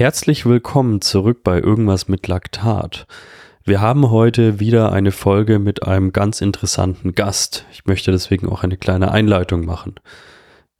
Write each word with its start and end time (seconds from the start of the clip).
Herzlich 0.00 0.46
willkommen 0.46 1.02
zurück 1.02 1.44
bei 1.44 1.60
Irgendwas 1.60 2.08
mit 2.08 2.26
Laktat. 2.26 3.06
Wir 3.64 3.82
haben 3.82 4.10
heute 4.10 4.58
wieder 4.58 4.92
eine 4.92 5.12
Folge 5.12 5.58
mit 5.58 5.86
einem 5.86 6.14
ganz 6.14 6.40
interessanten 6.40 7.14
Gast. 7.14 7.66
Ich 7.70 7.84
möchte 7.84 8.10
deswegen 8.10 8.48
auch 8.48 8.62
eine 8.62 8.78
kleine 8.78 9.10
Einleitung 9.12 9.66
machen. 9.66 9.96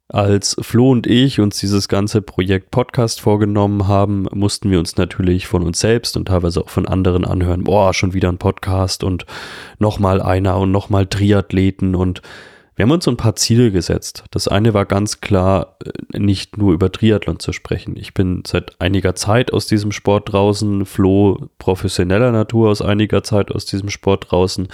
Als 0.07 0.57
Flo 0.59 0.89
und 0.89 1.05
ich 1.05 1.39
uns 1.39 1.59
dieses 1.59 1.87
ganze 1.87 2.23
Projekt 2.23 2.71
Podcast 2.71 3.21
vorgenommen 3.21 3.87
haben, 3.87 4.25
mussten 4.33 4.71
wir 4.71 4.79
uns 4.79 4.97
natürlich 4.97 5.45
von 5.45 5.61
uns 5.61 5.79
selbst 5.79 6.17
und 6.17 6.27
teilweise 6.27 6.59
auch 6.59 6.69
von 6.69 6.87
anderen 6.87 7.23
anhören, 7.23 7.63
boah, 7.63 7.93
schon 7.93 8.15
wieder 8.15 8.29
ein 8.29 8.39
Podcast 8.39 9.03
und 9.03 9.27
nochmal 9.77 10.19
einer 10.19 10.57
und 10.57 10.71
nochmal 10.71 11.05
Triathleten 11.05 11.93
und 11.93 12.23
wir 12.75 12.83
haben 12.83 12.91
uns 12.91 13.07
ein 13.07 13.17
paar 13.17 13.35
Ziele 13.35 13.71
gesetzt. 13.71 14.23
Das 14.31 14.47
eine 14.47 14.73
war 14.73 14.85
ganz 14.85 15.19
klar, 15.19 15.77
äh, 15.83 16.17
nicht 16.17 16.57
nur 16.57 16.73
über 16.73 16.91
Triathlon 16.91 17.39
zu 17.39 17.51
sprechen. 17.51 17.95
Ich 17.97 18.13
bin 18.13 18.43
seit 18.47 18.79
einiger 18.79 19.13
Zeit 19.15 19.51
aus 19.51 19.67
diesem 19.67 19.91
Sport 19.91 20.31
draußen, 20.31 20.85
Flo 20.85 21.49
professioneller 21.57 22.31
Natur 22.31 22.69
aus 22.69 22.81
einiger 22.81 23.23
Zeit 23.23 23.51
aus 23.51 23.65
diesem 23.65 23.89
Sport 23.89 24.31
draußen 24.31 24.69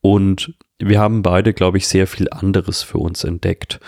und 0.00 0.54
wir 0.78 1.00
haben 1.00 1.22
beide, 1.22 1.54
glaube 1.54 1.78
ich, 1.78 1.88
sehr 1.88 2.06
viel 2.06 2.28
anderes 2.30 2.82
für 2.82 2.98
uns 2.98 3.24
entdeckt. 3.24 3.80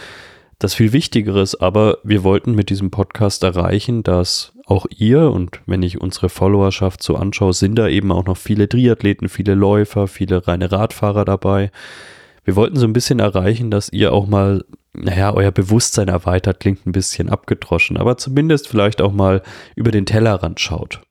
Das 0.58 0.74
viel 0.74 0.92
Wichtigere 0.92 1.42
ist 1.42 1.56
aber, 1.56 1.98
wir 2.02 2.24
wollten 2.24 2.54
mit 2.54 2.70
diesem 2.70 2.90
Podcast 2.90 3.42
erreichen, 3.42 4.02
dass 4.02 4.52
auch 4.66 4.86
ihr 4.96 5.30
und 5.30 5.60
wenn 5.66 5.82
ich 5.82 6.00
unsere 6.00 6.28
Followerschaft 6.28 7.02
so 7.02 7.16
anschaue, 7.16 7.52
sind 7.52 7.76
da 7.76 7.88
eben 7.88 8.10
auch 8.12 8.24
noch 8.24 8.36
viele 8.36 8.68
Triathleten, 8.68 9.28
viele 9.28 9.54
Läufer, 9.54 10.08
viele 10.08 10.46
reine 10.46 10.72
Radfahrer 10.72 11.24
dabei 11.24 11.70
wir 12.48 12.56
wollten 12.56 12.76
so 12.76 12.86
ein 12.86 12.94
bisschen 12.94 13.18
erreichen, 13.18 13.70
dass 13.70 13.92
ihr 13.92 14.10
auch 14.10 14.26
mal, 14.26 14.64
naja, 14.94 15.34
euer 15.34 15.50
Bewusstsein 15.50 16.08
erweitert, 16.08 16.60
klingt 16.60 16.86
ein 16.86 16.92
bisschen 16.92 17.28
abgedroschen, 17.28 17.98
aber 17.98 18.16
zumindest 18.16 18.68
vielleicht 18.68 19.02
auch 19.02 19.12
mal 19.12 19.42
über 19.76 19.90
den 19.90 20.06
Tellerrand 20.06 20.58
schaut. 20.58 21.02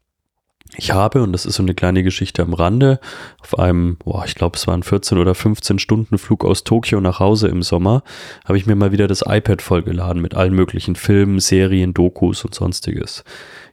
Ich 0.78 0.90
habe, 0.92 1.22
und 1.22 1.34
das 1.34 1.46
ist 1.46 1.58
so 1.58 1.62
eine 1.62 1.76
kleine 1.76 2.02
Geschichte 2.02 2.42
am 2.42 2.56
Rande, 2.56 3.00
auf 3.40 3.60
einem, 3.60 3.98
boah, 3.98 4.26
ich 4.26 4.34
glaube, 4.34 4.58
es 4.58 4.66
waren 4.66 4.82
14 4.82 5.20
oder 5.20 5.36
15 5.36 5.78
Stunden 5.78 6.18
Flug 6.18 6.44
aus 6.44 6.64
Tokio 6.64 7.00
nach 7.02 7.20
Hause 7.20 7.50
im 7.50 7.62
Sommer, 7.62 8.02
habe 8.44 8.58
ich 8.58 8.66
mir 8.66 8.76
mal 8.76 8.92
wieder 8.92 9.08
das 9.08 9.24
iPad 9.24 9.62
vollgeladen 9.62 10.24
mit 10.24 10.34
allen 10.34 10.56
möglichen 10.56 10.96
Filmen, 10.96 11.40
Serien, 11.40 11.94
Dokus 11.94 12.46
und 12.46 12.56
sonstiges. 12.56 13.24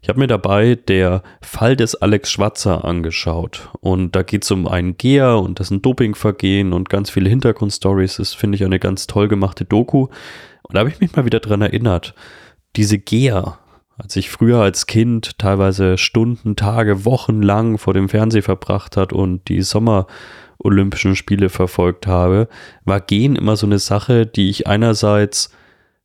Ich 0.05 0.10
habe 0.10 0.20
mir 0.20 0.27
dabei 0.27 0.74
der 0.74 1.22
Fall 1.41 1.77
des 1.77 1.94
Alex 1.94 2.30
Schwatzer 2.30 2.84
angeschaut 2.84 3.70
und 3.80 4.14
da 4.14 4.22
geht 4.22 4.44
es 4.44 4.50
um 4.50 4.69
einen 4.69 4.98
Geher 4.98 5.38
und 5.38 5.58
das 5.58 5.69
ist 5.69 5.70
ein 5.70 5.80
Dopingvergehen 5.80 6.74
und 6.74 6.91
ganz 6.91 7.08
viele 7.08 7.30
Hintergrundstories. 7.30 8.19
Das 8.19 8.34
finde 8.34 8.56
ich 8.56 8.64
eine 8.66 8.78
ganz 8.78 9.06
toll 9.06 9.28
gemachte 9.28 9.64
Doku. 9.64 10.08
Und 10.62 10.75
da 10.75 10.80
habe 10.80 10.91
ich 10.91 11.00
mich 11.00 11.16
mal 11.16 11.25
wieder 11.25 11.41
dran 11.41 11.62
erinnert. 11.62 12.14
Diese 12.77 12.98
Geher, 12.98 13.58
als 13.97 14.14
ich 14.16 14.28
früher 14.28 14.58
als 14.58 14.84
Kind 14.84 15.38
teilweise 15.38 15.97
Stunden, 15.97 16.55
Tage, 16.55 17.06
Wochen 17.06 17.41
lang 17.41 17.78
vor 17.78 17.94
dem 17.94 18.10
Fernseher 18.10 18.42
verbracht 18.42 18.98
hat 18.98 19.14
und 19.14 19.48
die 19.48 19.62
Sommer-Olympischen 19.62 21.16
Spiele 21.16 21.48
verfolgt 21.48 22.06
habe, 22.06 22.48
war 22.84 23.00
Gehen 23.00 23.36
immer 23.36 23.56
so 23.56 23.64
eine 23.64 23.78
Sache, 23.78 24.27
die 24.27 24.50
ich 24.50 24.66
einerseits, 24.66 25.50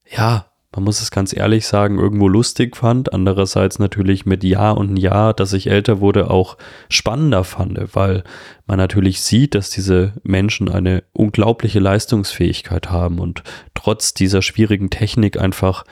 ja, 0.10 0.49
man 0.72 0.84
muss 0.84 1.02
es 1.02 1.10
ganz 1.10 1.36
ehrlich 1.36 1.66
sagen, 1.66 1.98
irgendwo 1.98 2.28
lustig 2.28 2.78
fand, 2.78 3.12
andererseits 3.12 3.80
natürlich 3.80 4.26
mit 4.26 4.44
Jahr 4.44 4.78
und 4.78 4.98
Jahr, 4.98 5.34
dass 5.34 5.54
ich 5.54 5.68
älter 5.68 6.00
wurde, 6.00 6.30
auch 6.30 6.58
spannender 6.90 7.44
fand, 7.44 7.80
weil 7.96 8.24
man 8.68 8.78
natürlich 8.78 9.22
sieht, 9.22 9.56
dass 9.56 9.72
diese 9.72 10.14
Menschen 10.24 10.70
eine 10.70 11.04
unglaubliche 11.12 11.80
Leistungsfähigkeit 11.80 12.92
haben 12.92 13.20
und 13.20 13.44
trotz 13.74 14.14
dieser 14.14 14.42
schwierigen 14.42 14.92
Technik 14.92 15.40
einfach 15.40 15.86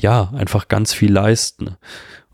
ja, 0.00 0.32
einfach 0.34 0.68
ganz 0.68 0.92
viel 0.92 1.12
leisten. 1.12 1.76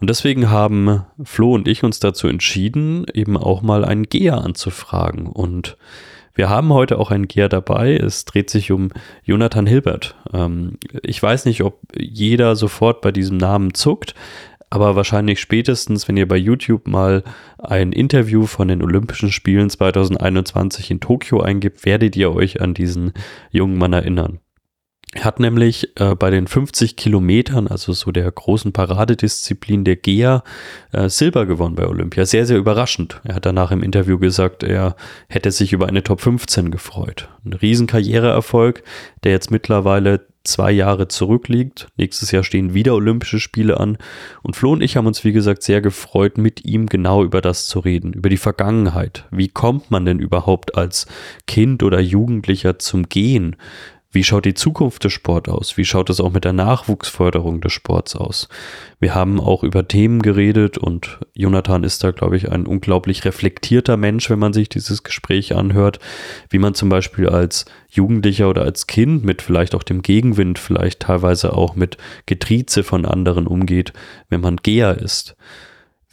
Und 0.00 0.09
deswegen 0.09 0.50
haben 0.50 1.05
Flo 1.22 1.55
und 1.55 1.69
ich 1.69 1.84
uns 1.84 2.00
dazu 2.00 2.27
entschieden, 2.27 3.05
eben 3.12 3.37
auch 3.37 3.61
mal 3.62 3.84
einen 3.84 4.05
Geher 4.05 4.39
anzufragen. 4.39 5.27
Und 5.27 5.77
wir 6.34 6.48
haben 6.48 6.73
heute 6.73 6.98
auch 6.98 7.11
einen 7.11 7.28
Geher 7.28 7.48
dabei. 7.48 7.97
Es 7.97 8.25
dreht 8.25 8.50
sich 8.50 8.71
um 8.71 8.91
Jonathan 9.25 9.66
Hilbert. 9.66 10.16
Ähm, 10.32 10.78
ich 11.03 11.22
weiß 11.22 11.44
nicht, 11.44 11.62
ob 11.62 11.81
jeder 11.97 12.56
sofort 12.56 13.00
bei 13.00 13.12
diesem 13.12 13.37
Namen 13.37 13.75
zuckt, 13.75 14.15
aber 14.71 14.94
wahrscheinlich 14.94 15.41
spätestens, 15.41 16.06
wenn 16.06 16.16
ihr 16.16 16.28
bei 16.28 16.37
YouTube 16.37 16.87
mal 16.87 17.25
ein 17.59 17.93
Interview 17.93 18.47
von 18.47 18.69
den 18.69 18.82
Olympischen 18.82 19.32
Spielen 19.32 19.69
2021 19.69 20.93
in 20.93 21.00
Tokio 21.00 21.41
eingibt, 21.41 21.84
werdet 21.84 22.15
ihr 22.16 22.32
euch 22.32 22.60
an 22.60 22.75
diesen 22.75 23.12
jungen 23.50 23.78
Mann 23.78 23.93
erinnern. 23.93 24.38
Er 25.12 25.25
hat 25.25 25.41
nämlich 25.41 25.88
äh, 25.98 26.15
bei 26.15 26.31
den 26.31 26.47
50 26.47 26.94
Kilometern, 26.94 27.66
also 27.66 27.93
so 27.93 28.12
der 28.12 28.31
großen 28.31 28.72
Paradedisziplin 28.72 29.82
der 29.82 29.97
GEA, 29.97 30.44
äh, 30.93 31.09
Silber 31.09 31.47
gewonnen 31.47 31.75
bei 31.75 31.88
Olympia. 31.88 32.25
Sehr, 32.26 32.47
sehr 32.47 32.59
überraschend. 32.59 33.20
Er 33.25 33.34
hat 33.34 33.44
danach 33.44 33.72
im 33.72 33.82
Interview 33.82 34.19
gesagt, 34.19 34.62
er 34.62 34.94
hätte 35.26 35.50
sich 35.50 35.72
über 35.72 35.88
eine 35.88 36.04
Top 36.04 36.20
15 36.20 36.70
gefreut. 36.70 37.28
Ein 37.44 37.54
riesen 37.54 37.88
Karriereerfolg, 37.88 38.84
der 39.25 39.32
jetzt 39.32 39.50
mittlerweile 39.50 40.28
zwei 40.44 40.70
Jahre 40.70 41.09
zurückliegt. 41.09 41.88
Nächstes 41.97 42.31
Jahr 42.31 42.44
stehen 42.44 42.72
wieder 42.72 42.94
Olympische 42.94 43.41
Spiele 43.41 43.81
an. 43.81 43.99
Und 44.43 44.54
Flo 44.54 44.72
und 44.72 44.81
ich 44.81 44.97
haben 44.97 45.09
uns, 45.09 45.25
wie 45.25 45.32
gesagt, 45.32 45.65
sehr 45.65 45.81
gefreut, 45.81 46.38
mit 46.38 46.65
ihm 46.65 46.87
genau 46.87 47.25
über 47.25 47.41
das 47.41 47.66
zu 47.66 47.81
reden, 47.81 48.12
über 48.12 48.28
die 48.28 48.37
Vergangenheit. 48.37 49.26
Wie 49.32 49.49
kommt 49.49 49.91
man 49.91 50.04
denn 50.04 50.20
überhaupt 50.20 50.76
als 50.76 51.06
Kind 51.49 51.82
oder 51.82 51.99
Jugendlicher 51.99 52.78
zum 52.78 53.09
Gehen? 53.09 53.56
Wie 54.12 54.25
schaut 54.25 54.44
die 54.44 54.54
Zukunft 54.54 55.04
des 55.04 55.12
Sports 55.12 55.48
aus? 55.48 55.76
Wie 55.76 55.84
schaut 55.84 56.10
es 56.10 56.19
auch 56.19 56.32
mit 56.32 56.44
der 56.44 56.53
Nachwuchsförderung 56.53 57.60
des 57.60 57.72
Sports 57.72 58.16
aus? 58.16 58.48
Wir 58.98 59.15
haben 59.15 59.38
auch 59.38 59.62
über 59.62 59.87
Themen 59.87 60.21
geredet 60.21 60.78
und 60.78 61.21
Jonathan 61.32 61.84
ist 61.84 62.03
da, 62.03 62.10
glaube 62.10 62.37
ich, 62.37 62.50
ein 62.50 62.66
unglaublich 62.66 63.25
reflektierter 63.25 63.97
Mensch, 63.97 64.28
wenn 64.28 64.41
man 64.41 64.53
sich 64.53 64.69
dieses 64.69 65.04
Gespräch 65.04 65.54
anhört, 65.54 66.00
wie 66.49 66.59
man 66.59 66.75
zum 66.75 66.88
Beispiel 66.88 67.28
als 67.28 67.66
Jugendlicher 67.88 68.50
oder 68.50 68.62
als 68.62 68.88
Kind 68.88 69.25
mit 69.25 69.43
vielleicht 69.43 69.76
auch 69.76 69.84
dem 69.84 70.03
Gegenwind, 70.03 70.59
vielleicht 70.59 71.00
teilweise 71.03 71.53
auch 71.53 71.76
mit 71.76 71.97
Getrieze 72.26 72.82
von 72.82 73.04
anderen 73.04 73.47
umgeht, 73.47 73.93
wenn 74.28 74.41
man 74.41 74.56
Geher 74.56 74.99
ist. 74.99 75.37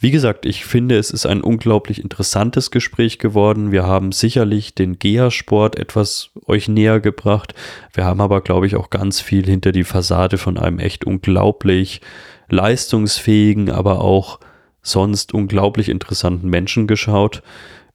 Wie 0.00 0.12
gesagt, 0.12 0.46
ich 0.46 0.64
finde, 0.64 0.96
es 0.96 1.10
ist 1.10 1.26
ein 1.26 1.40
unglaublich 1.40 2.00
interessantes 2.00 2.70
Gespräch 2.70 3.18
geworden. 3.18 3.72
Wir 3.72 3.84
haben 3.84 4.12
sicherlich 4.12 4.72
den 4.72 5.00
GEA-Sport 5.00 5.76
etwas 5.76 6.30
euch 6.46 6.68
näher 6.68 7.00
gebracht. 7.00 7.52
Wir 7.92 8.04
haben 8.04 8.20
aber, 8.20 8.40
glaube 8.40 8.68
ich, 8.68 8.76
auch 8.76 8.90
ganz 8.90 9.20
viel 9.20 9.44
hinter 9.44 9.72
die 9.72 9.82
Fassade 9.82 10.38
von 10.38 10.56
einem 10.56 10.78
echt 10.78 11.04
unglaublich 11.04 12.00
leistungsfähigen, 12.48 13.70
aber 13.72 14.00
auch 14.00 14.38
sonst 14.82 15.34
unglaublich 15.34 15.88
interessanten 15.88 16.48
Menschen 16.48 16.86
geschaut. 16.86 17.42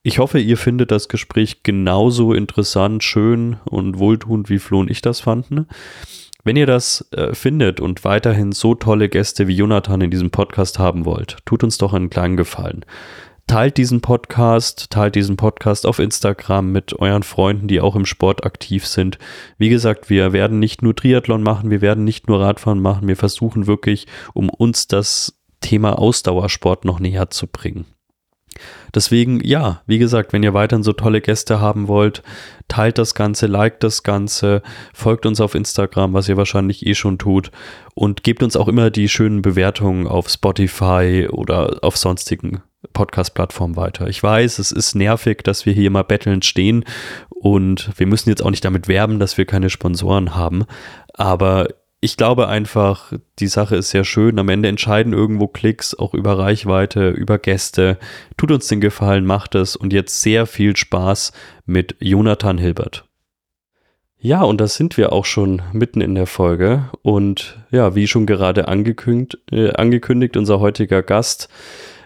Ich 0.01 0.19
hoffe, 0.19 0.39
ihr 0.39 0.57
findet 0.57 0.91
das 0.91 1.07
Gespräch 1.07 1.63
genauso 1.63 2.33
interessant, 2.33 3.05
schön 3.05 3.55
und 3.63 3.97
wohltuend, 3.97 4.49
wie 4.49 4.59
Flo 4.59 4.81
und 4.81 4.91
ich 4.91 5.01
das 5.01 5.21
fanden. 5.21 5.67
Wenn 6.45 6.57
ihr 6.57 6.65
das 6.65 7.07
äh, 7.11 7.33
findet 7.33 7.79
und 7.79 8.03
weiterhin 8.03 8.51
so 8.51 8.75
tolle 8.75 9.07
Gäste 9.07 9.47
wie 9.47 9.55
Jonathan 9.55 10.01
in 10.01 10.11
diesem 10.11 10.29
Podcast 10.29 10.77
haben 10.77 11.05
wollt, 11.05 11.37
tut 11.45 11.63
uns 11.63 11.77
doch 11.77 11.93
einen 11.93 12.09
kleinen 12.09 12.35
Gefallen. 12.35 12.83
Teilt 13.47 13.77
diesen 13.77 14.01
Podcast, 14.01 14.89
teilt 14.89 15.15
diesen 15.15 15.37
Podcast 15.37 15.85
auf 15.85 15.99
Instagram 15.99 16.73
mit 16.73 16.99
euren 16.99 17.23
Freunden, 17.23 17.69
die 17.69 17.79
auch 17.79 17.95
im 17.95 18.05
Sport 18.05 18.45
aktiv 18.45 18.85
sind. 18.85 19.19
Wie 19.57 19.69
gesagt, 19.69 20.09
wir 20.09 20.33
werden 20.33 20.59
nicht 20.59 20.81
nur 20.81 20.93
Triathlon 20.93 21.43
machen, 21.43 21.69
wir 21.69 21.81
werden 21.81 22.03
nicht 22.03 22.27
nur 22.27 22.41
Radfahren 22.41 22.81
machen, 22.81 23.07
wir 23.07 23.17
versuchen 23.17 23.65
wirklich, 23.65 24.07
um 24.33 24.49
uns 24.49 24.87
das 24.87 25.39
Thema 25.61 25.97
Ausdauersport 25.97 26.83
noch 26.83 26.99
näher 26.99 27.29
zu 27.29 27.47
bringen. 27.47 27.85
Deswegen, 28.95 29.39
ja, 29.43 29.81
wie 29.87 29.97
gesagt, 29.97 30.33
wenn 30.33 30.43
ihr 30.43 30.53
weiterhin 30.53 30.83
so 30.83 30.93
tolle 30.93 31.21
Gäste 31.21 31.59
haben 31.59 31.87
wollt, 31.87 32.21
teilt 32.67 32.97
das 32.97 33.15
Ganze, 33.15 33.47
liked 33.47 33.83
das 33.83 34.03
Ganze, 34.03 34.61
folgt 34.93 35.25
uns 35.25 35.41
auf 35.41 35.55
Instagram, 35.55 36.13
was 36.13 36.29
ihr 36.29 36.37
wahrscheinlich 36.37 36.85
eh 36.85 36.95
schon 36.95 37.17
tut 37.17 37.51
und 37.95 38.23
gebt 38.23 38.43
uns 38.43 38.55
auch 38.55 38.67
immer 38.67 38.91
die 38.91 39.09
schönen 39.09 39.41
Bewertungen 39.41 40.07
auf 40.07 40.29
Spotify 40.29 41.27
oder 41.31 41.79
auf 41.81 41.97
sonstigen 41.97 42.61
Podcast-Plattformen 42.91 43.75
weiter. 43.75 44.07
Ich 44.07 44.21
weiß, 44.21 44.59
es 44.59 44.71
ist 44.71 44.95
nervig, 44.95 45.43
dass 45.43 45.65
wir 45.65 45.73
hier 45.73 45.87
immer 45.87 46.03
bettelnd 46.03 46.45
stehen 46.45 46.83
und 47.29 47.89
wir 47.97 48.07
müssen 48.07 48.29
jetzt 48.29 48.43
auch 48.43 48.51
nicht 48.51 48.65
damit 48.65 48.87
werben, 48.87 49.19
dass 49.19 49.37
wir 49.37 49.45
keine 49.45 49.69
Sponsoren 49.69 50.35
haben, 50.35 50.65
aber 51.13 51.67
ich 52.03 52.17
glaube 52.17 52.49
einfach, 52.49 53.13
die 53.39 53.47
Sache 53.47 53.77
ist 53.77 53.91
sehr 53.91 54.03
schön. 54.03 54.37
Am 54.37 54.49
Ende 54.49 54.67
entscheiden 54.67 55.13
irgendwo 55.13 55.47
Klicks, 55.47 55.95
auch 55.95 56.13
über 56.13 56.37
Reichweite, 56.37 57.09
über 57.11 57.39
Gäste. 57.39 57.97
Tut 58.35 58.51
uns 58.51 58.67
den 58.67 58.81
Gefallen, 58.81 59.25
macht 59.25 59.55
es 59.55 59.77
und 59.77 59.93
jetzt 59.93 60.21
sehr 60.21 60.45
viel 60.45 60.75
Spaß 60.75 61.31
mit 61.65 61.95
Jonathan 61.99 62.57
Hilbert. 62.57 63.05
Ja, 64.19 64.41
und 64.41 64.59
da 64.59 64.67
sind 64.67 64.97
wir 64.97 65.13
auch 65.13 65.23
schon 65.23 65.61
mitten 65.71 66.01
in 66.01 66.13
der 66.15 66.27
Folge. 66.27 66.89
Und 67.03 67.57
ja, 67.71 67.95
wie 67.95 68.07
schon 68.07 68.25
gerade 68.25 68.67
angekündigt, 68.67 69.37
äh, 69.51 69.71
angekündigt 69.71 70.35
unser 70.35 70.59
heutiger 70.59 71.03
Gast, 71.03 71.47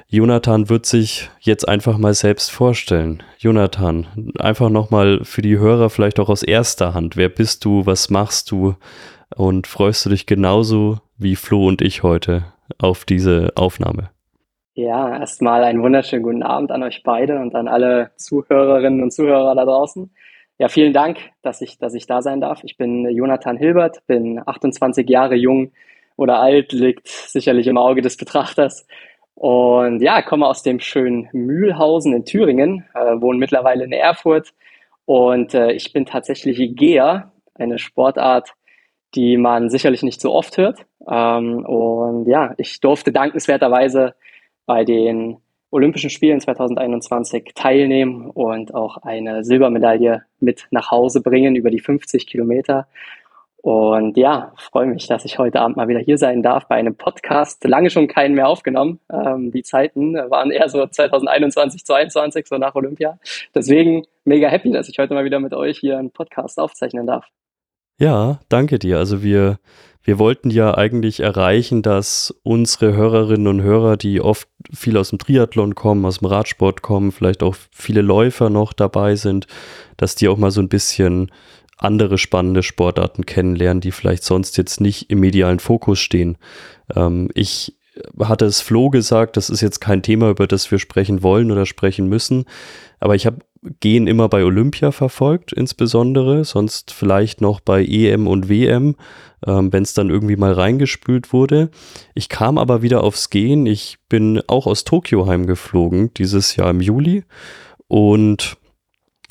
Jonathan 0.09 0.69
wird 0.69 0.85
sich 0.85 1.29
jetzt 1.39 1.67
einfach 1.67 1.97
mal 1.97 2.13
selbst 2.13 2.51
vorstellen. 2.51 3.23
Jonathan, 3.39 4.31
einfach 4.37 4.69
nochmal 4.69 5.21
für 5.23 5.41
die 5.41 5.57
Hörer 5.57 5.89
vielleicht 5.89 6.19
auch 6.19 6.29
aus 6.29 6.43
erster 6.43 6.93
Hand. 6.93 7.17
Wer 7.17 7.29
bist 7.29 7.65
du? 7.65 7.85
Was 7.87 8.11
machst 8.11 8.51
du? 8.51 8.75
Und 9.35 9.67
freust 9.67 10.05
du 10.05 10.09
dich 10.09 10.25
genauso 10.25 10.99
wie 11.17 11.35
Flo 11.35 11.67
und 11.67 11.81
ich 11.81 12.03
heute 12.03 12.45
auf 12.79 13.05
diese 13.05 13.51
Aufnahme. 13.55 14.09
Ja, 14.73 15.17
erstmal 15.19 15.63
einen 15.63 15.81
wunderschönen 15.81 16.23
guten 16.23 16.43
Abend 16.43 16.71
an 16.71 16.83
euch 16.83 17.01
beide 17.03 17.39
und 17.39 17.55
an 17.55 17.67
alle 17.67 18.11
Zuhörerinnen 18.17 19.01
und 19.01 19.11
Zuhörer 19.11 19.55
da 19.55 19.65
draußen. 19.65 20.11
Ja, 20.59 20.69
vielen 20.69 20.93
Dank, 20.93 21.17
dass 21.41 21.61
ich, 21.61 21.77
dass 21.77 21.93
ich 21.93 22.07
da 22.07 22.21
sein 22.21 22.41
darf. 22.41 22.63
Ich 22.63 22.77
bin 22.77 23.09
Jonathan 23.09 23.57
Hilbert, 23.57 24.05
bin 24.07 24.41
28 24.45 25.09
Jahre 25.09 25.35
jung 25.35 25.71
oder 26.15 26.39
alt, 26.39 26.71
liegt 26.73 27.07
sicherlich 27.07 27.67
im 27.67 27.77
Auge 27.77 28.01
des 28.01 28.17
Betrachters. 28.17 28.87
Und 29.33 30.01
ja, 30.01 30.23
komme 30.23 30.47
aus 30.47 30.63
dem 30.63 30.79
schönen 30.79 31.29
Mühlhausen 31.31 32.13
in 32.13 32.25
Thüringen, 32.25 32.85
äh, 32.95 33.21
wohne 33.21 33.37
mittlerweile 33.37 33.83
in 33.83 33.91
Erfurt. 33.91 34.53
Und 35.05 35.53
äh, 35.53 35.71
ich 35.71 35.93
bin 35.93 36.05
tatsächlich 36.05 36.75
Geher, 36.75 37.31
eine 37.53 37.77
Sportart, 37.77 38.53
die 39.15 39.37
man 39.37 39.69
sicherlich 39.69 40.03
nicht 40.03 40.21
so 40.21 40.33
oft 40.33 40.57
hört. 40.57 40.85
Ähm, 41.09 41.65
und 41.65 42.27
ja, 42.27 42.53
ich 42.57 42.79
durfte 42.81 43.11
dankenswerterweise 43.11 44.15
bei 44.65 44.83
den 44.83 45.37
Olympischen 45.69 46.09
Spielen 46.09 46.39
2021 46.39 47.51
teilnehmen 47.53 48.29
und 48.29 48.73
auch 48.73 48.97
eine 48.97 49.43
Silbermedaille 49.43 50.23
mit 50.39 50.67
nach 50.71 50.91
Hause 50.91 51.21
bringen 51.21 51.55
über 51.55 51.71
die 51.71 51.79
50 51.79 52.25
Kilometer. 52.25 52.87
Und 53.57 54.15
ja, 54.15 54.53
freue 54.55 54.85
mich, 54.85 55.07
dass 55.07 55.25
ich 55.25 55.39
heute 55.39 55.59
Abend 55.59 55.75
mal 55.75 55.89
wieder 55.89 55.99
hier 55.99 56.17
sein 56.17 56.41
darf 56.41 56.69
bei 56.69 56.75
einem 56.75 56.95
Podcast. 56.95 57.65
Lange 57.65 57.89
schon 57.89 58.07
keinen 58.07 58.35
mehr 58.35 58.47
aufgenommen. 58.47 59.01
Ähm, 59.11 59.51
die 59.51 59.63
Zeiten 59.63 60.13
waren 60.13 60.51
eher 60.51 60.69
so 60.69 60.85
2021, 60.87 61.83
2022, 61.83 62.47
so 62.47 62.57
nach 62.57 62.75
Olympia. 62.75 63.19
Deswegen 63.53 64.05
mega 64.23 64.47
happy, 64.47 64.71
dass 64.71 64.87
ich 64.87 64.99
heute 64.99 65.13
mal 65.13 65.25
wieder 65.25 65.41
mit 65.41 65.53
euch 65.53 65.79
hier 65.79 65.97
einen 65.97 66.11
Podcast 66.11 66.59
aufzeichnen 66.59 67.07
darf. 67.07 67.27
Ja, 67.99 68.39
danke 68.49 68.79
dir. 68.79 68.97
Also 68.97 69.23
wir 69.23 69.59
wir 70.07 70.19
wollten 70.19 70.49
ja 70.49 70.73
eigentlich 70.73 71.19
erreichen, 71.19 71.81
dass 71.81 72.33
unsere 72.43 72.95
Hörerinnen 72.95 73.47
und 73.47 73.61
Hörer, 73.61 73.97
die 73.97 74.21
oft 74.21 74.47
viel 74.73 74.95
aus 74.95 75.09
dem 75.09 75.19
Triathlon 75.19 75.75
kommen, 75.75 76.05
aus 76.05 76.19
dem 76.19 76.27
Radsport 76.27 76.81
kommen, 76.81 77.11
vielleicht 77.11 77.43
auch 77.43 77.57
viele 77.73 78.01
Läufer 78.01 78.49
noch 78.49 78.71
dabei 78.71 79.17
sind, 79.17 79.47
dass 79.97 80.15
die 80.15 80.29
auch 80.29 80.37
mal 80.37 80.49
so 80.49 80.61
ein 80.61 80.69
bisschen 80.69 81.29
andere 81.77 82.17
spannende 82.17 82.63
Sportarten 82.63 83.25
kennenlernen, 83.25 83.81
die 83.81 83.91
vielleicht 83.91 84.23
sonst 84.23 84.55
jetzt 84.55 84.79
nicht 84.79 85.09
im 85.09 85.19
medialen 85.19 85.59
Fokus 85.59 85.99
stehen. 85.99 86.37
Ähm, 86.95 87.27
ich 87.33 87.75
hatte 88.17 88.45
es 88.45 88.61
Flo 88.61 88.89
gesagt, 88.89 89.35
das 89.35 89.49
ist 89.49 89.59
jetzt 89.59 89.81
kein 89.81 90.03
Thema, 90.03 90.29
über 90.29 90.47
das 90.47 90.71
wir 90.71 90.79
sprechen 90.79 91.21
wollen 91.21 91.51
oder 91.51 91.65
sprechen 91.65 92.07
müssen. 92.07 92.45
Aber 93.01 93.15
ich 93.15 93.25
habe 93.25 93.39
Gehen 93.79 94.07
immer 94.07 94.29
bei 94.29 94.43
Olympia 94.43 94.91
verfolgt, 94.91 95.51
insbesondere, 95.53 96.45
sonst 96.45 96.91
vielleicht 96.91 97.41
noch 97.41 97.59
bei 97.59 97.83
EM 97.85 98.27
und 98.27 98.49
WM, 98.49 98.95
ähm, 99.45 99.71
wenn 99.73 99.83
es 99.83 99.93
dann 99.93 100.09
irgendwie 100.09 100.35
mal 100.35 100.53
reingespült 100.53 101.33
wurde. 101.33 101.69
Ich 102.13 102.29
kam 102.29 102.57
aber 102.57 102.81
wieder 102.81 103.03
aufs 103.03 103.29
Gehen. 103.29 103.65
Ich 103.65 103.97
bin 104.09 104.41
auch 104.47 104.67
aus 104.67 104.83
Tokio 104.83 105.27
heimgeflogen, 105.27 106.13
dieses 106.13 106.55
Jahr 106.55 106.69
im 106.69 106.81
Juli. 106.81 107.23
Und 107.87 108.57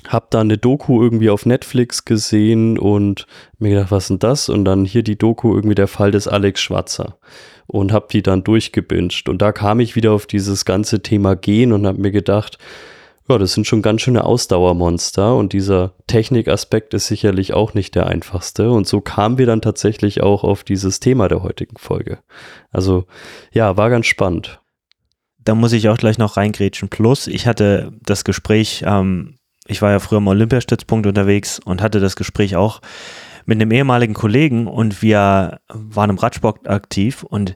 habe 0.09 0.27
da 0.31 0.41
eine 0.41 0.59
Doku 0.59 1.03
irgendwie 1.03 1.31
auf 1.31 1.47
Netflix 1.47 2.05
gesehen 2.05 2.79
und 2.79 3.27
mir 3.59 3.71
gedacht, 3.71 3.91
was 3.91 4.09
denn 4.09 4.19
das? 4.19 4.49
Und 4.49 4.65
dann 4.65 4.85
hier 4.85 5.03
die 5.03 5.19
Doku 5.19 5.55
irgendwie 5.55 5.75
der 5.75 5.89
Fall 5.89 6.11
des 6.11 6.29
Alex 6.29 6.61
Schwarzer 6.61 7.19
und 7.67 7.93
habe 7.93 8.07
die 8.11 8.23
dann 8.23 8.45
durchgebinged. 8.45 9.29
Und 9.29 9.43
da 9.43 9.53
kam 9.53 9.81
ich 9.81 9.97
wieder 9.97 10.13
auf 10.13 10.27
dieses 10.27 10.65
ganze 10.65 11.03
Thema 11.03 11.35
Gehen 11.37 11.73
und 11.73 11.87
habe 11.87 12.01
mir 12.01 12.13
gedacht, 12.13 12.59
ja, 13.29 13.39
das 13.39 13.55
sind 13.55 13.67
schon 13.67 13.83
ganz 13.83 14.03
schöne 14.03 14.25
Ausdauermonster 14.25 15.35
und 15.35 15.53
dieser 15.53 15.95
Technikaspekt 16.07 16.95
ist 16.95 17.09
sicherlich 17.09 17.55
auch 17.55 17.75
nicht 17.75 17.95
der 17.95 18.07
einfachste. 18.07 18.71
Und 18.71 18.87
so 18.87 19.01
kamen 19.01 19.39
wir 19.39 19.47
dann 19.47 19.61
tatsächlich 19.61 20.23
auch 20.23 20.45
auf 20.45 20.63
dieses 20.63 21.01
Thema 21.01 21.29
der 21.29 21.43
heutigen 21.43 21.77
Folge. 21.77 22.19
Also 22.71 23.07
ja, 23.53 23.77
war 23.77 23.91
ganz 23.91 24.07
spannend. 24.07 24.61
Da 25.39 25.55
muss 25.55 25.73
ich 25.73 25.89
auch 25.89 25.99
gleich 25.99 26.19
noch 26.19 26.37
reingrätschen. 26.37 26.89
Plus, 26.89 27.27
ich 27.27 27.47
hatte 27.47 27.93
das 28.03 28.25
Gespräch, 28.25 28.85
ähm, 28.87 29.39
ich 29.67 29.83
war 29.83 29.91
ja 29.91 29.99
früher 29.99 30.19
im 30.19 30.29
Olympiastützpunkt 30.29 31.07
unterwegs 31.07 31.59
und 31.65 31.83
hatte 31.83 31.99
das 31.99 32.15
Gespräch 32.15 32.55
auch 32.55 32.81
mit 33.45 33.61
einem 33.61 33.73
ehemaligen 33.73 34.15
Kollegen 34.15 34.67
und 34.67 35.03
wir 35.03 35.61
waren 35.69 36.11
im 36.11 36.19
Radsport 36.19 36.69
aktiv 36.69 37.23
und 37.23 37.55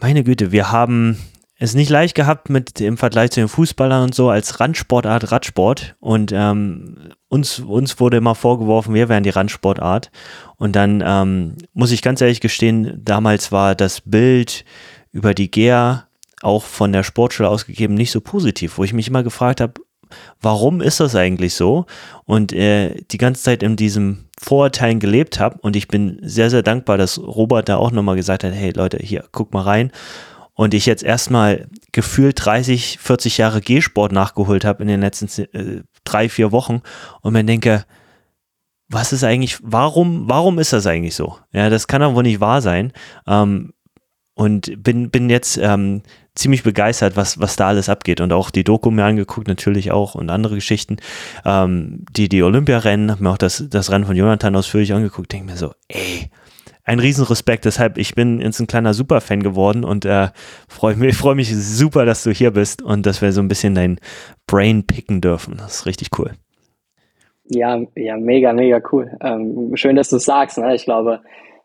meine 0.00 0.24
Güte, 0.24 0.50
wir 0.50 0.72
haben 0.72 1.16
es 1.62 1.74
nicht 1.74 1.90
leicht 1.90 2.14
gehabt 2.14 2.50
mit 2.50 2.80
im 2.80 2.96
Vergleich 2.96 3.30
zu 3.30 3.40
den 3.40 3.48
Fußballern 3.48 4.02
und 4.02 4.14
so 4.14 4.30
als 4.30 4.58
Randsportart 4.58 5.30
Radsport 5.30 5.94
und 6.00 6.32
ähm, 6.34 7.10
uns, 7.28 7.60
uns 7.60 8.00
wurde 8.00 8.16
immer 8.16 8.34
vorgeworfen, 8.34 8.94
wir 8.94 9.08
wären 9.08 9.22
die 9.22 9.30
Randsportart 9.30 10.10
und 10.56 10.74
dann 10.74 11.02
ähm, 11.06 11.56
muss 11.72 11.92
ich 11.92 12.02
ganz 12.02 12.20
ehrlich 12.20 12.40
gestehen, 12.40 13.00
damals 13.04 13.52
war 13.52 13.74
das 13.74 14.00
Bild 14.00 14.64
über 15.12 15.34
die 15.34 15.50
GEA 15.50 16.08
auch 16.42 16.64
von 16.64 16.92
der 16.92 17.04
Sportschule 17.04 17.48
ausgegeben 17.48 17.94
nicht 17.94 18.10
so 18.10 18.20
positiv, 18.20 18.78
wo 18.78 18.84
ich 18.84 18.92
mich 18.92 19.06
immer 19.06 19.22
gefragt 19.22 19.60
habe, 19.60 19.74
warum 20.40 20.80
ist 20.80 21.00
das 21.00 21.14
eigentlich 21.14 21.54
so? 21.54 21.86
Und 22.24 22.52
äh, 22.52 23.02
die 23.10 23.18
ganze 23.18 23.42
Zeit 23.42 23.62
in 23.62 23.76
diesem 23.76 24.24
Vorurteilen 24.38 24.98
gelebt 25.00 25.38
habe. 25.38 25.58
Und 25.60 25.76
ich 25.76 25.88
bin 25.88 26.18
sehr, 26.22 26.50
sehr 26.50 26.62
dankbar, 26.62 26.98
dass 26.98 27.18
Robert 27.18 27.68
da 27.68 27.76
auch 27.76 27.92
nochmal 27.92 28.16
gesagt 28.16 28.44
hat, 28.44 28.52
hey 28.52 28.72
Leute, 28.74 28.98
hier, 29.00 29.24
guck 29.32 29.54
mal 29.54 29.62
rein. 29.62 29.92
Und 30.54 30.74
ich 30.74 30.86
jetzt 30.86 31.02
erstmal 31.02 31.68
gefühlt 31.92 32.44
30, 32.44 32.98
40 32.98 33.38
Jahre 33.38 33.60
G-Sport 33.60 34.12
nachgeholt 34.12 34.64
habe 34.64 34.82
in 34.82 34.88
den 34.88 35.00
letzten 35.00 35.42
äh, 35.54 35.82
drei, 36.04 36.28
vier 36.28 36.52
Wochen 36.52 36.82
und 37.22 37.32
mir 37.32 37.44
denke, 37.44 37.84
was 38.88 39.12
ist 39.12 39.24
eigentlich, 39.24 39.58
warum, 39.62 40.28
warum 40.28 40.58
ist 40.58 40.72
das 40.74 40.86
eigentlich 40.86 41.14
so? 41.14 41.38
Ja, 41.52 41.70
das 41.70 41.88
kann 41.88 42.02
doch 42.02 42.14
wohl 42.14 42.22
nicht 42.22 42.40
wahr 42.40 42.60
sein. 42.60 42.92
Ähm, 43.26 43.72
und 44.34 44.82
bin, 44.82 45.10
bin 45.10 45.28
jetzt 45.28 45.58
ähm, 45.58 46.02
ziemlich 46.34 46.62
begeistert, 46.62 47.16
was, 47.16 47.38
was 47.38 47.56
da 47.56 47.68
alles 47.68 47.88
abgeht. 47.88 48.20
Und 48.20 48.32
auch 48.32 48.50
die 48.50 48.64
Doku 48.64 48.90
mir 48.90 49.04
angeguckt, 49.04 49.48
natürlich 49.48 49.92
auch 49.92 50.14
und 50.14 50.30
andere 50.30 50.54
Geschichten. 50.54 50.96
Ähm, 51.44 52.04
die, 52.10 52.28
die 52.28 52.42
Olympiarennen, 52.42 53.10
habe 53.10 53.22
mir 53.22 53.30
auch 53.30 53.38
das, 53.38 53.64
das 53.68 53.90
Rennen 53.90 54.06
von 54.06 54.16
Jonathan 54.16 54.56
ausführlich 54.56 54.92
angeguckt, 54.92 55.32
denke 55.32 55.52
mir 55.52 55.56
so, 55.56 55.74
ey, 55.88 56.30
ein 56.84 56.98
Riesenrespekt. 56.98 57.64
Deshalb, 57.64 57.98
ich 57.98 58.14
bin 58.14 58.40
jetzt 58.40 58.60
ein 58.60 58.66
kleiner 58.66 58.94
Superfan 58.94 59.42
geworden 59.42 59.84
und 59.84 60.04
äh, 60.04 60.28
freue 60.68 60.96
mich, 60.96 61.16
freu 61.18 61.34
mich 61.34 61.54
super, 61.54 62.04
dass 62.04 62.24
du 62.24 62.30
hier 62.30 62.50
bist 62.50 62.82
und 62.82 63.06
dass 63.06 63.22
wir 63.22 63.32
so 63.32 63.40
ein 63.40 63.48
bisschen 63.48 63.74
dein 63.74 63.98
Brain 64.46 64.86
picken 64.86 65.20
dürfen. 65.20 65.56
Das 65.58 65.76
ist 65.76 65.86
richtig 65.86 66.08
cool. 66.18 66.32
Ja, 67.44 67.80
ja, 67.96 68.16
mega, 68.16 68.52
mega 68.52 68.80
cool. 68.92 69.10
Ähm, 69.20 69.72
schön, 69.74 69.96
dass 69.96 70.08
du 70.08 70.16
es 70.16 70.24
sagst. 70.24 70.58
Ne? 70.58 70.74
Ich 70.74 70.84
glaube, 70.84 71.20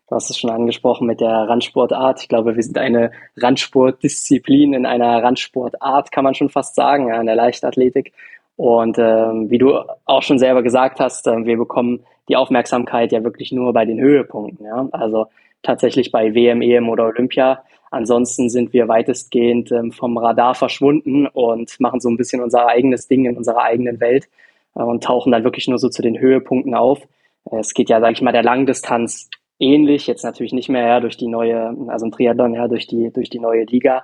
Du 0.08 0.16
hast 0.16 0.30
es 0.30 0.38
schon 0.38 0.48
angesprochen 0.48 1.06
mit 1.06 1.20
der 1.20 1.28
Randsportart. 1.28 2.22
Ich 2.22 2.28
glaube, 2.28 2.56
wir 2.56 2.62
sind 2.62 2.78
eine 2.78 3.10
Randsportdisziplin 3.36 4.72
in 4.72 4.86
einer 4.86 5.22
Randsportart, 5.22 6.10
kann 6.10 6.24
man 6.24 6.34
schon 6.34 6.48
fast 6.48 6.74
sagen, 6.74 7.08
ja, 7.08 7.20
in 7.20 7.26
der 7.26 7.34
Leichtathletik. 7.34 8.14
Und 8.58 8.98
ähm, 8.98 9.50
wie 9.50 9.58
du 9.58 9.72
auch 10.04 10.22
schon 10.22 10.40
selber 10.40 10.64
gesagt 10.64 10.98
hast, 10.98 11.28
äh, 11.28 11.46
wir 11.46 11.56
bekommen 11.56 12.00
die 12.28 12.34
Aufmerksamkeit 12.34 13.12
ja 13.12 13.22
wirklich 13.22 13.52
nur 13.52 13.72
bei 13.72 13.84
den 13.84 14.00
Höhepunkten. 14.00 14.66
Ja? 14.66 14.88
Also 14.90 15.26
tatsächlich 15.62 16.10
bei 16.10 16.34
WM, 16.34 16.60
EM 16.60 16.88
oder 16.88 17.06
Olympia. 17.06 17.62
Ansonsten 17.92 18.50
sind 18.50 18.72
wir 18.72 18.88
weitestgehend 18.88 19.70
ähm, 19.70 19.92
vom 19.92 20.18
Radar 20.18 20.56
verschwunden 20.56 21.28
und 21.28 21.78
machen 21.78 22.00
so 22.00 22.08
ein 22.08 22.16
bisschen 22.16 22.42
unser 22.42 22.66
eigenes 22.66 23.06
Ding 23.06 23.26
in 23.26 23.36
unserer 23.36 23.62
eigenen 23.62 24.00
Welt 24.00 24.28
äh, 24.74 24.82
und 24.82 25.04
tauchen 25.04 25.30
dann 25.30 25.44
wirklich 25.44 25.68
nur 25.68 25.78
so 25.78 25.88
zu 25.88 26.02
den 26.02 26.18
Höhepunkten 26.18 26.74
auf. 26.74 26.98
Es 27.52 27.74
geht 27.74 27.88
ja, 27.88 28.00
sage 28.00 28.14
ich 28.14 28.22
mal, 28.22 28.32
der 28.32 28.42
Langdistanz 28.42 29.30
ähnlich, 29.60 30.08
jetzt 30.08 30.24
natürlich 30.24 30.52
nicht 30.52 30.68
mehr 30.68 30.84
ja, 30.84 31.00
durch 31.00 31.16
die 31.16 31.28
neue, 31.28 31.76
also 31.86 32.06
im 32.06 32.12
Triathlon, 32.12 32.54
ja, 32.54 32.66
durch 32.66 32.88
die, 32.88 33.12
durch 33.12 33.30
die 33.30 33.38
neue 33.38 33.66
Liga, 33.66 34.02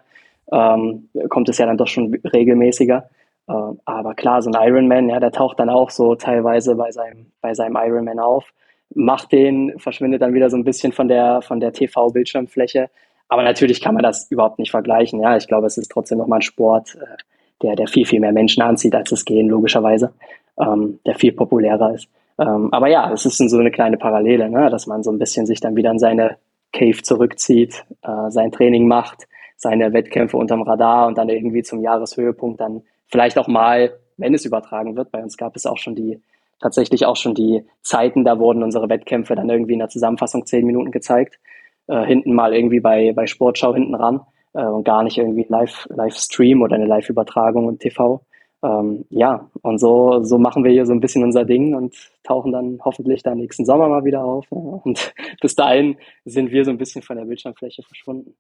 ähm, 0.53 1.09
kommt 1.29 1.49
es 1.49 1.59
ja 1.59 1.67
dann 1.67 1.77
doch 1.77 1.89
schon 1.89 2.15
regelmäßiger. 2.15 3.11
Äh, 3.49 3.53
aber 3.85 4.15
klar, 4.15 4.43
so 4.43 4.51
ein 4.51 4.69
Ironman, 4.69 5.09
ja, 5.09 5.21
der 5.21 5.33
taucht 5.33 5.59
dann 5.61 5.71
auch 5.71 5.91
so 5.91 6.15
teilweise 6.15 6.75
bei 6.77 6.91
seinem, 6.91 7.33
bei 7.41 7.55
seinem 7.55 7.77
Ironman 7.77 8.19
auf, 8.19 8.53
macht 8.95 9.33
den, 9.33 9.79
verschwindet 9.79 10.23
dann 10.23 10.35
wieder 10.35 10.51
so 10.51 10.57
ein 10.57 10.65
bisschen 10.65 10.93
von 10.93 11.09
der, 11.09 11.43
von 11.43 11.61
der 11.61 11.73
TV-Bildschirmfläche. 11.73 12.91
Aber 13.29 13.43
natürlich 13.43 13.81
kann 13.81 13.95
man 13.95 14.03
das 14.03 14.31
überhaupt 14.31 14.59
nicht 14.59 14.71
vergleichen. 14.71 15.21
Ja, 15.21 15.37
ich 15.37 15.49
glaube, 15.49 15.67
es 15.67 15.79
ist 15.79 15.91
trotzdem 15.91 16.19
nochmal 16.19 16.39
ein 16.39 16.43
Sport, 16.43 16.97
äh, 16.97 17.17
der, 17.63 17.77
der 17.77 17.87
viel, 17.89 18.07
viel 18.07 18.21
mehr 18.21 18.33
Menschen 18.33 18.63
anzieht 18.63 18.95
als 18.95 19.11
das 19.11 19.25
Gehen, 19.25 19.49
logischerweise, 19.49 20.13
ähm, 20.59 20.99
der 21.07 21.15
viel 21.15 21.33
populärer 21.33 21.95
ist. 21.95 22.09
Ähm, 22.39 22.73
aber 22.73 22.89
ja, 22.89 23.13
es 23.13 23.25
ist 23.27 23.39
so 23.39 23.59
eine 23.59 23.71
kleine 23.71 23.97
Parallele, 23.97 24.51
ne? 24.51 24.69
dass 24.71 24.87
man 24.87 25.03
so 25.03 25.11
ein 25.11 25.19
bisschen 25.19 25.47
sich 25.47 25.61
dann 25.61 25.77
wieder 25.77 25.91
in 25.91 25.99
seine 25.99 26.37
Cave 26.73 27.01
zurückzieht, 27.03 27.85
äh, 28.03 28.31
sein 28.31 28.51
Training 28.51 28.89
macht, 28.89 29.29
seine 29.57 29.93
Wettkämpfe 29.93 30.37
unterm 30.37 30.63
Radar 30.63 31.07
und 31.07 31.17
dann 31.17 31.29
irgendwie 31.29 31.63
zum 31.63 31.81
Jahreshöhepunkt 31.81 32.61
dann 32.61 32.83
vielleicht 33.15 33.39
auch 33.39 33.47
mal, 33.47 33.97
wenn 34.17 34.35
es 34.35 34.45
übertragen 34.45 34.97
wird, 34.97 35.13
bei 35.13 35.23
uns 35.23 35.37
gab 35.37 35.55
es 35.55 35.67
auch 35.67 35.79
schon 35.79 35.95
die, 35.95 36.21
tatsächlich 36.61 37.07
auch 37.07 37.15
schon 37.15 37.33
die 37.33 37.65
Zeiten, 37.81 38.25
da 38.25 38.41
wurden 38.41 38.65
unsere 38.65 38.89
Wettkämpfe 38.89 39.37
dann 39.37 39.49
irgendwie 39.49 39.75
in 39.75 39.79
der 39.79 39.89
Zusammenfassung 39.89 40.47
zehn 40.47 40.67
Minuten 40.67 40.91
gezeigt, 40.91 41.39
äh, 41.87 42.05
hinten 42.05 42.35
mal 42.35 42.53
irgendwie 42.53 42.81
bei, 42.81 43.13
bei 43.13 43.27
Sportschau 43.27 43.73
hinten 43.73 43.95
ran 43.95 44.23
äh, 44.55 44.65
und 44.65 44.83
gar 44.83 45.05
nicht 45.05 45.17
irgendwie 45.17 45.47
Live, 45.49 45.87
Livestream 45.91 46.61
oder 46.63 46.75
eine 46.75 46.87
Live-Übertragung 46.87 47.67
und 47.67 47.79
TV 47.79 48.21
ähm, 48.65 49.05
ja, 49.11 49.49
und 49.61 49.79
so, 49.79 50.23
so 50.25 50.39
machen 50.39 50.65
wir 50.65 50.73
hier 50.73 50.87
so 50.87 50.93
ein 50.95 51.01
bisschen 51.01 51.23
unser 51.23 51.45
Ding 51.45 51.75
und 51.75 51.95
tauchen 52.23 52.51
dann 52.51 52.81
hoffentlich 52.83 53.23
dann 53.23 53.37
nächsten 53.37 53.67
Sommer 53.67 53.89
mal 53.89 54.05
wieder 54.05 54.25
auf. 54.25 54.51
Und 54.51 55.15
bis 55.43 55.55
dahin 55.55 55.99
sind 56.25 56.51
wir 56.51 56.65
so 56.65 56.71
ein 56.71 56.79
bisschen 56.79 57.03
von 57.03 57.19
der 57.19 57.27
Bildschirmfläche 57.27 57.83
verschwunden. 57.83 58.35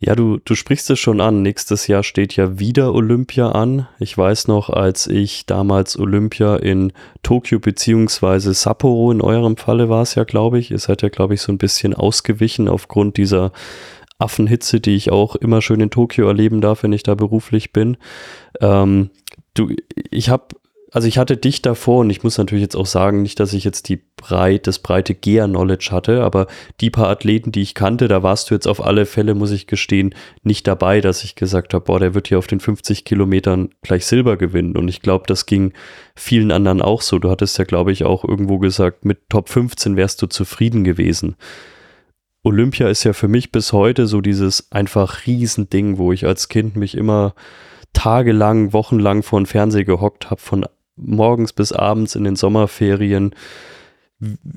Ja, 0.00 0.14
du, 0.14 0.38
du 0.44 0.54
sprichst 0.54 0.88
es 0.90 1.00
schon 1.00 1.20
an. 1.20 1.42
Nächstes 1.42 1.88
Jahr 1.88 2.04
steht 2.04 2.36
ja 2.36 2.60
wieder 2.60 2.94
Olympia 2.94 3.50
an. 3.50 3.88
Ich 3.98 4.16
weiß 4.16 4.46
noch, 4.46 4.70
als 4.70 5.08
ich 5.08 5.44
damals 5.46 5.98
Olympia 5.98 6.54
in 6.54 6.92
Tokio 7.24 7.58
beziehungsweise 7.58 8.54
Sapporo 8.54 9.10
in 9.10 9.20
eurem 9.20 9.56
Falle 9.56 9.88
war 9.88 10.02
es 10.02 10.14
ja, 10.14 10.22
glaube 10.22 10.60
ich. 10.60 10.70
Ihr 10.70 10.78
seid 10.78 11.02
ja, 11.02 11.08
glaube 11.08 11.34
ich, 11.34 11.40
so 11.40 11.50
ein 11.50 11.58
bisschen 11.58 11.94
ausgewichen 11.94 12.68
aufgrund 12.68 13.16
dieser 13.16 13.50
Affenhitze, 14.18 14.78
die 14.80 14.94
ich 14.94 15.10
auch 15.10 15.34
immer 15.34 15.62
schön 15.62 15.80
in 15.80 15.90
Tokio 15.90 16.28
erleben 16.28 16.60
darf, 16.60 16.84
wenn 16.84 16.92
ich 16.92 17.02
da 17.02 17.16
beruflich 17.16 17.72
bin. 17.72 17.96
Ähm, 18.60 19.10
du, 19.54 19.74
ich 20.10 20.30
habe 20.30 20.46
also 20.90 21.06
ich 21.06 21.18
hatte 21.18 21.36
dich 21.36 21.60
davor 21.60 22.00
und 22.00 22.10
ich 22.10 22.22
muss 22.22 22.38
natürlich 22.38 22.62
jetzt 22.62 22.76
auch 22.76 22.86
sagen, 22.86 23.20
nicht, 23.20 23.38
dass 23.40 23.52
ich 23.52 23.62
jetzt 23.62 23.88
die 23.90 24.00
breit, 24.16 24.66
das 24.66 24.78
breite 24.78 25.14
Gear-Knowledge 25.14 25.90
hatte, 25.90 26.22
aber 26.22 26.46
die 26.80 26.88
paar 26.88 27.08
Athleten, 27.08 27.52
die 27.52 27.60
ich 27.60 27.74
kannte, 27.74 28.08
da 28.08 28.22
warst 28.22 28.48
du 28.48 28.54
jetzt 28.54 28.66
auf 28.66 28.84
alle 28.84 29.04
Fälle, 29.04 29.34
muss 29.34 29.50
ich 29.50 29.66
gestehen, 29.66 30.14
nicht 30.42 30.66
dabei, 30.66 31.02
dass 31.02 31.24
ich 31.24 31.34
gesagt 31.34 31.74
habe, 31.74 31.84
boah, 31.84 32.00
der 32.00 32.14
wird 32.14 32.28
hier 32.28 32.38
auf 32.38 32.46
den 32.46 32.60
50 32.60 33.04
Kilometern 33.04 33.68
gleich 33.82 34.06
Silber 34.06 34.38
gewinnen. 34.38 34.76
Und 34.76 34.88
ich 34.88 35.02
glaube, 35.02 35.24
das 35.26 35.44
ging 35.44 35.74
vielen 36.16 36.50
anderen 36.50 36.80
auch 36.80 37.02
so. 37.02 37.18
Du 37.18 37.28
hattest 37.28 37.58
ja, 37.58 37.64
glaube 37.64 37.92
ich, 37.92 38.04
auch 38.04 38.24
irgendwo 38.24 38.58
gesagt, 38.58 39.04
mit 39.04 39.28
Top 39.28 39.50
15 39.50 39.96
wärst 39.96 40.22
du 40.22 40.26
zufrieden 40.26 40.84
gewesen. 40.84 41.36
Olympia 42.42 42.88
ist 42.88 43.04
ja 43.04 43.12
für 43.12 43.28
mich 43.28 43.52
bis 43.52 43.74
heute 43.74 44.06
so 44.06 44.22
dieses 44.22 44.72
einfach 44.72 45.26
Riesending, 45.26 45.98
wo 45.98 46.12
ich 46.12 46.24
als 46.24 46.48
Kind 46.48 46.76
mich 46.76 46.96
immer 46.96 47.34
tagelang, 47.92 48.72
wochenlang 48.72 49.22
vor 49.22 49.40
den 49.40 49.46
Fernseher 49.46 49.84
gehockt 49.84 50.30
habe, 50.30 50.40
von 50.40 50.64
morgens 50.98 51.52
bis 51.52 51.72
abends 51.72 52.14
in 52.14 52.24
den 52.24 52.36
Sommerferien. 52.36 53.34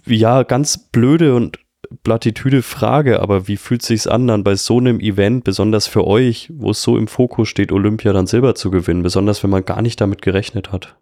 Ja, 0.06 0.44
ganz 0.44 0.78
blöde 0.78 1.36
und 1.36 1.60
Plattitüde 2.04 2.62
Frage, 2.62 3.22
aber 3.22 3.48
wie 3.48 3.58
fühlt 3.58 3.82
sich's 3.82 4.08
an, 4.08 4.28
dann 4.28 4.44
bei 4.44 4.56
so 4.56 4.78
einem 4.78 5.00
Event, 5.00 5.44
besonders 5.44 5.88
für 5.88 6.08
euch, 6.08 6.50
wo 6.54 6.72
es 6.72 6.82
so 6.82 6.98
im 6.98 7.08
Fokus 7.08 7.50
steht, 7.50 7.72
Olympia 7.72 8.14
dann 8.14 8.28
Silber 8.28 8.56
zu 8.56 8.72
gewinnen, 8.72 9.04
besonders 9.04 9.44
wenn 9.44 9.50
man 9.50 9.66
gar 9.66 9.82
nicht 9.82 10.00
damit 10.00 10.22
gerechnet 10.22 10.72
hat? 10.72 10.96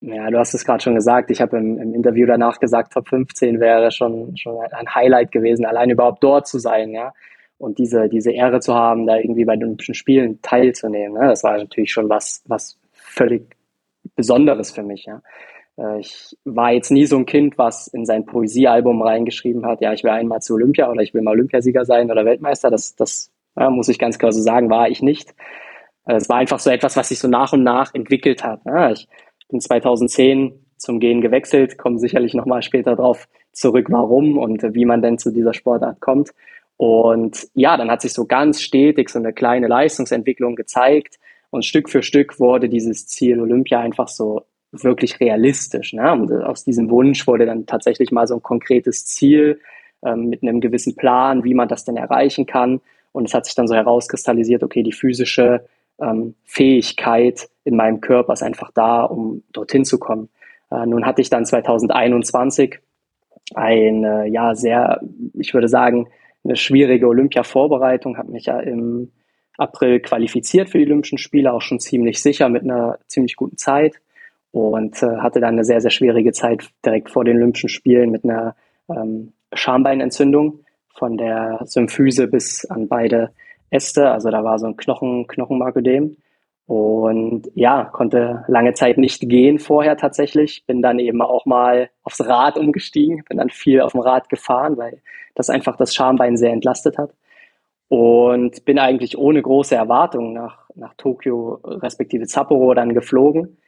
Ja, 0.00 0.30
du 0.30 0.38
hast 0.38 0.54
es 0.54 0.64
gerade 0.64 0.82
schon 0.82 0.94
gesagt. 0.94 1.30
Ich 1.30 1.40
habe 1.40 1.56
im, 1.56 1.78
im, 1.78 1.94
Interview 1.94 2.26
danach 2.26 2.60
gesagt, 2.60 2.92
Top 2.92 3.08
15 3.08 3.58
wäre 3.58 3.90
schon, 3.90 4.36
schon 4.36 4.56
ein 4.70 4.94
Highlight 4.94 5.32
gewesen, 5.32 5.66
allein 5.66 5.90
überhaupt 5.90 6.22
dort 6.22 6.46
zu 6.46 6.58
sein, 6.58 6.90
ja. 6.90 7.12
Und 7.58 7.78
diese, 7.78 8.08
diese 8.08 8.30
Ehre 8.30 8.60
zu 8.60 8.74
haben, 8.74 9.06
da 9.06 9.16
irgendwie 9.16 9.44
bei 9.44 9.56
den 9.56 9.64
Olympischen 9.64 9.94
Spielen 9.94 10.40
teilzunehmen, 10.42 11.20
ne? 11.20 11.28
das 11.28 11.42
war 11.42 11.58
natürlich 11.58 11.90
schon 11.90 12.08
was, 12.08 12.44
was 12.46 12.78
völlig 12.92 13.57
Besonderes 14.18 14.72
für 14.72 14.82
mich. 14.82 15.06
Ja. 15.06 15.22
Äh, 15.78 16.00
ich 16.00 16.36
war 16.44 16.72
jetzt 16.72 16.90
nie 16.90 17.06
so 17.06 17.16
ein 17.16 17.24
Kind, 17.24 17.56
was 17.56 17.86
in 17.86 18.04
sein 18.04 18.26
Poesiealbum 18.26 19.00
reingeschrieben 19.00 19.64
hat, 19.64 19.80
ja, 19.80 19.92
ich 19.92 20.02
will 20.02 20.10
einmal 20.10 20.42
zu 20.42 20.54
Olympia 20.54 20.90
oder 20.90 21.02
ich 21.02 21.14
will 21.14 21.22
mal 21.22 21.30
Olympiasieger 21.30 21.84
sein 21.84 22.10
oder 22.10 22.24
Weltmeister. 22.24 22.68
Das, 22.68 22.96
das 22.96 23.30
ja, 23.58 23.70
muss 23.70 23.88
ich 23.88 23.98
ganz 23.98 24.18
klar 24.18 24.32
so 24.32 24.40
sagen, 24.40 24.68
war 24.68 24.88
ich 24.88 25.02
nicht. 25.02 25.30
Äh, 26.04 26.16
es 26.16 26.28
war 26.28 26.36
einfach 26.36 26.58
so 26.58 26.68
etwas, 26.68 26.96
was 26.96 27.08
sich 27.08 27.20
so 27.20 27.28
nach 27.28 27.52
und 27.52 27.62
nach 27.62 27.94
entwickelt 27.94 28.42
hat. 28.42 28.60
Ja, 28.66 28.90
ich 28.90 29.06
bin 29.48 29.60
2010 29.60 30.52
zum 30.76 30.98
Gehen 30.98 31.20
gewechselt, 31.20 31.78
komme 31.78 31.98
sicherlich 32.00 32.34
nochmal 32.34 32.62
später 32.62 32.96
drauf 32.96 33.28
zurück, 33.52 33.86
warum 33.90 34.36
und 34.36 34.62
wie 34.74 34.84
man 34.84 35.00
denn 35.00 35.18
zu 35.18 35.30
dieser 35.30 35.54
Sportart 35.54 36.00
kommt. 36.00 36.32
Und 36.76 37.48
ja, 37.54 37.76
dann 37.76 37.90
hat 37.90 38.02
sich 38.02 38.12
so 38.12 38.26
ganz 38.26 38.60
stetig 38.62 39.08
so 39.08 39.18
eine 39.18 39.32
kleine 39.32 39.66
Leistungsentwicklung 39.66 40.54
gezeigt. 40.54 41.18
Und 41.50 41.64
Stück 41.64 41.88
für 41.88 42.02
Stück 42.02 42.38
wurde 42.40 42.68
dieses 42.68 43.06
Ziel 43.06 43.40
Olympia 43.40 43.80
einfach 43.80 44.08
so 44.08 44.42
wirklich 44.70 45.18
realistisch. 45.20 45.92
Ne? 45.92 46.12
Und 46.12 46.30
aus 46.32 46.64
diesem 46.64 46.90
Wunsch 46.90 47.26
wurde 47.26 47.46
dann 47.46 47.66
tatsächlich 47.66 48.10
mal 48.10 48.26
so 48.26 48.34
ein 48.34 48.42
konkretes 48.42 49.06
Ziel 49.06 49.60
ähm, 50.04 50.28
mit 50.28 50.42
einem 50.42 50.60
gewissen 50.60 50.94
Plan, 50.94 51.44
wie 51.44 51.54
man 51.54 51.68
das 51.68 51.84
denn 51.84 51.96
erreichen 51.96 52.46
kann. 52.46 52.80
Und 53.12 53.26
es 53.26 53.34
hat 53.34 53.46
sich 53.46 53.54
dann 53.54 53.66
so 53.66 53.74
herauskristallisiert, 53.74 54.62
okay, 54.62 54.82
die 54.82 54.92
physische 54.92 55.66
ähm, 56.00 56.34
Fähigkeit 56.44 57.48
in 57.64 57.76
meinem 57.76 58.00
Körper 58.00 58.32
ist 58.34 58.42
einfach 58.42 58.70
da, 58.72 59.02
um 59.02 59.42
dorthin 59.52 59.84
zu 59.84 59.98
kommen. 59.98 60.28
Äh, 60.70 60.86
nun 60.86 61.06
hatte 61.06 61.22
ich 61.22 61.30
dann 61.30 61.46
2021 61.46 62.78
eine, 63.54 64.26
ja, 64.28 64.54
sehr, 64.54 65.00
ich 65.34 65.54
würde 65.54 65.68
sagen, 65.68 66.08
eine 66.44 66.56
schwierige 66.56 67.08
Olympia-Vorbereitung, 67.08 68.18
habe 68.18 68.32
mich 68.32 68.46
ja 68.46 68.60
im 68.60 69.10
April 69.58 70.00
qualifiziert 70.00 70.70
für 70.70 70.78
die 70.78 70.86
Olympischen 70.86 71.18
Spiele, 71.18 71.52
auch 71.52 71.60
schon 71.60 71.80
ziemlich 71.80 72.22
sicher 72.22 72.48
mit 72.48 72.62
einer 72.62 72.98
ziemlich 73.08 73.36
guten 73.36 73.58
Zeit 73.58 73.96
und 74.52 75.02
äh, 75.02 75.16
hatte 75.18 75.40
dann 75.40 75.54
eine 75.54 75.64
sehr, 75.64 75.80
sehr 75.80 75.90
schwierige 75.90 76.32
Zeit 76.32 76.70
direkt 76.84 77.10
vor 77.10 77.24
den 77.24 77.36
Olympischen 77.36 77.68
Spielen 77.68 78.10
mit 78.10 78.24
einer 78.24 78.54
ähm, 78.88 79.32
Schambeinentzündung 79.52 80.60
von 80.96 81.16
der 81.18 81.60
Symphyse 81.64 82.28
bis 82.28 82.64
an 82.66 82.88
beide 82.88 83.32
Äste. 83.70 84.10
Also 84.10 84.30
da 84.30 84.44
war 84.44 84.58
so 84.58 84.66
ein 84.66 84.76
Knochen, 84.76 85.26
Knochenmarködem. 85.26 86.16
Und 86.66 87.50
ja, 87.54 87.84
konnte 87.84 88.44
lange 88.46 88.74
Zeit 88.74 88.98
nicht 88.98 89.26
gehen 89.28 89.58
vorher 89.58 89.96
tatsächlich. 89.96 90.64
Bin 90.66 90.82
dann 90.82 90.98
eben 90.98 91.22
auch 91.22 91.46
mal 91.46 91.88
aufs 92.02 92.20
Rad 92.20 92.58
umgestiegen, 92.58 93.24
bin 93.26 93.38
dann 93.38 93.48
viel 93.48 93.80
auf 93.80 93.92
dem 93.92 94.02
Rad 94.02 94.28
gefahren, 94.28 94.76
weil 94.76 95.00
das 95.34 95.50
einfach 95.50 95.76
das 95.76 95.94
Schambein 95.94 96.36
sehr 96.36 96.52
entlastet 96.52 96.98
hat 96.98 97.10
und 97.88 98.64
bin 98.64 98.78
eigentlich 98.78 99.16
ohne 99.16 99.40
große 99.40 99.74
Erwartungen 99.74 100.34
nach, 100.34 100.68
nach 100.74 100.94
Tokio 100.94 101.60
respektive 101.64 102.26
Sapporo 102.26 102.74
dann 102.74 102.94
geflogen. 102.94 103.58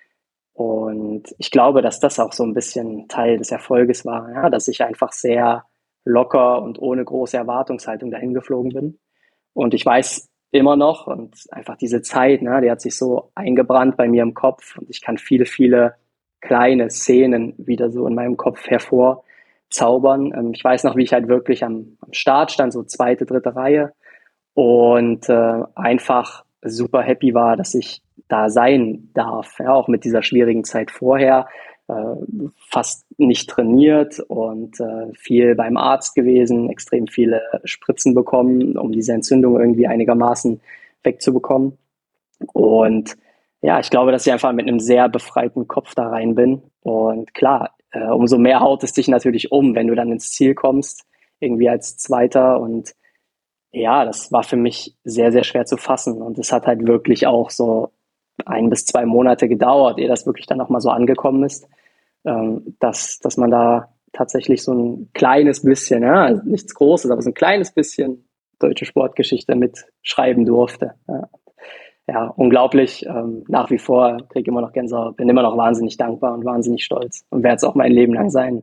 Und 0.53 1.35
ich 1.39 1.51
glaube, 1.51 1.81
dass 1.81 2.01
das 2.01 2.21
auch 2.21 2.33
so 2.33 2.45
ein 2.45 2.53
bisschen 2.53 3.09
Teil 3.09 3.39
des 3.39 3.51
Erfolges 3.51 4.05
war, 4.05 4.31
ja, 4.31 4.51
dass 4.51 4.69
ich 4.69 4.83
einfach 4.83 5.13
sehr 5.13 5.65
locker 6.05 6.63
und 6.63 6.79
ohne 6.79 7.05
große 7.05 7.37
Erwartungshaltung 7.37 8.11
dahin 8.11 8.35
geflogen 8.35 8.73
bin. 8.73 8.99
Und 9.55 9.73
ich 9.73 9.85
weiß 9.87 10.29
immer 10.51 10.77
noch 10.77 11.07
und 11.07 11.35
einfach 11.51 11.77
diese 11.77 12.03
Zeit, 12.03 12.43
ne, 12.43 12.61
die 12.61 12.71
hat 12.71 12.81
sich 12.81 12.97
so 12.97 13.31
eingebrannt 13.35 13.97
bei 13.97 14.09
mir 14.09 14.23
im 14.23 14.35
Kopf 14.35 14.77
und 14.77 14.91
ich 14.91 15.01
kann 15.01 15.17
viele, 15.17 15.47
viele 15.47 15.95
kleine 16.41 16.91
Szenen 16.91 17.55
wieder 17.57 17.91
so 17.91 18.07
in 18.07 18.15
meinem 18.15 18.37
Kopf 18.37 18.67
hervorzaubern. 18.67 20.33
Ähm, 20.35 20.53
ich 20.53 20.65
weiß 20.65 20.85
noch, 20.85 20.97
wie 20.97 21.05
ich 21.05 21.13
halt 21.13 21.29
wirklich 21.29 21.65
am, 21.65 21.97
am 22.01 22.13
Start 22.13 22.51
stand, 22.51 22.73
so 22.73 22.83
zweite, 22.83 23.25
dritte 23.27 23.55
Reihe 23.55 23.93
und 24.55 25.29
äh, 25.29 25.63
einfach 25.75 26.45
super 26.63 27.03
happy 27.03 27.35
war, 27.35 27.57
dass 27.57 27.75
ich 27.75 28.03
da 28.29 28.49
sein 28.51 29.11
darf, 29.15 29.59
ja, 29.59 29.73
auch 29.73 29.89
mit 29.89 30.05
dieser 30.05 30.23
schwierigen 30.23 30.65
Zeit 30.65 30.91
vorher, 30.91 31.49
äh, 31.89 31.95
fast 32.69 33.05
nicht 33.19 33.51
trainiert 33.51 34.21
und 34.21 34.79
äh, 34.81 35.13
viel 35.15 35.55
beim 35.55 35.77
Arzt 35.77 36.15
gewesen, 36.15 36.71
extrem 36.71 37.07
viele 37.07 37.43
Spritzen 37.65 38.15
bekommen, 38.15 38.77
um 38.77 38.93
diese 38.93 39.13
Entzündung 39.13 39.59
irgendwie 39.59 39.87
einigermaßen 39.87 40.61
wegzubekommen. 41.03 41.79
Und 42.53 43.17
ja, 43.63 43.81
ich 43.81 43.91
glaube, 43.91 44.13
dass 44.13 44.27
ich 44.27 44.33
einfach 44.33 44.53
mit 44.53 44.69
einem 44.69 44.81
sehr 44.81 45.09
befreiten 45.09 45.69
Kopf 45.69 45.95
da 45.95 46.09
rein 46.09 46.35
bin. 46.35 46.63
Und 46.83 47.35
klar, 47.35 47.75
äh, 47.91 48.07
umso 48.07 48.39
mehr 48.39 48.61
haut 48.61 48.85
es 48.85 48.93
dich 48.93 49.09
natürlich 49.09 49.53
um, 49.53 49.75
wenn 49.75 49.89
du 49.89 49.95
dann 49.95 50.13
ins 50.13 50.31
Ziel 50.31 50.55
kommst, 50.55 51.05
irgendwie 51.41 51.69
als 51.69 51.97
Zweiter 51.99 52.61
und 52.61 52.95
ja, 53.73 54.05
das 54.05 54.33
war 54.33 54.43
für 54.43 54.57
mich 54.57 54.97
sehr, 55.05 55.33
sehr 55.33 55.45
schwer 55.45 55.65
zu 55.65 55.77
fassen. 55.77 56.23
Und 56.23 56.39
es 56.39 56.53
hat 56.53 56.67
halt 56.67 56.87
wirklich 56.87 57.27
auch 57.27 57.51
so 57.51 57.91
ein 58.45 58.71
bis 58.71 58.85
zwei 58.85 59.05
Monate 59.05 59.49
gedauert, 59.49 59.99
ehe 59.99 60.09
das 60.09 60.27
wirklich 60.27 60.47
dann 60.47 60.59
nochmal 60.59 60.81
so 60.81 60.91
angekommen 60.91 61.45
ist, 61.45 61.69
ähm, 62.25 62.77
dass, 62.81 63.19
dass 63.21 63.37
man 63.37 63.51
da 63.51 63.89
tatsächlich 64.13 64.63
so 64.63 64.73
ein 64.73 65.11
kleines 65.15 65.63
bisschen, 65.63 66.03
ja, 66.03 66.31
nichts 66.31 66.75
Großes, 66.75 67.11
aber 67.11 67.23
so 67.23 67.31
ein 67.31 67.35
kleines 67.35 67.71
bisschen 67.71 68.29
deutsche 68.59 68.85
Sportgeschichte 68.85 69.55
mitschreiben 69.55 70.45
durfte. 70.47 70.95
Ja, 71.07 71.29
ja 72.09 72.27
unglaublich. 72.37 73.07
Ähm, 73.07 73.45
nach 73.49 73.71
wie 73.71 73.79
vor 73.79 74.19
kriege 74.31 74.51
immer 74.51 74.63
noch 74.63 74.73
Gänsehaut, 74.73 75.17
bin 75.17 75.29
immer 75.29 75.43
noch 75.43 75.57
wahnsinnig 75.57 75.97
dankbar 75.97 76.35
und 76.35 76.45
wahnsinnig 76.45 76.85
stolz 76.85 77.25
und 77.31 77.43
werde 77.43 77.57
es 77.57 77.65
auch 77.65 77.75
mein 77.75 77.93
Leben 77.93 78.15
lang 78.15 78.31
sein. 78.31 78.63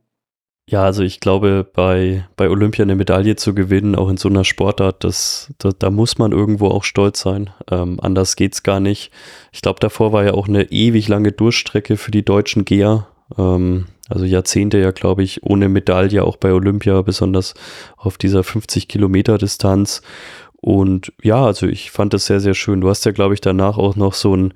Ja, 0.70 0.84
also 0.84 1.02
ich 1.02 1.22
glaube, 1.22 1.66
bei, 1.74 2.28
bei 2.36 2.50
Olympia 2.50 2.84
eine 2.84 2.98
Medaille 2.98 3.38
zu 3.38 3.56
gewinnen, 3.56 3.96
auch 3.96 4.10
in 4.10 4.18
so 4.18 4.28
einer 4.28 4.44
Sportart, 4.44 5.06
das, 5.06 5.54
da, 5.60 5.70
da 5.78 5.90
muss 5.90 6.18
man 6.18 6.34
irgendwo 6.34 6.68
auch 6.68 6.84
stolz 6.84 7.22
sein. 7.22 7.52
Ähm, 7.72 8.00
anders 8.02 8.36
geht's 8.36 8.64
gar 8.64 8.82
nicht. 8.82 9.12
Ich 9.54 9.62
glaube, 9.62 9.80
davor 9.80 10.12
war 10.12 10.26
ja 10.26 10.34
auch 10.34 10.50
eine 10.50 10.70
ewig 10.70 11.08
lange 11.08 11.32
Durchstrecke 11.32 11.96
für 11.96 12.12
die 12.12 12.26
deutschen 12.26 12.66
Geher. 12.66 13.08
Ähm, 13.38 13.86
also 14.10 14.26
Jahrzehnte 14.26 14.78
ja, 14.80 14.92
glaube 14.92 15.24
ich, 15.24 15.42
ohne 15.44 15.70
Medaille 15.70 16.22
auch 16.22 16.36
bei 16.36 16.52
Olympia, 16.52 17.02
besonders 17.02 17.54
auf 17.96 18.18
dieser 18.18 18.44
50 18.44 18.90
Kilometer 18.90 19.38
Distanz. 19.38 20.02
Und 20.60 21.14
ja, 21.24 21.46
also 21.46 21.66
ich 21.66 21.92
fand 21.92 22.14
das 22.14 22.26
sehr, 22.26 22.42
sehr 22.42 22.56
schön. 22.56 22.82
Du 22.82 22.90
hast 22.90 23.06
ja, 23.06 23.14
glaube 23.14 23.36
ich, 23.36 23.40
danach 23.42 23.78
auch 23.78 23.96
noch 23.96 24.14
so 24.14 24.36
ein 24.36 24.54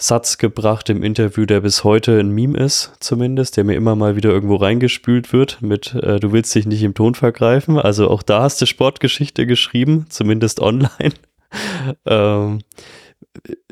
Satz 0.00 0.38
gebracht 0.38 0.88
im 0.90 1.02
Interview, 1.02 1.44
der 1.44 1.60
bis 1.60 1.82
heute 1.82 2.20
ein 2.20 2.30
Meme 2.30 2.56
ist, 2.56 2.92
zumindest, 3.00 3.56
der 3.56 3.64
mir 3.64 3.74
immer 3.74 3.96
mal 3.96 4.14
wieder 4.14 4.30
irgendwo 4.30 4.54
reingespült 4.54 5.32
wird 5.32 5.60
mit 5.60 5.92
äh, 5.94 6.20
Du 6.20 6.32
willst 6.32 6.54
dich 6.54 6.66
nicht 6.66 6.84
im 6.84 6.94
Ton 6.94 7.16
vergreifen. 7.16 7.78
Also 7.78 8.08
auch 8.08 8.22
da 8.22 8.42
hast 8.42 8.60
du 8.60 8.66
Sportgeschichte 8.66 9.44
geschrieben, 9.44 10.06
zumindest 10.08 10.60
online. 10.60 11.14
ähm, 12.06 12.60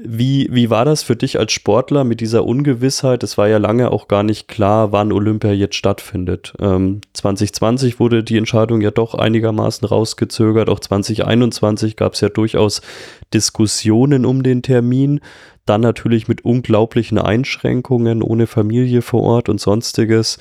wie, 0.01 0.49
wie 0.51 0.71
war 0.71 0.85
das 0.85 1.03
für 1.03 1.17
dich 1.17 1.39
als 1.39 1.53
Sportler 1.53 2.05
mit 2.05 2.21
dieser 2.21 2.45
Ungewissheit? 2.45 3.23
Es 3.23 3.39
war 3.39 3.49
ja 3.49 3.59
lange 3.59 3.91
auch 3.91 4.09
gar 4.09 4.23
nicht 4.23 4.49
klar, 4.49 4.93
wann 4.93 5.13
Olympia 5.13 5.53
jetzt 5.53 5.77
stattfindet. 5.77 6.55
Ähm, 6.61 7.01
2020 7.15 7.99
wurde 7.99 8.23
die 8.23 8.37
Entscheidung 8.37 8.81
ja 8.81 8.91
doch 8.91 9.15
einigermaßen 9.15 9.87
rausgezögert. 9.87 10.69
Auch 10.69 10.81
2021 10.81 11.97
gab 11.97 12.15
es 12.15 12.21
ja 12.21 12.29
durchaus 12.29 12.83
Diskussionen 13.33 14.25
um 14.25 14.43
den 14.43 14.63
Termin. 14.63 15.21
Dann 15.67 15.81
natürlich 15.81 16.29
mit 16.29 16.45
unglaublichen 16.45 17.19
Einschränkungen, 17.19 18.23
ohne 18.23 18.47
Familie 18.47 19.03
vor 19.03 19.23
Ort 19.23 19.49
und 19.49 19.61
sonstiges. 19.61 20.39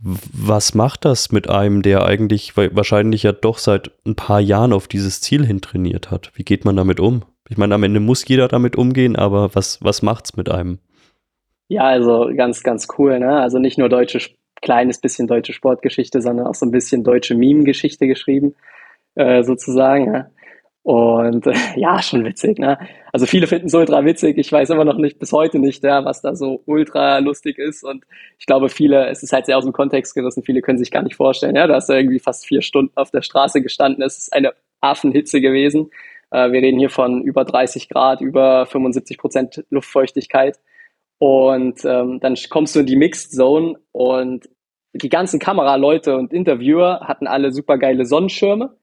Was 0.00 0.74
macht 0.74 1.04
das 1.04 1.32
mit 1.32 1.50
einem, 1.50 1.82
der 1.82 2.04
eigentlich 2.04 2.56
wahrscheinlich 2.56 3.24
ja 3.24 3.32
doch 3.32 3.58
seit 3.58 3.90
ein 4.06 4.14
paar 4.14 4.40
Jahren 4.40 4.72
auf 4.72 4.86
dieses 4.86 5.20
Ziel 5.20 5.44
hin 5.44 5.60
trainiert 5.60 6.10
hat? 6.10 6.30
Wie 6.34 6.44
geht 6.44 6.64
man 6.64 6.76
damit 6.76 7.00
um? 7.00 7.24
Ich 7.48 7.56
meine, 7.56 7.74
am 7.74 7.82
Ende 7.82 7.98
muss 7.98 8.28
jeder 8.28 8.46
damit 8.46 8.76
umgehen, 8.76 9.16
aber 9.16 9.54
was, 9.54 9.82
was 9.82 10.02
macht's 10.02 10.36
mit 10.36 10.50
einem? 10.50 10.78
Ja, 11.68 11.82
also 11.84 12.30
ganz, 12.36 12.62
ganz 12.62 12.86
cool, 12.98 13.18
ne? 13.18 13.40
Also 13.40 13.58
nicht 13.58 13.78
nur 13.78 13.88
deutsche, 13.88 14.20
kleines 14.62 15.00
bisschen 15.00 15.26
deutsche 15.26 15.52
Sportgeschichte, 15.52 16.20
sondern 16.20 16.46
auch 16.46 16.54
so 16.54 16.66
ein 16.66 16.70
bisschen 16.70 17.04
deutsche 17.04 17.34
Meme-Geschichte 17.34 18.06
geschrieben, 18.06 18.54
äh, 19.14 19.42
sozusagen. 19.42 20.12
Ja? 20.12 20.30
Und 20.88 21.46
äh, 21.46 21.52
ja, 21.76 22.00
schon 22.00 22.24
witzig, 22.24 22.58
ne? 22.58 22.78
Also 23.12 23.26
viele 23.26 23.46
finden 23.46 23.66
es 23.66 23.74
ultra 23.74 24.06
witzig. 24.06 24.38
Ich 24.38 24.50
weiß 24.50 24.70
immer 24.70 24.86
noch 24.86 24.96
nicht, 24.96 25.18
bis 25.18 25.32
heute 25.32 25.58
nicht, 25.58 25.84
ja, 25.84 26.06
was 26.06 26.22
da 26.22 26.34
so 26.34 26.62
ultra 26.64 27.18
lustig 27.18 27.58
ist. 27.58 27.84
Und 27.84 28.06
ich 28.38 28.46
glaube, 28.46 28.70
viele, 28.70 29.06
es 29.08 29.22
ist 29.22 29.34
halt 29.34 29.44
sehr 29.44 29.58
aus 29.58 29.64
dem 29.64 29.74
Kontext 29.74 30.14
gerissen, 30.14 30.44
viele 30.44 30.62
können 30.62 30.78
sich 30.78 30.90
gar 30.90 31.02
nicht 31.02 31.16
vorstellen, 31.16 31.56
ja, 31.56 31.66
du 31.66 31.74
hast 31.74 31.90
da 31.90 31.94
irgendwie 31.94 32.20
fast 32.20 32.46
vier 32.46 32.62
Stunden 32.62 32.96
auf 32.96 33.10
der 33.10 33.20
Straße 33.20 33.60
gestanden. 33.60 34.02
Es 34.02 34.16
ist 34.16 34.32
eine 34.32 34.54
Affenhitze 34.80 35.42
gewesen. 35.42 35.90
Äh, 36.30 36.52
wir 36.52 36.62
reden 36.62 36.78
hier 36.78 36.88
von 36.88 37.20
über 37.20 37.44
30 37.44 37.90
Grad, 37.90 38.22
über 38.22 38.64
75 38.64 39.18
Prozent 39.18 39.66
Luftfeuchtigkeit. 39.68 40.58
Und 41.18 41.84
ähm, 41.84 42.18
dann 42.20 42.34
kommst 42.48 42.74
du 42.74 42.80
in 42.80 42.86
die 42.86 42.96
Mixed 42.96 43.32
Zone 43.32 43.74
und 43.92 44.48
die 44.94 45.10
ganzen 45.10 45.38
Kameraleute 45.38 46.16
und 46.16 46.32
Interviewer 46.32 47.00
hatten 47.02 47.26
alle 47.26 47.52
super 47.52 47.76
geile 47.76 48.06
Sonnenschirme. 48.06 48.74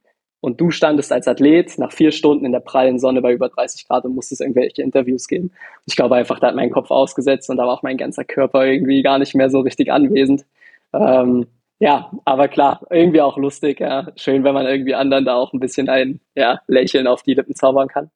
Und 0.46 0.62
du 0.62 0.70
standest 0.70 1.12
als 1.12 1.28
Athlet 1.28 1.80
nach 1.80 1.92
vier 1.92 2.12
Stunden 2.12 2.46
in 2.46 2.52
der 2.52 2.60
prallen 2.60 3.00
Sonne 3.00 3.20
bei 3.20 3.34
über 3.34 3.50
30 3.50 3.88
Grad 3.88 4.06
und 4.06 4.14
musstest 4.14 4.42
irgendwelche 4.42 4.84
Interviews 4.84 5.28
geben. 5.28 5.52
Ich 5.88 5.96
glaube 5.96 6.18
einfach, 6.18 6.38
da 6.38 6.50
hat 6.50 6.56
mein 6.56 6.70
Kopf 6.70 6.92
ausgesetzt 6.92 7.50
und 7.50 7.58
da 7.58 7.66
war 7.66 7.74
auch 7.74 7.82
mein 7.82 7.98
ganzer 7.98 8.24
Körper 8.24 8.64
irgendwie 8.64 9.02
gar 9.02 9.18
nicht 9.18 9.34
mehr 9.34 9.50
so 9.50 9.62
richtig 9.62 9.92
anwesend. 9.92 10.46
Ähm, 10.94 11.48
ja, 11.80 12.12
aber 12.25 12.48
klar, 12.48 12.86
irgendwie 12.92 13.22
auch 13.22 13.38
lustig, 13.38 13.80
ja. 13.80 14.12
Schön, 14.18 14.44
wenn 14.44 14.54
man 14.54 14.68
irgendwie 14.68 14.94
anderen 14.94 15.25
da 15.25 15.34
auch 15.34 15.52
ein 15.52 15.60
bisschen 15.60 15.90
ein 15.90 16.20
ja, 16.36 16.62
Lächeln 16.68 17.08
auf 17.08 17.24
die 17.24 17.34
Lippen 17.34 17.56
zaubern 17.56 17.88
kann. 17.88 18.12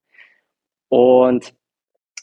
Und 0.89 1.55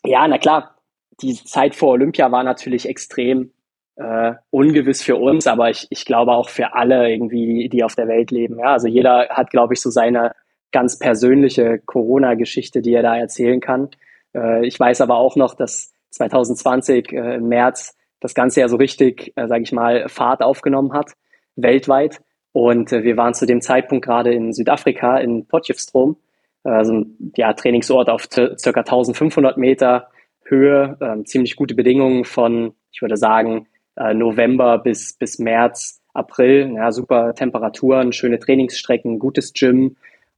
ja, 0.05 0.29
na 0.29 0.39
klar, 0.39 0.77
die 1.21 1.35
Zeit 1.35 1.75
vor 1.75 1.91
Olympia 1.91 2.31
war 2.31 2.45
natürlich 2.45 2.89
extrem 2.89 3.51
äh, 3.97 4.35
ungewiss 4.51 5.03
für 5.03 5.17
uns, 5.17 5.47
aber 5.47 5.71
ich, 5.71 5.87
ich 5.91 6.05
glaube 6.05 6.33
auch 6.33 6.49
für 6.49 6.75
alle 6.75 7.11
irgendwie, 7.11 7.69
die 7.69 7.83
auf 7.83 7.95
der 7.95 8.09
Welt 8.09 8.31
leben. 8.31 8.59
Ja, 8.59 8.73
also 8.73 8.89
jeder 8.89 9.29
hat, 9.31 9.51
glaube 9.51 9.75
ich, 9.75 9.81
so 9.81 9.91
seine 9.91 10.33
ganz 10.73 10.99
persönliche 10.99 11.81
Corona-Geschichte, 11.85 12.83
die 12.83 12.93
er 12.93 13.03
da 13.03 13.17
erzählen 13.17 13.61
kann. 13.61 13.91
Äh, 14.35 14.67
ich 14.67 14.79
weiß 14.79 15.01
aber 15.01 15.17
auch 15.17 15.37
noch, 15.37 15.55
dass 15.55 15.93
2020 16.11 17.13
äh, 17.13 17.37
im 17.37 17.49
März 17.49 17.97
das 18.21 18.35
Ganze 18.35 18.61
ja 18.61 18.69
so 18.69 18.77
richtig, 18.77 19.33
äh, 19.37 19.47
sage 19.47 19.63
ich 19.63 19.73
mal, 19.73 20.09
Fahrt 20.09 20.43
aufgenommen 20.43 20.93
hat 20.93 21.13
weltweit. 21.57 22.21
Und 22.53 22.93
äh, 22.93 23.03
wir 23.03 23.17
waren 23.17 23.35
zu 23.35 23.47
dem 23.47 23.61
Zeitpunkt 23.61 24.05
gerade 24.05 24.33
in 24.33 24.53
Südafrika, 24.53 25.19
in 25.19 25.47
Potchefstroom, 25.47 26.17
also 26.63 26.95
ein 26.95 27.33
ja, 27.37 27.53
Trainingsort 27.53 28.09
auf 28.09 28.29
circa 28.31 28.81
1500 28.81 29.57
Meter 29.57 30.09
Höhe, 30.45 30.97
äh, 31.01 31.23
ziemlich 31.25 31.57
gute 31.57 31.75
Bedingungen 31.75 32.25
von, 32.25 32.75
ich 32.93 33.03
würde 33.03 33.17
sagen, 33.17 33.69
äh, 33.97 34.15
November 34.15 34.79
bis, 34.79 35.17
bis 35.19 35.39
März, 35.39 36.01
April, 36.13 36.73
ja, 36.77 36.93
super 36.93 37.35
Temperaturen, 37.35 38.13
schöne 38.13 38.39
Trainingsstrecken, 38.39 39.19
gutes 39.19 39.53
Gym. 39.53 39.97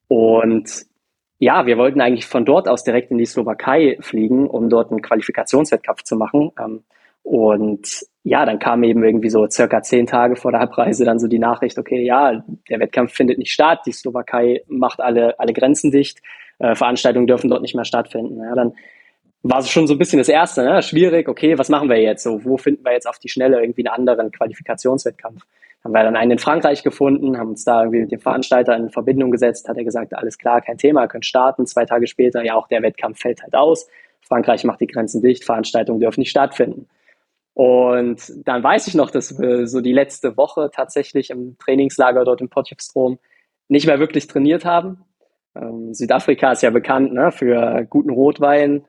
Und 0.08 0.86
ja, 1.38 1.66
wir 1.66 1.78
wollten 1.78 2.00
eigentlich 2.00 2.26
von 2.26 2.44
dort 2.44 2.68
aus 2.68 2.82
direkt 2.82 3.10
in 3.10 3.18
die 3.18 3.26
Slowakei 3.26 3.96
fliegen, 4.00 4.48
um 4.48 4.68
dort 4.68 4.90
einen 4.90 5.02
Qualifikationswettkampf 5.02 6.02
zu 6.02 6.16
machen. 6.16 6.50
Ähm, 6.60 6.82
und 7.22 8.06
ja, 8.24 8.44
dann 8.44 8.58
kam 8.58 8.82
eben 8.82 9.04
irgendwie 9.04 9.30
so 9.30 9.46
circa 9.48 9.82
zehn 9.82 10.06
Tage 10.06 10.36
vor 10.36 10.50
der 10.50 10.60
Abreise 10.60 11.04
dann 11.04 11.18
so 11.18 11.28
die 11.28 11.38
Nachricht, 11.38 11.78
okay, 11.78 12.02
ja, 12.02 12.42
der 12.68 12.80
Wettkampf 12.80 13.12
findet 13.12 13.38
nicht 13.38 13.52
statt, 13.52 13.80
die 13.86 13.92
Slowakei 13.92 14.62
macht 14.66 15.00
alle, 15.00 15.38
alle 15.38 15.52
Grenzen 15.52 15.90
dicht, 15.90 16.20
äh, 16.58 16.74
Veranstaltungen 16.74 17.26
dürfen 17.26 17.50
dort 17.50 17.62
nicht 17.62 17.74
mehr 17.74 17.84
stattfinden. 17.84 18.38
Ja, 18.42 18.54
dann 18.54 18.72
war 19.48 19.60
es 19.60 19.70
schon 19.70 19.86
so 19.86 19.94
ein 19.94 19.98
bisschen 19.98 20.18
das 20.18 20.28
Erste, 20.28 20.62
ne? 20.62 20.82
schwierig, 20.82 21.26
okay, 21.26 21.56
was 21.56 21.70
machen 21.70 21.88
wir 21.88 22.00
jetzt? 22.00 22.22
So, 22.22 22.44
wo 22.44 22.58
finden 22.58 22.84
wir 22.84 22.92
jetzt 22.92 23.08
auf 23.08 23.18
die 23.18 23.30
Schnelle 23.30 23.60
irgendwie 23.60 23.86
einen 23.86 24.08
anderen 24.08 24.30
Qualifikationswettkampf? 24.30 25.42
Haben 25.82 25.92
wir 25.92 26.02
dann 26.02 26.16
einen 26.16 26.32
in 26.32 26.38
Frankreich 26.38 26.82
gefunden, 26.82 27.38
haben 27.38 27.50
uns 27.50 27.64
da 27.64 27.80
irgendwie 27.82 28.00
mit 28.00 28.12
dem 28.12 28.20
Veranstalter 28.20 28.76
in 28.76 28.90
Verbindung 28.90 29.30
gesetzt, 29.30 29.68
hat 29.68 29.78
er 29.78 29.84
gesagt, 29.84 30.12
alles 30.14 30.36
klar, 30.36 30.60
kein 30.60 30.76
Thema, 30.76 31.06
könnt 31.06 31.24
starten. 31.24 31.66
Zwei 31.66 31.86
Tage 31.86 32.06
später, 32.08 32.44
ja, 32.44 32.56
auch 32.56 32.68
der 32.68 32.82
Wettkampf 32.82 33.20
fällt 33.20 33.42
halt 33.42 33.54
aus. 33.54 33.88
Frankreich 34.20 34.64
macht 34.64 34.80
die 34.80 34.86
Grenzen 34.86 35.22
dicht, 35.22 35.44
Veranstaltungen 35.44 36.00
dürfen 36.00 36.20
nicht 36.20 36.30
stattfinden. 36.30 36.86
Und 37.54 38.20
dann 38.44 38.62
weiß 38.62 38.86
ich 38.86 38.94
noch, 38.94 39.10
dass 39.10 39.38
wir 39.38 39.66
so 39.66 39.80
die 39.80 39.92
letzte 39.92 40.36
Woche 40.36 40.70
tatsächlich 40.72 41.30
im 41.30 41.56
Trainingslager 41.58 42.24
dort 42.24 42.40
in 42.40 42.50
Potchefstroom 42.50 43.18
nicht 43.68 43.86
mehr 43.86 43.98
wirklich 43.98 44.26
trainiert 44.26 44.64
haben. 44.64 45.04
Ähm, 45.56 45.94
Südafrika 45.94 46.52
ist 46.52 46.62
ja 46.62 46.70
bekannt 46.70 47.14
ne, 47.14 47.32
für 47.32 47.86
guten 47.88 48.10
Rotwein 48.10 48.84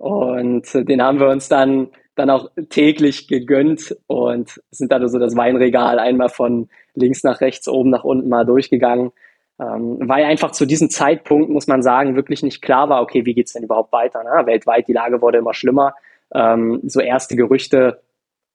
und 0.00 0.64
den 0.72 1.02
haben 1.02 1.20
wir 1.20 1.28
uns 1.28 1.50
dann, 1.50 1.88
dann 2.14 2.30
auch 2.30 2.50
täglich 2.70 3.28
gegönnt 3.28 3.94
und 4.06 4.58
sind 4.70 4.90
dann 4.92 5.06
so 5.06 5.18
das 5.18 5.36
Weinregal 5.36 5.98
einmal 5.98 6.30
von 6.30 6.70
links 6.94 7.22
nach 7.22 7.42
rechts, 7.42 7.68
oben 7.68 7.90
nach 7.90 8.02
unten 8.02 8.30
mal 8.30 8.46
durchgegangen. 8.46 9.12
Ähm, 9.60 9.98
weil 10.00 10.24
einfach 10.24 10.52
zu 10.52 10.64
diesem 10.64 10.88
Zeitpunkt, 10.88 11.50
muss 11.50 11.66
man 11.66 11.82
sagen, 11.82 12.16
wirklich 12.16 12.42
nicht 12.42 12.62
klar 12.62 12.88
war, 12.88 13.02
okay, 13.02 13.26
wie 13.26 13.34
geht's 13.34 13.52
denn 13.52 13.62
überhaupt 13.62 13.92
weiter? 13.92 14.24
Ne? 14.24 14.46
Weltweit, 14.46 14.88
die 14.88 14.94
Lage 14.94 15.20
wurde 15.20 15.36
immer 15.36 15.52
schlimmer. 15.52 15.92
Ähm, 16.32 16.80
so 16.84 17.00
erste 17.00 17.36
Gerüchte 17.36 18.00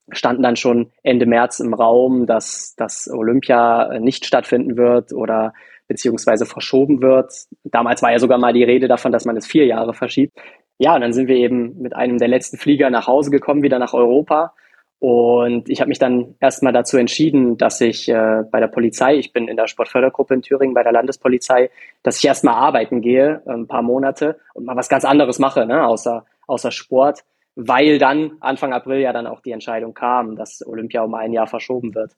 standen 0.09 0.41
dann 0.41 0.55
schon 0.55 0.89
Ende 1.03 1.27
März 1.27 1.59
im 1.59 1.75
Raum, 1.75 2.25
dass, 2.25 2.73
dass 2.75 3.07
Olympia 3.07 3.99
nicht 3.99 4.25
stattfinden 4.25 4.77
wird 4.77 5.13
oder 5.13 5.53
beziehungsweise 5.87 6.47
verschoben 6.47 7.03
wird. 7.03 7.31
Damals 7.63 8.01
war 8.01 8.11
ja 8.11 8.17
sogar 8.17 8.39
mal 8.39 8.53
die 8.53 8.63
Rede 8.63 8.87
davon, 8.87 9.11
dass 9.11 9.25
man 9.25 9.37
es 9.37 9.45
vier 9.45 9.67
Jahre 9.67 9.93
verschiebt. 9.93 10.35
Ja, 10.77 10.95
und 10.95 11.01
dann 11.01 11.13
sind 11.13 11.27
wir 11.27 11.37
eben 11.37 11.81
mit 11.81 11.95
einem 11.95 12.17
der 12.17 12.27
letzten 12.27 12.57
Flieger 12.57 12.89
nach 12.89 13.07
Hause 13.07 13.31
gekommen, 13.31 13.63
wieder 13.63 13.79
nach 13.79 13.93
Europa. 13.93 14.53
Und 14.99 15.69
ich 15.69 15.81
habe 15.81 15.89
mich 15.89 15.99
dann 15.99 16.35
erstmal 16.39 16.73
dazu 16.73 16.97
entschieden, 16.97 17.57
dass 17.57 17.79
ich 17.81 18.09
äh, 18.09 18.43
bei 18.49 18.59
der 18.59 18.67
Polizei, 18.67 19.15
ich 19.17 19.33
bin 19.33 19.47
in 19.47 19.57
der 19.57 19.67
Sportfördergruppe 19.67 20.33
in 20.33 20.41
Thüringen 20.41 20.73
bei 20.73 20.83
der 20.83 20.93
Landespolizei, 20.93 21.69
dass 22.01 22.17
ich 22.17 22.25
erstmal 22.25 22.55
arbeiten 22.55 23.01
gehe, 23.01 23.41
äh, 23.45 23.51
ein 23.51 23.67
paar 23.67 23.81
Monate 23.81 24.39
und 24.53 24.65
mal 24.65 24.75
was 24.75 24.89
ganz 24.89 25.05
anderes 25.05 25.37
mache, 25.37 25.65
ne, 25.65 25.85
außer, 25.85 26.25
außer 26.47 26.71
Sport 26.71 27.23
weil 27.55 27.97
dann 27.97 28.33
Anfang 28.41 28.73
April 28.73 28.99
ja 28.99 29.13
dann 29.13 29.27
auch 29.27 29.41
die 29.41 29.51
Entscheidung 29.51 29.93
kam, 29.93 30.35
dass 30.35 30.65
Olympia 30.65 31.01
um 31.01 31.13
ein 31.15 31.33
Jahr 31.33 31.47
verschoben 31.47 31.95
wird. 31.95 32.11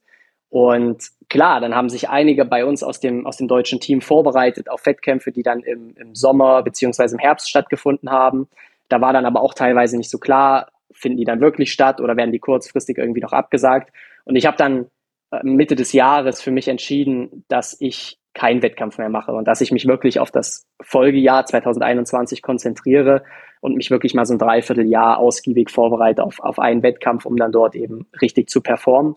Und 0.50 1.08
klar, 1.28 1.60
dann 1.60 1.74
haben 1.74 1.90
sich 1.90 2.08
einige 2.08 2.44
bei 2.44 2.64
uns 2.64 2.82
aus 2.82 3.00
dem, 3.00 3.26
aus 3.26 3.36
dem 3.36 3.48
deutschen 3.48 3.80
Team 3.80 4.00
vorbereitet 4.00 4.70
auf 4.70 4.86
Wettkämpfe, 4.86 5.30
die 5.30 5.42
dann 5.42 5.60
im, 5.60 5.94
im 5.96 6.14
Sommer 6.14 6.62
beziehungsweise 6.62 7.16
im 7.16 7.18
Herbst 7.18 7.50
stattgefunden 7.50 8.10
haben. 8.10 8.48
Da 8.88 9.00
war 9.00 9.12
dann 9.12 9.26
aber 9.26 9.42
auch 9.42 9.52
teilweise 9.52 9.98
nicht 9.98 10.10
so 10.10 10.18
klar, 10.18 10.68
finden 10.92 11.18
die 11.18 11.24
dann 11.24 11.40
wirklich 11.40 11.72
statt 11.72 12.00
oder 12.00 12.16
werden 12.16 12.32
die 12.32 12.38
kurzfristig 12.38 12.96
irgendwie 12.96 13.20
noch 13.20 13.32
abgesagt. 13.32 13.92
Und 14.24 14.36
ich 14.36 14.46
habe 14.46 14.56
dann 14.56 14.86
äh, 15.30 15.40
Mitte 15.42 15.76
des 15.76 15.92
Jahres 15.92 16.40
für 16.40 16.50
mich 16.50 16.68
entschieden, 16.68 17.44
dass 17.48 17.76
ich 17.80 18.18
keinen 18.34 18.62
Wettkampf 18.62 18.98
mehr 18.98 19.08
mache 19.08 19.32
und 19.32 19.46
dass 19.46 19.60
ich 19.60 19.72
mich 19.72 19.86
wirklich 19.86 20.20
auf 20.20 20.30
das 20.30 20.66
Folgejahr 20.80 21.44
2021 21.44 22.40
konzentriere 22.40 23.24
und 23.60 23.74
mich 23.74 23.90
wirklich 23.90 24.14
mal 24.14 24.24
so 24.24 24.34
ein 24.34 24.38
Dreivierteljahr 24.38 25.18
ausgiebig 25.18 25.70
vorbereite 25.70 26.22
auf, 26.22 26.38
auf 26.40 26.58
einen 26.58 26.82
Wettkampf, 26.82 27.26
um 27.26 27.36
dann 27.36 27.52
dort 27.52 27.74
eben 27.74 28.06
richtig 28.22 28.48
zu 28.48 28.60
performen. 28.60 29.16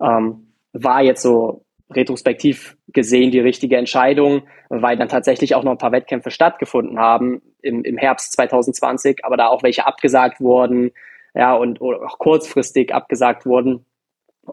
Ähm, 0.00 0.47
war 0.82 1.02
jetzt 1.02 1.22
so 1.22 1.64
retrospektiv 1.90 2.76
gesehen 2.88 3.30
die 3.30 3.40
richtige 3.40 3.76
Entscheidung, 3.76 4.42
weil 4.68 4.96
dann 4.96 5.08
tatsächlich 5.08 5.54
auch 5.54 5.64
noch 5.64 5.72
ein 5.72 5.78
paar 5.78 5.92
Wettkämpfe 5.92 6.30
stattgefunden 6.30 6.98
haben 6.98 7.40
im, 7.62 7.82
im 7.82 7.96
Herbst 7.96 8.32
2020, 8.32 9.24
aber 9.24 9.36
da 9.36 9.48
auch 9.48 9.62
welche 9.62 9.86
abgesagt 9.86 10.40
wurden, 10.40 10.92
ja, 11.34 11.54
und 11.54 11.80
oder 11.80 12.02
auch 12.02 12.18
kurzfristig 12.18 12.92
abgesagt 12.92 13.46
wurden 13.46 13.86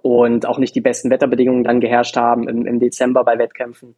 und 0.02 0.46
auch 0.46 0.58
nicht 0.58 0.76
die 0.76 0.82
besten 0.82 1.10
Wetterbedingungen 1.10 1.64
dann 1.64 1.82
geherrscht 1.82 2.18
haben 2.18 2.48
im, 2.48 2.66
im 2.66 2.80
Dezember 2.80 3.24
bei 3.24 3.38
Wettkämpfen. 3.38 3.96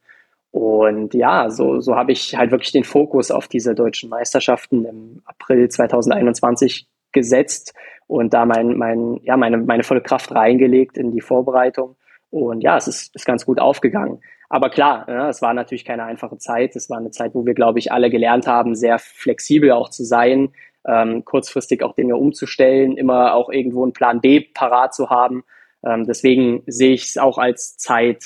Und 0.52 1.13
ja, 1.13 1.50
so, 1.50 1.82
so 1.82 1.96
habe 1.96 2.12
ich 2.12 2.36
halt 2.36 2.52
wirklich 2.52 2.72
den 2.72 2.84
Fokus 2.84 3.30
auf 3.30 3.48
diese 3.48 3.76
deutschen 3.76 4.10
Meisterschaften 4.10 4.86
im 4.86 5.22
April 5.26 5.70
2021 5.70 6.88
gesetzt 7.12 7.74
und 8.08 8.34
da 8.34 8.46
mein, 8.46 8.78
mein, 8.78 9.20
ja, 9.24 9.38
meine, 9.38 9.58
meine 9.58 9.84
volle 9.84 10.02
Kraft 10.02 10.34
reingelegt 10.34 10.98
in 10.98 11.12
die 11.12 11.22
Vorbereitung. 11.22 11.96
Und 12.30 12.62
ja, 12.62 12.78
es 12.78 12.88
ist, 12.88 13.16
ist 13.16 13.26
ganz 13.26 13.46
gut 13.46 13.60
aufgegangen. 13.60 14.22
Aber 14.50 14.70
klar, 14.70 15.06
ja, 15.08 15.30
es 15.30 15.42
war 15.42 15.54
natürlich 15.54 15.86
keine 15.86 16.04
einfache 16.04 16.38
Zeit. 16.38 16.76
Es 16.76 16.90
war 16.90 16.98
eine 16.98 17.12
Zeit, 17.12 17.34
wo 17.34 17.46
wir, 17.46 17.54
glaube 17.54 17.80
ich, 17.80 17.92
alle 17.92 18.10
gelernt 18.10 18.48
haben, 18.48 18.76
sehr 18.76 18.98
flexibel 19.00 19.72
auch 19.72 19.90
zu 19.90 20.04
sein, 20.04 20.54
ähm, 20.86 21.26
kurzfristig 21.26 21.84
auch 21.84 21.94
Dinge 21.94 22.16
umzustellen, 22.16 22.96
immer 22.96 23.34
auch 23.34 23.50
irgendwo 23.50 23.84
einen 23.84 23.94
Plan 23.94 24.22
B 24.22 24.42
parat 24.42 24.94
zu 24.94 25.10
haben. 25.10 25.44
Ähm, 25.86 26.06
deswegen 26.06 26.63
sehe 26.66 26.94
ich 26.94 27.10
es 27.10 27.18
auch 27.18 27.38
als 27.38 27.78
Zeit, 27.78 28.24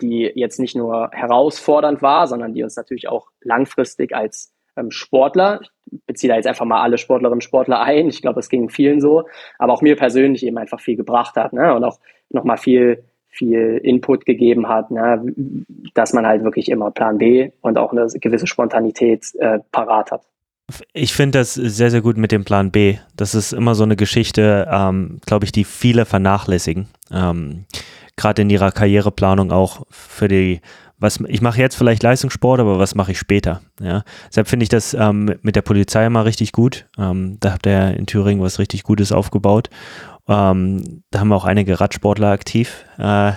die 0.00 0.30
jetzt 0.34 0.58
nicht 0.58 0.76
nur 0.76 1.10
herausfordernd 1.12 2.02
war, 2.02 2.26
sondern 2.26 2.54
die 2.54 2.62
uns 2.62 2.76
natürlich 2.76 3.08
auch 3.08 3.28
langfristig 3.40 4.14
als 4.14 4.52
ähm, 4.76 4.90
Sportler, 4.90 5.60
ich 5.62 6.00
beziehe 6.06 6.30
da 6.30 6.36
jetzt 6.36 6.46
einfach 6.46 6.64
mal 6.64 6.82
alle 6.82 6.98
Sportlerinnen 6.98 7.38
und 7.38 7.44
Sportler 7.44 7.80
ein, 7.80 8.08
ich 8.08 8.22
glaube, 8.22 8.40
es 8.40 8.48
ging 8.48 8.68
vielen 8.68 9.00
so, 9.00 9.26
aber 9.58 9.72
auch 9.72 9.82
mir 9.82 9.96
persönlich 9.96 10.44
eben 10.44 10.58
einfach 10.58 10.80
viel 10.80 10.96
gebracht 10.96 11.36
hat 11.36 11.52
ne? 11.52 11.74
und 11.74 11.84
auch 11.84 11.98
nochmal 12.28 12.58
viel, 12.58 13.04
viel 13.30 13.80
Input 13.82 14.26
gegeben 14.26 14.68
hat, 14.68 14.90
ne? 14.90 15.24
dass 15.94 16.12
man 16.12 16.26
halt 16.26 16.44
wirklich 16.44 16.68
immer 16.68 16.90
Plan 16.90 17.18
B 17.18 17.50
und 17.60 17.78
auch 17.78 17.92
eine 17.92 18.06
gewisse 18.06 18.46
Spontanität 18.46 19.34
äh, 19.38 19.60
parat 19.72 20.10
hat. 20.10 20.22
Ich 20.92 21.14
finde 21.14 21.38
das 21.38 21.54
sehr, 21.54 21.90
sehr 21.90 22.00
gut 22.00 22.16
mit 22.16 22.32
dem 22.32 22.44
Plan 22.44 22.70
B. 22.70 22.96
Das 23.16 23.34
ist 23.34 23.52
immer 23.52 23.74
so 23.74 23.82
eine 23.82 23.96
Geschichte, 23.96 24.68
ähm, 24.70 25.18
glaube 25.26 25.44
ich, 25.44 25.52
die 25.52 25.64
viele 25.64 26.04
vernachlässigen. 26.04 26.88
Ähm, 27.10 27.64
Gerade 28.16 28.42
in 28.42 28.50
ihrer 28.50 28.70
Karriereplanung 28.70 29.50
auch 29.50 29.86
für 29.90 30.28
die 30.28 30.60
was 31.00 31.18
ich 31.26 31.40
mache 31.40 31.58
jetzt 31.58 31.76
vielleicht 31.76 32.02
Leistungssport, 32.02 32.60
aber 32.60 32.78
was 32.78 32.94
mache 32.94 33.12
ich 33.12 33.18
später? 33.18 33.62
Ja, 33.80 34.04
deshalb 34.28 34.48
finde 34.48 34.64
ich 34.64 34.68
das 34.68 34.92
ähm, 34.92 35.34
mit 35.40 35.56
der 35.56 35.62
Polizei 35.62 36.04
immer 36.04 36.26
richtig 36.26 36.52
gut. 36.52 36.86
Ähm, 36.98 37.38
da 37.40 37.52
habt 37.52 37.66
ihr 37.66 37.96
in 37.96 38.04
Thüringen 38.04 38.42
was 38.42 38.58
richtig 38.58 38.82
Gutes 38.82 39.10
aufgebaut. 39.10 39.70
Ähm, 40.30 41.02
da 41.10 41.20
haben 41.20 41.28
wir 41.28 41.36
auch 41.36 41.44
einige 41.44 41.80
Radsportler 41.80 42.28
aktiv. 42.28 42.84
Äh, 42.98 43.32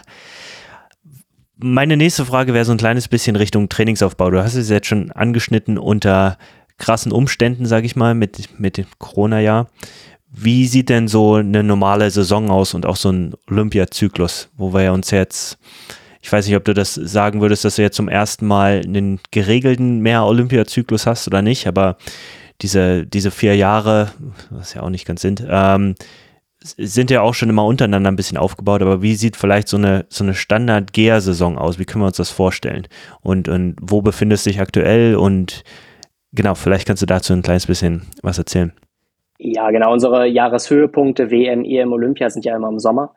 meine 1.58 1.98
nächste 1.98 2.26
Frage 2.26 2.54
wäre 2.54 2.66
so 2.66 2.72
ein 2.72 2.78
kleines 2.78 3.08
bisschen 3.08 3.36
Richtung 3.36 3.68
Trainingsaufbau. 3.68 4.30
Du 4.30 4.44
hast 4.44 4.54
es 4.54 4.70
jetzt 4.70 4.88
schon 4.88 5.12
angeschnitten 5.12 5.78
unter 5.80 6.38
krassen 6.78 7.12
Umständen, 7.12 7.66
sage 7.66 7.88
ich 7.88 7.96
mal, 7.96 8.14
mit, 8.14 8.60
mit 8.60 8.78
dem 8.78 8.86
Corona-Jahr. 9.00 9.70
Wie 10.30 10.68
sieht 10.68 10.90
denn 10.90 11.08
so 11.08 11.36
eine 11.36 11.64
normale 11.64 12.10
Saison 12.12 12.50
aus 12.52 12.74
und 12.74 12.86
auch 12.86 12.96
so 12.96 13.12
ein 13.12 13.34
Olympiazyklus, 13.50 14.50
wo 14.56 14.74
wir 14.74 14.94
uns 14.94 15.12
jetzt 15.12 15.58
ich 16.24 16.32
weiß 16.32 16.48
nicht, 16.48 16.56
ob 16.56 16.64
du 16.64 16.74
das 16.74 16.94
sagen 16.94 17.42
würdest, 17.42 17.66
dass 17.66 17.76
du 17.76 17.82
jetzt 17.82 17.98
zum 17.98 18.08
ersten 18.08 18.48
Mal 18.48 18.82
einen 18.86 19.20
geregelten 19.32 20.00
Mehr-Olympiazyklus 20.00 21.06
hast 21.06 21.28
oder 21.28 21.42
nicht, 21.42 21.68
aber 21.68 21.98
diese, 22.62 23.06
diese 23.06 23.30
vier 23.30 23.58
Jahre, 23.58 24.10
was 24.50 24.74
ja 24.74 24.84
auch 24.84 24.90
nicht 24.90 25.06
ganz 25.06 25.22
sind, 25.22 25.44
ähm, 25.46 25.96
sind 26.64 27.12
ja 27.12 27.22
auch 27.22 27.34
schon 27.34 27.50
immer 27.50 27.66
untereinander 27.66 28.12
ein 28.12 28.16
bisschen 28.16 28.38
aufgebaut, 28.38 28.82
aber 28.82 29.02
wie 29.02 29.16
sieht 29.16 29.36
vielleicht 29.36 29.68
so 29.68 29.78
eine, 29.78 30.06
so 30.10 30.24
eine 30.24 30.34
Standard-Gear-Saison 30.34 31.58
aus? 31.58 31.78
Wie 31.78 31.86
können 31.86 32.04
wir 32.04 32.08
uns 32.08 32.18
das 32.18 32.32
vorstellen? 32.32 32.88
Und, 33.22 33.50
und 33.50 33.76
wo 33.82 34.02
befindest 34.02 34.46
du 34.46 34.50
dich 34.50 34.62
aktuell? 34.62 35.16
Und 35.16 35.64
genau, 36.32 36.56
vielleicht 36.56 36.88
kannst 36.88 37.02
du 37.02 37.06
dazu 37.06 37.34
ein 37.34 37.42
kleines 37.42 37.68
bisschen 37.68 38.04
was 38.22 38.38
erzählen. 38.38 38.72
Ja, 39.38 39.72
genau. 39.72 39.92
Unsere 39.92 40.26
Jahreshöhepunkte 40.26 41.30
WM, 41.30 41.66
EM, 41.66 41.92
Olympia 41.92 42.30
sind 42.30 42.46
ja 42.46 42.56
immer 42.56 42.70
im 42.70 42.80
Sommer. 42.80 43.14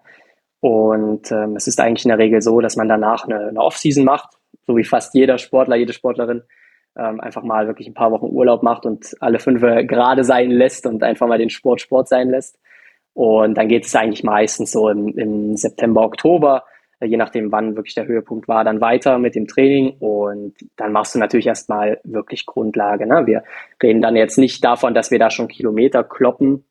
Und 0.60 1.30
ähm, 1.30 1.54
es 1.54 1.68
ist 1.68 1.80
eigentlich 1.80 2.04
in 2.04 2.08
der 2.08 2.18
Regel 2.18 2.42
so, 2.42 2.60
dass 2.60 2.76
man 2.76 2.88
danach 2.88 3.24
eine, 3.24 3.48
eine 3.48 3.60
Off-Season 3.60 4.04
macht, 4.04 4.30
so 4.66 4.76
wie 4.76 4.84
fast 4.84 5.14
jeder 5.14 5.38
Sportler, 5.38 5.76
jede 5.76 5.92
Sportlerin 5.92 6.42
ähm, 6.98 7.20
einfach 7.20 7.42
mal 7.42 7.66
wirklich 7.66 7.86
ein 7.86 7.94
paar 7.94 8.10
Wochen 8.10 8.26
Urlaub 8.26 8.62
macht 8.62 8.86
und 8.86 9.14
alle 9.20 9.38
fünf 9.38 9.60
gerade 9.60 10.24
sein 10.24 10.50
lässt 10.50 10.86
und 10.86 11.02
einfach 11.02 11.28
mal 11.28 11.38
den 11.38 11.50
Sport 11.50 11.80
Sport 11.80 12.08
sein 12.08 12.30
lässt. 12.30 12.58
Und 13.16 13.54
dann 13.54 13.68
geht 13.68 13.86
es 13.86 13.96
eigentlich 13.96 14.24
meistens 14.24 14.72
so 14.72 14.90
im, 14.90 15.08
im 15.16 15.56
September, 15.56 16.02
Oktober, 16.02 16.64
äh, 17.00 17.06
je 17.06 17.16
nachdem, 17.16 17.50
wann 17.50 17.74
wirklich 17.74 17.94
der 17.94 18.06
Höhepunkt 18.06 18.46
war, 18.46 18.62
dann 18.62 18.82
weiter 18.82 19.18
mit 19.18 19.34
dem 19.34 19.46
Training. 19.46 19.96
Und 20.00 20.54
dann 20.76 20.92
machst 20.92 21.14
du 21.14 21.18
natürlich 21.18 21.46
erstmal 21.46 21.98
wirklich 22.04 22.44
Grundlage. 22.44 23.06
Ne? 23.06 23.26
Wir 23.26 23.42
reden 23.82 24.02
dann 24.02 24.16
jetzt 24.16 24.36
nicht 24.36 24.62
davon, 24.62 24.92
dass 24.92 25.10
wir 25.10 25.18
da 25.18 25.30
schon 25.30 25.48
Kilometer 25.48 26.04
kloppen 26.04 26.66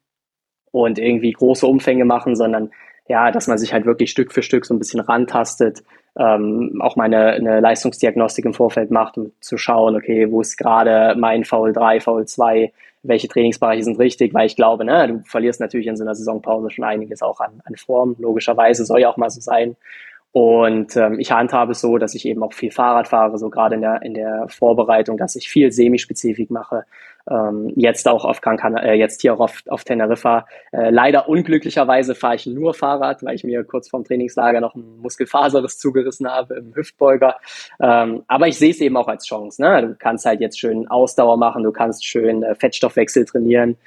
und 0.69 0.99
irgendwie 0.99 1.31
große 1.31 1.65
Umfänge 1.65 2.05
machen, 2.05 2.35
sondern 2.35 2.69
ja, 3.07 3.31
dass 3.31 3.47
man 3.47 3.57
sich 3.57 3.73
halt 3.73 3.87
wirklich 3.87 4.11
Stück 4.11 4.31
für 4.31 4.43
Stück 4.43 4.67
so 4.67 4.75
ein 4.75 4.79
bisschen 4.79 4.99
rantastet, 4.99 5.83
ähm, 6.15 6.79
auch 6.79 6.95
mal 6.95 7.05
eine, 7.05 7.31
eine 7.31 7.59
Leistungsdiagnostik 7.59 8.45
im 8.45 8.53
Vorfeld 8.53 8.91
macht, 8.91 9.17
um 9.17 9.31
zu 9.41 9.57
schauen, 9.57 9.95
okay, 9.95 10.31
wo 10.31 10.41
ist 10.41 10.57
gerade 10.57 11.19
mein 11.19 11.43
Foul 11.43 11.73
3, 11.73 12.01
Foul 12.01 12.27
2, 12.27 12.71
welche 13.07 13.27
Trainingsbereiche 13.27 13.83
sind 13.83 13.99
richtig, 13.99 14.33
weil 14.33 14.47
ich 14.47 14.55
glaube, 14.55 14.85
ne, 14.85 15.07
du 15.07 15.23
verlierst 15.25 15.59
natürlich 15.59 15.87
in 15.87 15.97
so 15.97 16.03
einer 16.03 16.15
Saisonpause 16.15 16.69
schon 16.69 16.83
einiges 16.83 17.21
auch 17.21 17.39
an, 17.39 17.61
an 17.65 17.75
Form, 17.75 18.15
logischerweise, 18.19 18.85
soll 18.85 19.01
ja 19.01 19.09
auch 19.09 19.17
mal 19.17 19.29
so 19.29 19.41
sein. 19.41 19.75
Und 20.31 20.97
ähm, 20.97 21.17
ich 21.17 21.31
handhabe 21.31 21.71
es 21.71 21.79
so, 21.79 21.97
dass 21.97 22.13
ich 22.13 22.25
eben 22.25 22.43
auch 22.43 22.51
viel 22.51 22.71
Fahrrad 22.71 23.07
fahre, 23.07 23.37
so 23.37 23.49
gerade 23.49 23.75
in 23.75 23.81
der, 23.81 24.01
in 24.01 24.13
der 24.13 24.47
Vorbereitung, 24.49 25.17
dass 25.17 25.35
ich 25.37 25.47
viel 25.47 25.71
Semispezifik 25.71 26.51
mache. 26.51 26.83
Ähm, 27.29 27.73
jetzt 27.75 28.07
auch 28.07 28.23
auf 28.23 28.41
Gran 28.41 28.57
Canaria, 28.57 28.91
äh, 28.91 28.95
jetzt 28.95 29.21
hier 29.21 29.39
auf, 29.39 29.63
auf 29.67 29.83
Teneriffa. 29.83 30.45
Äh, 30.71 30.91
leider 30.91 31.27
unglücklicherweise 31.27 32.13
fahre 32.13 32.35
ich 32.35 32.45
nur 32.45 32.73
Fahrrad, 32.73 33.23
weil 33.23 33.35
ich 33.35 33.43
mir 33.43 33.63
kurz 33.63 33.89
vorm 33.89 34.03
Trainingslager 34.03 34.61
noch 34.61 34.75
ein 34.75 34.99
Muskelfaserriss 35.01 35.79
zugerissen 35.79 36.27
habe 36.29 36.55
im 36.55 36.75
Hüftbeuger. 36.75 37.37
Ähm, 37.81 38.23
aber 38.27 38.47
ich 38.47 38.57
sehe 38.57 38.71
es 38.71 38.79
eben 38.79 38.95
auch 38.95 39.07
als 39.07 39.25
Chance. 39.25 39.61
Ne? 39.61 39.81
Du 39.87 39.95
kannst 39.95 40.25
halt 40.25 40.39
jetzt 40.39 40.59
schön 40.59 40.87
Ausdauer 40.87 41.37
machen, 41.37 41.63
du 41.63 41.71
kannst 41.71 42.05
schön 42.05 42.43
äh, 42.43 42.53
Fettstoffwechsel 42.53 43.25
trainieren. 43.25 43.77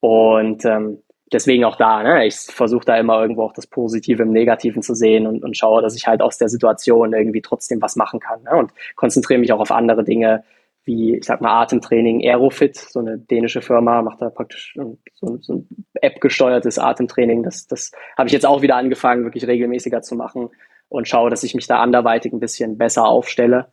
Und 0.00 0.64
ähm, 0.64 1.02
deswegen 1.32 1.64
auch 1.64 1.76
da, 1.76 2.02
ne? 2.02 2.26
ich 2.26 2.36
versuche 2.36 2.84
da 2.84 2.96
immer 2.96 3.20
irgendwo 3.20 3.42
auch 3.42 3.52
das 3.52 3.66
Positive 3.66 4.22
im 4.22 4.32
Negativen 4.32 4.82
zu 4.82 4.94
sehen 4.94 5.26
und, 5.26 5.44
und 5.44 5.56
schaue, 5.56 5.82
dass 5.82 5.96
ich 5.96 6.06
halt 6.06 6.22
aus 6.22 6.38
der 6.38 6.48
Situation 6.48 7.12
irgendwie 7.12 7.42
trotzdem 7.42 7.82
was 7.82 7.96
machen 7.96 8.20
kann 8.20 8.42
ne? 8.44 8.56
und 8.56 8.72
konzentriere 8.94 9.40
mich 9.40 9.52
auch 9.52 9.60
auf 9.60 9.70
andere 9.70 10.04
Dinge, 10.04 10.44
wie, 10.86 11.16
ich 11.16 11.24
sag 11.24 11.40
mal, 11.40 11.62
Atemtraining, 11.62 12.22
Aerofit, 12.22 12.76
so 12.76 13.00
eine 13.00 13.18
dänische 13.18 13.60
Firma, 13.60 14.02
macht 14.02 14.22
da 14.22 14.30
praktisch 14.30 14.74
so, 15.14 15.38
so 15.40 15.54
ein 15.54 15.68
App-gesteuertes 15.94 16.78
Atemtraining. 16.78 17.42
Das, 17.42 17.66
das 17.66 17.90
habe 18.16 18.28
ich 18.28 18.32
jetzt 18.32 18.46
auch 18.46 18.62
wieder 18.62 18.76
angefangen, 18.76 19.24
wirklich 19.24 19.46
regelmäßiger 19.46 20.00
zu 20.02 20.14
machen 20.14 20.48
und 20.88 21.08
schaue, 21.08 21.28
dass 21.28 21.42
ich 21.42 21.54
mich 21.54 21.66
da 21.66 21.80
anderweitig 21.80 22.32
ein 22.32 22.40
bisschen 22.40 22.78
besser 22.78 23.04
aufstelle. 23.06 23.66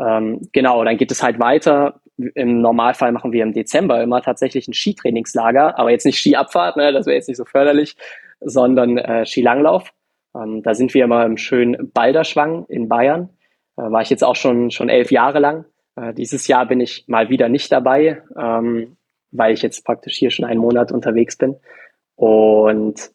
Ähm, 0.00 0.48
genau, 0.52 0.84
dann 0.84 0.96
geht 0.96 1.10
es 1.10 1.22
halt 1.22 1.40
weiter. 1.40 2.00
Im 2.16 2.60
Normalfall 2.60 3.12
machen 3.12 3.32
wir 3.32 3.42
im 3.42 3.52
Dezember 3.52 4.00
immer 4.02 4.22
tatsächlich 4.22 4.68
ein 4.68 4.74
Skitrainingslager, 4.74 5.78
aber 5.78 5.90
jetzt 5.90 6.06
nicht 6.06 6.18
Skiabfahrt, 6.18 6.76
ne, 6.76 6.92
das 6.92 7.06
wäre 7.06 7.16
jetzt 7.16 7.28
nicht 7.28 7.36
so 7.36 7.44
förderlich, 7.44 7.96
sondern 8.40 8.96
äh, 8.96 9.26
Skilanglauf. 9.26 9.92
Ähm, 10.36 10.62
da 10.62 10.74
sind 10.74 10.94
wir 10.94 11.04
immer 11.04 11.24
im 11.26 11.36
schönen 11.36 11.90
Balderschwang 11.92 12.66
in 12.68 12.88
Bayern. 12.88 13.30
Äh, 13.76 13.90
war 13.90 14.02
ich 14.02 14.10
jetzt 14.10 14.22
auch 14.22 14.36
schon, 14.36 14.70
schon 14.70 14.88
elf 14.88 15.10
Jahre 15.10 15.40
lang. 15.40 15.64
Äh, 15.96 16.14
dieses 16.14 16.46
Jahr 16.46 16.66
bin 16.66 16.80
ich 16.80 17.04
mal 17.08 17.28
wieder 17.28 17.48
nicht 17.48 17.70
dabei, 17.72 18.22
ähm, 18.36 18.96
weil 19.30 19.54
ich 19.54 19.62
jetzt 19.62 19.84
praktisch 19.84 20.16
hier 20.16 20.30
schon 20.30 20.44
einen 20.44 20.60
Monat 20.60 20.92
unterwegs 20.92 21.36
bin. 21.36 21.56
Und 22.16 23.10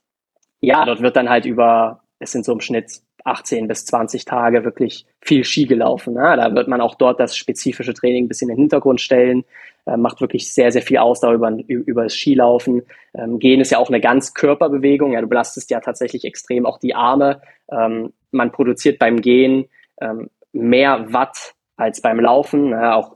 ja, 0.61 0.85
dort 0.85 1.01
wird 1.01 1.15
dann 1.15 1.29
halt 1.29 1.45
über, 1.45 2.03
es 2.19 2.31
sind 2.31 2.45
so 2.45 2.53
im 2.53 2.61
Schnitt 2.61 3.01
18 3.25 3.67
bis 3.67 3.85
20 3.85 4.23
Tage 4.25 4.63
wirklich 4.63 5.05
viel 5.19 5.43
Ski 5.43 5.65
gelaufen. 5.65 6.13
Ne? 6.13 6.21
Da 6.37 6.53
wird 6.53 6.67
man 6.67 6.79
auch 6.79 6.95
dort 6.95 7.19
das 7.19 7.35
spezifische 7.35 7.93
Training 7.93 8.25
ein 8.25 8.27
bisschen 8.27 8.49
in 8.49 8.55
den 8.55 8.63
Hintergrund 8.63 9.01
stellen, 9.01 9.43
äh, 9.85 9.97
macht 9.97 10.21
wirklich 10.21 10.53
sehr, 10.53 10.71
sehr 10.71 10.83
viel 10.83 10.99
Ausdauer 10.99 11.33
über, 11.33 11.57
über 11.67 12.03
das 12.03 12.13
Skilaufen. 12.13 12.83
Ähm, 13.15 13.39
Gehen 13.39 13.61
ist 13.61 13.71
ja 13.71 13.79
auch 13.79 13.89
eine 13.89 13.99
ganz 13.99 14.35
Körperbewegung. 14.35 15.11
Ja, 15.11 15.21
du 15.21 15.27
belastest 15.27 15.71
ja 15.71 15.79
tatsächlich 15.79 16.23
extrem 16.23 16.67
auch 16.67 16.77
die 16.77 16.93
Arme. 16.93 17.41
Ähm, 17.71 18.13
man 18.31 18.51
produziert 18.51 18.99
beim 18.99 19.21
Gehen 19.21 19.65
ähm, 19.99 20.29
mehr 20.53 21.11
Watt 21.11 21.54
als 21.77 22.01
beim 22.01 22.19
Laufen. 22.19 22.69
Ne? 22.69 22.95
Auch 22.95 23.15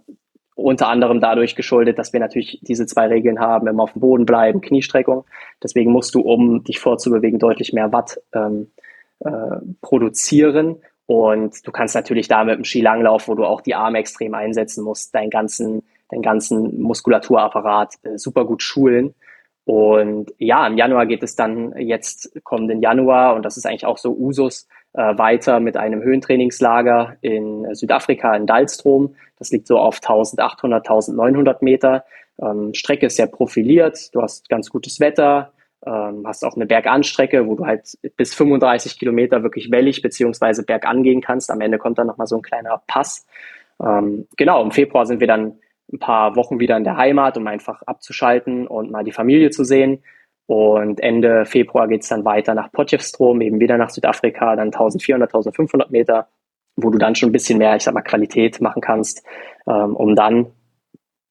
unter 0.56 0.90
anderem 0.90 1.22
dadurch 1.22 1.56
geschuldet, 1.56 1.98
dass 1.98 2.14
wir 2.14 2.20
natürlich 2.20 2.60
diese 2.62 2.86
zwei 2.86 3.08
Regeln 3.08 3.40
haben, 3.40 3.68
immer 3.68 3.84
auf 3.84 3.94
dem 3.94 4.02
Boden 4.02 4.26
bleiben, 4.26 4.62
Kniestreckung. 4.62 5.26
Deswegen 5.64 5.92
musst 5.92 6.16
du, 6.16 6.22
um 6.22 6.64
dich 6.64 6.80
vorzubewegen, 6.80 7.40
deutlich 7.40 7.74
mehr 7.74 7.92
Watt 7.92 8.20
ähm, 8.34 8.72
äh, 9.20 9.30
produzieren. 9.82 10.78
Und 11.06 11.66
du 11.66 11.72
kannst 11.72 11.96
natürlich 11.96 12.28
da 12.28 12.44
mit 12.44 12.58
dem 12.58 12.66
Skilanglauf, 12.66 13.28
wo 13.28 13.36
du 13.36 13.46
auch 13.46 13.62
die 13.62 13.76
Arme 13.76 14.00
extrem 14.00 14.34
einsetzen 14.34 14.84
musst, 14.84 15.16
deinen 15.16 15.30
ganzen, 15.30 15.84
deinen 16.10 16.22
ganzen 16.22 16.82
Muskulaturapparat 16.82 17.96
äh, 18.04 18.18
super 18.18 18.46
gut 18.46 18.62
schulen. 18.62 19.16
Und 19.66 20.34
ja, 20.38 20.66
im 20.68 20.78
Januar 20.78 21.06
geht 21.06 21.24
es 21.24 21.36
dann 21.36 21.76
jetzt 21.78 22.44
kommenden 22.44 22.82
Januar, 22.82 23.36
und 23.36 23.44
das 23.44 23.56
ist 23.56 23.66
eigentlich 23.66 23.86
auch 23.86 23.98
so 23.98 24.16
Usus, 24.16 24.68
äh, 24.94 25.18
weiter 25.18 25.60
mit 25.60 25.78
einem 25.78 26.02
Höhentrainingslager 26.02 27.18
in 27.22 27.74
Südafrika, 27.76 28.36
in 28.36 28.48
Dalstrom. 28.48 29.16
Das 29.38 29.52
liegt 29.52 29.68
so 29.68 29.78
auf 29.78 29.98
1800, 29.98 30.90
1900 30.90 31.62
Meter. 31.62 32.06
Ähm, 32.42 32.74
Strecke 32.74 33.08
ist 33.08 33.18
sehr 33.18 33.28
profiliert, 33.28 34.14
du 34.14 34.22
hast 34.22 34.50
ganz 34.50 34.70
gutes 34.70 35.00
Wetter, 35.00 35.54
ähm, 35.86 36.24
hast 36.26 36.44
auch 36.44 36.56
eine 36.56 36.66
Berganstrecke, 36.66 37.48
wo 37.48 37.56
du 37.56 37.66
halt 37.66 37.98
bis 38.18 38.34
35 38.34 38.98
Kilometer 38.98 39.44
wirklich 39.44 39.72
wellig 39.72 40.02
beziehungsweise 40.02 40.64
bergan 40.64 41.04
gehen 41.04 41.22
kannst. 41.22 41.52
Am 41.52 41.62
Ende 41.62 41.78
kommt 41.78 41.98
dann 41.98 42.08
nochmal 42.08 42.28
so 42.28 42.38
ein 42.38 42.42
kleiner 42.42 42.82
Pass. 42.88 43.26
Ähm, 43.82 44.28
genau, 44.38 44.62
im 44.62 44.72
Februar 44.72 45.06
sind 45.06 45.20
wir 45.20 45.28
dann 45.28 45.60
ein 45.92 46.00
paar 46.00 46.36
Wochen 46.36 46.60
wieder 46.60 46.78
in 46.78 46.84
der 46.84 46.98
Heimat, 46.98 47.38
um 47.38 47.48
einfach 47.48 47.82
abzuschalten 47.84 48.68
und 48.68 48.92
mal 48.92 49.04
die 49.04 49.12
Familie 49.12 49.50
zu 49.50 49.64
sehen. 49.64 50.04
Und 50.50 51.00
Ende 51.00 51.46
Februar 51.46 51.88
geht 51.88 52.02
es 52.02 52.10
dann 52.10 52.26
weiter 52.26 52.56
nach 52.56 52.72
Potchefstroom, 52.72 53.42
eben 53.42 53.60
wieder 53.60 53.78
nach 53.78 53.92
Südafrika, 53.92 54.56
dann 54.56 54.70
1400, 54.70 55.30
1500 55.30 55.92
Meter, 55.92 56.28
wo 56.76 56.90
du 56.90 56.98
dann 56.98 57.14
schon 57.14 57.30
ein 57.30 57.34
bisschen 57.34 57.60
mehr, 57.60 57.76
ich 57.76 57.84
sag 57.84 57.94
mal, 57.94 58.02
Qualität 58.02 58.60
machen 58.60 58.82
kannst, 58.82 59.24
ähm, 59.68 59.96
um 59.96 60.16
dann 60.16 60.48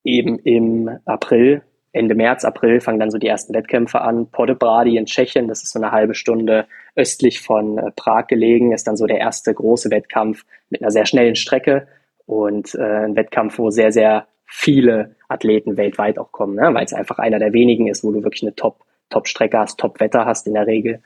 eben 0.05 0.39
im 0.39 1.01
April 1.05 1.63
Ende 1.91 2.15
März, 2.15 2.45
April 2.45 2.81
fangen 2.81 3.01
dann 3.01 3.11
so 3.11 3.19
die 3.19 3.27
ersten 3.27 3.55
Wettkämpfe 3.55 4.03
an. 4.03 4.31
Podebrady 4.31 4.97
in 4.97 5.07
Tschechien, 5.07 5.49
das 5.49 5.65
ist 5.65 5.73
so 5.73 5.81
eine 5.81 5.91
halbe 5.91 6.15
Stunde 6.15 6.67
östlich 6.95 7.41
von 7.41 7.77
äh, 7.77 7.91
Prag 7.97 8.29
gelegen, 8.29 8.73
ist 8.73 8.87
dann 8.87 8.97
so 8.97 9.07
der 9.07 9.19
erste 9.19 9.53
große 9.53 9.91
Wettkampf 9.91 10.45
mit 10.71 10.81
einer 10.81 10.93
sehr 10.93 11.07
schnellen 11.07 11.35
Strecke 11.35 11.89
und 12.25 12.73
äh, 12.77 13.07
ein 13.07 13.17
Wettkampf, 13.17 13.59
wo 13.59 13.71
sehr, 13.71 13.91
sehr 13.91 14.29
viele 14.47 15.17
Athleten 15.29 15.77
weltweit 15.77 16.21
auch 16.21 16.31
kommen, 16.31 16.55
ne? 16.55 16.71
weil 16.73 16.85
es 16.85 16.93
einfach 16.93 17.19
einer 17.19 17.41
der 17.41 17.53
wenigen 17.53 17.89
ist, 17.89 18.05
wo 18.05 18.13
du 18.13 18.23
wirklich 18.23 18.43
eine 18.43 18.55
Top, 18.55 18.85
Top-Strecke 19.11 19.59
hast, 19.59 19.79
Top-Wetter 19.79 20.25
hast 20.25 20.47
in 20.47 20.55
der 20.55 20.67
Regel. 20.67 21.03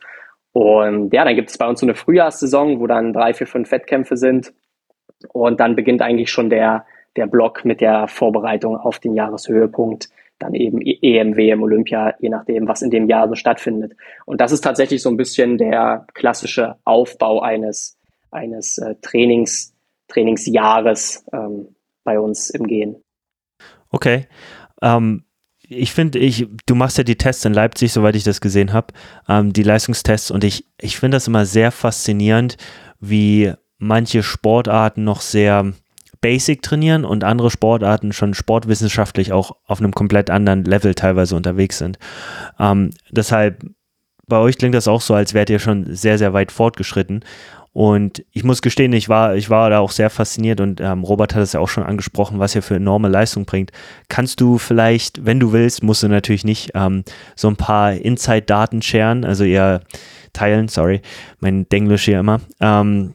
Und 0.53 1.13
ja, 1.15 1.25
dann 1.25 1.35
gibt 1.35 1.51
es 1.51 1.59
bei 1.59 1.67
uns 1.67 1.81
so 1.81 1.87
eine 1.87 1.95
Frühjahrssaison, 1.95 2.81
wo 2.81 2.87
dann 2.87 3.13
drei, 3.13 3.33
vier, 3.35 3.47
fünf 3.47 3.71
Wettkämpfe 3.71 4.17
sind. 4.17 4.53
Und 5.33 5.61
dann 5.61 5.77
beginnt 5.77 6.03
eigentlich 6.03 6.31
schon 6.31 6.51
der, 6.51 6.85
der 7.17 7.27
Block 7.27 7.65
mit 7.65 7.81
der 7.81 8.09
Vorbereitung 8.09 8.77
auf 8.77 8.99
den 8.99 9.15
Jahreshöhepunkt 9.15 10.09
dann 10.43 10.55
eben 10.55 10.81
EM, 10.81 11.37
WM, 11.37 11.63
Olympia, 11.63 12.15
je 12.19 12.29
nachdem, 12.29 12.69
was 12.69 12.83
in 12.83 12.91
dem 12.91 13.09
Jahr 13.09 13.29
so 13.29 13.35
stattfindet. 13.35 13.97
Und 14.27 14.41
das 14.41 14.53
ist 14.53 14.63
tatsächlich 14.63 15.03
so 15.03 15.09
ein 15.09 15.17
bisschen 15.17 15.57
der 15.57 16.07
klassische 16.15 16.77
Aufbau 16.85 17.41
eines, 17.41 17.99
eines 18.31 18.79
äh, 18.79 18.97
Trainings, 19.01 19.75
Trainingsjahres 20.09 21.25
ähm, 21.33 21.75
bei 22.05 22.19
uns 22.19 22.51
im 22.51 22.67
Gehen. 22.67 23.03
Okay. 23.91 24.27
Ähm, 24.83 25.25
ich 25.75 25.93
finde, 25.93 26.19
ich, 26.19 26.47
du 26.67 26.75
machst 26.75 26.99
ja 26.99 27.05
die 27.05 27.17
Tests 27.17 27.45
in 27.45 27.55
Leipzig, 27.55 27.93
soweit 27.93 28.17
ich 28.17 28.25
das 28.25 28.41
gesehen 28.41 28.73
habe, 28.73 28.89
ähm, 29.29 29.53
die 29.53 29.63
Leistungstests 29.63 30.31
und 30.31 30.45
ich, 30.45 30.67
ich 30.79 30.99
finde 30.99 31.17
das 31.17 31.27
immer 31.27 31.47
sehr 31.47 31.73
faszinierend, 31.73 32.57
wie 33.01 33.53
manche 33.79 34.23
Sportarten 34.23 35.05
noch 35.05 35.21
sehr 35.21 35.73
Basic 36.21 36.63
trainieren 36.63 37.05
und 37.05 37.25
andere 37.25 37.51
Sportarten 37.51 38.13
schon 38.13 38.33
sportwissenschaftlich 38.33 39.33
auch 39.33 39.57
auf 39.67 39.81
einem 39.81 39.93
komplett 39.93 40.31
anderen 40.31 40.65
Level 40.65 40.95
teilweise 40.95 41.35
unterwegs 41.35 41.79
sind. 41.79 41.99
Ähm, 42.61 42.91
deshalb, 43.11 43.65
bei 44.29 44.39
euch 44.39 44.57
klingt 44.57 44.77
das 44.77 44.87
auch 44.87 45.01
so, 45.01 45.15
als 45.15 45.35
wärt 45.35 45.51
ihr 45.51 45.59
schon 45.59 45.93
sehr, 45.95 46.19
sehr 46.19 46.33
weit 46.33 46.53
fortgeschritten. 46.53 47.25
Und 47.73 48.25
ich 48.33 48.45
muss 48.45 48.61
gestehen, 48.61 48.93
ich 48.93 49.09
war, 49.09 49.35
ich 49.35 49.49
war 49.49 49.71
da 49.71 49.79
auch 49.79 49.93
sehr 49.93 50.11
fasziniert 50.11 50.61
und 50.61 50.81
ähm, 50.81 51.05
Robert 51.05 51.35
hat 51.35 51.43
es 51.43 51.55
ja 51.55 51.61
auch 51.61 51.71
schon 51.71 51.85
angesprochen, 51.85 52.39
was 52.39 52.55
ihr 52.55 52.63
für 52.63 52.77
enorme 52.77 53.09
Leistung 53.09 53.47
bringt. 53.47 53.73
Kannst 54.09 54.43
du 54.43 54.59
vielleicht, 54.59 55.25
wenn 55.25 55.41
du 55.41 55.53
willst, 55.53 55.83
musst 55.83 56.03
du 56.03 56.09
natürlich 56.09 56.45
nicht 56.45 56.73
ähm, 56.75 57.03
so 57.35 57.49
ein 57.49 57.57
paar 57.57 57.95
Inside-Daten 57.95 58.83
sharen, 58.83 59.25
also 59.25 59.45
eher 59.45 59.81
teilen, 60.35 60.69
sorry, 60.69 61.01
mein 61.41 61.67
Denglisch 61.71 62.05
hier 62.05 62.21
immer. 62.21 62.41
Ähm, 62.61 63.15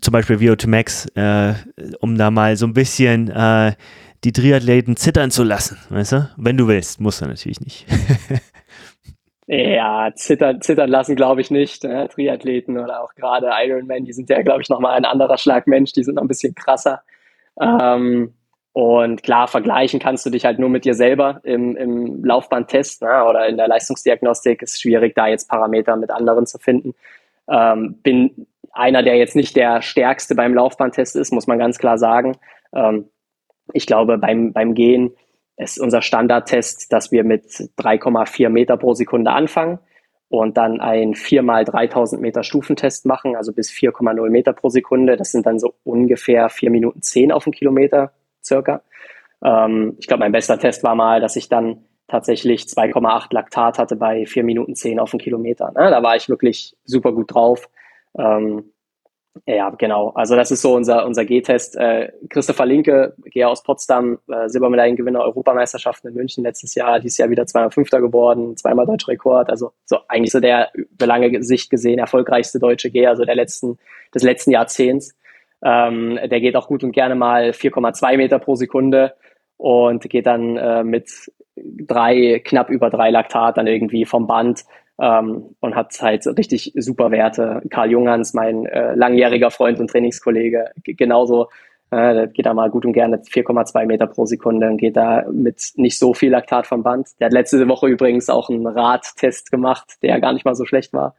zum 0.00 0.12
Beispiel 0.12 0.36
VO2 0.36 0.68
Max, 0.68 1.06
äh, 1.14 1.54
um 2.00 2.18
da 2.18 2.30
mal 2.30 2.56
so 2.58 2.66
ein 2.66 2.74
bisschen 2.74 3.30
äh, 3.30 3.72
die 4.24 4.32
Triathleten 4.32 4.96
zittern 4.96 5.30
zu 5.30 5.42
lassen, 5.42 5.78
weißt 5.88 6.12
du? 6.12 6.30
Wenn 6.36 6.58
du 6.58 6.68
willst, 6.68 7.00
musst 7.00 7.22
du 7.22 7.26
natürlich 7.26 7.60
nicht. 7.60 7.86
ja, 9.46 10.10
zittern, 10.14 10.60
zittern 10.60 10.90
lassen 10.90 11.14
glaube 11.14 11.40
ich 11.40 11.50
nicht. 11.50 11.84
Ne? 11.84 12.08
Triathleten 12.08 12.78
oder 12.78 13.02
auch 13.02 13.14
gerade 13.14 13.50
Ironman, 13.64 14.04
die 14.04 14.12
sind 14.12 14.28
ja, 14.28 14.42
glaube 14.42 14.62
ich, 14.62 14.68
nochmal 14.68 14.96
ein 14.96 15.04
anderer 15.04 15.38
Schlag 15.38 15.66
Mensch, 15.66 15.92
die 15.92 16.02
sind 16.02 16.16
noch 16.16 16.22
ein 16.22 16.28
bisschen 16.28 16.54
krasser. 16.54 17.02
Ähm, 17.60 18.34
und 18.72 19.22
klar, 19.22 19.48
vergleichen 19.48 20.00
kannst 20.00 20.26
du 20.26 20.30
dich 20.30 20.44
halt 20.44 20.58
nur 20.58 20.68
mit 20.68 20.84
dir 20.84 20.94
selber 20.94 21.40
im, 21.44 21.76
im 21.76 22.24
Laufbahntest 22.24 23.02
ne? 23.02 23.24
oder 23.24 23.46
in 23.46 23.56
der 23.56 23.68
Leistungsdiagnostik. 23.68 24.62
Ist 24.62 24.82
schwierig, 24.82 25.14
da 25.14 25.28
jetzt 25.28 25.48
Parameter 25.48 25.96
mit 25.96 26.10
anderen 26.10 26.44
zu 26.46 26.58
finden. 26.58 26.94
Ähm, 27.48 28.00
bin 28.02 28.46
einer, 28.72 29.02
der 29.02 29.16
jetzt 29.16 29.36
nicht 29.36 29.56
der 29.56 29.80
stärkste 29.80 30.34
beim 30.34 30.54
Laufbahntest 30.54 31.16
ist, 31.16 31.32
muss 31.32 31.46
man 31.46 31.58
ganz 31.58 31.78
klar 31.78 31.96
sagen. 31.96 32.36
Ähm, 32.74 33.08
ich 33.72 33.86
glaube, 33.86 34.18
beim, 34.18 34.52
beim 34.52 34.74
Gehen 34.74 35.12
ist 35.56 35.80
unser 35.80 36.02
Standardtest, 36.02 36.92
dass 36.92 37.12
wir 37.12 37.24
mit 37.24 37.44
3,4 37.46 38.48
Meter 38.48 38.76
pro 38.76 38.94
Sekunde 38.94 39.32
anfangen 39.32 39.78
und 40.28 40.56
dann 40.56 40.80
ein 40.80 41.14
4 41.14 41.42
mal 41.42 41.64
3000 41.64 42.20
Meter 42.20 42.42
Stufentest 42.42 43.06
machen, 43.06 43.36
also 43.36 43.52
bis 43.52 43.70
4,0 43.70 44.28
Meter 44.28 44.52
pro 44.52 44.68
Sekunde. 44.68 45.16
Das 45.16 45.32
sind 45.32 45.46
dann 45.46 45.58
so 45.58 45.74
ungefähr 45.84 46.48
4 46.48 46.70
Minuten 46.70 47.00
10 47.02 47.32
auf 47.32 47.44
den 47.44 47.52
Kilometer 47.52 48.12
circa. 48.44 48.82
Ähm, 49.42 49.96
ich 49.98 50.06
glaube, 50.06 50.20
mein 50.20 50.32
bester 50.32 50.58
Test 50.58 50.82
war 50.82 50.94
mal, 50.94 51.20
dass 51.20 51.36
ich 51.36 51.48
dann 51.48 51.84
tatsächlich 52.08 52.62
2,8 52.62 53.28
Laktat 53.30 53.78
hatte 53.78 53.96
bei 53.96 54.26
4 54.26 54.44
Minuten 54.44 54.74
10 54.74 55.00
auf 55.00 55.10
den 55.10 55.20
Kilometer. 55.20 55.72
Ne? 55.72 55.90
Da 55.90 56.02
war 56.02 56.16
ich 56.16 56.28
wirklich 56.28 56.76
super 56.84 57.12
gut 57.12 57.34
drauf. 57.34 57.68
Ähm, 58.18 58.72
ja, 59.46 59.70
genau. 59.70 60.10
Also 60.10 60.36
das 60.36 60.50
ist 60.50 60.62
so 60.62 60.74
unser, 60.74 61.06
unser 61.06 61.24
G-Test. 61.24 61.76
Äh, 61.76 62.12
Christopher 62.28 62.66
Linke, 62.66 63.14
Geher 63.24 63.50
aus 63.50 63.62
Potsdam, 63.62 64.18
äh, 64.28 64.48
Silbermedaillengewinner 64.48 65.20
Europameisterschaften 65.20 66.08
in 66.08 66.14
München 66.14 66.44
letztes 66.44 66.74
Jahr, 66.74 67.00
dieses 67.00 67.18
Jahr 67.18 67.30
wieder 67.30 67.46
zweimal 67.46 67.70
Fünfter 67.70 68.00
geworden, 68.00 68.56
zweimal 68.56 68.86
deutscher 68.86 69.08
Rekord. 69.08 69.50
Also 69.50 69.72
so 69.84 69.98
eigentlich 70.08 70.32
so 70.32 70.40
der 70.40 70.70
über 70.74 71.06
lange 71.06 71.42
Sicht 71.42 71.70
gesehen 71.70 71.98
erfolgreichste 71.98 72.58
deutsche 72.58 72.90
Geher, 72.90 73.10
also 73.10 73.24
der 73.24 73.34
letzten, 73.34 73.78
des 74.14 74.22
letzten 74.22 74.50
Jahrzehnts. 74.50 75.14
Ähm, 75.62 76.18
der 76.22 76.40
geht 76.40 76.56
auch 76.56 76.68
gut 76.68 76.84
und 76.84 76.92
gerne 76.92 77.14
mal 77.14 77.50
4,2 77.50 78.16
Meter 78.16 78.38
pro 78.38 78.54
Sekunde 78.54 79.14
und 79.56 80.08
geht 80.08 80.26
dann 80.26 80.56
äh, 80.56 80.84
mit 80.84 81.10
drei, 81.56 82.40
knapp 82.44 82.70
über 82.70 82.90
drei 82.90 83.10
Laktat 83.10 83.56
dann 83.56 83.66
irgendwie 83.66 84.04
vom 84.04 84.26
Band 84.26 84.64
ähm, 85.00 85.54
und 85.60 85.74
hat 85.74 85.92
halt 86.00 86.26
richtig 86.26 86.72
super 86.76 87.10
Werte. 87.10 87.62
Karl 87.70 87.90
Junghans, 87.90 88.34
mein 88.34 88.66
äh, 88.66 88.94
langjähriger 88.94 89.50
Freund 89.50 89.80
und 89.80 89.90
Trainingskollege, 89.90 90.70
genauso 90.84 91.48
äh, 91.90 92.28
geht 92.28 92.46
da 92.46 92.54
mal 92.54 92.70
gut 92.70 92.84
und 92.84 92.92
gerne 92.92 93.18
4,2 93.18 93.86
Meter 93.86 94.06
pro 94.06 94.26
Sekunde 94.26 94.68
und 94.68 94.78
geht 94.78 94.96
da 94.96 95.24
mit 95.30 95.72
nicht 95.76 95.98
so 95.98 96.14
viel 96.14 96.30
Laktat 96.30 96.66
vom 96.66 96.82
Band. 96.82 97.08
Der 97.20 97.26
hat 97.26 97.32
letzte 97.32 97.68
Woche 97.68 97.86
übrigens 97.88 98.28
auch 98.28 98.48
einen 98.48 98.66
Radtest 98.66 99.50
gemacht, 99.50 99.94
der 100.02 100.20
gar 100.20 100.32
nicht 100.32 100.44
mal 100.44 100.54
so 100.54 100.64
schlecht 100.64 100.92
war. 100.92 101.14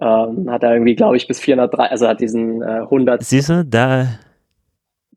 Ähm, 0.00 0.50
hat 0.50 0.64
er 0.64 0.72
irgendwie, 0.72 0.96
glaube 0.96 1.16
ich, 1.16 1.28
bis 1.28 1.38
403, 1.38 1.84
also 1.84 2.08
hat 2.08 2.20
diesen 2.20 2.62
äh, 2.62 2.80
100. 2.80 3.22
Siehst 3.22 3.48
du, 3.48 3.64
da. 3.64 4.08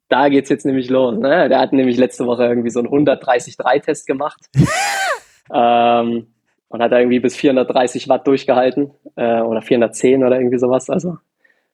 Da 0.10 0.30
geht's 0.30 0.50
jetzt 0.50 0.66
nämlich 0.66 0.90
los. 0.90 1.18
Ne? 1.18 1.50
Der 1.50 1.60
hat 1.60 1.74
nämlich 1.74 1.98
letzte 1.98 2.26
Woche 2.28 2.46
irgendwie 2.46 2.70
so 2.70 2.80
einen 2.80 2.90
133-Test 2.90 4.06
gemacht. 4.06 4.40
ähm, 5.54 6.28
und 6.70 6.82
hat 6.82 6.92
da 6.92 7.00
irgendwie 7.00 7.20
bis 7.20 7.36
430 7.36 8.10
Watt 8.10 8.28
durchgehalten 8.28 8.92
äh, 9.16 9.42
oder 9.42 9.62
410 9.62 10.24
oder 10.24 10.38
irgendwie 10.38 10.60
sowas. 10.60 10.90
Also 10.90 11.18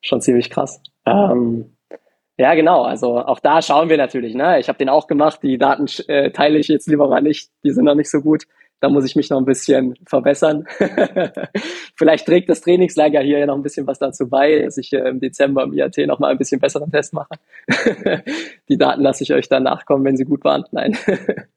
schon 0.01 0.21
ziemlich 0.21 0.49
krass. 0.49 0.81
Ähm, 1.05 1.73
ja, 2.37 2.55
genau. 2.55 2.83
Also 2.83 3.19
auch 3.19 3.39
da 3.39 3.61
schauen 3.61 3.89
wir 3.89 3.97
natürlich. 3.97 4.35
Ne? 4.35 4.59
Ich 4.59 4.67
habe 4.67 4.77
den 4.77 4.89
auch 4.89 5.07
gemacht. 5.07 5.39
Die 5.43 5.57
Daten 5.57 5.85
äh, 6.07 6.31
teile 6.31 6.57
ich 6.57 6.67
jetzt 6.67 6.87
lieber 6.87 7.07
mal 7.07 7.21
nicht. 7.21 7.49
Die 7.63 7.71
sind 7.71 7.85
noch 7.85 7.95
nicht 7.95 8.09
so 8.09 8.21
gut. 8.21 8.43
Da 8.79 8.89
muss 8.89 9.05
ich 9.05 9.15
mich 9.15 9.29
noch 9.29 9.37
ein 9.37 9.45
bisschen 9.45 9.95
verbessern. 10.05 10.65
Vielleicht 11.95 12.25
trägt 12.25 12.49
das 12.49 12.59
Trainingslager 12.59 13.21
hier 13.21 13.39
ja 13.39 13.45
noch 13.45 13.55
ein 13.55 13.63
bisschen 13.63 13.87
was 13.87 13.97
dazu 13.97 14.27
bei, 14.27 14.59
dass 14.59 14.77
ich 14.77 14.91
äh, 14.91 15.07
im 15.07 15.21
Dezember 15.21 15.63
im 15.63 15.73
IAT 15.73 15.99
noch 15.99 16.19
mal 16.19 16.31
ein 16.31 16.37
bisschen 16.37 16.59
besseren 16.59 16.91
Test 16.91 17.13
mache. 17.13 17.35
die 18.67 18.77
Daten 18.77 19.01
lasse 19.01 19.23
ich 19.23 19.33
euch 19.33 19.47
dann 19.47 19.63
nachkommen, 19.63 20.03
wenn 20.03 20.17
sie 20.17 20.25
gut 20.25 20.43
waren. 20.43 20.65
Nein. 20.71 20.97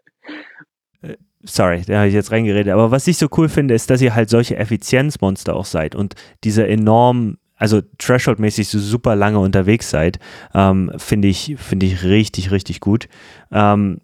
sorry, 1.46 1.82
da 1.86 1.98
habe 1.98 2.08
ich 2.08 2.14
jetzt 2.14 2.32
reingeredet, 2.32 2.72
aber 2.72 2.90
was 2.90 3.06
ich 3.06 3.18
so 3.18 3.28
cool 3.36 3.48
finde, 3.48 3.74
ist, 3.74 3.90
dass 3.90 4.00
ihr 4.00 4.14
halt 4.14 4.30
solche 4.30 4.56
Effizienzmonster 4.56 5.54
auch 5.54 5.64
seid 5.64 5.94
und 5.94 6.14
diese 6.44 6.66
enorm, 6.66 7.38
also 7.56 7.80
Threshold-mäßig 7.98 8.68
so 8.68 8.78
super 8.78 9.16
lange 9.16 9.38
unterwegs 9.38 9.90
seid, 9.90 10.18
ähm, 10.54 10.92
finde 10.96 11.28
ich, 11.28 11.56
finde 11.58 11.86
ich 11.86 12.02
richtig, 12.02 12.50
richtig 12.50 12.80
gut. 12.80 13.08
Ähm, 13.50 14.00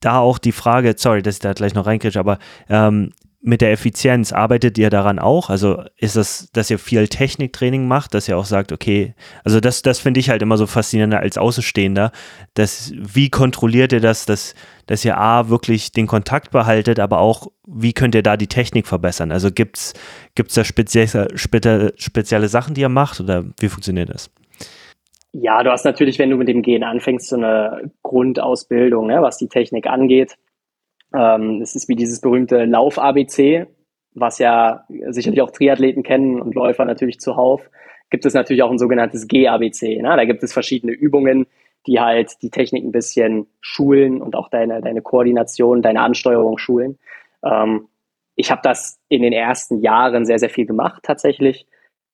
da 0.00 0.18
auch 0.18 0.38
die 0.38 0.52
Frage, 0.52 0.94
sorry, 0.96 1.22
dass 1.22 1.36
ich 1.36 1.40
da 1.40 1.52
gleich 1.52 1.74
noch 1.74 1.86
reinkriege, 1.86 2.18
aber 2.18 2.38
ähm, 2.68 3.10
mit 3.46 3.60
der 3.60 3.72
Effizienz, 3.72 4.32
arbeitet 4.32 4.78
ihr 4.78 4.88
daran 4.88 5.18
auch? 5.18 5.50
Also 5.50 5.82
ist 5.98 6.16
das, 6.16 6.48
dass 6.54 6.70
ihr 6.70 6.78
viel 6.78 7.08
Techniktraining 7.08 7.86
macht, 7.86 8.14
dass 8.14 8.26
ihr 8.26 8.38
auch 8.38 8.46
sagt, 8.46 8.72
okay, 8.72 9.14
also 9.44 9.60
das, 9.60 9.82
das 9.82 9.98
finde 9.98 10.18
ich 10.18 10.30
halt 10.30 10.40
immer 10.40 10.56
so 10.56 10.66
faszinierend 10.66 11.12
als 11.12 11.36
Außenstehender, 11.36 12.10
dass 12.54 12.94
wie 12.96 13.28
kontrolliert 13.28 13.92
ihr 13.92 14.00
das, 14.00 14.24
dass, 14.24 14.54
dass 14.86 15.04
ihr 15.04 15.18
A, 15.18 15.50
wirklich 15.50 15.92
den 15.92 16.06
Kontakt 16.06 16.52
behaltet, 16.52 16.98
aber 16.98 17.18
auch, 17.18 17.48
wie 17.66 17.92
könnt 17.92 18.14
ihr 18.14 18.22
da 18.22 18.38
die 18.38 18.46
Technik 18.46 18.86
verbessern? 18.86 19.30
Also 19.30 19.50
gibt 19.50 19.76
es 19.76 19.92
da 20.54 20.64
spezielle, 20.64 21.28
spezielle 21.96 22.48
Sachen, 22.48 22.72
die 22.72 22.80
ihr 22.80 22.88
macht 22.88 23.20
oder 23.20 23.44
wie 23.60 23.68
funktioniert 23.68 24.08
das? 24.08 24.30
Ja, 25.32 25.62
du 25.62 25.70
hast 25.70 25.84
natürlich, 25.84 26.18
wenn 26.18 26.30
du 26.30 26.38
mit 26.38 26.48
dem 26.48 26.62
Gehen 26.62 26.82
anfängst, 26.82 27.28
so 27.28 27.36
eine 27.36 27.90
Grundausbildung, 28.02 29.06
ne, 29.08 29.20
was 29.20 29.36
die 29.36 29.48
Technik 29.48 29.86
angeht. 29.86 30.38
Ähm, 31.14 31.60
es 31.62 31.76
ist 31.76 31.88
wie 31.88 31.96
dieses 31.96 32.20
berühmte 32.20 32.64
Lauf-ABC, 32.64 33.66
was 34.14 34.38
ja 34.38 34.84
sicherlich 35.08 35.40
auch 35.42 35.50
Triathleten 35.50 36.02
kennen 36.02 36.40
und 36.40 36.54
Läufer 36.54 36.84
natürlich 36.84 37.20
zuhauf. 37.20 37.70
Gibt 38.10 38.26
es 38.26 38.34
natürlich 38.34 38.62
auch 38.62 38.70
ein 38.70 38.78
sogenanntes 38.78 39.26
G-ABC. 39.26 40.00
Ne? 40.02 40.16
Da 40.16 40.24
gibt 40.24 40.42
es 40.42 40.52
verschiedene 40.52 40.92
Übungen, 40.92 41.46
die 41.86 42.00
halt 42.00 42.42
die 42.42 42.50
Technik 42.50 42.84
ein 42.84 42.92
bisschen 42.92 43.46
schulen 43.60 44.22
und 44.22 44.36
auch 44.36 44.48
deine, 44.48 44.80
deine 44.80 45.02
Koordination, 45.02 45.82
deine 45.82 46.00
Ansteuerung 46.00 46.58
schulen. 46.58 46.98
Ähm, 47.44 47.88
ich 48.36 48.50
habe 48.50 48.60
das 48.64 48.98
in 49.08 49.22
den 49.22 49.32
ersten 49.32 49.80
Jahren 49.80 50.26
sehr, 50.26 50.38
sehr 50.38 50.50
viel 50.50 50.66
gemacht 50.66 51.02
tatsächlich, 51.02 51.66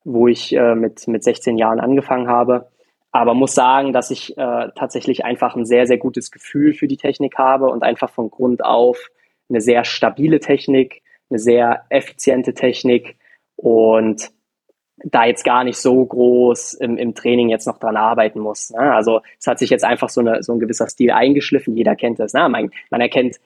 wo 0.05 0.29
ich 0.29 0.55
äh, 0.55 0.75
mit, 0.75 1.07
mit 1.09 1.25
16 1.25 1.57
Jahren 1.57 1.81
angefangen 1.81 2.29
habe. 2.29 2.69
Aber 3.13 3.35
muss 3.35 3.55
sagen, 3.55 3.93
dass 3.93 4.11
ich 4.11 4.37
äh, 4.39 4.69
tatsächlich 4.75 5.25
einfach 5.25 5.57
ein 5.57 5.67
sehr, 5.67 5.87
sehr 5.87 5.99
gutes 5.99 6.31
Gefühl 6.31 6.75
für 6.75 6.87
die 6.87 6.97
Technik 6.97 7.39
habe 7.39 7.67
und 7.67 7.83
einfach 7.83 8.11
von 8.11 8.31
Grund 8.31 8.65
auf 8.65 9.09
eine 9.49 9.61
sehr 9.61 9.85
stabile 9.85 10.39
Technik, 10.41 11.03
eine 11.29 11.39
sehr 11.39 11.85
effiziente 11.89 12.55
Technik 12.55 13.17
und 13.57 14.31
da 15.05 15.25
jetzt 15.25 15.45
gar 15.45 15.65
nicht 15.65 15.79
so 15.79 16.05
groß 16.05 16.75
im, 16.75 16.97
im 16.97 17.15
Training 17.15 17.49
jetzt 17.49 17.67
noch 17.67 17.79
dran 17.79 17.97
arbeiten 17.97 18.39
muss. 18.39 18.71
Ne? 18.71 18.81
Also 18.95 19.21
es 19.39 19.47
hat 19.47 19.59
sich 19.59 19.71
jetzt 19.71 19.85
einfach 19.85 20.09
so, 20.09 20.21
eine, 20.21 20.43
so 20.43 20.53
ein 20.53 20.61
gewisser 20.61 20.89
Stil 20.89 21.11
eingeschliffen, 21.11 21.77
jeder 21.77 21.97
kennt 21.97 22.21
das. 22.21 22.33
Ne? 22.33 22.49
Man, 22.49 22.71
man 22.91 23.01
erkennt 23.01 23.37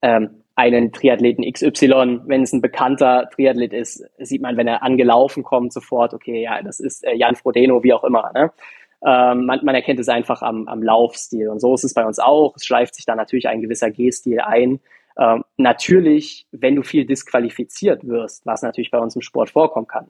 ähm, 0.00 0.42
einen 0.54 0.92
Triathleten 0.92 1.50
XY, 1.50 2.20
wenn 2.26 2.42
es 2.42 2.52
ein 2.52 2.60
bekannter 2.60 3.28
Triathlet 3.34 3.72
ist, 3.72 4.04
sieht 4.18 4.42
man, 4.42 4.56
wenn 4.56 4.68
er 4.68 4.82
angelaufen 4.82 5.42
kommt, 5.42 5.72
sofort, 5.72 6.14
okay, 6.14 6.42
ja, 6.42 6.62
das 6.62 6.78
ist 6.78 7.04
äh, 7.04 7.14
Jan 7.14 7.36
Frodeno, 7.36 7.82
wie 7.82 7.92
auch 7.92 8.04
immer. 8.04 8.30
Ne? 8.34 8.52
Ähm, 9.04 9.46
man, 9.46 9.60
man 9.64 9.74
erkennt 9.74 10.00
es 10.00 10.08
einfach 10.08 10.42
am, 10.42 10.68
am 10.68 10.82
Laufstil. 10.82 11.48
Und 11.48 11.60
so 11.60 11.74
ist 11.74 11.84
es 11.84 11.94
bei 11.94 12.04
uns 12.04 12.18
auch. 12.18 12.54
Es 12.56 12.64
schleift 12.64 12.94
sich 12.94 13.04
da 13.04 13.14
natürlich 13.14 13.48
ein 13.48 13.60
gewisser 13.60 13.90
G-Stil 13.90 14.40
ein. 14.40 14.80
Ähm, 15.18 15.44
natürlich, 15.56 16.46
wenn 16.52 16.76
du 16.76 16.82
viel 16.82 17.04
disqualifiziert 17.04 18.06
wirst, 18.06 18.46
was 18.46 18.62
natürlich 18.62 18.90
bei 18.90 18.98
uns 18.98 19.14
im 19.14 19.22
Sport 19.22 19.50
vorkommen 19.50 19.86
kann, 19.86 20.08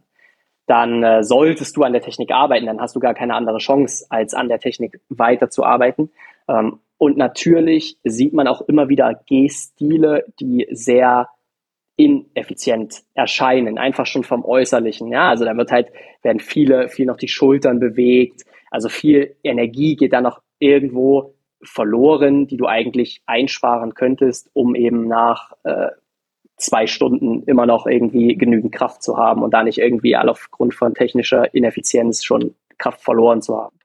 dann 0.67 1.03
äh, 1.03 1.25
solltest 1.25 1.77
du 1.77 1.83
an 1.83 1.93
der 1.93 2.03
Technik 2.03 2.31
arbeiten, 2.31 2.67
dann 2.67 2.81
hast 2.81 2.95
du 2.95 3.01
gar 3.01 3.15
keine 3.15 3.35
andere 3.35 3.59
Chance, 3.59 4.07
als 4.11 4.33
an 4.35 4.49
der 4.49 4.61
Technik 4.61 5.01
weiterzuarbeiten. 5.09 6.11
Ähm, 6.49 6.79
und 6.99 7.17
natürlich 7.17 7.99
sieht 8.05 8.33
man 8.33 8.47
auch 8.47 8.61
immer 8.63 8.89
wieder 8.89 9.15
G-Stile, 9.27 10.25
die 10.39 10.69
sehr 10.71 11.29
ineffizient 11.97 13.03
erscheinen, 13.15 13.77
einfach 13.77 14.07
schon 14.07 14.25
vom 14.25 14.45
Äußerlichen. 14.45 15.09
Ja, 15.09 15.29
also 15.29 15.45
da 15.45 15.57
wird 15.57 15.73
halt, 15.73 15.89
werden 16.23 16.41
viele, 16.41 16.89
viel 16.89 17.07
noch 17.07 17.17
die 17.17 17.29
Schultern 17.29 17.81
bewegt. 17.81 18.45
Also 18.73 18.89
viel 18.89 19.37
Energie 19.43 19.97
geht 19.97 20.15
dann 20.15 20.25
noch 20.25 20.41
irgendwo 20.59 21.35
verloren, 21.63 22.47
die 22.47 22.57
du 22.57 22.67
eigentlich 22.67 23.23
einsparen 23.27 23.95
könntest, 23.95 24.51
um 24.55 24.75
eben 24.75 25.07
nach 25.07 25.53
äh, 25.65 25.89
zwei 26.57 26.87
Stunden 26.87 27.43
immer 27.45 27.67
noch 27.67 27.87
irgendwie 27.87 28.35
genügend 28.37 28.73
Kraft 28.73 29.03
zu 29.03 29.19
haben 29.19 29.43
und 29.43 29.53
da 29.53 29.63
nicht 29.63 29.79
irgendwie 29.79 30.17
all 30.17 30.29
aufgrund 30.29 30.75
von 30.75 30.95
technischer 30.95 31.55
Ineffizienz 31.55 32.25
schon 32.25 32.55
Kraft 32.79 33.03
verloren 33.03 33.43
zu 33.43 33.59
haben. 33.59 33.77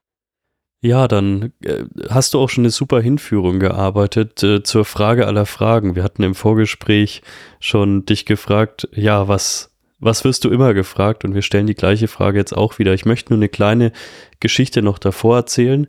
Ja, 0.81 1.07
dann 1.07 1.53
äh, 1.63 1.83
hast 2.09 2.33
du 2.33 2.39
auch 2.39 2.49
schon 2.49 2.63
eine 2.63 2.69
super 2.69 3.01
Hinführung 3.01 3.59
gearbeitet 3.59 4.41
äh, 4.43 4.63
zur 4.63 4.85
Frage 4.85 5.27
aller 5.27 5.45
Fragen. 5.45 5.95
Wir 5.95 6.03
hatten 6.03 6.23
im 6.23 6.35
Vorgespräch 6.35 7.23
schon 7.59 8.05
dich 8.05 8.25
gefragt, 8.25 8.87
ja, 8.93 9.27
was, 9.27 9.75
was 9.99 10.23
wirst 10.23 10.43
du 10.43 10.49
immer 10.49 10.73
gefragt? 10.73 11.25
Und 11.25 11.33
wir 11.33 11.41
stellen 11.41 11.67
die 11.67 11.75
gleiche 11.75 12.07
Frage 12.07 12.37
jetzt 12.37 12.55
auch 12.55 12.79
wieder. 12.79 12.93
Ich 12.93 13.05
möchte 13.05 13.31
nur 13.33 13.39
eine 13.39 13.49
kleine 13.49 13.91
Geschichte 14.39 14.81
noch 14.81 14.99
davor 14.99 15.37
erzählen 15.37 15.87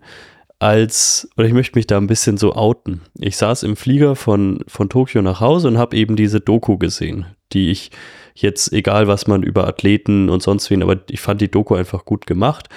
als, 0.59 1.29
oder 1.37 1.47
ich 1.47 1.53
möchte 1.53 1.79
mich 1.79 1.87
da 1.87 1.99
ein 1.99 2.09
bisschen 2.09 2.37
so 2.37 2.55
outen. 2.55 3.03
Ich 3.19 3.37
saß 3.37 3.63
im 3.63 3.77
Flieger 3.77 4.17
von, 4.17 4.65
von 4.67 4.89
Tokio 4.89 5.23
nach 5.23 5.41
Hause 5.41 5.69
und 5.69 5.79
habe 5.79 5.97
eben 5.97 6.17
diese 6.17 6.41
Doku 6.41 6.79
gesehen, 6.79 7.27
die 7.53 7.71
ich 7.71 7.91
jetzt, 8.35 8.73
egal 8.73 9.07
was 9.07 9.27
man 9.27 9.43
über 9.43 9.69
Athleten 9.69 10.29
und 10.29 10.43
sonst 10.43 10.71
wen, 10.71 10.83
aber 10.83 10.99
ich 11.09 11.21
fand 11.21 11.41
die 11.41 11.51
Doku 11.51 11.75
einfach 11.75 12.05
gut 12.05 12.27
gemacht. 12.27 12.69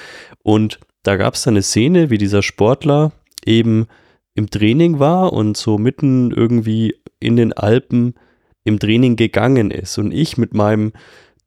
Und 0.44 0.80
da 1.04 1.16
gab 1.16 1.34
es 1.34 1.44
dann 1.44 1.56
eine 1.56 1.64
Szene, 1.64 2.10
wie 2.10 2.18
dieser 2.18 2.44
Sportler 2.44 3.14
eben 3.46 3.88
im 4.36 4.50
Training 4.50 5.00
war 5.00 5.34
und 5.34 5.58
so 5.58 5.78
mitten 5.78 6.32
irgendwie 6.32 6.96
in 7.20 7.36
den 7.36 7.54
Alpen 7.54 8.14
im 8.64 8.80
Training 8.80 9.16
gegangen 9.16 9.72
ist. 9.72 9.98
Und 9.98 10.12
ich 10.12 10.38
mit 10.38 10.54
meinem 10.54 10.94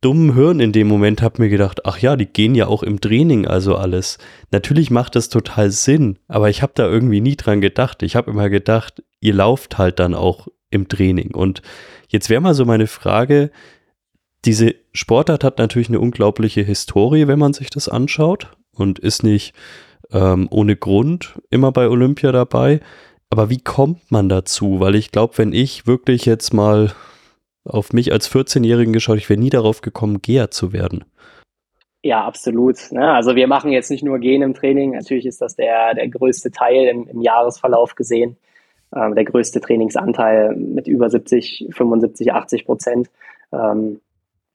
dummen 0.00 0.34
Hirn 0.34 0.60
in 0.60 0.72
dem 0.72 0.86
Moment 0.86 1.22
habe 1.22 1.42
mir 1.42 1.48
gedacht, 1.48 1.86
ach 1.86 1.98
ja, 1.98 2.16
die 2.16 2.26
gehen 2.26 2.54
ja 2.54 2.66
auch 2.66 2.82
im 2.82 3.00
Training, 3.00 3.46
also 3.46 3.76
alles. 3.76 4.18
Natürlich 4.50 4.90
macht 4.90 5.16
das 5.16 5.30
total 5.30 5.70
Sinn, 5.70 6.18
aber 6.28 6.50
ich 6.50 6.60
habe 6.60 6.72
da 6.74 6.86
irgendwie 6.86 7.22
nie 7.22 7.36
dran 7.36 7.62
gedacht. 7.62 8.02
Ich 8.02 8.14
habe 8.14 8.30
immer 8.30 8.50
gedacht, 8.50 9.02
ihr 9.20 9.32
lauft 9.32 9.78
halt 9.78 9.98
dann 9.98 10.14
auch 10.14 10.48
im 10.70 10.88
Training. 10.88 11.34
Und 11.34 11.62
jetzt 12.08 12.28
wäre 12.28 12.42
mal 12.42 12.54
so 12.54 12.66
meine 12.66 12.86
Frage, 12.86 13.50
diese 14.44 14.74
Sportart 14.92 15.42
hat 15.42 15.56
natürlich 15.56 15.88
eine 15.88 16.00
unglaubliche 16.00 16.60
Historie, 16.60 17.26
wenn 17.26 17.38
man 17.38 17.54
sich 17.54 17.70
das 17.70 17.88
anschaut 17.88 18.50
und 18.72 18.98
ist 18.98 19.22
nicht 19.22 19.54
ähm, 20.12 20.48
ohne 20.50 20.76
Grund 20.76 21.40
immer 21.48 21.72
bei 21.72 21.88
Olympia 21.88 22.30
dabei. 22.30 22.80
Aber 23.34 23.50
wie 23.50 23.58
kommt 23.58 24.12
man 24.12 24.28
dazu? 24.28 24.78
Weil 24.78 24.94
ich 24.94 25.10
glaube, 25.10 25.38
wenn 25.38 25.52
ich 25.52 25.88
wirklich 25.88 26.24
jetzt 26.24 26.54
mal 26.54 26.92
auf 27.64 27.92
mich 27.92 28.12
als 28.12 28.30
14-Jährigen 28.30 28.92
geschaut, 28.92 29.18
ich 29.18 29.28
wäre 29.28 29.40
nie 29.40 29.50
darauf 29.50 29.80
gekommen, 29.80 30.22
Geher 30.22 30.52
zu 30.52 30.72
werden. 30.72 31.04
Ja, 32.04 32.24
absolut. 32.24 32.92
Ne? 32.92 33.12
Also 33.12 33.34
wir 33.34 33.48
machen 33.48 33.72
jetzt 33.72 33.90
nicht 33.90 34.04
nur 34.04 34.20
Gehen 34.20 34.42
im 34.42 34.54
Training, 34.54 34.92
natürlich 34.92 35.26
ist 35.26 35.42
das 35.42 35.56
der, 35.56 35.94
der 35.94 36.08
größte 36.10 36.52
Teil 36.52 36.86
im, 36.86 37.08
im 37.08 37.22
Jahresverlauf 37.22 37.96
gesehen, 37.96 38.36
ähm, 38.94 39.16
der 39.16 39.24
größte 39.24 39.60
Trainingsanteil 39.60 40.54
mit 40.54 40.86
über 40.86 41.10
70, 41.10 41.70
75, 41.72 42.32
80 42.32 42.64
Prozent. 42.64 43.10
Ähm, 43.50 44.00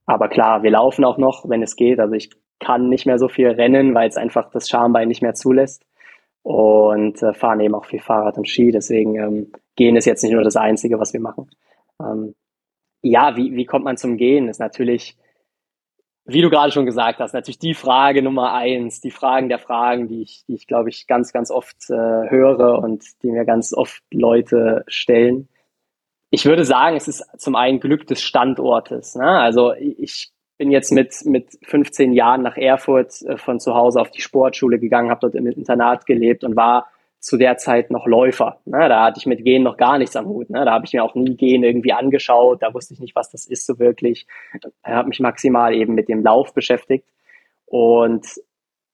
aber 0.05 0.29
klar, 0.29 0.63
wir 0.63 0.71
laufen 0.71 1.03
auch 1.03 1.17
noch, 1.17 1.49
wenn 1.49 1.61
es 1.61 1.75
geht. 1.75 1.99
Also 1.99 2.13
ich 2.13 2.29
kann 2.61 2.87
nicht 2.87 3.05
mehr 3.05 3.19
so 3.19 3.27
viel 3.27 3.49
rennen, 3.49 3.93
weil 3.93 4.07
es 4.07 4.15
einfach 4.15 4.49
das 4.51 4.69
Schambein 4.69 5.09
nicht 5.09 5.21
mehr 5.21 5.33
zulässt 5.33 5.83
und 6.49 7.21
äh, 7.21 7.31
fahren 7.31 7.59
eben 7.59 7.75
auch 7.75 7.85
viel 7.85 7.99
Fahrrad 7.99 8.39
und 8.39 8.49
Ski. 8.49 8.71
Deswegen 8.71 9.15
ähm, 9.17 9.51
Gehen 9.75 9.95
ist 9.95 10.05
jetzt 10.05 10.23
nicht 10.23 10.31
nur 10.31 10.41
das 10.41 10.55
Einzige, 10.55 10.99
was 10.99 11.13
wir 11.13 11.19
machen. 11.19 11.47
Ähm, 12.01 12.33
ja, 13.03 13.37
wie, 13.37 13.55
wie 13.55 13.65
kommt 13.65 13.85
man 13.85 13.97
zum 13.97 14.17
Gehen? 14.17 14.47
Ist 14.47 14.59
natürlich, 14.59 15.15
wie 16.25 16.41
du 16.41 16.49
gerade 16.49 16.71
schon 16.71 16.87
gesagt 16.87 17.19
hast, 17.19 17.33
natürlich 17.33 17.59
die 17.59 17.75
Frage 17.75 18.23
Nummer 18.23 18.51
eins, 18.51 18.99
die 18.99 19.11
Fragen 19.11 19.47
der 19.47 19.59
Fragen, 19.59 20.07
die 20.07 20.23
ich, 20.23 20.43
die 20.47 20.55
ich 20.55 20.65
glaube 20.65 20.89
ich 20.89 21.05
ganz, 21.05 21.33
ganz 21.33 21.51
oft 21.51 21.87
äh, 21.91 21.93
höre 21.93 22.79
und 22.79 23.03
die 23.21 23.29
mir 23.29 23.45
ganz 23.45 23.71
oft 23.71 24.01
Leute 24.11 24.85
stellen. 24.87 25.49
Ich 26.31 26.47
würde 26.47 26.65
sagen, 26.65 26.97
es 26.97 27.07
ist 27.07 27.23
zum 27.37 27.53
einen 27.53 27.79
Glück 27.79 28.07
des 28.07 28.23
Standortes. 28.23 29.13
Ne? 29.13 29.29
Also 29.29 29.73
ich 29.75 30.31
bin 30.59 30.69
jetzt 30.71 30.91
mit, 30.91 31.15
mit 31.25 31.57
15 31.63 32.13
Jahren 32.13 32.43
nach 32.43 32.57
Erfurt 32.57 33.21
äh, 33.23 33.37
von 33.37 33.59
zu 33.59 33.73
Hause 33.73 33.99
auf 33.99 34.11
die 34.11 34.21
Sportschule 34.21 34.77
gegangen, 34.77 35.09
habe 35.09 35.21
dort 35.21 35.33
im 35.33 35.47
Internat 35.47 36.05
gelebt 36.05 36.43
und 36.43 36.55
war 36.55 36.87
zu 37.19 37.37
der 37.37 37.57
Zeit 37.57 37.91
noch 37.91 38.05
Läufer. 38.05 38.59
Ne? 38.65 38.87
Da 38.87 39.05
hatte 39.05 39.19
ich 39.19 39.25
mit 39.25 39.43
Gehen 39.43 39.63
noch 39.63 39.77
gar 39.77 39.97
nichts 39.97 40.15
am 40.15 40.27
Hut. 40.27 40.49
Ne? 40.49 40.63
Da 40.63 40.71
habe 40.71 40.85
ich 40.85 40.93
mir 40.93 41.03
auch 41.03 41.15
nie 41.15 41.35
Gehen 41.35 41.63
irgendwie 41.63 41.93
angeschaut. 41.93 42.61
Da 42.61 42.73
wusste 42.73 42.93
ich 42.93 42.99
nicht, 42.99 43.15
was 43.15 43.31
das 43.31 43.45
ist 43.45 43.65
so 43.65 43.79
wirklich. 43.79 44.27
Ich 44.53 44.69
habe 44.83 45.07
mich 45.07 45.19
maximal 45.19 45.73
eben 45.73 45.95
mit 45.95 46.07
dem 46.07 46.23
Lauf 46.23 46.53
beschäftigt. 46.53 47.05
Und 47.65 48.25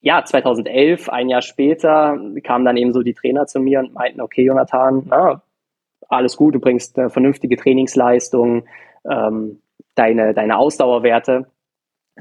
ja, 0.01 0.23
2011, 0.23 1.09
ein 1.09 1.29
Jahr 1.29 1.41
später, 1.41 2.19
kamen 2.43 2.65
dann 2.65 2.77
eben 2.77 2.93
so 2.93 3.01
die 3.01 3.13
Trainer 3.15 3.47
zu 3.47 3.59
mir 3.59 3.79
und 3.79 3.93
meinten, 3.93 4.21
okay, 4.21 4.43
Jonathan, 4.43 5.03
na, 5.07 5.41
alles 6.07 6.37
gut, 6.37 6.53
du 6.53 6.59
bringst 6.59 6.97
eine 6.99 7.09
vernünftige 7.09 7.57
Trainingsleistung, 7.57 8.65
ähm, 9.09 9.61
deine, 9.95 10.33
deine 10.33 10.57
Ausdauerwerte. 10.57 11.47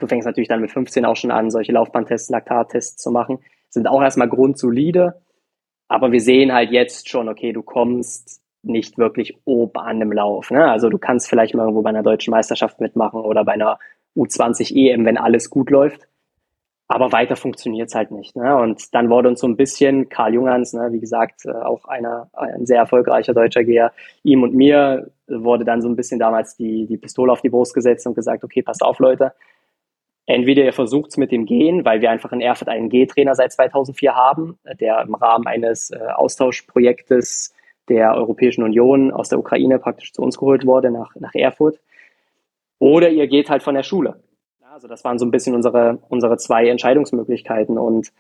Du 0.00 0.07
fängst 0.07 0.26
natürlich 0.26 0.48
dann 0.48 0.61
mit 0.61 0.70
15 0.70 1.04
auch 1.04 1.16
schon 1.16 1.30
an, 1.30 1.50
solche 1.50 1.72
Laufbahntests, 1.72 2.30
Laktattests 2.30 3.02
zu 3.02 3.11
machen. 3.11 3.38
Sind 3.70 3.87
auch 3.87 4.02
erstmal 4.02 4.28
grundsolide 4.28 5.14
aber 5.88 6.12
wir 6.12 6.20
sehen 6.20 6.52
halt 6.52 6.70
jetzt 6.70 7.09
schon, 7.09 7.28
okay, 7.28 7.52
du 7.52 7.62
kommst 7.62 8.40
nicht 8.62 8.96
wirklich 8.96 9.37
oben 9.44 9.78
an 9.78 10.00
dem 10.00 10.12
Lauf. 10.12 10.50
Ne? 10.50 10.68
Also 10.68 10.88
du 10.88 10.98
kannst 10.98 11.28
vielleicht 11.28 11.54
mal 11.54 11.64
irgendwo 11.64 11.83
bei 11.83 11.90
einer 11.90 12.02
deutschen 12.02 12.30
Meisterschaft 12.30 12.80
mitmachen 12.80 13.20
oder 13.20 13.44
bei 13.44 13.52
einer 13.52 13.78
U20 14.16 14.74
EM, 14.74 15.04
wenn 15.04 15.18
alles 15.18 15.50
gut 15.50 15.70
läuft. 15.70 16.09
Aber 16.88 17.12
weiter 17.12 17.37
funktioniert 17.37 17.88
es 17.88 17.94
halt 17.94 18.11
nicht. 18.11 18.37
Ne? 18.37 18.57
Und 18.57 18.94
dann 18.94 19.11
wurde 19.11 19.28
uns 19.28 19.40
so 19.40 19.46
ein 19.46 19.57
bisschen 19.57 20.09
Karl 20.09 20.35
Jungerns, 20.35 20.72
ne, 20.72 20.88
wie 20.92 21.00
gesagt, 21.00 21.46
äh, 21.46 21.52
auch 21.52 21.85
einer, 21.87 22.28
ein 22.33 22.66
sehr 22.66 22.78
erfolgreicher 22.78 23.33
deutscher 23.33 23.64
Geher, 23.64 23.92
ihm 24.22 24.42
und 24.42 24.54
mir 24.54 25.11
wurde 25.26 25.64
dann 25.64 25.80
so 25.80 25.88
ein 25.88 25.96
bisschen 25.96 26.18
damals 26.18 26.57
die, 26.57 26.87
die 26.87 26.98
Pistole 26.98 27.33
auf 27.33 27.40
die 27.40 27.48
Brust 27.48 27.72
gesetzt 27.72 28.07
und 28.07 28.14
gesagt, 28.14 28.44
okay, 28.44 28.62
passt 28.62 28.83
auf, 28.83 28.98
Leute, 28.98 29.33
Entweder 30.27 30.65
ihr 30.65 30.73
versucht 30.73 31.11
es 31.11 31.17
mit 31.17 31.33
dem 31.33 31.45
Gehen, 31.45 31.85
weil 31.85 32.01
wir 32.01 32.11
einfach 32.11 32.33
in 32.33 32.41
Erfurt 32.41 32.69
einen 32.69 32.89
G-Trainer 32.89 33.35
seit 33.35 33.53
2004 33.53 34.15
haben, 34.15 34.59
der 34.81 35.03
im 35.03 35.15
Rahmen 35.15 35.47
eines 35.47 35.91
äh, 35.91 35.99
Austauschprojektes 35.99 37.55
der 37.89 38.15
Europäischen 38.15 38.63
Union 38.63 39.13
aus 39.13 39.29
der 39.29 39.39
Ukraine 39.39 39.79
praktisch 39.79 40.13
zu 40.13 40.23
uns 40.23 40.39
geholt 40.39 40.65
wurde, 40.65 40.91
nach, 40.91 41.15
nach 41.17 41.35
Erfurt. 41.35 41.79
Oder 42.79 43.11
ihr 43.11 43.27
geht 43.27 43.51
halt 43.51 43.63
von 43.63 43.75
der 43.75 43.83
Schule. 43.83 44.23
Also 44.73 44.89
das 44.89 45.05
waren 45.05 45.19
so 45.19 45.25
ein 45.25 45.31
bisschen 45.31 45.55
unsere, 45.55 45.99
unsere 46.09 46.37
zwei 46.37 46.69
Entscheidungsmöglichkeiten. 46.69 47.79
Und 47.79 48.13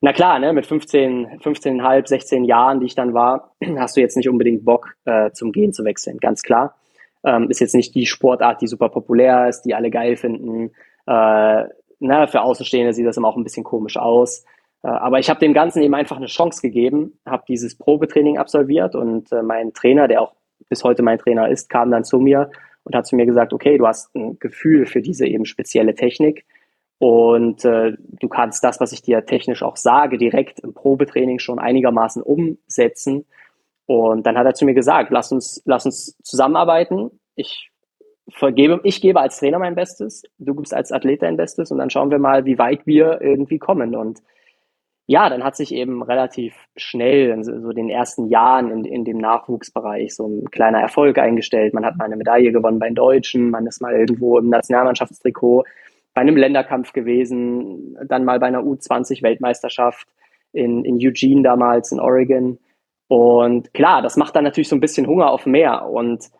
na 0.00 0.12
klar, 0.12 0.38
ne, 0.38 0.52
mit 0.52 0.66
15, 0.66 1.40
15,5, 1.40 2.08
16 2.08 2.44
Jahren, 2.44 2.80
die 2.80 2.86
ich 2.86 2.94
dann 2.94 3.14
war, 3.14 3.54
hast 3.76 3.96
du 3.96 4.00
jetzt 4.00 4.16
nicht 4.16 4.28
unbedingt 4.28 4.64
Bock, 4.64 4.96
äh, 5.04 5.30
zum 5.32 5.52
Gehen 5.52 5.72
zu 5.72 5.84
wechseln, 5.84 6.18
ganz 6.18 6.42
klar. 6.42 6.74
Ähm, 7.22 7.48
ist 7.48 7.60
jetzt 7.60 7.74
nicht 7.74 7.94
die 7.94 8.06
Sportart, 8.06 8.60
die 8.60 8.66
super 8.66 8.88
populär 8.88 9.48
ist, 9.48 9.62
die 9.62 9.74
alle 9.74 9.90
geil 9.90 10.16
finden. 10.16 10.72
Äh, 11.06 11.64
na, 12.00 12.26
für 12.26 12.42
Außenstehende 12.42 12.92
sieht 12.92 13.06
das 13.06 13.16
immer 13.16 13.28
auch 13.28 13.36
ein 13.36 13.44
bisschen 13.44 13.64
komisch 13.64 13.96
aus. 13.96 14.44
Äh, 14.82 14.88
aber 14.88 15.18
ich 15.18 15.30
habe 15.30 15.40
dem 15.40 15.54
Ganzen 15.54 15.82
eben 15.82 15.94
einfach 15.94 16.16
eine 16.16 16.26
Chance 16.26 16.60
gegeben, 16.60 17.18
habe 17.26 17.44
dieses 17.48 17.76
Probetraining 17.76 18.38
absolviert 18.38 18.94
und 18.94 19.32
äh, 19.32 19.42
mein 19.42 19.72
Trainer, 19.72 20.08
der 20.08 20.22
auch 20.22 20.34
bis 20.68 20.84
heute 20.84 21.02
mein 21.02 21.18
Trainer 21.18 21.48
ist, 21.48 21.68
kam 21.68 21.90
dann 21.90 22.04
zu 22.04 22.18
mir 22.18 22.50
und 22.84 22.94
hat 22.94 23.06
zu 23.06 23.16
mir 23.16 23.26
gesagt, 23.26 23.52
okay, 23.52 23.78
du 23.78 23.86
hast 23.86 24.14
ein 24.14 24.38
Gefühl 24.38 24.86
für 24.86 25.02
diese 25.02 25.26
eben 25.26 25.46
spezielle 25.46 25.94
Technik 25.94 26.44
und 26.98 27.64
äh, 27.64 27.92
du 27.98 28.28
kannst 28.28 28.62
das, 28.64 28.80
was 28.80 28.92
ich 28.92 29.02
dir 29.02 29.26
technisch 29.26 29.62
auch 29.62 29.76
sage, 29.76 30.16
direkt 30.16 30.60
im 30.60 30.74
Probetraining 30.74 31.38
schon 31.38 31.58
einigermaßen 31.58 32.22
umsetzen. 32.22 33.26
Und 33.86 34.24
dann 34.24 34.38
hat 34.38 34.46
er 34.46 34.54
zu 34.54 34.64
mir 34.64 34.74
gesagt, 34.74 35.10
lass 35.10 35.30
uns, 35.32 35.60
lass 35.66 35.84
uns 35.84 36.16
zusammenarbeiten. 36.22 37.10
Ich 37.34 37.70
vergebe, 38.28 38.80
ich 38.84 39.00
gebe 39.00 39.20
als 39.20 39.38
Trainer 39.38 39.58
mein 39.58 39.74
Bestes, 39.74 40.22
du 40.38 40.54
gibst 40.54 40.74
als 40.74 40.92
Athlet 40.92 41.22
dein 41.22 41.36
Bestes 41.36 41.70
und 41.70 41.78
dann 41.78 41.90
schauen 41.90 42.10
wir 42.10 42.18
mal, 42.18 42.44
wie 42.44 42.58
weit 42.58 42.86
wir 42.86 43.20
irgendwie 43.20 43.58
kommen. 43.58 43.94
Und 43.94 44.22
ja, 45.06 45.28
dann 45.28 45.44
hat 45.44 45.56
sich 45.56 45.74
eben 45.74 46.02
relativ 46.02 46.54
schnell, 46.76 47.30
in 47.30 47.44
so 47.44 47.72
den 47.72 47.90
ersten 47.90 48.28
Jahren 48.28 48.70
in, 48.70 48.84
in 48.84 49.04
dem 49.04 49.18
Nachwuchsbereich, 49.18 50.14
so 50.14 50.26
ein 50.26 50.50
kleiner 50.50 50.80
Erfolg 50.80 51.18
eingestellt. 51.18 51.74
Man 51.74 51.84
hat 51.84 51.96
mal 51.96 52.06
eine 52.06 52.16
Medaille 52.16 52.52
gewonnen 52.52 52.78
bei 52.78 52.86
den 52.86 52.94
Deutschen, 52.94 53.50
man 53.50 53.66
ist 53.66 53.82
mal 53.82 53.94
irgendwo 53.94 54.38
im 54.38 54.48
Nationalmannschaftstrikot 54.48 55.64
bei 56.14 56.20
einem 56.20 56.36
Länderkampf 56.36 56.92
gewesen, 56.92 57.98
dann 58.06 58.24
mal 58.24 58.38
bei 58.38 58.46
einer 58.46 58.62
U20-Weltmeisterschaft 58.62 60.06
in, 60.52 60.84
in 60.84 60.96
Eugene 60.96 61.42
damals 61.42 61.92
in 61.92 62.00
Oregon. 62.00 62.58
Und 63.08 63.74
klar, 63.74 64.00
das 64.00 64.16
macht 64.16 64.34
dann 64.36 64.44
natürlich 64.44 64.68
so 64.68 64.76
ein 64.76 64.80
bisschen 64.80 65.06
Hunger 65.06 65.30
auf 65.30 65.44
mehr. 65.44 65.86
Und 65.86 66.30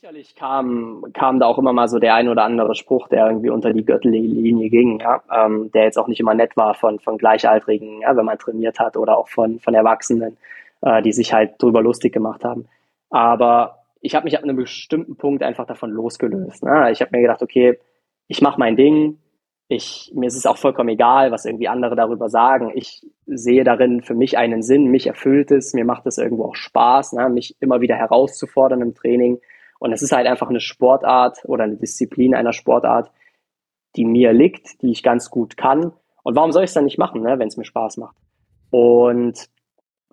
sicherlich 0.00 0.36
kam, 0.36 1.06
kam 1.12 1.40
da 1.40 1.46
auch 1.46 1.58
immer 1.58 1.72
mal 1.72 1.88
so 1.88 1.98
der 1.98 2.14
ein 2.14 2.28
oder 2.28 2.44
andere 2.44 2.76
Spruch, 2.76 3.08
der 3.08 3.26
irgendwie 3.26 3.50
unter 3.50 3.72
die 3.72 3.84
Gürtellinie 3.84 4.70
ging, 4.70 5.00
ja, 5.00 5.24
ähm, 5.28 5.72
der 5.72 5.84
jetzt 5.84 5.98
auch 5.98 6.06
nicht 6.06 6.20
immer 6.20 6.34
nett 6.34 6.56
war 6.56 6.74
von, 6.74 7.00
von 7.00 7.18
Gleichaltrigen, 7.18 8.02
ja, 8.02 8.16
wenn 8.16 8.24
man 8.24 8.38
trainiert 8.38 8.78
hat 8.78 8.96
oder 8.96 9.18
auch 9.18 9.26
von, 9.28 9.58
von 9.58 9.74
Erwachsenen, 9.74 10.36
äh, 10.82 11.02
die 11.02 11.12
sich 11.12 11.32
halt 11.32 11.60
drüber 11.60 11.82
lustig 11.82 12.12
gemacht 12.12 12.44
haben. 12.44 12.68
Aber 13.10 13.86
ich 14.00 14.14
habe 14.14 14.22
mich 14.22 14.36
ab 14.38 14.44
einem 14.44 14.54
bestimmten 14.54 15.16
Punkt 15.16 15.42
einfach 15.42 15.66
davon 15.66 15.90
losgelöst. 15.90 16.62
Ne? 16.62 16.92
Ich 16.92 17.00
habe 17.00 17.16
mir 17.16 17.22
gedacht, 17.22 17.42
okay, 17.42 17.80
ich 18.28 18.40
mache 18.40 18.60
mein 18.60 18.76
Ding, 18.76 19.18
ich, 19.66 20.12
mir 20.14 20.28
ist 20.28 20.36
es 20.36 20.46
auch 20.46 20.58
vollkommen 20.58 20.90
egal, 20.90 21.32
was 21.32 21.44
irgendwie 21.44 21.66
andere 21.66 21.96
darüber 21.96 22.28
sagen. 22.28 22.70
Ich 22.72 23.04
sehe 23.26 23.64
darin 23.64 24.02
für 24.02 24.14
mich 24.14 24.38
einen 24.38 24.62
Sinn, 24.62 24.92
mich 24.92 25.08
erfüllt 25.08 25.50
es, 25.50 25.74
mir 25.74 25.84
macht 25.84 26.06
es 26.06 26.18
irgendwo 26.18 26.44
auch 26.44 26.54
Spaß, 26.54 27.14
ne, 27.14 27.28
mich 27.28 27.56
immer 27.58 27.80
wieder 27.80 27.96
herauszufordern 27.96 28.80
im 28.80 28.94
Training. 28.94 29.40
Und 29.78 29.92
es 29.92 30.02
ist 30.02 30.12
halt 30.12 30.26
einfach 30.26 30.48
eine 30.48 30.60
Sportart 30.60 31.40
oder 31.44 31.64
eine 31.64 31.76
Disziplin 31.76 32.34
einer 32.34 32.52
Sportart, 32.52 33.10
die 33.96 34.04
mir 34.04 34.32
liegt, 34.32 34.82
die 34.82 34.90
ich 34.90 35.02
ganz 35.02 35.30
gut 35.30 35.56
kann. 35.56 35.92
Und 36.22 36.36
warum 36.36 36.52
soll 36.52 36.64
ich 36.64 36.70
es 36.70 36.74
dann 36.74 36.84
nicht 36.84 36.98
machen, 36.98 37.22
ne, 37.22 37.38
wenn 37.38 37.48
es 37.48 37.56
mir 37.56 37.64
Spaß 37.64 37.96
macht? 37.96 38.16
Und 38.70 39.48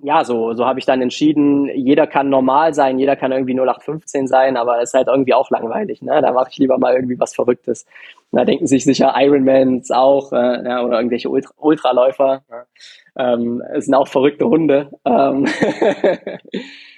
ja, 0.01 0.23
so, 0.23 0.53
so 0.53 0.65
habe 0.65 0.79
ich 0.79 0.85
dann 0.85 1.01
entschieden, 1.01 1.69
jeder 1.73 2.05
kann 2.05 2.29
normal 2.29 2.73
sein, 2.73 2.99
jeder 2.99 3.15
kann 3.15 3.31
irgendwie 3.31 3.53
0815 3.53 4.27
sein, 4.27 4.57
aber 4.57 4.81
es 4.81 4.89
ist 4.89 4.93
halt 4.93 5.07
irgendwie 5.07 5.33
auch 5.33 5.49
langweilig. 5.49 6.01
Ne? 6.01 6.21
Da 6.21 6.33
mache 6.33 6.49
ich 6.51 6.57
lieber 6.57 6.77
mal 6.77 6.93
irgendwie 6.93 7.19
was 7.19 7.33
Verrücktes. 7.33 7.85
Da 8.31 8.43
denken 8.43 8.67
sich 8.67 8.83
sicher 8.83 9.13
Ironmans 9.15 9.91
auch 9.91 10.33
äh, 10.33 10.67
ja, 10.67 10.83
oder 10.83 10.97
irgendwelche 10.97 11.29
Ultra 11.29 11.53
Ultraläufer. 11.57 12.43
Ja. 12.49 13.33
Ähm, 13.33 13.63
es 13.73 13.85
sind 13.85 13.93
auch 13.95 14.07
verrückte 14.07 14.45
Hunde. 14.45 14.91
Ähm 15.05 15.47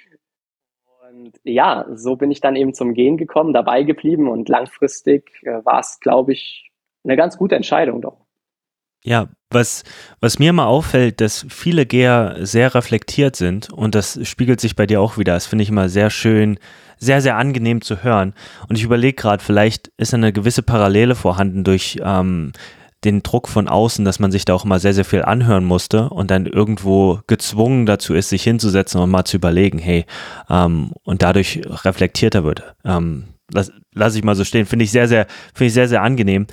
und 1.18 1.40
ja, 1.44 1.86
so 1.94 2.16
bin 2.16 2.30
ich 2.30 2.40
dann 2.40 2.56
eben 2.56 2.74
zum 2.74 2.94
Gehen 2.94 3.16
gekommen, 3.16 3.52
dabei 3.52 3.82
geblieben 3.82 4.28
und 4.28 4.48
langfristig 4.48 5.32
äh, 5.42 5.64
war 5.64 5.80
es, 5.80 5.98
glaube 6.00 6.32
ich, 6.32 6.70
eine 7.04 7.16
ganz 7.16 7.36
gute 7.36 7.56
Entscheidung 7.56 8.00
doch. 8.00 8.24
Ja, 9.04 9.28
was, 9.50 9.84
was 10.20 10.38
mir 10.38 10.52
mal 10.52 10.66
auffällt, 10.66 11.20
dass 11.20 11.46
viele 11.48 11.86
Geher 11.86 12.36
sehr 12.40 12.74
reflektiert 12.74 13.36
sind 13.36 13.72
und 13.72 13.94
das 13.94 14.18
spiegelt 14.28 14.60
sich 14.60 14.76
bei 14.76 14.86
dir 14.86 15.00
auch 15.00 15.18
wieder. 15.18 15.34
Das 15.34 15.46
finde 15.46 15.62
ich 15.62 15.70
immer 15.70 15.88
sehr 15.88 16.10
schön, 16.10 16.58
sehr, 16.98 17.20
sehr 17.20 17.36
angenehm 17.36 17.80
zu 17.80 18.02
hören. 18.02 18.34
Und 18.68 18.76
ich 18.76 18.84
überlege 18.84 19.14
gerade, 19.14 19.42
vielleicht 19.42 19.88
ist 19.96 20.14
eine 20.14 20.32
gewisse 20.32 20.62
Parallele 20.62 21.14
vorhanden 21.14 21.64
durch 21.64 21.98
ähm, 22.02 22.52
den 23.04 23.22
Druck 23.22 23.48
von 23.48 23.68
außen, 23.68 24.04
dass 24.04 24.18
man 24.18 24.32
sich 24.32 24.44
da 24.44 24.54
auch 24.54 24.64
immer 24.64 24.80
sehr, 24.80 24.94
sehr 24.94 25.04
viel 25.04 25.22
anhören 25.22 25.64
musste 25.64 26.10
und 26.10 26.30
dann 26.30 26.46
irgendwo 26.46 27.20
gezwungen 27.26 27.86
dazu 27.86 28.14
ist, 28.14 28.28
sich 28.28 28.42
hinzusetzen 28.42 29.00
und 29.00 29.10
mal 29.10 29.24
zu 29.24 29.36
überlegen, 29.36 29.78
hey, 29.78 30.04
ähm, 30.50 30.92
und 31.04 31.22
dadurch 31.22 31.60
reflektierter 31.84 32.44
wird. 32.44 32.74
Ähm, 32.84 33.24
lass, 33.52 33.70
lass 33.94 34.16
ich 34.16 34.24
mal 34.24 34.34
so 34.34 34.44
stehen. 34.44 34.66
Finde 34.66 34.84
ich 34.84 34.90
sehr, 34.90 35.06
sehr, 35.06 35.26
finde 35.54 35.66
ich 35.68 35.74
sehr, 35.74 35.88
sehr 35.88 36.02
angenehm 36.02 36.46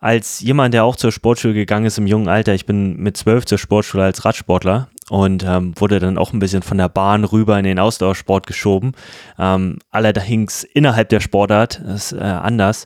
als 0.00 0.40
jemand, 0.40 0.74
der 0.74 0.84
auch 0.84 0.96
zur 0.96 1.10
Sportschule 1.10 1.54
gegangen 1.54 1.86
ist 1.86 1.98
im 1.98 2.06
jungen 2.06 2.28
Alter, 2.28 2.54
ich 2.54 2.66
bin 2.66 2.96
mit 2.98 3.16
zwölf 3.16 3.46
zur 3.46 3.58
Sportschule 3.58 4.04
als 4.04 4.24
Radsportler 4.24 4.88
und 5.08 5.44
ähm, 5.44 5.72
wurde 5.76 5.98
dann 5.98 6.18
auch 6.18 6.32
ein 6.32 6.38
bisschen 6.38 6.62
von 6.62 6.78
der 6.78 6.88
Bahn 6.88 7.24
rüber 7.24 7.58
in 7.58 7.64
den 7.64 7.78
Ausdauersport 7.78 8.46
geschoben. 8.46 8.92
Ähm, 9.38 9.78
allerdings 9.90 10.64
innerhalb 10.64 11.08
der 11.08 11.20
Sportart 11.20 11.80
ist 11.80 12.12
äh, 12.12 12.18
anders. 12.20 12.84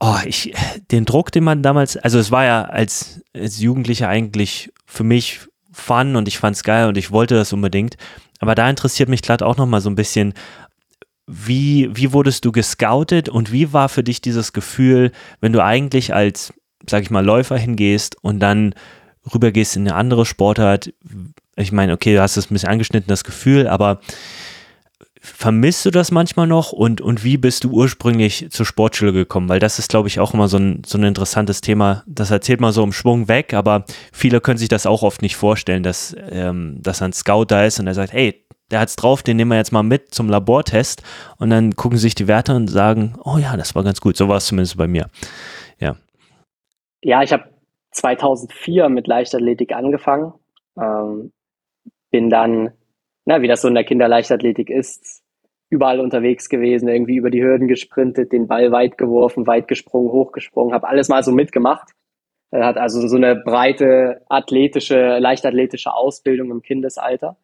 Oh, 0.00 0.16
ich, 0.24 0.54
den 0.90 1.04
Druck, 1.04 1.30
den 1.30 1.44
man 1.44 1.62
damals, 1.62 1.96
also 1.98 2.18
es 2.18 2.30
war 2.30 2.44
ja 2.44 2.64
als, 2.64 3.20
als 3.34 3.60
Jugendlicher 3.60 4.08
eigentlich 4.08 4.72
für 4.86 5.04
mich 5.04 5.40
fun 5.72 6.16
und 6.16 6.26
ich 6.26 6.38
fand 6.38 6.56
es 6.56 6.64
geil 6.64 6.88
und 6.88 6.96
ich 6.96 7.10
wollte 7.10 7.34
das 7.34 7.52
unbedingt. 7.52 7.96
Aber 8.38 8.54
da 8.54 8.68
interessiert 8.68 9.10
mich 9.10 9.20
gerade 9.20 9.46
auch 9.46 9.58
nochmal 9.58 9.82
so 9.82 9.90
ein 9.90 9.94
bisschen, 9.94 10.32
wie, 11.26 11.90
wie 11.92 12.12
wurdest 12.12 12.44
du 12.44 12.50
gescoutet 12.50 13.28
und 13.28 13.52
wie 13.52 13.72
war 13.72 13.88
für 13.88 14.02
dich 14.02 14.20
dieses 14.20 14.52
Gefühl, 14.52 15.12
wenn 15.40 15.52
du 15.52 15.62
eigentlich 15.62 16.14
als, 16.14 16.52
sag 16.88 17.02
ich 17.02 17.10
mal, 17.10 17.24
Läufer 17.24 17.58
hingehst 17.58 18.16
und 18.22 18.40
dann 18.40 18.74
rübergehst 19.32 19.76
in 19.76 19.86
eine 19.86 19.96
andere 19.96 20.24
Sportart? 20.24 20.92
Ich 21.56 21.72
meine, 21.72 21.92
okay, 21.92 22.14
du 22.14 22.22
hast 22.22 22.38
es 22.38 22.50
ein 22.50 22.54
bisschen 22.54 22.70
angeschnitten, 22.70 23.08
das 23.08 23.22
Gefühl, 23.22 23.68
aber 23.68 24.00
vermisst 25.20 25.84
du 25.84 25.90
das 25.90 26.10
manchmal 26.10 26.46
noch 26.46 26.72
und, 26.72 27.00
und 27.00 27.24
wie 27.24 27.36
bist 27.36 27.64
du 27.64 27.70
ursprünglich 27.70 28.48
zur 28.50 28.64
Sportschule 28.64 29.12
gekommen? 29.12 29.48
Weil 29.48 29.60
das 29.60 29.78
ist, 29.78 29.90
glaube 29.90 30.08
ich, 30.08 30.18
auch 30.18 30.32
immer 30.32 30.48
so 30.48 30.56
ein, 30.56 30.82
so 30.84 30.96
ein 30.96 31.04
interessantes 31.04 31.60
Thema. 31.60 32.02
Das 32.06 32.30
erzählt 32.30 32.60
man 32.60 32.72
so 32.72 32.82
im 32.82 32.92
Schwung 32.92 33.28
weg, 33.28 33.52
aber 33.52 33.84
viele 34.12 34.40
können 34.40 34.58
sich 34.58 34.68
das 34.68 34.86
auch 34.86 35.02
oft 35.02 35.20
nicht 35.20 35.36
vorstellen, 35.36 35.82
dass, 35.82 36.16
ähm, 36.30 36.78
dass 36.80 37.02
ein 37.02 37.12
Scout 37.12 37.46
da 37.48 37.64
ist 37.64 37.78
und 37.78 37.86
er 37.86 37.94
sagt, 37.94 38.12
hey, 38.12 38.46
der 38.70 38.80
hat's 38.80 38.96
drauf, 38.96 39.22
den 39.22 39.36
nehmen 39.36 39.50
wir 39.50 39.58
jetzt 39.58 39.72
mal 39.72 39.82
mit 39.82 40.14
zum 40.14 40.28
Labortest 40.28 41.02
und 41.38 41.50
dann 41.50 41.76
gucken 41.76 41.98
sich 41.98 42.14
die 42.14 42.28
Werte 42.28 42.54
und 42.54 42.68
sagen, 42.68 43.14
oh 43.22 43.36
ja, 43.36 43.56
das 43.56 43.74
war 43.74 43.84
ganz 43.84 44.00
gut. 44.00 44.16
So 44.16 44.28
war 44.28 44.38
es 44.38 44.46
zumindest 44.46 44.76
bei 44.76 44.86
mir. 44.86 45.08
Ja. 45.80 45.96
Ja, 47.02 47.22
ich 47.22 47.32
habe 47.32 47.44
2004 47.92 48.88
mit 48.88 49.06
Leichtathletik 49.06 49.72
angefangen. 49.72 50.32
Ähm, 50.80 51.32
bin 52.10 52.30
dann, 52.30 52.72
na, 53.24 53.42
wie 53.42 53.48
das 53.48 53.62
so 53.62 53.68
in 53.68 53.74
der 53.74 53.84
Kinderleichtathletik 53.84 54.70
ist, 54.70 55.22
überall 55.68 56.00
unterwegs 56.00 56.48
gewesen, 56.48 56.88
irgendwie 56.88 57.16
über 57.16 57.30
die 57.30 57.42
Hürden 57.42 57.68
gesprintet, 57.68 58.32
den 58.32 58.48
Ball 58.48 58.72
weit 58.72 58.98
geworfen, 58.98 59.46
weit 59.46 59.68
gesprungen, 59.68 60.10
hochgesprungen, 60.10 60.74
habe 60.74 60.88
alles 60.88 61.08
mal 61.08 61.22
so 61.22 61.32
mitgemacht. 61.32 61.90
Er 62.50 62.66
hat 62.66 62.76
also 62.76 63.06
so 63.06 63.16
eine 63.16 63.36
breite 63.36 64.22
athletische, 64.28 65.18
leichtathletische 65.18 65.94
Ausbildung 65.94 66.50
im 66.50 66.62
Kindesalter 66.62 67.36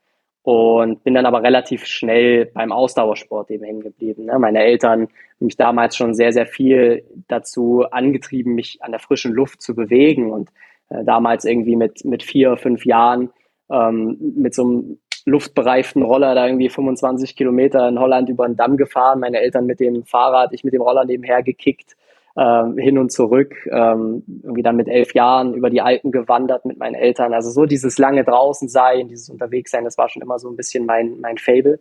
und 0.42 1.04
bin 1.04 1.14
dann 1.14 1.26
aber 1.26 1.42
relativ 1.42 1.86
schnell 1.86 2.46
beim 2.46 2.72
Ausdauersport 2.72 3.50
eben 3.50 3.64
hängen 3.64 3.80
geblieben. 3.80 4.26
Ne? 4.26 4.38
Meine 4.38 4.64
Eltern 4.64 5.02
haben 5.02 5.46
mich 5.46 5.56
damals 5.56 5.96
schon 5.96 6.14
sehr, 6.14 6.32
sehr 6.32 6.46
viel 6.46 7.04
dazu 7.28 7.84
angetrieben, 7.90 8.54
mich 8.54 8.78
an 8.80 8.90
der 8.90 9.00
frischen 9.00 9.32
Luft 9.32 9.62
zu 9.62 9.76
bewegen 9.76 10.32
und 10.32 10.50
äh, 10.88 11.04
damals 11.04 11.44
irgendwie 11.44 11.76
mit, 11.76 12.04
mit 12.04 12.24
vier, 12.24 12.56
fünf 12.56 12.84
Jahren 12.84 13.30
ähm, 13.70 14.18
mit 14.36 14.54
so 14.54 14.62
einem 14.62 14.98
luftbereiften 15.26 16.02
Roller 16.02 16.34
da 16.34 16.46
irgendwie 16.46 16.70
25 16.70 17.36
Kilometer 17.36 17.88
in 17.88 17.98
Holland 17.98 18.28
über 18.28 18.46
den 18.46 18.56
Damm 18.56 18.76
gefahren, 18.76 19.20
meine 19.20 19.40
Eltern 19.40 19.66
mit 19.66 19.80
dem 19.80 20.04
Fahrrad, 20.04 20.52
ich 20.52 20.64
mit 20.64 20.72
dem 20.72 20.82
Roller 20.82 21.04
nebenher 21.04 21.42
gekickt 21.42 21.96
ähm, 22.36 22.78
hin 22.78 22.96
und 22.96 23.10
zurück, 23.10 23.54
ähm, 23.70 24.22
irgendwie 24.42 24.62
dann 24.62 24.76
mit 24.76 24.88
elf 24.88 25.14
Jahren 25.14 25.54
über 25.54 25.68
die 25.68 25.80
Alpen 25.80 26.12
gewandert 26.12 26.64
mit 26.64 26.78
meinen 26.78 26.94
Eltern. 26.94 27.34
Also 27.34 27.50
so 27.50 27.66
dieses 27.66 27.98
lange 27.98 28.24
draußen 28.24 28.68
sein, 28.68 29.08
dieses 29.08 29.28
unterwegs 29.28 29.72
sein, 29.72 29.84
das 29.84 29.98
war 29.98 30.08
schon 30.08 30.22
immer 30.22 30.38
so 30.38 30.48
ein 30.48 30.56
bisschen 30.56 30.86
mein, 30.86 31.18
mein 31.20 31.38
Fable. 31.38 31.80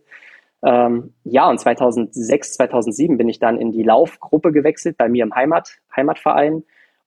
Ähm, 0.64 1.14
ja, 1.24 1.48
und 1.48 1.60
2006, 1.60 2.54
2007 2.54 3.18
bin 3.18 3.30
ich 3.30 3.38
dann 3.38 3.60
in 3.60 3.72
die 3.72 3.84
Laufgruppe 3.84 4.52
gewechselt 4.52 4.98
bei 4.98 5.08
mir 5.08 5.24
im 5.24 5.36
Heimat, 5.36 5.78
Heimatverein 5.96 6.64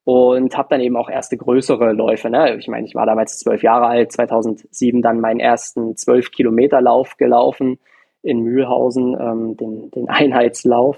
und 0.09 0.57
habe 0.57 0.69
dann 0.71 0.81
eben 0.81 0.97
auch 0.97 1.11
erste 1.11 1.37
größere 1.37 1.93
Läufe. 1.93 2.31
Ne? 2.31 2.57
Ich 2.57 2.67
meine, 2.67 2.87
ich 2.87 2.95
war 2.95 3.05
damals 3.05 3.39
zwölf 3.41 3.63
Jahre 3.63 3.89
alt, 3.89 4.11
2007 4.11 5.03
dann 5.03 5.21
meinen 5.21 5.39
ersten 5.39 5.99
zwölf 5.99 6.31
Kilometer 6.31 6.81
Lauf 6.81 7.19
gelaufen 7.19 7.79
in 8.23 8.41
Mühlhausen, 8.41 9.15
ähm, 9.21 9.57
den, 9.59 9.91
den 9.91 10.09
Einheitslauf 10.09 10.97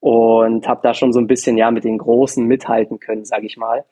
und 0.00 0.66
habe 0.66 0.80
da 0.82 0.94
schon 0.94 1.12
so 1.12 1.20
ein 1.20 1.26
bisschen 1.26 1.58
ja 1.58 1.70
mit 1.70 1.84
den 1.84 1.98
Großen 1.98 2.42
mithalten 2.46 3.00
können, 3.00 3.26
sage 3.26 3.44
ich 3.44 3.58
mal. 3.58 3.84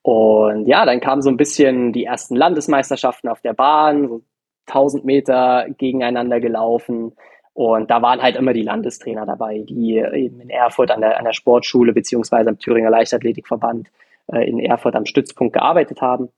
Und 0.00 0.66
ja, 0.66 0.86
dann 0.86 1.00
kamen 1.00 1.20
so 1.20 1.28
ein 1.28 1.36
bisschen 1.36 1.92
die 1.92 2.04
ersten 2.04 2.36
Landesmeisterschaften 2.36 3.28
auf 3.28 3.42
der 3.42 3.52
Bahn, 3.52 4.08
so 4.08 4.22
1000 4.68 5.04
Meter 5.04 5.66
gegeneinander 5.76 6.40
gelaufen. 6.40 7.12
Und 7.54 7.90
da 7.90 8.00
waren 8.00 8.22
halt 8.22 8.36
immer 8.36 8.52
die 8.52 8.62
Landestrainer 8.62 9.26
dabei, 9.26 9.58
die 9.58 9.98
eben 9.98 10.40
in 10.40 10.50
Erfurt 10.50 10.90
an 10.90 11.00
der, 11.00 11.18
an 11.18 11.24
der 11.24 11.34
Sportschule 11.34 11.92
beziehungsweise 11.92 12.48
am 12.48 12.58
Thüringer 12.58 12.90
Leichtathletikverband 12.90 13.88
äh, 14.32 14.48
in 14.48 14.58
Erfurt 14.58 14.94
am 14.94 15.04
Stützpunkt 15.04 15.52
gearbeitet 15.52 16.00
haben. 16.00 16.30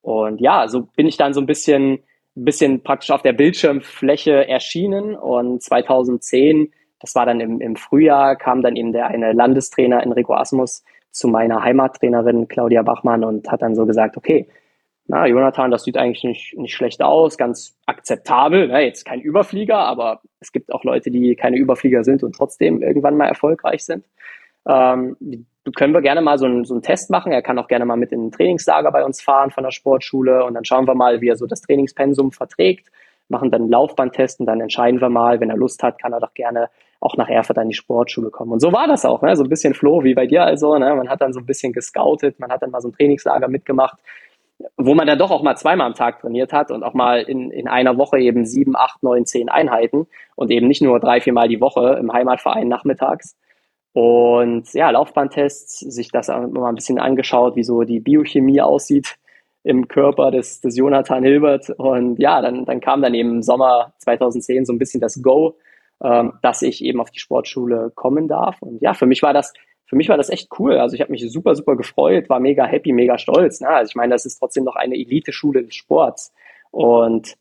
Und 0.00 0.40
ja, 0.40 0.68
so 0.68 0.82
bin 0.96 1.06
ich 1.06 1.16
dann 1.16 1.34
so 1.34 1.40
ein 1.40 1.46
bisschen, 1.46 1.98
bisschen 2.34 2.82
praktisch 2.82 3.10
auf 3.10 3.22
der 3.22 3.34
Bildschirmfläche 3.34 4.48
erschienen. 4.48 5.14
Und 5.14 5.62
2010 5.62 6.72
das 7.04 7.14
war 7.14 7.26
dann 7.26 7.38
im, 7.40 7.60
im 7.60 7.76
Frühjahr, 7.76 8.34
kam 8.34 8.62
dann 8.62 8.76
eben 8.76 8.92
der 8.92 9.08
eine 9.08 9.34
Landestrainer 9.34 10.02
Enrico 10.02 10.32
Asmus 10.32 10.82
zu 11.10 11.28
meiner 11.28 11.62
Heimattrainerin 11.62 12.48
Claudia 12.48 12.80
Bachmann 12.80 13.24
und 13.24 13.50
hat 13.50 13.60
dann 13.60 13.74
so 13.74 13.84
gesagt, 13.84 14.16
okay, 14.16 14.48
na, 15.06 15.26
Jonathan, 15.26 15.70
das 15.70 15.84
sieht 15.84 15.98
eigentlich 15.98 16.24
nicht, 16.24 16.56
nicht 16.56 16.74
schlecht 16.74 17.02
aus, 17.02 17.36
ganz 17.36 17.76
akzeptabel. 17.84 18.68
Ne? 18.68 18.86
Jetzt 18.86 19.04
kein 19.04 19.20
Überflieger, 19.20 19.78
aber 19.78 20.22
es 20.40 20.50
gibt 20.50 20.72
auch 20.72 20.82
Leute, 20.82 21.10
die 21.10 21.36
keine 21.36 21.58
Überflieger 21.58 22.04
sind 22.04 22.22
und 22.22 22.34
trotzdem 22.34 22.82
irgendwann 22.82 23.16
mal 23.16 23.26
erfolgreich 23.26 23.84
sind. 23.84 24.06
Ähm, 24.66 25.16
können 25.76 25.92
wir 25.92 26.00
gerne 26.00 26.22
mal 26.22 26.38
so 26.38 26.46
einen, 26.46 26.64
so 26.64 26.72
einen 26.72 26.82
Test 26.82 27.10
machen. 27.10 27.32
Er 27.32 27.42
kann 27.42 27.58
auch 27.58 27.68
gerne 27.68 27.84
mal 27.84 27.96
mit 27.96 28.12
in 28.12 28.26
ein 28.26 28.32
Trainingslager 28.32 28.90
bei 28.92 29.04
uns 29.04 29.20
fahren 29.20 29.50
von 29.50 29.64
der 29.64 29.72
Sportschule 29.72 30.44
und 30.44 30.54
dann 30.54 30.64
schauen 30.64 30.86
wir 30.86 30.94
mal, 30.94 31.20
wie 31.20 31.28
er 31.28 31.36
so 31.36 31.46
das 31.46 31.60
Trainingspensum 31.62 32.32
verträgt, 32.32 32.90
machen 33.28 33.50
dann 33.50 33.62
einen 33.62 33.74
und 33.74 34.46
dann 34.46 34.60
entscheiden 34.60 35.00
wir 35.00 35.10
mal, 35.10 35.40
wenn 35.40 35.50
er 35.50 35.56
Lust 35.56 35.82
hat, 35.82 36.00
kann 36.00 36.12
er 36.12 36.20
doch 36.20 36.32
gerne 36.32 36.70
auch 37.00 37.16
nach 37.18 37.28
Erfurt 37.28 37.58
an 37.58 37.68
die 37.68 37.74
Sportschule 37.74 38.30
kommen. 38.30 38.52
Und 38.52 38.60
so 38.60 38.72
war 38.72 38.86
das 38.86 39.04
auch, 39.04 39.20
ne? 39.20 39.36
so 39.36 39.42
ein 39.42 39.50
bisschen 39.50 39.74
Floh 39.74 40.02
wie 40.04 40.14
bei 40.14 40.26
dir 40.26 40.44
also. 40.44 40.78
Ne? 40.78 40.94
Man 40.94 41.10
hat 41.10 41.20
dann 41.20 41.34
so 41.34 41.40
ein 41.40 41.46
bisschen 41.46 41.74
gescoutet, 41.74 42.40
man 42.40 42.50
hat 42.50 42.62
dann 42.62 42.70
mal 42.70 42.80
so 42.80 42.88
ein 42.88 42.92
Trainingslager 42.92 43.48
mitgemacht 43.48 43.98
wo 44.76 44.94
man 44.94 45.06
dann 45.06 45.18
doch 45.18 45.30
auch 45.30 45.42
mal 45.42 45.56
zweimal 45.56 45.86
am 45.86 45.94
Tag 45.94 46.20
trainiert 46.20 46.52
hat 46.52 46.70
und 46.70 46.82
auch 46.82 46.94
mal 46.94 47.20
in, 47.20 47.50
in 47.50 47.68
einer 47.68 47.96
Woche 47.96 48.18
eben 48.18 48.46
sieben, 48.46 48.76
acht, 48.76 49.02
neun, 49.02 49.26
zehn 49.26 49.48
Einheiten 49.48 50.06
und 50.36 50.50
eben 50.50 50.68
nicht 50.68 50.82
nur 50.82 51.00
drei, 51.00 51.20
viermal 51.20 51.48
die 51.48 51.60
Woche 51.60 51.96
im 52.00 52.12
Heimatverein 52.12 52.68
nachmittags. 52.68 53.36
Und 53.92 54.72
ja, 54.74 54.90
Laufbahntests, 54.90 55.78
sich 55.78 56.10
das 56.10 56.28
mal 56.28 56.68
ein 56.68 56.74
bisschen 56.74 56.98
angeschaut, 56.98 57.54
wie 57.54 57.62
so 57.62 57.82
die 57.82 58.00
Biochemie 58.00 58.60
aussieht 58.60 59.16
im 59.62 59.88
Körper 59.88 60.30
des, 60.30 60.60
des 60.60 60.76
Jonathan 60.76 61.22
Hilbert. 61.22 61.70
Und 61.70 62.18
ja, 62.18 62.42
dann, 62.42 62.64
dann 62.64 62.80
kam 62.80 63.02
dann 63.02 63.14
eben 63.14 63.30
im 63.30 63.42
Sommer 63.42 63.94
2010 63.98 64.64
so 64.64 64.72
ein 64.72 64.78
bisschen 64.78 65.00
das 65.00 65.22
Go, 65.22 65.56
ähm, 66.02 66.34
dass 66.42 66.62
ich 66.62 66.84
eben 66.84 67.00
auf 67.00 67.10
die 67.10 67.20
Sportschule 67.20 67.92
kommen 67.94 68.26
darf. 68.26 68.60
Und 68.60 68.82
ja, 68.82 68.94
für 68.94 69.06
mich 69.06 69.22
war 69.22 69.32
das 69.32 69.54
für 69.94 69.98
mich 69.98 70.08
war 70.08 70.16
das 70.16 70.28
echt 70.28 70.48
cool. 70.58 70.76
Also 70.78 70.96
ich 70.96 71.00
habe 71.00 71.12
mich 71.12 71.24
super, 71.30 71.54
super 71.54 71.76
gefreut, 71.76 72.28
war 72.28 72.40
mega 72.40 72.66
happy, 72.66 72.92
mega 72.92 73.16
stolz. 73.16 73.60
Ne? 73.60 73.68
Also 73.68 73.90
ich 73.90 73.94
meine, 73.94 74.12
das 74.12 74.26
ist 74.26 74.40
trotzdem 74.40 74.64
noch 74.64 74.74
eine 74.74 74.96
Elite-Schule 74.96 75.62
des 75.62 75.76
Sports 75.76 76.34
und 76.72 77.36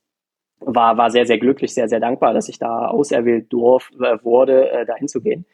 war, 0.60 0.96
war 0.96 1.10
sehr, 1.10 1.26
sehr 1.26 1.40
glücklich, 1.40 1.74
sehr, 1.74 1.90
sehr 1.90 2.00
dankbar, 2.00 2.36
dass 2.36 2.50
ich 2.50 2.60
da 2.60 2.90
auserwählt 2.90 3.52
durf, 3.52 3.90
äh, 4.00 4.24
wurde, 4.24 4.70
äh, 4.70 4.86
dahin 4.86 5.08
zu 5.08 5.20
gehen. 5.20 5.48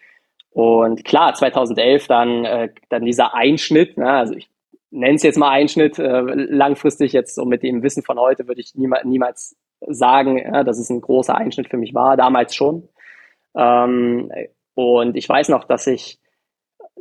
Und 0.51 1.05
klar, 1.05 1.33
2011 1.33 2.07
dann, 2.07 2.43
äh, 2.43 2.69
dann 2.89 3.05
dieser 3.05 3.33
Einschnitt, 3.33 3.97
ne? 3.97 4.11
also 4.11 4.33
ich 4.33 4.49
nenne 4.91 5.15
es 5.15 5.23
jetzt 5.23 5.37
mal 5.37 5.51
Einschnitt, 5.51 5.99
äh, 5.99 6.19
langfristig 6.19 7.13
jetzt 7.13 7.33
so 7.33 7.45
mit 7.45 7.63
dem 7.63 7.81
Wissen 7.81 8.03
von 8.03 8.19
heute 8.19 8.45
würde 8.49 8.59
ich 8.59 8.75
niemals, 8.75 9.05
niemals 9.05 9.55
sagen, 9.87 10.37
ja, 10.37 10.65
dass 10.65 10.77
es 10.77 10.89
ein 10.89 10.99
großer 10.99 11.33
Einschnitt 11.33 11.69
für 11.69 11.77
mich 11.77 11.93
war, 11.93 12.17
damals 12.17 12.53
schon. 12.55 12.89
Ähm, 13.55 14.29
und 14.73 15.15
ich 15.15 15.29
weiß 15.29 15.47
noch, 15.47 15.63
dass 15.63 15.87
ich 15.87 16.19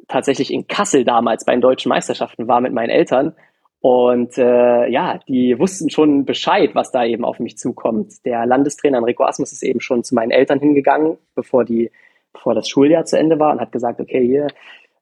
tatsächlich 0.07 0.53
in 0.53 0.66
Kassel 0.66 1.05
damals 1.05 1.44
bei 1.44 1.53
den 1.53 1.61
deutschen 1.61 1.88
Meisterschaften 1.88 2.49
war 2.49 2.61
mit 2.61 2.72
meinen 2.72 2.90
Eltern. 2.90 3.34
Und 3.80 4.36
äh, 4.38 4.88
ja, 4.88 5.20
die 5.28 5.59
wussten 5.59 5.88
schon 5.88 6.24
Bescheid, 6.24 6.74
was 6.74 6.90
da 6.90 7.05
eben 7.05 7.24
auf 7.24 7.38
mich 7.38 7.59
zukommt. 7.59 8.24
Der 8.24 8.44
Landestrainer 8.44 8.99
Enrico 8.99 9.24
Asmus 9.24 9.53
ist 9.53 9.62
eben 9.62 9.80
schon 9.80 10.03
zu 10.03 10.14
meinen 10.14 10.32
Eltern 10.32 10.59
hingegangen, 10.59 11.16
bevor 11.34 11.64
die, 11.64 11.90
bevor 12.32 12.55
das 12.55 12.68
Schuljahr 12.68 13.05
zu 13.05 13.18
Ende 13.18 13.38
war 13.38 13.53
und 13.53 13.61
hat 13.61 13.70
gesagt, 13.70 14.01
okay, 14.01 14.26
hier, 14.26 14.49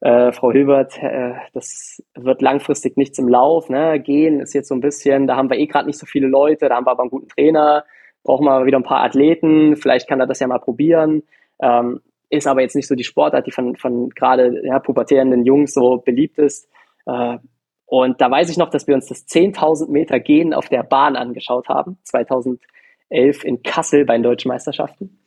äh, 0.00 0.30
Frau 0.32 0.52
Hilbert, 0.52 1.02
äh, 1.02 1.34
das 1.54 2.02
wird 2.14 2.42
langfristig 2.42 2.98
nichts 2.98 3.18
im 3.18 3.28
Lauf. 3.28 3.70
Ne? 3.70 3.98
Gehen 3.98 4.40
ist 4.40 4.52
jetzt 4.52 4.68
so 4.68 4.74
ein 4.74 4.80
bisschen, 4.80 5.26
da 5.26 5.36
haben 5.36 5.48
wir 5.48 5.58
eh 5.58 5.66
gerade 5.66 5.86
nicht 5.86 5.98
so 5.98 6.06
viele 6.06 6.26
Leute, 6.26 6.68
da 6.68 6.76
haben 6.76 6.86
wir 6.86 6.90
aber 6.90 7.02
einen 7.02 7.10
guten 7.10 7.28
Trainer, 7.28 7.84
brauchen 8.22 8.44
wir 8.44 8.66
wieder 8.66 8.78
ein 8.78 8.84
paar 8.84 9.04
Athleten, 9.04 9.76
vielleicht 9.76 10.08
kann 10.08 10.20
er 10.20 10.26
das 10.26 10.40
ja 10.40 10.46
mal 10.46 10.58
probieren. 10.58 11.22
Ähm, 11.62 12.00
ist 12.28 12.46
aber 12.46 12.62
jetzt 12.62 12.76
nicht 12.76 12.88
so 12.88 12.94
die 12.94 13.04
Sportart, 13.04 13.46
die 13.46 13.52
von, 13.52 13.76
von 13.76 14.10
gerade 14.10 14.62
ja, 14.64 14.78
pubertierenden 14.78 15.44
Jungs 15.44 15.74
so 15.74 15.98
beliebt 15.98 16.38
ist. 16.38 16.68
Äh, 17.06 17.38
und 17.86 18.20
da 18.20 18.30
weiß 18.30 18.50
ich 18.50 18.56
noch, 18.56 18.70
dass 18.70 18.88
wir 18.88 18.94
uns 18.94 19.06
das 19.06 19.26
10.000 19.28 19.90
Meter 19.90 20.18
Gehen 20.18 20.52
auf 20.52 20.68
der 20.68 20.82
Bahn 20.82 21.14
angeschaut 21.14 21.68
haben, 21.68 21.98
2011 22.02 23.44
in 23.44 23.62
Kassel 23.62 24.04
bei 24.04 24.14
den 24.14 24.24
Deutschen 24.24 24.48
Meisterschaften. 24.48 25.20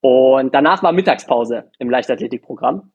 Und 0.00 0.54
danach 0.54 0.82
war 0.82 0.92
Mittagspause 0.92 1.70
im 1.78 1.88
Leichtathletikprogramm. 1.88 2.90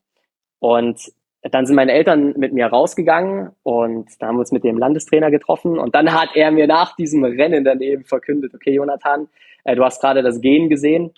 Und 0.60 1.00
dann 1.42 1.66
sind 1.66 1.76
meine 1.76 1.92
Eltern 1.92 2.34
mit 2.38 2.54
mir 2.54 2.66
rausgegangen 2.66 3.52
und 3.62 4.10
da 4.20 4.28
haben 4.28 4.36
wir 4.36 4.40
uns 4.40 4.52
mit 4.52 4.64
dem 4.64 4.80
Landestrainer 4.80 5.30
getroffen. 5.30 5.78
Und 5.78 5.94
dann 5.94 6.12
hat 6.12 6.30
er 6.34 6.52
mir 6.52 6.66
nach 6.66 6.96
diesem 6.96 7.24
Rennen 7.24 7.64
daneben 7.64 8.04
verkündet, 8.04 8.54
okay, 8.56 8.74
Jonathan, 8.74 9.28
äh, 9.64 9.76
du 9.76 9.84
hast 9.84 10.02
gerade 10.02 10.24
das 10.24 10.42
Gehen 10.42 10.70
gesehen 10.70 11.14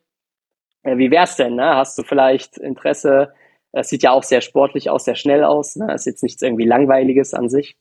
äh, 0.87 0.97
wie 0.97 1.11
wär's 1.11 1.35
denn? 1.35 1.55
Ne? 1.55 1.75
Hast 1.75 1.97
du 1.97 2.03
vielleicht 2.03 2.57
Interesse? 2.57 3.33
Es 3.71 3.89
sieht 3.89 4.03
ja 4.03 4.11
auch 4.11 4.23
sehr 4.23 4.41
sportlich 4.41 4.89
aus, 4.89 5.05
sehr 5.05 5.15
schnell 5.15 5.43
aus. 5.43 5.75
Ne? 5.75 5.93
Ist 5.93 6.05
jetzt 6.05 6.23
nichts 6.23 6.41
irgendwie 6.41 6.65
Langweiliges 6.65 7.33
an 7.33 7.49
sich. 7.49 7.77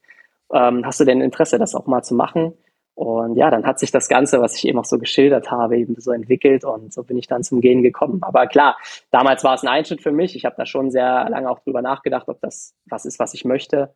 Ähm, 0.53 0.85
hast 0.85 1.01
du 1.01 1.05
denn 1.05 1.21
Interesse, 1.21 1.59
das 1.59 1.75
auch 1.75 1.87
mal 1.87 2.03
zu 2.03 2.15
machen? 2.15 2.55
Und 2.97 3.37
ja, 3.37 3.51
dann 3.51 3.67
hat 3.67 3.79
sich 3.79 3.91
das 3.91 4.09
Ganze, 4.09 4.41
was 4.41 4.57
ich 4.57 4.67
eben 4.67 4.79
auch 4.79 4.87
so 4.87 4.99
geschildert 4.99 5.51
habe, 5.51 5.77
eben 5.77 5.97
so 5.99 6.13
entwickelt 6.13 6.65
und 6.65 6.95
so 6.95 7.03
bin 7.03 7.19
ich 7.19 7.27
dann 7.27 7.43
zum 7.43 7.61
Gehen 7.61 7.83
gekommen. 7.83 8.21
Aber 8.23 8.47
klar, 8.47 8.79
damals 9.11 9.45
war 9.45 9.55
es 9.55 9.63
ein 9.63 9.69
Einschnitt 9.69 10.01
für 10.01 10.13
mich. 10.13 10.35
Ich 10.35 10.47
habe 10.47 10.57
da 10.57 10.65
schon 10.65 10.91
sehr 10.91 11.29
lange 11.29 11.51
auch 11.51 11.59
drüber 11.59 11.83
nachgedacht, 11.83 12.27
ob 12.29 12.41
das 12.41 12.75
was 12.87 13.05
ist, 13.05 13.19
was 13.19 13.35
ich 13.35 13.45
möchte. 13.45 13.93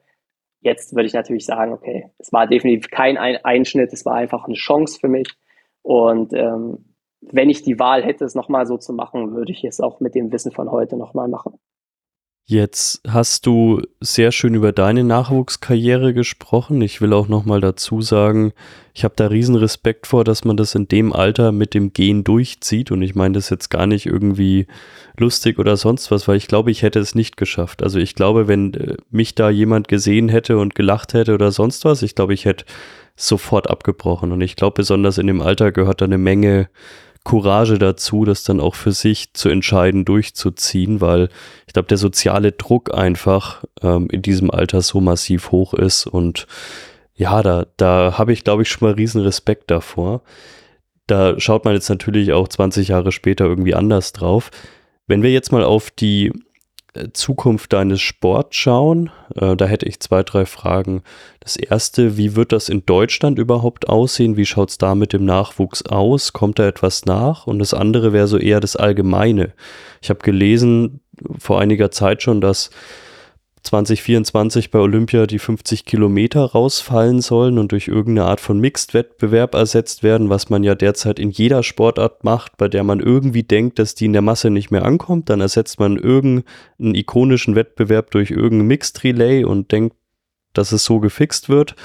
Jetzt 0.61 0.95
würde 0.95 1.07
ich 1.07 1.15
natürlich 1.15 1.47
sagen, 1.47 1.73
okay, 1.73 2.11
es 2.19 2.31
war 2.31 2.47
definitiv 2.47 2.91
kein 2.91 3.17
Einschnitt, 3.17 3.91
es 3.95 4.05
war 4.05 4.17
einfach 4.17 4.45
eine 4.45 4.55
Chance 4.55 4.99
für 5.01 5.09
mich. 5.09 5.29
Und 5.81 6.35
ähm, 6.35 6.89
wenn 7.21 7.51
ich 7.51 7.62
die 7.62 7.79
Wahl 7.79 8.03
hätte, 8.03 8.25
es 8.25 8.35
nochmal 8.35 8.66
so 8.66 8.77
zu 8.79 8.93
machen, 8.93 9.35
würde 9.35 9.53
ich 9.53 9.64
es 9.64 9.81
auch 9.81 10.01
mit 10.01 10.14
dem 10.14 10.33
Wissen 10.33 10.53
von 10.53 10.71
heute 10.71 10.97
nochmal 10.97 11.29
machen. 11.29 11.59
Jetzt 12.47 13.01
hast 13.07 13.47
du 13.47 13.81
sehr 14.01 14.33
schön 14.33 14.55
über 14.55 14.73
deine 14.73 15.05
Nachwuchskarriere 15.05 16.12
gesprochen. 16.12 16.83
Ich 16.83 17.01
will 17.01 17.12
auch 17.12 17.29
nochmal 17.29 17.61
dazu 17.61 18.03
sagen, 18.03 18.53
ich 18.93 19.05
habe 19.05 19.14
da 19.14 19.29
riesen 19.29 19.55
Respekt 19.55 20.09
vor, 20.09 20.25
dass 20.25 20.45
man 20.45 20.57
das 20.57 20.75
in 20.75 20.89
dem 20.89 21.12
Alter 21.12 21.53
mit 21.53 21.75
dem 21.75 21.93
Gehen 21.93 22.25
durchzieht. 22.25 22.91
Und 22.91 23.03
ich 23.03 23.14
meine 23.14 23.35
das 23.35 23.51
jetzt 23.51 23.68
gar 23.68 23.87
nicht 23.87 24.07
irgendwie 24.07 24.66
lustig 25.16 25.61
oder 25.61 25.77
sonst 25.77 26.11
was, 26.11 26.27
weil 26.27 26.39
ich 26.39 26.49
glaube, 26.49 26.73
ich 26.73 26.83
hätte 26.83 26.99
es 26.99 27.14
nicht 27.14 27.37
geschafft. 27.37 27.85
Also 27.85 28.01
ich 28.01 28.16
glaube, 28.16 28.49
wenn 28.49 28.75
äh, 28.75 28.97
mich 29.11 29.37
da 29.37 29.49
jemand 29.49 29.87
gesehen 29.87 30.29
hätte 30.29 30.59
und 30.59 30.75
gelacht 30.75 31.14
hätte 31.14 31.35
oder 31.35 31.53
sonst 31.53 31.85
was, 31.85 32.03
ich 32.03 32.16
glaube, 32.16 32.35
ich 32.35 32.47
hätte 32.47 32.64
sofort 33.14 33.71
abgebrochen. 33.71 34.33
Und 34.33 34.41
ich 34.41 34.57
glaube, 34.57 34.75
besonders 34.75 35.18
in 35.18 35.29
dem 35.29 35.41
Alter 35.41 35.71
gehört 35.71 36.01
da 36.01 36.07
eine 36.07 36.18
Menge 36.18 36.68
Courage 37.25 37.79
dazu, 37.79 38.25
das 38.25 38.45
dann 38.45 38.61
auch 38.61 38.75
für 38.75 38.93
sich 38.93 39.35
zu 39.35 39.49
entscheiden, 39.49 40.05
durchzuziehen, 40.05 41.01
weil 41.01 41.29
ich 41.66 41.73
glaube, 41.73 41.89
der 41.89 41.99
soziale 41.99 42.53
Druck 42.53 42.95
einfach 42.95 43.64
ähm, 43.83 44.09
in 44.11 44.23
diesem 44.23 44.51
Alter 44.51 44.81
so 44.81 45.01
massiv 45.01 45.51
hoch 45.51 45.75
ist 45.75 46.07
und 46.07 46.47
ja, 47.14 47.43
da, 47.43 47.66
da 47.77 48.16
habe 48.16 48.33
ich, 48.33 48.45
glaube 48.45 48.62
ich, 48.62 48.71
schon 48.71 48.89
mal 48.89 48.95
riesen 48.95 49.21
Respekt 49.21 49.71
davor. 49.71 50.23
Da 51.07 51.39
schaut 51.39 51.66
man 51.66 51.75
jetzt 51.75 51.91
natürlich 51.91 52.33
auch 52.33 52.49
20 52.49 52.89
Jahre 52.89 53.12
später 53.12 53.45
irgendwie 53.45 53.75
anders 53.75 54.12
drauf. 54.12 54.51
Wenn 55.07 55.23
wir 55.23 55.31
jetzt 55.31 55.53
mal 55.53 55.62
auf 55.62 55.91
die 55.91 56.33
Zukunft 57.12 57.72
deines 57.72 58.01
Sports 58.01 58.57
schauen, 58.57 59.11
äh, 59.36 59.57
da 59.57 59.66
hätte 59.66 59.86
ich 59.86 60.01
zwei, 60.01 60.22
drei 60.22 60.45
Fragen. 60.45 61.03
Das 61.38 61.57
erste, 61.57 62.16
wie 62.16 62.34
wird 62.34 62.53
das 62.53 62.68
in 62.68 62.84
Deutschland 62.84 63.38
überhaupt 63.38 63.88
aussehen? 63.88 64.36
Wie 64.36 64.47
schaut 64.47 64.70
es 64.70 64.78
da 64.78 64.95
mit 64.95 65.12
dem 65.12 65.24
Nachwuchs 65.24 65.82
aus? 65.86 66.32
Kommt 66.32 66.59
da 66.59 66.66
etwas 66.66 67.05
nach? 67.05 67.47
Und 67.47 67.61
das 67.61 67.74
andere 67.74 68.12
wäre 68.12 68.26
so 68.26 68.38
eher 68.38 68.61
das 68.61 68.76
Allgemeine. 68.76 69.53
Ich 70.03 70.11
habe 70.11 70.20
gelesen 70.20 71.01
vor 71.38 71.61
einiger 71.61 71.91
Zeit 71.91 72.22
schon, 72.22 72.41
dass 72.41 72.70
2024 73.63 74.71
bei 74.71 74.79
Olympia 74.79 75.27
die 75.27 75.39
50 75.39 75.85
Kilometer 75.85 76.45
rausfallen 76.45 77.21
sollen 77.21 77.59
und 77.59 77.73
durch 77.73 77.89
irgendeine 77.89 78.29
Art 78.29 78.41
von 78.41 78.59
Mixed-Wettbewerb 78.59 79.55
ersetzt 79.55 80.03
werden, 80.03 80.31
was 80.31 80.49
man 80.49 80.65
ja 80.65 80.75
derzeit 80.75 81.19
in 81.19 81.31
jeder 81.31 81.63
Sportart 81.63 82.25
macht, 82.25 82.57
bei 82.57 82.69
der 82.69 82.85
man 82.85 83.01
irgendwie 83.01 83.43
denkt, 83.43 83.79
dass 83.79 83.95
die 83.95 84.07
in 84.07 84.13
der 84.13 84.23
Masse 84.23 84.51
nicht 84.51 84.71
mehr 84.71 84.85
ankommt. 84.85 85.29
Dann 85.29 85.41
ersetzt 85.41 85.79
man 85.79 85.97
irgendeinen 85.97 86.95
ikonischen 86.95 87.55
Wettbewerb 87.55 88.11
durch 88.11 88.31
irgendein 88.31 88.69
Mixed-Relay 88.69 89.45
und 89.45 89.73
denkt, 89.73 89.97
dass 90.53 90.73
es 90.73 90.85
so 90.85 90.99
gefixt 90.99 91.49
wird. 91.49 91.77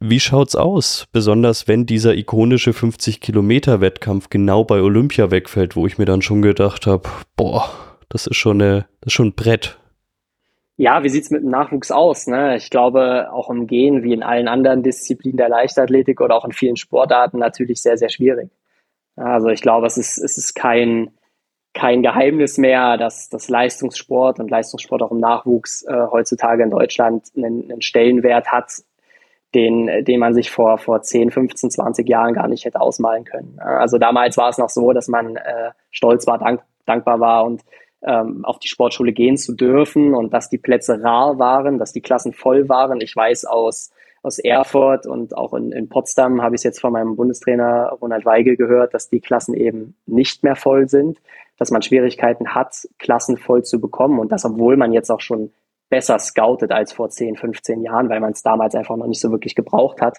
Wie 0.00 0.20
schaut's 0.20 0.54
aus? 0.54 1.06
Besonders 1.12 1.66
wenn 1.66 1.86
dieser 1.86 2.14
ikonische 2.14 2.72
50 2.72 3.20
Kilometer 3.20 3.80
Wettkampf 3.80 4.28
genau 4.28 4.64
bei 4.64 4.82
Olympia 4.82 5.30
wegfällt, 5.30 5.76
wo 5.76 5.86
ich 5.86 5.98
mir 5.98 6.04
dann 6.04 6.20
schon 6.20 6.42
gedacht 6.42 6.86
habe, 6.86 7.08
boah, 7.36 7.70
das 8.08 8.26
ist 8.26 8.36
schon 8.36 8.60
eine, 8.60 8.86
das 9.00 9.08
ist 9.08 9.12
schon 9.14 9.28
ein 9.28 9.34
Brett 9.34 9.78
ja, 10.78 11.02
wie 11.02 11.08
sieht's 11.08 11.30
mit 11.30 11.42
dem 11.42 11.50
Nachwuchs 11.50 11.90
aus? 11.90 12.28
Ne? 12.28 12.56
Ich 12.56 12.70
glaube, 12.70 13.32
auch 13.32 13.50
im 13.50 13.66
Gehen, 13.66 14.04
wie 14.04 14.12
in 14.12 14.22
allen 14.22 14.46
anderen 14.46 14.84
Disziplinen 14.84 15.36
der 15.36 15.48
Leichtathletik 15.48 16.20
oder 16.20 16.36
auch 16.36 16.44
in 16.44 16.52
vielen 16.52 16.76
Sportarten, 16.76 17.38
natürlich 17.38 17.82
sehr, 17.82 17.98
sehr 17.98 18.10
schwierig. 18.10 18.48
Also 19.16 19.48
ich 19.48 19.60
glaube, 19.60 19.88
es 19.88 19.96
ist, 19.96 20.18
es 20.18 20.38
ist 20.38 20.54
kein, 20.54 21.10
kein 21.74 22.02
Geheimnis 22.02 22.58
mehr, 22.58 22.96
dass 22.96 23.28
das 23.28 23.48
Leistungssport 23.48 24.38
und 24.38 24.50
Leistungssport 24.50 25.02
auch 25.02 25.10
im 25.10 25.18
Nachwuchs 25.18 25.82
äh, 25.82 26.06
heutzutage 26.12 26.62
in 26.62 26.70
Deutschland 26.70 27.26
einen, 27.36 27.68
einen 27.68 27.82
Stellenwert 27.82 28.52
hat, 28.52 28.70
den, 29.56 30.04
den 30.04 30.20
man 30.20 30.32
sich 30.32 30.52
vor, 30.52 30.78
vor 30.78 31.02
10, 31.02 31.32
15, 31.32 31.72
20 31.72 32.08
Jahren 32.08 32.34
gar 32.34 32.46
nicht 32.46 32.64
hätte 32.64 32.80
ausmalen 32.80 33.24
können. 33.24 33.58
Also 33.58 33.98
damals 33.98 34.36
war 34.36 34.50
es 34.50 34.58
noch 34.58 34.70
so, 34.70 34.92
dass 34.92 35.08
man 35.08 35.34
äh, 35.34 35.72
stolz 35.90 36.24
war, 36.28 36.38
dank, 36.38 36.62
dankbar 36.86 37.18
war 37.18 37.44
und 37.46 37.62
ähm, 38.02 38.44
auf 38.44 38.58
die 38.58 38.68
Sportschule 38.68 39.12
gehen 39.12 39.36
zu 39.36 39.54
dürfen 39.54 40.14
und 40.14 40.32
dass 40.32 40.48
die 40.48 40.58
Plätze 40.58 41.02
rar 41.02 41.38
waren, 41.38 41.78
dass 41.78 41.92
die 41.92 42.00
Klassen 42.00 42.32
voll 42.32 42.68
waren. 42.68 43.00
Ich 43.00 43.14
weiß 43.14 43.44
aus, 43.44 43.90
aus 44.22 44.38
Erfurt 44.38 45.06
und 45.06 45.36
auch 45.36 45.54
in, 45.54 45.72
in 45.72 45.88
Potsdam 45.88 46.42
habe 46.42 46.54
ich 46.54 46.60
es 46.60 46.64
jetzt 46.64 46.80
von 46.80 46.92
meinem 46.92 47.16
Bundestrainer 47.16 47.96
Ronald 48.00 48.24
Weigel 48.24 48.56
gehört, 48.56 48.94
dass 48.94 49.08
die 49.08 49.20
Klassen 49.20 49.54
eben 49.54 49.96
nicht 50.06 50.44
mehr 50.44 50.56
voll 50.56 50.88
sind, 50.88 51.18
dass 51.56 51.70
man 51.70 51.82
Schwierigkeiten 51.82 52.54
hat, 52.54 52.88
Klassen 52.98 53.36
voll 53.36 53.64
zu 53.64 53.80
bekommen 53.80 54.18
und 54.18 54.30
das, 54.30 54.44
obwohl 54.44 54.76
man 54.76 54.92
jetzt 54.92 55.10
auch 55.10 55.20
schon 55.20 55.52
besser 55.88 56.18
scoutet 56.18 56.70
als 56.70 56.92
vor 56.92 57.08
10, 57.08 57.36
15 57.36 57.82
Jahren, 57.82 58.08
weil 58.08 58.20
man 58.20 58.32
es 58.32 58.42
damals 58.42 58.74
einfach 58.74 58.96
noch 58.96 59.06
nicht 59.06 59.20
so 59.20 59.30
wirklich 59.30 59.54
gebraucht 59.54 60.00
hat. 60.00 60.18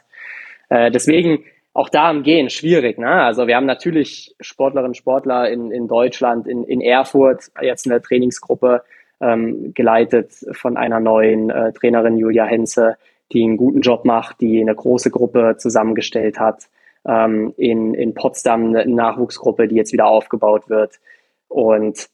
Äh, 0.69 0.91
deswegen 0.91 1.43
auch 1.79 1.87
da 1.87 2.09
am 2.09 2.23
Gehen 2.23 2.49
schwierig. 2.49 2.97
Ne? 2.97 3.09
Also 3.09 3.47
wir 3.47 3.55
haben 3.55 3.65
natürlich 3.65 4.35
Sportlerinnen 4.41 4.89
und 4.89 4.97
Sportler 4.97 5.49
in, 5.49 5.71
in 5.71 5.87
Deutschland, 5.87 6.45
in, 6.45 6.65
in 6.65 6.81
Erfurt, 6.81 7.51
jetzt 7.61 7.85
in 7.85 7.91
der 7.91 8.01
Trainingsgruppe, 8.01 8.83
ähm, 9.21 9.73
geleitet 9.73 10.33
von 10.51 10.75
einer 10.75 10.99
neuen 10.99 11.49
äh, 11.49 11.71
Trainerin 11.71 12.17
Julia 12.17 12.43
Henze, 12.43 12.97
die 13.31 13.43
einen 13.43 13.55
guten 13.55 13.79
Job 13.79 14.03
macht, 14.03 14.41
die 14.41 14.59
eine 14.59 14.75
große 14.75 15.09
Gruppe 15.09 15.55
zusammengestellt 15.57 16.37
hat. 16.37 16.67
Ähm, 17.07 17.53
in, 17.55 17.93
in 17.93 18.13
Potsdam 18.13 18.75
eine 18.75 18.85
Nachwuchsgruppe, 18.85 19.69
die 19.69 19.75
jetzt 19.75 19.93
wieder 19.93 20.07
aufgebaut 20.07 20.69
wird. 20.69 20.99
Und 21.47 22.09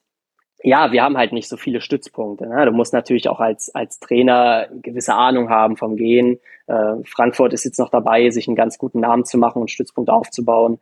ja, 0.66 0.92
wir 0.92 1.04
haben 1.04 1.16
halt 1.16 1.32
nicht 1.32 1.48
so 1.48 1.58
viele 1.58 1.80
Stützpunkte. 1.80 2.48
Ne? 2.48 2.66
Du 2.66 2.72
musst 2.72 2.92
natürlich 2.92 3.30
auch 3.30 3.40
als, 3.40 3.74
als 3.76 4.00
Trainer 4.00 4.68
gewisse 4.82 5.14
Ahnung 5.14 5.50
haben 5.50 5.78
vom 5.78 5.96
Gehen. 5.96 6.40
Äh, 6.66 6.96
Frankfurt 7.06 7.54
ist 7.54 7.66
jetzt 7.66 7.78
noch 7.78 7.90
dabei, 7.90 8.32
sich 8.32 8.48
einen 8.48 8.56
ganz 8.56 8.80
guten 8.80 9.00
Namen 9.00 9.26
zu 9.26 9.38
machen 9.38 9.62
und 9.62 9.70
Stützpunkte 9.70 10.12
aufzubauen. 10.12 10.80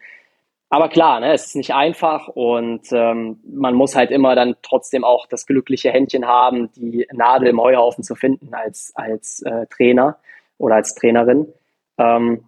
Aber 0.70 0.88
klar, 0.88 1.20
ne, 1.20 1.34
es 1.34 1.48
ist 1.48 1.56
nicht 1.58 1.74
einfach 1.74 2.30
und 2.30 2.94
ähm, 2.94 3.42
man 3.46 3.76
muss 3.76 3.94
halt 3.94 4.10
immer 4.10 4.36
dann 4.36 4.56
trotzdem 4.62 5.04
auch 5.04 5.28
das 5.28 5.46
glückliche 5.46 5.92
Händchen 5.92 6.26
haben, 6.26 6.72
die 6.78 7.06
Nadel 7.12 7.50
im 7.50 7.62
Heuhaufen 7.62 8.06
zu 8.06 8.16
finden 8.16 8.54
als, 8.54 8.94
als 8.96 9.42
äh, 9.42 9.68
Trainer 9.68 10.18
oder 10.58 10.76
als 10.76 10.96
Trainerin. 10.96 11.52
Ähm, 11.98 12.46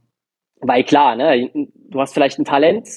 weil 0.62 0.86
klar, 0.86 1.18
ne, 1.18 1.52
du 1.54 2.00
hast 2.00 2.14
vielleicht 2.14 2.40
ein 2.40 2.46
Talent, 2.46 2.88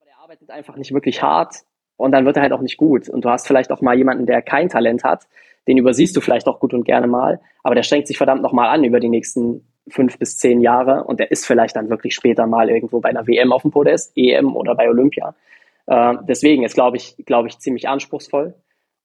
aber 0.00 0.06
der 0.06 0.18
arbeitet 0.18 0.50
einfach 0.50 0.76
nicht 0.76 0.92
wirklich 0.92 1.22
hart 1.22 1.62
und 2.00 2.12
dann 2.12 2.24
wird 2.24 2.36
er 2.36 2.42
halt 2.42 2.52
auch 2.52 2.60
nicht 2.60 2.76
gut. 2.76 3.08
Und 3.08 3.24
du 3.24 3.30
hast 3.30 3.46
vielleicht 3.46 3.70
auch 3.70 3.80
mal 3.80 3.96
jemanden, 3.96 4.26
der 4.26 4.42
kein 4.42 4.68
Talent 4.68 5.04
hat, 5.04 5.26
den 5.68 5.76
übersiehst 5.76 6.16
du 6.16 6.20
vielleicht 6.20 6.46
auch 6.46 6.58
gut 6.58 6.72
und 6.72 6.84
gerne 6.84 7.06
mal, 7.06 7.40
aber 7.62 7.74
der 7.74 7.82
strengt 7.82 8.06
sich 8.06 8.16
verdammt 8.16 8.42
nochmal 8.42 8.68
an 8.74 8.84
über 8.84 9.00
die 9.00 9.08
nächsten 9.08 9.66
fünf 9.88 10.18
bis 10.18 10.38
zehn 10.38 10.60
Jahre 10.60 11.04
und 11.04 11.20
der 11.20 11.30
ist 11.30 11.46
vielleicht 11.46 11.76
dann 11.76 11.90
wirklich 11.90 12.14
später 12.14 12.46
mal 12.46 12.70
irgendwo 12.70 13.00
bei 13.00 13.10
einer 13.10 13.26
WM 13.26 13.52
auf 13.52 13.62
dem 13.62 13.70
Podest, 13.70 14.12
EM 14.16 14.56
oder 14.56 14.74
bei 14.74 14.88
Olympia. 14.88 15.34
Äh, 15.86 16.14
deswegen 16.28 16.64
ist, 16.64 16.74
glaube 16.74 16.96
ich, 16.96 17.16
glaube 17.26 17.48
ich, 17.48 17.58
ziemlich 17.58 17.88
anspruchsvoll. 17.88 18.54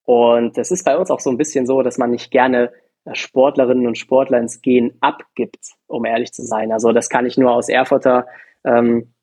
Und 0.03 0.57
es 0.57 0.71
ist 0.71 0.85
bei 0.85 0.97
uns 0.97 1.09
auch 1.09 1.19
so 1.19 1.31
ein 1.31 1.37
bisschen 1.37 1.65
so, 1.65 1.81
dass 1.81 1.97
man 1.97 2.11
nicht 2.11 2.31
gerne 2.31 2.71
äh, 3.05 3.15
Sportlerinnen 3.15 3.87
und 3.87 3.97
Sportler 3.97 4.39
ins 4.39 4.61
Gehen 4.61 4.93
abgibt, 5.01 5.73
um 5.87 6.05
ehrlich 6.05 6.31
zu 6.31 6.43
sein. 6.43 6.71
Also 6.71 6.91
das 6.91 7.09
kann 7.09 7.25
ich 7.25 7.37
nur 7.37 7.51
aus 7.51 7.69
Erfurter, 7.69 8.27
ähm, 8.63 9.14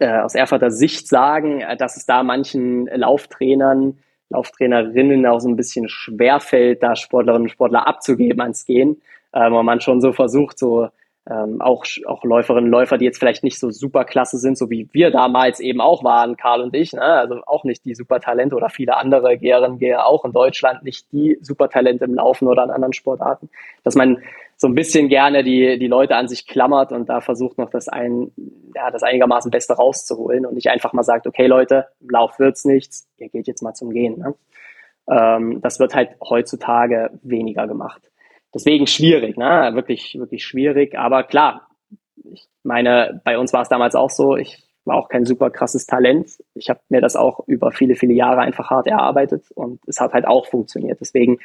äh, 0.00 0.18
aus 0.18 0.34
Erfurter 0.34 0.70
Sicht 0.70 1.08
sagen, 1.08 1.60
äh, 1.60 1.76
dass 1.76 1.96
es 1.96 2.06
da 2.06 2.22
manchen 2.22 2.86
Lauftrainern, 2.86 3.98
Lauftrainerinnen 4.30 5.26
auch 5.26 5.40
so 5.40 5.48
ein 5.48 5.56
bisschen 5.56 5.88
schwerfällt, 5.88 6.82
da 6.82 6.96
Sportlerinnen 6.96 7.44
und 7.44 7.50
Sportler 7.50 7.86
abzugeben 7.86 8.40
ans 8.40 8.64
Gehen 8.64 9.00
ähm, 9.34 9.54
und 9.54 9.66
man 9.66 9.80
schon 9.80 10.00
so 10.00 10.12
versucht, 10.12 10.58
so 10.58 10.88
ähm, 11.28 11.60
auch, 11.60 11.84
auch 12.06 12.24
Läuferinnen 12.24 12.66
und 12.66 12.70
Läufer, 12.70 12.96
die 12.96 13.04
jetzt 13.04 13.18
vielleicht 13.18 13.44
nicht 13.44 13.58
so 13.58 13.70
super 13.70 14.04
klasse 14.04 14.38
sind, 14.38 14.56
so 14.56 14.70
wie 14.70 14.88
wir 14.92 15.10
damals 15.10 15.60
eben 15.60 15.80
auch 15.80 16.02
waren, 16.02 16.36
Karl 16.36 16.62
und 16.62 16.74
ich, 16.74 16.92
ne? 16.92 17.02
also 17.02 17.40
auch 17.46 17.64
nicht 17.64 17.84
die 17.84 17.94
Supertalente 17.94 18.56
oder 18.56 18.70
viele 18.70 18.96
andere 18.96 19.36
Geherinnen, 19.36 19.78
Geher 19.78 20.06
auch 20.06 20.24
in 20.24 20.32
Deutschland 20.32 20.82
nicht 20.82 21.12
die 21.12 21.38
Supertalente 21.42 22.04
im 22.04 22.14
Laufen 22.14 22.48
oder 22.48 22.64
in 22.64 22.70
anderen 22.70 22.94
Sportarten, 22.94 23.50
dass 23.84 23.94
man 23.94 24.22
so 24.56 24.66
ein 24.66 24.74
bisschen 24.74 25.08
gerne 25.08 25.44
die, 25.44 25.78
die 25.78 25.86
Leute 25.86 26.16
an 26.16 26.28
sich 26.28 26.46
klammert 26.46 26.90
und 26.90 27.08
da 27.08 27.20
versucht 27.20 27.58
noch 27.58 27.70
das 27.70 27.88
ein, 27.88 28.32
ja, 28.74 28.90
das 28.90 29.02
einigermaßen 29.02 29.50
Beste 29.50 29.74
rauszuholen 29.74 30.46
und 30.46 30.54
nicht 30.54 30.68
einfach 30.68 30.92
mal 30.92 31.02
sagt, 31.02 31.26
okay 31.26 31.46
Leute, 31.46 31.88
im 32.00 32.10
Lauf 32.10 32.38
wird's 32.38 32.64
nichts, 32.64 33.08
ihr 33.18 33.28
geht 33.28 33.46
jetzt 33.46 33.62
mal 33.62 33.74
zum 33.74 33.90
Gehen. 33.90 34.18
Ne? 34.18 34.34
Ähm, 35.08 35.60
das 35.60 35.80
wird 35.80 35.94
halt 35.94 36.10
heutzutage 36.22 37.10
weniger 37.22 37.66
gemacht 37.66 38.10
deswegen 38.54 38.86
schwierig, 38.86 39.36
ne? 39.36 39.70
Wirklich, 39.74 40.18
wirklich 40.18 40.44
schwierig. 40.44 40.98
Aber 40.98 41.22
klar, 41.24 41.68
ich 42.32 42.48
meine, 42.62 43.20
bei 43.24 43.38
uns 43.38 43.52
war 43.52 43.62
es 43.62 43.68
damals 43.68 43.94
auch 43.94 44.10
so, 44.10 44.36
ich 44.36 44.62
war 44.84 44.96
auch 44.96 45.08
kein 45.08 45.24
super 45.24 45.50
krasses 45.50 45.86
Talent. 45.86 46.42
Ich 46.54 46.70
habe 46.70 46.80
mir 46.88 47.00
das 47.00 47.16
auch 47.16 47.46
über 47.46 47.70
viele, 47.70 47.94
viele 47.94 48.14
Jahre 48.14 48.40
einfach 48.40 48.70
hart 48.70 48.86
erarbeitet 48.86 49.50
und 49.54 49.80
es 49.86 50.00
hat 50.00 50.12
halt 50.12 50.26
auch 50.26 50.46
funktioniert. 50.46 51.00
Deswegen 51.00 51.38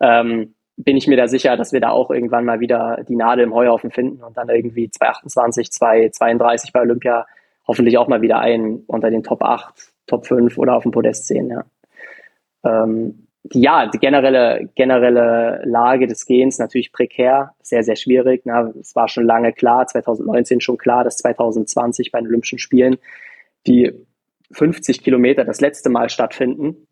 ähm, 0.00 0.54
bin 0.76 0.96
ich 0.96 1.06
mir 1.06 1.16
da 1.16 1.28
sicher, 1.28 1.56
dass 1.56 1.72
wir 1.72 1.80
da 1.80 1.90
auch 1.90 2.10
irgendwann 2.10 2.44
mal 2.44 2.60
wieder 2.60 3.04
die 3.08 3.16
Nadel 3.16 3.44
im 3.44 3.54
Heuhaufen 3.54 3.90
finden 3.90 4.22
und 4.22 4.36
dann 4.36 4.48
irgendwie 4.48 4.90
228, 4.90 5.70
232 5.72 6.72
bei 6.72 6.80
Olympia 6.80 7.26
hoffentlich 7.66 7.98
auch 7.98 8.08
mal 8.08 8.22
wieder 8.22 8.38
einen 8.38 8.84
unter 8.86 9.10
den 9.10 9.22
Top 9.22 9.42
8, 9.42 9.92
Top 10.06 10.26
5 10.26 10.56
oder 10.56 10.74
auf 10.74 10.84
dem 10.84 10.92
Podest 10.92 11.26
sehen, 11.26 11.50
ja. 11.50 11.64
Ähm, 12.64 13.27
ja, 13.52 13.86
die 13.86 13.98
generelle, 13.98 14.68
generelle 14.74 15.62
Lage 15.64 16.06
des 16.06 16.26
Gens 16.26 16.58
natürlich 16.58 16.92
prekär, 16.92 17.54
sehr, 17.62 17.82
sehr 17.82 17.96
schwierig. 17.96 18.42
Na, 18.44 18.72
es 18.80 18.94
war 18.96 19.08
schon 19.08 19.24
lange 19.24 19.52
klar, 19.52 19.86
2019 19.86 20.60
schon 20.60 20.78
klar, 20.78 21.04
dass 21.04 21.16
2020 21.18 22.10
bei 22.12 22.20
den 22.20 22.28
Olympischen 22.28 22.58
Spielen 22.58 22.98
die 23.66 23.92
50 24.52 25.02
Kilometer 25.02 25.44
das 25.44 25.60
letzte 25.60 25.90
Mal 25.90 26.08
stattfinden. 26.08 26.88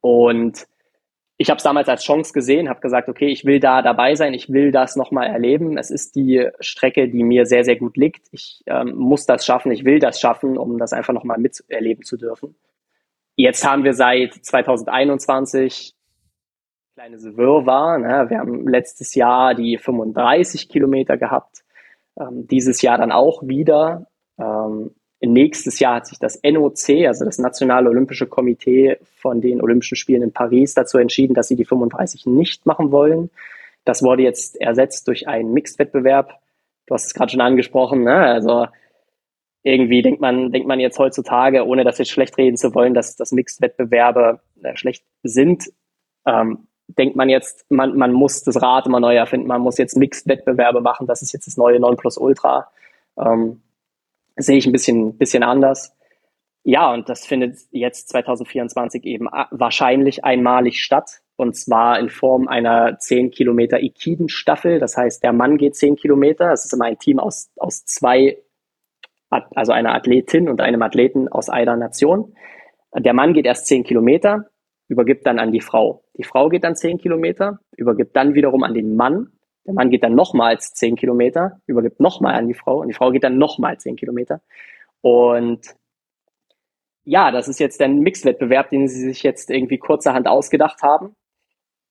Und 0.00 0.66
ich 1.36 1.50
habe 1.50 1.58
es 1.58 1.64
damals 1.64 1.88
als 1.88 2.04
Chance 2.04 2.32
gesehen, 2.32 2.68
habe 2.68 2.80
gesagt, 2.80 3.08
okay, 3.08 3.26
ich 3.26 3.44
will 3.44 3.58
da 3.58 3.82
dabei 3.82 4.14
sein, 4.14 4.34
ich 4.34 4.52
will 4.52 4.70
das 4.70 4.94
nochmal 4.94 5.26
erleben. 5.26 5.76
Es 5.78 5.90
ist 5.90 6.14
die 6.14 6.48
Strecke, 6.60 7.08
die 7.08 7.24
mir 7.24 7.46
sehr, 7.46 7.64
sehr 7.64 7.76
gut 7.76 7.96
liegt. 7.96 8.28
Ich 8.30 8.62
ähm, 8.66 8.94
muss 8.94 9.26
das 9.26 9.44
schaffen, 9.44 9.72
ich 9.72 9.84
will 9.84 9.98
das 9.98 10.20
schaffen, 10.20 10.56
um 10.56 10.78
das 10.78 10.92
einfach 10.92 11.12
nochmal 11.12 11.38
miterleben 11.38 12.04
zu 12.04 12.16
dürfen. 12.16 12.54
Jetzt 13.36 13.66
haben 13.66 13.82
wir 13.82 13.94
seit 13.94 14.34
2021 14.34 15.94
kleines 16.94 17.36
Wirrwarr. 17.36 17.98
Ne? 17.98 18.30
Wir 18.30 18.38
haben 18.38 18.68
letztes 18.68 19.14
Jahr 19.14 19.54
die 19.54 19.76
35 19.76 20.68
Kilometer 20.68 21.16
gehabt, 21.16 21.64
ähm, 22.18 22.46
dieses 22.46 22.82
Jahr 22.82 22.98
dann 22.98 23.10
auch 23.10 23.42
wieder. 23.42 24.06
Ähm, 24.38 24.92
nächstes 25.20 25.80
Jahr 25.80 25.96
hat 25.96 26.06
sich 26.06 26.18
das 26.18 26.40
NOC, 26.44 27.06
also 27.06 27.24
das 27.24 27.38
Nationale 27.38 27.88
Olympische 27.88 28.26
Komitee 28.26 28.98
von 29.16 29.40
den 29.40 29.60
Olympischen 29.60 29.96
Spielen 29.96 30.22
in 30.22 30.32
Paris, 30.32 30.74
dazu 30.74 30.98
entschieden, 30.98 31.34
dass 31.34 31.48
sie 31.48 31.56
die 31.56 31.64
35 31.64 32.26
nicht 32.26 32.66
machen 32.66 32.92
wollen. 32.92 33.30
Das 33.84 34.02
wurde 34.02 34.22
jetzt 34.22 34.60
ersetzt 34.60 35.08
durch 35.08 35.26
einen 35.26 35.52
Mixed-Wettbewerb. 35.52 36.38
Du 36.86 36.94
hast 36.94 37.06
es 37.06 37.14
gerade 37.14 37.32
schon 37.32 37.40
angesprochen. 37.40 38.04
Ne? 38.04 38.14
Also 38.14 38.66
irgendwie 39.64 40.02
denkt 40.02 40.20
man, 40.20 40.52
denkt 40.52 40.68
man 40.68 40.78
jetzt 40.78 40.98
heutzutage, 40.98 41.66
ohne 41.66 41.84
das 41.84 41.98
jetzt 41.98 42.10
schlecht 42.10 42.36
reden 42.36 42.56
zu 42.56 42.74
wollen, 42.74 42.94
dass, 42.94 43.16
dass 43.16 43.32
Mixed-Wettbewerbe 43.32 44.40
äh, 44.62 44.76
schlecht 44.76 45.04
sind. 45.22 45.72
Ähm, 46.26 46.68
denkt 46.86 47.16
man 47.16 47.30
jetzt, 47.30 47.64
man, 47.70 47.96
man 47.96 48.12
muss 48.12 48.42
das 48.42 48.60
Rad 48.60 48.86
immer 48.86 49.00
neu 49.00 49.16
erfinden, 49.16 49.46
man 49.46 49.62
muss 49.62 49.78
jetzt 49.78 49.96
Mixed-Wettbewerbe 49.96 50.82
machen, 50.82 51.06
das 51.06 51.22
ist 51.22 51.32
jetzt 51.32 51.46
das 51.46 51.56
neue 51.56 51.80
Nonplusultra. 51.80 52.70
Ähm, 53.18 53.62
sehe 54.36 54.58
ich 54.58 54.66
ein 54.66 54.72
bisschen, 54.72 55.16
bisschen 55.16 55.42
anders. 55.42 55.96
Ja, 56.62 56.92
und 56.92 57.08
das 57.08 57.26
findet 57.26 57.58
jetzt 57.70 58.10
2024 58.10 59.04
eben 59.04 59.28
wahrscheinlich 59.50 60.24
einmalig 60.24 60.82
statt. 60.82 61.20
Und 61.36 61.56
zwar 61.56 61.98
in 61.98 62.10
Form 62.10 62.48
einer 62.48 62.98
10 62.98 63.30
Kilometer 63.30 63.80
Ikiden-Staffel. 63.80 64.78
Das 64.78 64.96
heißt, 64.96 65.22
der 65.22 65.32
Mann 65.32 65.56
geht 65.56 65.74
10 65.74 65.96
Kilometer. 65.96 66.52
Es 66.52 66.64
ist 66.64 66.72
immer 66.72 66.86
ein 66.86 66.98
Team 66.98 67.18
aus, 67.18 67.50
aus 67.56 67.84
zwei 67.84 68.38
also 69.54 69.72
einer 69.72 69.94
Athletin 69.94 70.48
und 70.48 70.60
einem 70.60 70.82
Athleten 70.82 71.28
aus 71.28 71.48
einer 71.48 71.76
Nation. 71.76 72.34
Der 72.96 73.14
Mann 73.14 73.32
geht 73.32 73.46
erst 73.46 73.66
zehn 73.66 73.84
Kilometer, 73.84 74.46
übergibt 74.88 75.26
dann 75.26 75.38
an 75.38 75.52
die 75.52 75.60
Frau. 75.60 76.04
Die 76.16 76.24
Frau 76.24 76.48
geht 76.48 76.64
dann 76.64 76.76
zehn 76.76 76.98
Kilometer, 76.98 77.58
übergibt 77.76 78.14
dann 78.16 78.34
wiederum 78.34 78.62
an 78.62 78.74
den 78.74 78.96
Mann. 78.96 79.28
Der 79.66 79.74
Mann 79.74 79.90
geht 79.90 80.04
dann 80.04 80.14
nochmals 80.14 80.74
zehn 80.74 80.94
Kilometer, 80.94 81.60
übergibt 81.66 82.00
nochmal 82.00 82.34
an 82.34 82.48
die 82.48 82.54
Frau 82.54 82.80
und 82.80 82.88
die 82.88 82.94
Frau 82.94 83.10
geht 83.10 83.24
dann 83.24 83.38
nochmal 83.38 83.78
zehn 83.78 83.96
Kilometer. 83.96 84.42
Und 85.00 85.74
ja, 87.04 87.30
das 87.30 87.48
ist 87.48 87.60
jetzt 87.60 87.80
ein 87.82 88.00
Mixwettbewerb, 88.00 88.70
den 88.70 88.88
sie 88.88 89.00
sich 89.00 89.22
jetzt 89.22 89.50
irgendwie 89.50 89.78
kurzerhand 89.78 90.26
ausgedacht 90.26 90.82
haben. 90.82 91.14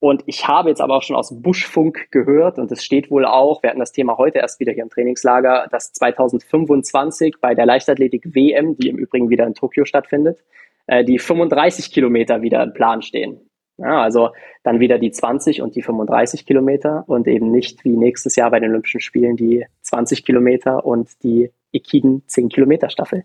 Und 0.04 0.24
ich 0.26 0.50
habe 0.50 0.68
jetzt 0.68 0.82
aber 0.82 0.98
auch 0.98 1.02
schon 1.02 1.16
aus 1.16 1.42
Buschfunk 1.42 2.12
gehört, 2.12 2.60
und 2.60 2.70
es 2.74 2.84
steht 2.84 3.10
wohl 3.10 3.24
auch, 3.24 3.64
wir 3.64 3.70
hatten 3.70 3.80
das 3.80 3.94
Thema 3.94 4.18
heute 4.18 4.40
erst 4.40 4.60
wieder 4.60 4.74
hier 4.74 4.84
im 4.84 4.90
Trainingslager, 4.90 5.68
dass 5.72 5.94
2025 5.94 7.36
bei 7.40 7.56
der 7.56 7.66
Leichtathletik 7.66 8.36
WM, 8.36 8.76
die 8.76 8.90
im 8.90 8.98
Übrigen 8.98 9.30
wieder 9.30 9.48
in 9.48 9.54
Tokio 9.54 9.86
stattfindet, 9.86 10.44
äh, 10.88 11.06
die 11.06 11.20
35 11.20 11.94
Kilometer 11.94 12.42
wieder 12.42 12.62
im 12.64 12.74
Plan 12.74 13.02
stehen. 13.02 13.50
Ja, 13.78 14.02
also 14.02 14.32
dann 14.64 14.82
wieder 14.82 15.00
die 15.00 15.12
20 15.12 15.62
und 15.62 15.78
die 15.78 15.82
35 15.82 16.46
Kilometer 16.46 17.06
und 17.08 17.26
eben 17.30 17.50
nicht 17.50 17.86
wie 17.86 17.96
nächstes 17.96 18.36
Jahr 18.36 18.52
bei 18.52 18.60
den 18.60 18.72
Olympischen 18.72 19.00
Spielen 19.00 19.38
die 19.38 19.66
20 19.84 20.26
Kilometer 20.26 20.86
und 20.86 21.24
die 21.24 21.50
Ekiden 21.72 22.24
10 22.28 22.50
Kilometer 22.50 22.90
Staffel. 22.90 23.24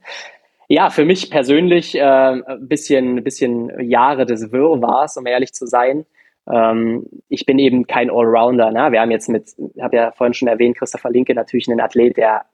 Ja, 0.68 0.90
für 0.90 1.04
mich 1.04 1.28
persönlich 1.28 1.96
äh, 1.96 2.02
ein 2.02 2.68
bisschen, 2.68 3.24
bisschen 3.24 3.90
Jahre 3.90 4.26
des 4.26 4.52
Wirrwarrs, 4.52 5.16
um 5.16 5.26
ehrlich 5.26 5.52
zu 5.52 5.66
sein 5.66 6.06
Ähm, 6.50 7.06
ich 7.28 7.46
bin 7.46 7.58
eben 7.58 7.86
kein 7.86 8.10
Allrounder. 8.10 8.70
Ne? 8.70 8.92
Wir 8.92 9.00
haben 9.00 9.10
jetzt 9.10 9.28
mit, 9.28 9.54
ich 9.74 9.82
habe 9.82 9.96
ja 9.96 10.12
vorhin 10.12 10.34
schon 10.34 10.48
erwähnt, 10.48 10.76
Christopher 10.76 11.10
Linke 11.10 11.34
natürlich 11.34 11.68
einen 11.68 11.80
Athlet, 11.80 12.16
der 12.16 12.46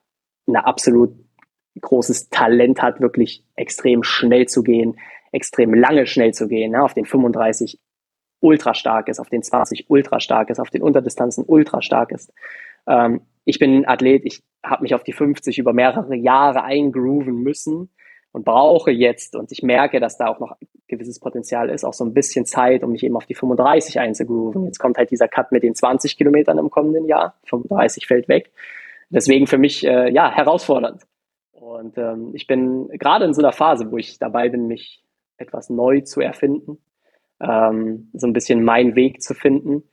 ein 0.47 0.57
absolut 0.57 1.14
großes 1.80 2.28
Talent 2.28 2.82
hat, 2.82 3.01
wirklich 3.01 3.45
extrem 3.57 4.03
schnell 4.03 4.47
zu 4.47 4.62
gehen, 4.62 4.99
extrem 5.32 5.74
lange 5.74 6.07
schnell 6.07 6.32
zu 6.32 6.49
gehen, 6.49 6.72
ne? 6.72 6.82
auf 6.82 6.95
den 6.95 7.05
35 7.05 7.80
ultra 8.40 8.74
stark 8.74 9.09
ist, 9.09 9.20
auf 9.20 9.30
den 9.30 9.42
20 9.42 9.86
ultra 9.88 10.20
stark 10.20 10.51
ist, 10.51 10.61
auf 10.61 10.70
den 10.70 10.82
Unterdistanzen 10.82 11.45
ultra 11.47 11.82
stark 11.82 12.12
ist. 12.12 12.32
Ähm, 12.86 13.22
ich 13.45 13.59
bin 13.59 13.78
ein 13.78 13.88
Athlet, 13.88 14.24
ich 14.24 14.42
habe 14.62 14.82
mich 14.82 14.95
auf 14.95 15.03
die 15.03 15.12
50 15.12 15.59
über 15.59 15.72
mehrere 15.72 16.14
Jahre 16.14 16.62
eingrooven 16.62 17.42
müssen 17.42 17.90
und 18.32 18.45
brauche 18.45 18.90
jetzt, 18.90 19.36
und 19.36 19.51
ich 19.53 19.62
merke, 19.62 20.01
dass 20.01 20.18
da 20.18 20.28
auch 20.28 20.40
noch 20.40 20.57
gewisses 20.89 21.20
Potenzial 21.20 21.70
ist, 21.70 21.85
auch 21.85 21.95
so 21.95 22.05
ein 22.05 22.14
bisschen 22.14 22.47
Zeit, 22.47 22.82
um 22.82 22.93
mich 22.93 23.03
eben 23.03 23.16
auf 23.16 23.26
die 23.26 23.35
35 23.35 23.99
einzugrooven. 24.01 24.64
Jetzt 24.64 24.78
kommt 24.78 24.99
halt 24.99 25.11
dieser 25.11 25.28
Cut 25.28 25.53
mit 25.53 25.62
den 25.62 25.74
20 25.74 26.16
Kilometern 26.16 26.59
im 26.59 26.70
kommenden 26.70 27.07
Jahr, 27.07 27.35
35 27.45 28.07
fällt 28.07 28.28
weg. 28.28 28.51
Deswegen 29.11 29.47
für 29.47 29.59
mich 29.59 29.87
äh, 29.87 30.11
ja 30.11 30.30
herausfordernd. 30.30 31.03
Und 31.53 31.97
ähm, 31.99 32.30
ich 32.35 32.47
bin 32.47 32.89
gerade 32.99 33.24
in 33.24 33.35
so 33.35 33.41
einer 33.41 33.53
Phase, 33.53 33.91
wo 33.91 33.97
ich 33.97 34.18
dabei 34.18 34.49
bin, 34.49 34.66
mich 34.66 35.03
etwas 35.37 35.70
neu 35.70 36.01
zu 36.03 36.20
erfinden, 36.20 36.78
ähm, 37.41 38.11
so 38.12 38.26
ein 38.26 38.32
bisschen 38.32 38.64
meinen 38.64 38.95
Weg 38.97 39.22
zu 39.22 39.35
finden, 39.35 39.85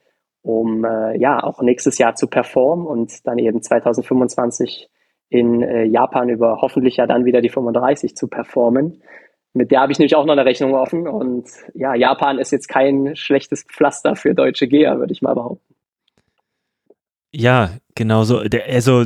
um 0.42 0.86
äh, 0.86 1.18
ja 1.18 1.42
auch 1.44 1.62
nächstes 1.62 1.98
Jahr 1.98 2.16
zu 2.16 2.28
performen 2.28 2.86
und 2.86 3.26
dann 3.26 3.38
eben 3.38 3.62
2025 3.62 4.90
in 5.30 5.62
äh, 5.62 5.86
Japan 5.86 6.30
über 6.30 6.58
hoffentlich 6.62 6.98
ja 6.98 7.08
dann 7.08 7.26
wieder 7.26 7.42
die 7.42 7.50
35 7.50 8.16
zu 8.16 8.28
performen. 8.28 9.02
Mit 9.54 9.72
der 9.72 9.82
habe 9.82 9.92
ich 9.92 10.00
nämlich 10.00 10.16
auch 10.16 10.26
noch 10.26 10.34
eine 10.34 10.46
Rechnung 10.46 10.74
offen 10.74 11.08
und 11.08 11.50
ja, 11.74 11.94
Japan 11.94 12.40
ist 12.40 12.52
jetzt 12.52 12.68
kein 12.68 13.16
schlechtes 13.16 13.64
Pflaster 13.64 14.16
für 14.16 14.34
deutsche 14.34 14.68
Geher, 14.68 14.98
würde 15.00 15.12
ich 15.12 15.22
mal 15.22 15.34
behaupten. 15.34 15.76
Ja, 17.34 17.72
genau 17.96 18.24
so. 18.24 18.44
Also 18.68 19.06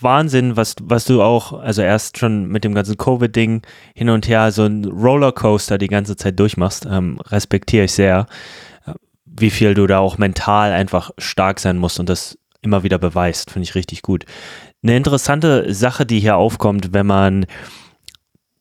Wahnsinn, 0.00 0.56
was, 0.56 0.76
was 0.82 1.04
du 1.04 1.22
auch, 1.22 1.52
also 1.52 1.82
erst 1.82 2.18
schon 2.18 2.46
mit 2.46 2.64
dem 2.64 2.74
ganzen 2.74 2.96
Covid-Ding 2.96 3.62
hin 3.94 4.10
und 4.10 4.28
her, 4.28 4.50
so 4.50 4.64
ein 4.64 4.84
Rollercoaster 4.84 5.78
die 5.78 5.86
ganze 5.86 6.16
Zeit 6.16 6.38
durchmachst, 6.38 6.86
ähm, 6.90 7.20
respektiere 7.26 7.84
ich 7.84 7.92
sehr, 7.92 8.26
wie 9.24 9.50
viel 9.50 9.74
du 9.74 9.86
da 9.86 9.98
auch 9.98 10.18
mental 10.18 10.72
einfach 10.72 11.10
stark 11.18 11.60
sein 11.60 11.78
musst 11.78 12.00
und 12.00 12.08
das 12.08 12.38
immer 12.60 12.82
wieder 12.82 12.98
beweist, 12.98 13.50
finde 13.50 13.64
ich 13.64 13.74
richtig 13.74 14.02
gut. 14.02 14.24
Eine 14.82 14.96
interessante 14.96 15.72
Sache, 15.72 16.06
die 16.06 16.20
hier 16.20 16.36
aufkommt, 16.36 16.92
wenn 16.92 17.06
man 17.06 17.46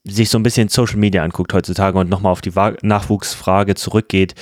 sich 0.08 0.30
so 0.30 0.38
ein 0.38 0.44
bisschen 0.44 0.70
Social 0.70 0.98
Media 0.98 1.24
anguckt 1.24 1.54
heutzutage 1.54 1.98
und 1.98 2.10
nochmal 2.10 2.32
auf 2.32 2.42
die 2.42 2.54
Nachwuchsfrage 2.82 3.76
zurückgeht. 3.76 4.36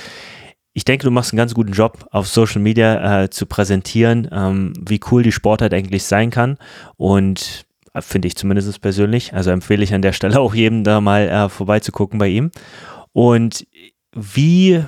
Ich 0.72 0.84
denke, 0.84 1.04
du 1.04 1.10
machst 1.10 1.32
einen 1.32 1.38
ganz 1.38 1.54
guten 1.54 1.72
Job, 1.72 2.06
auf 2.10 2.28
Social 2.28 2.60
Media 2.60 3.22
äh, 3.22 3.30
zu 3.30 3.46
präsentieren, 3.46 4.28
ähm, 4.30 4.74
wie 4.78 5.00
cool 5.10 5.22
die 5.22 5.32
Sportart 5.32 5.72
eigentlich 5.72 6.04
sein 6.04 6.30
kann. 6.30 6.58
Und 6.96 7.64
äh, 7.94 8.02
finde 8.02 8.28
ich 8.28 8.36
zumindest 8.36 8.80
persönlich. 8.80 9.32
Also 9.32 9.50
empfehle 9.50 9.82
ich 9.82 9.94
an 9.94 10.02
der 10.02 10.12
Stelle 10.12 10.38
auch 10.40 10.54
jedem 10.54 10.84
da 10.84 11.00
mal 11.00 11.28
äh, 11.28 11.48
vorbeizugucken 11.48 12.18
bei 12.18 12.28
ihm. 12.28 12.50
Und 13.12 13.66
wie, 14.12 14.84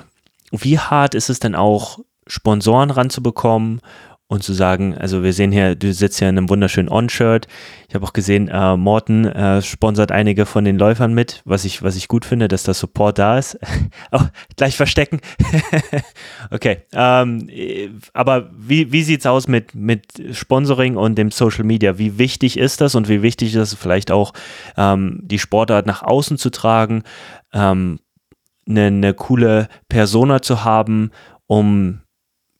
wie 0.51 0.77
hart 0.77 1.15
ist 1.15 1.29
es 1.29 1.39
denn 1.39 1.55
auch, 1.55 1.99
Sponsoren 2.27 2.91
ranzubekommen 2.91 3.81
und 4.29 4.43
zu 4.43 4.53
sagen, 4.53 4.95
also 4.95 5.23
wir 5.23 5.33
sehen 5.33 5.51
hier, 5.51 5.73
du 5.73 5.91
sitzt 5.91 6.21
ja 6.21 6.29
in 6.29 6.37
einem 6.37 6.49
wunderschönen 6.49 6.87
On-Shirt. 6.87 7.47
Ich 7.87 7.95
habe 7.95 8.05
auch 8.05 8.13
gesehen, 8.13 8.47
äh, 8.47 8.77
Morten 8.77 9.25
äh, 9.25 9.63
sponsert 9.63 10.11
einige 10.11 10.45
von 10.45 10.63
den 10.63 10.77
Läufern 10.77 11.15
mit, 11.15 11.41
was 11.45 11.65
ich, 11.65 11.81
was 11.81 11.95
ich 11.95 12.07
gut 12.07 12.25
finde, 12.25 12.47
dass 12.47 12.61
der 12.61 12.75
Support 12.75 13.17
da 13.17 13.39
ist. 13.39 13.57
oh, 14.11 14.21
gleich 14.55 14.77
verstecken. 14.77 15.19
okay. 16.51 16.83
Ähm, 16.93 17.49
aber 18.13 18.51
wie, 18.55 18.91
wie 18.91 19.01
sieht's 19.01 19.25
aus 19.25 19.47
mit, 19.47 19.73
mit 19.73 20.05
Sponsoring 20.31 20.95
und 20.95 21.15
dem 21.15 21.31
Social 21.31 21.63
Media? 21.63 21.97
Wie 21.97 22.19
wichtig 22.19 22.59
ist 22.59 22.81
das 22.81 22.93
und 22.93 23.09
wie 23.09 23.23
wichtig 23.23 23.55
ist 23.55 23.73
es 23.73 23.73
vielleicht 23.73 24.11
auch, 24.11 24.33
ähm, 24.77 25.21
die 25.23 25.39
Sportart 25.39 25.87
nach 25.87 26.03
außen 26.03 26.37
zu 26.37 26.51
tragen, 26.51 27.01
ähm, 27.51 27.99
eine, 28.69 28.85
eine 28.85 29.13
coole 29.15 29.69
Persona 29.87 30.43
zu 30.43 30.63
haben, 30.63 31.09
um 31.47 32.01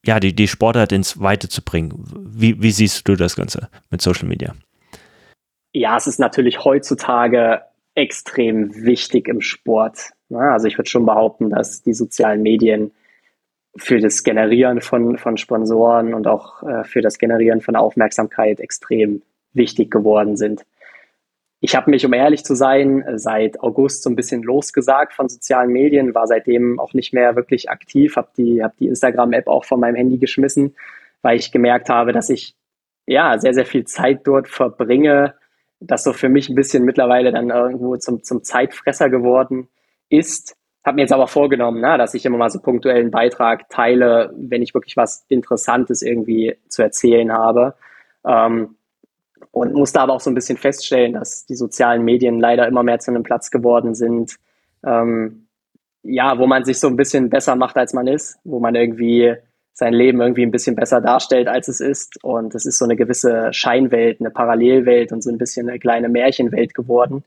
ja, 0.06 0.20
die, 0.20 0.34
die 0.34 0.48
Sportart 0.48 0.92
ins 0.92 1.20
Weite 1.20 1.50
zu 1.50 1.64
bringen. 1.64 2.04
Wie, 2.16 2.62
wie 2.62 2.72
siehst 2.72 3.08
du 3.08 3.16
das 3.16 3.36
Ganze 3.36 3.70
mit 3.90 4.02
Social 4.02 4.28
Media? 4.28 4.54
Ja, 5.74 5.98
es 5.98 6.08
ist 6.08 6.20
natürlich 6.20 6.64
heutzutage 6.64 7.62
extrem 7.96 8.74
wichtig 8.84 9.28
im 9.28 9.42
Sport. 9.42 10.12
Also 10.32 10.68
ich 10.68 10.78
würde 10.78 10.90
schon 10.90 11.06
behaupten, 11.06 11.50
dass 11.50 11.82
die 11.82 11.94
sozialen 11.94 12.42
Medien 12.42 12.92
für 13.76 14.00
das 14.00 14.24
Generieren 14.24 14.82
von, 14.82 15.18
von 15.18 15.38
Sponsoren 15.38 16.14
und 16.14 16.28
auch 16.28 16.64
äh, 16.64 16.84
für 16.84 17.02
das 17.02 17.18
Generieren 17.18 17.62
von 17.62 17.76
Aufmerksamkeit 17.76 18.60
extrem 18.60 19.22
wichtig 19.54 19.92
geworden 19.92 20.38
sind. 20.38 20.66
Ich 21.62 21.76
habe 21.76 21.92
mich, 21.92 22.06
um 22.06 22.14
ehrlich 22.14 22.46
zu 22.46 22.56
sein, 22.56 23.04
seit 23.16 23.60
August 23.60 24.04
so 24.04 24.10
ein 24.10 24.16
bisschen 24.16 24.44
losgesagt 24.44 25.14
von 25.14 25.28
sozialen 25.28 25.72
Medien, 25.72 26.16
war 26.16 26.26
seitdem 26.26 26.80
auch 26.80 26.94
nicht 26.94 27.14
mehr 27.14 27.36
wirklich 27.36 27.70
aktiv, 27.70 28.16
habe 28.16 28.30
die, 28.38 28.64
hab 28.64 28.78
die 28.78 28.88
Instagram-App 28.88 29.48
auch 29.48 29.66
von 29.66 29.80
meinem 29.80 29.96
Handy 29.96 30.18
geschmissen, 30.18 30.76
weil 31.22 31.38
ich 31.38 31.52
gemerkt 31.52 31.90
habe, 31.90 32.14
dass 32.14 32.30
ich 32.30 32.56
ja 33.06 33.38
sehr, 33.40 33.54
sehr 33.54 33.66
viel 33.66 33.84
Zeit 33.86 34.22
dort 34.24 34.48
verbringe, 34.48 35.34
das 35.82 36.04
so 36.04 36.14
für 36.14 36.30
mich 36.30 36.50
ein 36.50 36.56
bisschen 36.56 36.86
mittlerweile 36.86 37.32
dann 37.32 37.50
irgendwo 37.50 37.98
zum, 37.98 38.24
zum 38.24 38.44
Zeitfresser 38.44 39.10
geworden 39.10 39.68
ist. 40.10 40.56
Habe 40.86 40.96
mir 40.96 41.02
jetzt 41.02 41.14
aber 41.14 41.28
vorgenommen, 41.28 41.82
na, 41.82 41.98
dass 41.98 42.14
ich 42.14 42.26
immer 42.26 42.38
mal 42.38 42.50
so 42.50 42.60
punktuellen 42.60 43.12
Beitrag 43.12 43.70
teile, 43.70 44.34
wenn 44.38 44.62
ich 44.62 44.74
wirklich 44.74 44.96
was 44.96 45.26
Interessantes 45.28 46.02
irgendwie 46.02 46.56
zu 46.70 46.84
erzählen 46.84 47.34
habe. 47.34 47.76
Ähm, 48.26 48.76
und 49.52 49.74
musste 49.74 50.00
aber 50.00 50.14
auch 50.14 50.22
so 50.22 50.30
ein 50.30 50.36
bisschen 50.36 50.58
feststellen, 50.58 51.14
dass 51.14 51.46
die 51.46 51.56
sozialen 51.56 52.04
Medien 52.04 52.40
leider 52.40 52.68
immer 52.68 52.84
mehr 52.84 53.00
zu 53.00 53.12
einem 53.12 53.24
Platz 53.24 53.50
geworden 53.52 53.96
sind, 53.96 54.36
ähm, 54.86 55.48
ja, 56.04 56.38
wo 56.38 56.48
man 56.48 56.64
sich 56.64 56.80
so 56.80 56.88
ein 56.88 56.96
bisschen 56.96 57.30
besser 57.30 57.56
macht, 57.56 57.78
als 57.78 57.94
man 57.94 58.08
ist, 58.08 58.40
wo 58.44 58.60
man 58.60 58.76
irgendwie 58.76 59.36
sein 59.74 59.94
Leben 59.94 60.22
irgendwie 60.22 60.44
ein 60.44 60.52
bisschen 60.52 60.76
besser 60.76 61.02
darstellt, 61.02 61.48
als 61.48 61.68
es 61.68 61.80
ist. 61.80 62.24
Und 62.24 62.54
es 62.54 62.66
ist 62.66 62.78
so 62.78 62.86
eine 62.86 62.96
gewisse 62.96 63.52
Scheinwelt, 63.54 64.20
eine 64.20 64.30
Parallelwelt 64.30 65.12
und 65.12 65.24
so 65.24 65.30
ein 65.30 65.38
bisschen 65.38 65.70
eine 65.70 65.80
kleine 65.80 66.10
Märchenwelt 66.10 66.74
geworden, 66.76 67.24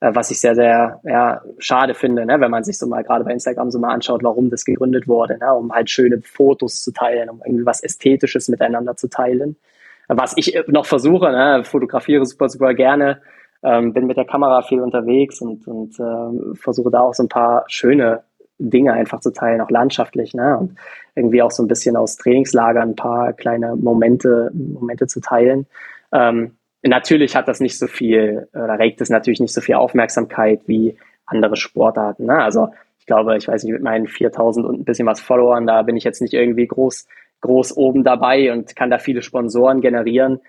äh, 0.00 0.14
was 0.14 0.30
ich 0.30 0.40
sehr, 0.40 0.54
sehr 0.54 1.00
ja, 1.04 1.42
schade 1.58 1.94
finde, 1.94 2.24
ne? 2.24 2.40
wenn 2.40 2.50
man 2.50 2.64
sich 2.64 2.78
so 2.78 2.86
mal 2.86 3.02
gerade 3.02 3.24
bei 3.24 3.32
Instagram 3.32 3.70
so 3.70 3.78
mal 3.78 3.92
anschaut, 3.92 4.22
warum 4.22 4.50
das 4.50 4.64
gegründet 4.64 5.08
wurde, 5.08 5.38
ne? 5.38 5.52
um 5.52 5.72
halt 5.72 5.90
schöne 5.90 6.20
Fotos 6.22 6.82
zu 6.82 6.92
teilen, 6.92 7.30
um 7.30 7.42
irgendwie 7.44 7.66
was 7.66 7.82
Ästhetisches 7.82 8.48
miteinander 8.48 8.96
zu 8.96 9.08
teilen 9.08 9.56
was 10.08 10.34
ich 10.36 10.56
noch 10.68 10.86
versuche, 10.86 11.30
ne, 11.30 11.62
fotografiere 11.64 12.26
super, 12.26 12.48
super 12.48 12.74
gerne, 12.74 13.20
ähm, 13.62 13.92
bin 13.92 14.06
mit 14.06 14.16
der 14.16 14.26
Kamera 14.26 14.62
viel 14.62 14.80
unterwegs 14.80 15.40
und, 15.40 15.66
und 15.66 15.98
äh, 15.98 16.54
versuche 16.56 16.90
da 16.90 17.00
auch 17.00 17.14
so 17.14 17.22
ein 17.22 17.28
paar 17.28 17.64
schöne 17.68 18.22
Dinge 18.58 18.92
einfach 18.92 19.20
zu 19.20 19.32
teilen, 19.32 19.60
auch 19.60 19.70
landschaftlich, 19.70 20.34
ne? 20.34 20.58
Und 20.58 20.76
irgendwie 21.14 21.42
auch 21.42 21.50
so 21.50 21.62
ein 21.62 21.68
bisschen 21.68 21.96
aus 21.96 22.16
Trainingslagern 22.16 22.90
ein 22.90 22.96
paar 22.96 23.32
kleine 23.32 23.74
Momente, 23.76 24.50
Momente 24.52 25.06
zu 25.06 25.20
teilen. 25.20 25.66
Ähm, 26.12 26.56
natürlich 26.82 27.34
hat 27.36 27.48
das 27.48 27.60
nicht 27.60 27.78
so 27.78 27.86
viel, 27.86 28.48
oder 28.52 28.78
regt 28.78 29.00
es 29.00 29.10
natürlich 29.10 29.40
nicht 29.40 29.54
so 29.54 29.60
viel 29.60 29.74
Aufmerksamkeit 29.74 30.60
wie 30.66 30.96
andere 31.26 31.56
Sportarten. 31.56 32.26
Ne? 32.26 32.36
Also 32.36 32.68
ich 32.98 33.06
glaube, 33.06 33.36
ich 33.36 33.48
weiß 33.48 33.64
nicht, 33.64 33.72
mit 33.72 33.82
meinen 33.82 34.06
4000 34.06 34.64
und 34.66 34.80
ein 34.80 34.84
bisschen 34.84 35.06
was 35.06 35.20
Followern, 35.20 35.66
da 35.66 35.82
bin 35.82 35.96
ich 35.96 36.04
jetzt 36.04 36.22
nicht 36.22 36.34
irgendwie 36.34 36.66
groß 36.66 37.06
groß 37.44 37.76
oben 37.76 38.04
dabei 38.04 38.52
und 38.52 38.74
kann 38.74 38.90
da 38.90 38.98
viele 38.98 39.22
Sponsoren 39.22 39.82
generieren. 39.82 40.40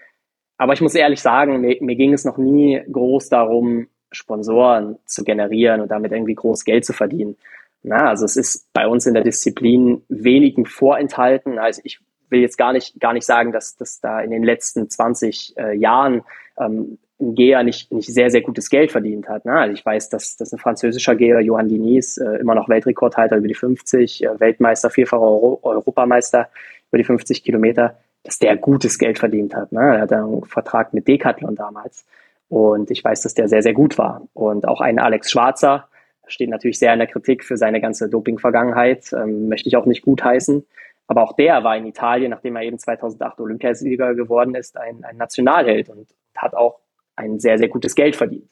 Aber 0.57 0.73
ich 0.73 0.81
muss 0.81 0.95
ehrlich 0.95 1.21
sagen, 1.21 1.59
mir, 1.59 1.77
mir 1.81 1.95
ging 1.95 2.13
es 2.13 2.23
noch 2.23 2.37
nie 2.37 2.81
groß 2.89 3.27
darum, 3.29 3.87
Sponsoren 4.11 4.97
zu 5.05 5.25
generieren 5.25 5.81
und 5.81 5.91
damit 5.91 6.13
irgendwie 6.13 6.35
groß 6.35 6.63
Geld 6.63 6.85
zu 6.85 6.93
verdienen. 6.93 7.35
Na, 7.83 8.09
also 8.09 8.23
es 8.23 8.37
ist 8.37 8.71
bei 8.73 8.87
uns 8.87 9.05
in 9.05 9.13
der 9.13 9.23
Disziplin 9.23 10.03
wenigen 10.07 10.65
vorenthalten. 10.65 11.59
Also 11.59 11.81
ich 11.83 11.99
will 12.29 12.39
jetzt 12.39 12.57
gar 12.57 12.71
nicht, 12.71 12.99
gar 12.99 13.13
nicht 13.13 13.25
sagen, 13.25 13.51
dass, 13.51 13.75
dass 13.75 13.99
da 13.99 14.21
in 14.21 14.31
den 14.31 14.43
letzten 14.43 14.89
20 14.89 15.53
äh, 15.57 15.77
Jahren 15.77 16.23
ähm, 16.57 16.97
ein 17.19 17.35
Geher 17.35 17.63
nicht, 17.63 17.91
nicht 17.91 18.13
sehr, 18.13 18.29
sehr 18.29 18.41
gutes 18.41 18.69
Geld 18.69 18.91
verdient 18.91 19.29
hat. 19.29 19.45
Ne? 19.45 19.53
Also 19.53 19.73
ich 19.73 19.85
weiß, 19.85 20.09
dass, 20.09 20.35
dass 20.35 20.51
ein 20.51 20.59
französischer 20.59 21.15
Geher, 21.15 21.41
Johann 21.41 21.69
Diniz, 21.69 22.17
äh, 22.17 22.39
immer 22.39 22.55
noch 22.55 22.69
Weltrekordhalter 22.69 23.37
über 23.37 23.47
die 23.47 23.53
50, 23.53 24.23
äh, 24.23 24.39
Weltmeister, 24.39 24.89
vierfacher 24.89 25.21
Euro 25.21 25.59
Europameister 25.63 26.49
über 26.89 26.97
die 26.97 27.03
50 27.03 27.43
Kilometer, 27.43 27.97
dass 28.23 28.39
der 28.39 28.57
gutes 28.57 28.97
Geld 28.97 29.19
verdient 29.19 29.55
hat. 29.55 29.71
Ne? 29.71 29.81
Er 29.81 30.01
hat 30.01 30.13
einen 30.13 30.43
Vertrag 30.45 30.93
mit 30.93 31.07
Decathlon 31.07 31.55
damals. 31.55 32.05
Und 32.47 32.91
ich 32.91 33.03
weiß, 33.03 33.21
dass 33.21 33.33
der 33.33 33.47
sehr, 33.47 33.61
sehr 33.61 33.73
gut 33.73 33.97
war. 33.97 34.27
Und 34.33 34.67
auch 34.67 34.81
ein 34.81 34.99
Alex 34.99 35.31
Schwarzer 35.31 35.87
steht 36.27 36.49
natürlich 36.49 36.79
sehr 36.79 36.93
in 36.93 36.99
der 36.99 37.07
Kritik 37.07 37.43
für 37.43 37.57
seine 37.57 37.81
ganze 37.81 38.09
Doping-Vergangenheit. 38.09 39.11
Ähm, 39.13 39.47
möchte 39.47 39.69
ich 39.69 39.77
auch 39.77 39.85
nicht 39.85 40.03
gutheißen. 40.03 40.65
Aber 41.07 41.23
auch 41.23 41.33
der 41.33 41.63
war 41.63 41.77
in 41.77 41.85
Italien, 41.85 42.31
nachdem 42.31 42.55
er 42.55 42.63
eben 42.63 42.79
2008 42.79 43.39
Olympiasieger 43.39 44.15
geworden 44.15 44.55
ist, 44.55 44.77
ein, 44.77 45.03
ein 45.03 45.17
Nationalheld 45.17 45.89
und 45.89 46.07
hat 46.35 46.55
auch 46.55 46.79
ein 47.15 47.39
sehr, 47.39 47.57
sehr 47.57 47.69
gutes 47.69 47.93
Geld 47.93 48.15
verdient. 48.15 48.51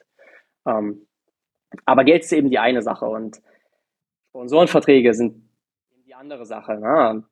Ähm, 0.66 1.06
aber 1.84 2.04
Geld 2.04 2.22
ist 2.22 2.32
eben 2.32 2.50
die 2.50 2.60
eine 2.60 2.82
Sache 2.82 3.06
und 3.06 3.40
Sponsorenverträge 4.30 5.14
sind 5.14 5.44
andere 6.24 6.46
Sache. 6.46 6.78
Ne? 6.78 7.24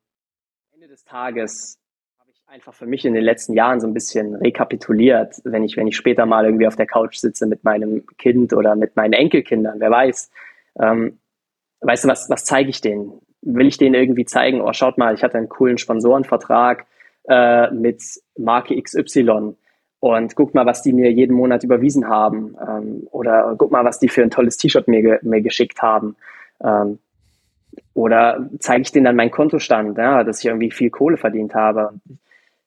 Ende 0.83 0.95
des 0.95 1.05
Tages 1.05 1.79
habe 2.19 2.29
ich 2.29 2.43
einfach 2.45 2.73
für 2.73 2.85
mich 2.85 3.05
in 3.05 3.13
den 3.13 3.23
letzten 3.23 3.53
Jahren 3.53 3.79
so 3.79 3.87
ein 3.87 3.93
bisschen 3.93 4.35
rekapituliert, 4.35 5.35
wenn 5.45 5.63
ich, 5.63 5.77
wenn 5.77 5.87
ich 5.87 5.95
später 5.95 6.25
mal 6.25 6.43
irgendwie 6.43 6.67
auf 6.67 6.75
der 6.75 6.87
Couch 6.87 7.15
sitze 7.15 7.47
mit 7.47 7.63
meinem 7.63 8.05
Kind 8.17 8.51
oder 8.51 8.75
mit 8.75 8.97
meinen 8.97 9.13
Enkelkindern, 9.13 9.79
wer 9.79 9.91
weiß. 9.91 10.29
Ähm, 10.81 11.19
weißt 11.79 12.03
du, 12.03 12.09
was, 12.09 12.29
was 12.29 12.43
zeige 12.43 12.69
ich 12.69 12.81
denen? 12.81 13.21
Will 13.41 13.67
ich 13.67 13.77
denen 13.77 13.95
irgendwie 13.95 14.25
zeigen, 14.25 14.59
oh, 14.59 14.73
schaut 14.73 14.97
mal, 14.97 15.13
ich 15.13 15.23
hatte 15.23 15.37
einen 15.37 15.47
coolen 15.47 15.77
Sponsorenvertrag 15.77 16.85
äh, 17.29 17.71
mit 17.71 18.03
Marke 18.37 18.75
XY 18.81 19.55
und 20.01 20.35
guck 20.35 20.53
mal, 20.53 20.65
was 20.65 20.81
die 20.81 20.91
mir 20.91 21.13
jeden 21.13 21.37
Monat 21.37 21.63
überwiesen 21.63 22.09
haben 22.09 22.57
ähm, 22.59 23.07
oder 23.11 23.55
guck 23.57 23.71
mal, 23.71 23.85
was 23.85 23.99
die 23.99 24.09
für 24.09 24.21
ein 24.23 24.31
tolles 24.31 24.57
T-Shirt 24.57 24.89
mir, 24.89 25.19
mir 25.21 25.39
geschickt 25.39 25.81
haben. 25.81 26.17
Ähm, 26.61 26.99
oder 27.93 28.49
zeige 28.59 28.81
ich 28.81 28.91
denen 28.91 29.05
dann 29.05 29.15
meinen 29.15 29.31
Kontostand, 29.31 29.97
ja, 29.97 30.23
dass 30.23 30.39
ich 30.39 30.45
irgendwie 30.45 30.71
viel 30.71 30.89
Kohle 30.89 31.17
verdient 31.17 31.55
habe. 31.55 31.93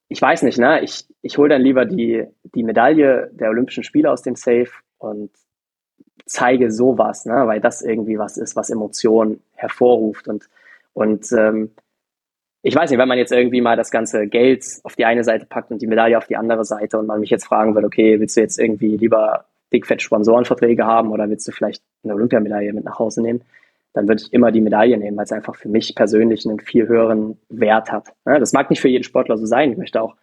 Ich 0.09 0.21
weiß 0.21 0.43
nicht, 0.43 0.57
ne? 0.57 0.81
Ich, 0.83 1.05
ich 1.21 1.37
hole 1.37 1.49
dann 1.49 1.61
lieber 1.61 1.85
die, 1.85 2.25
die 2.55 2.63
Medaille 2.63 3.29
der 3.33 3.49
Olympischen 3.49 3.83
Spiele 3.83 4.11
aus 4.11 4.21
dem 4.21 4.35
Safe 4.35 4.69
und 4.97 5.31
zeige 6.25 6.71
sowas, 6.71 7.25
ne? 7.25 7.47
weil 7.47 7.59
das 7.59 7.81
irgendwie 7.81 8.19
was 8.19 8.37
ist, 8.37 8.55
was 8.55 8.69
Emotionen 8.69 9.41
hervorruft. 9.53 10.27
Und, 10.27 10.49
und 10.93 11.31
ähm, 11.31 11.71
ich 12.61 12.75
weiß 12.75 12.89
nicht, 12.89 12.99
wenn 12.99 13.07
man 13.07 13.17
jetzt 13.17 13.31
irgendwie 13.31 13.61
mal 13.61 13.77
das 13.77 13.91
ganze 13.91 14.27
Geld 14.27 14.65
auf 14.83 14.95
die 14.95 15.05
eine 15.05 15.23
Seite 15.23 15.45
packt 15.45 15.71
und 15.71 15.81
die 15.81 15.87
Medaille 15.87 16.17
auf 16.17 16.27
die 16.27 16.35
andere 16.35 16.65
Seite 16.65 16.97
und 16.97 17.05
man 17.05 17.19
mich 17.19 17.29
jetzt 17.29 17.45
fragen 17.45 17.75
würde, 17.75 17.87
okay, 17.87 18.19
willst 18.19 18.35
du 18.35 18.41
jetzt 18.41 18.59
irgendwie 18.59 18.97
lieber 18.97 19.45
dickfett 19.71 20.01
Sponsorenverträge 20.01 20.85
haben 20.85 21.11
oder 21.11 21.29
willst 21.29 21.47
du 21.47 21.51
vielleicht 21.51 21.83
eine 22.03 22.13
Olympiamedaille 22.13 22.73
mit 22.73 22.85
nach 22.85 22.99
Hause 22.99 23.21
nehmen? 23.21 23.41
Dann 23.93 24.07
würde 24.07 24.21
ich 24.21 24.33
immer 24.33 24.51
die 24.51 24.61
Medaille 24.61 24.97
nehmen, 24.97 25.17
weil 25.17 25.23
es 25.23 25.31
einfach 25.31 25.55
für 25.55 25.69
mich 25.69 25.95
persönlich 25.95 26.45
einen 26.45 26.59
viel 26.59 26.87
höheren 26.87 27.39
Wert 27.49 27.91
hat. 27.91 28.13
Das 28.25 28.53
mag 28.53 28.69
nicht 28.69 28.81
für 28.81 28.89
jeden 28.89 29.03
Sportler 29.03 29.37
so 29.37 29.45
sein. 29.45 29.71
Ich 29.71 29.77
möchte 29.77 30.01
auch 30.01 30.15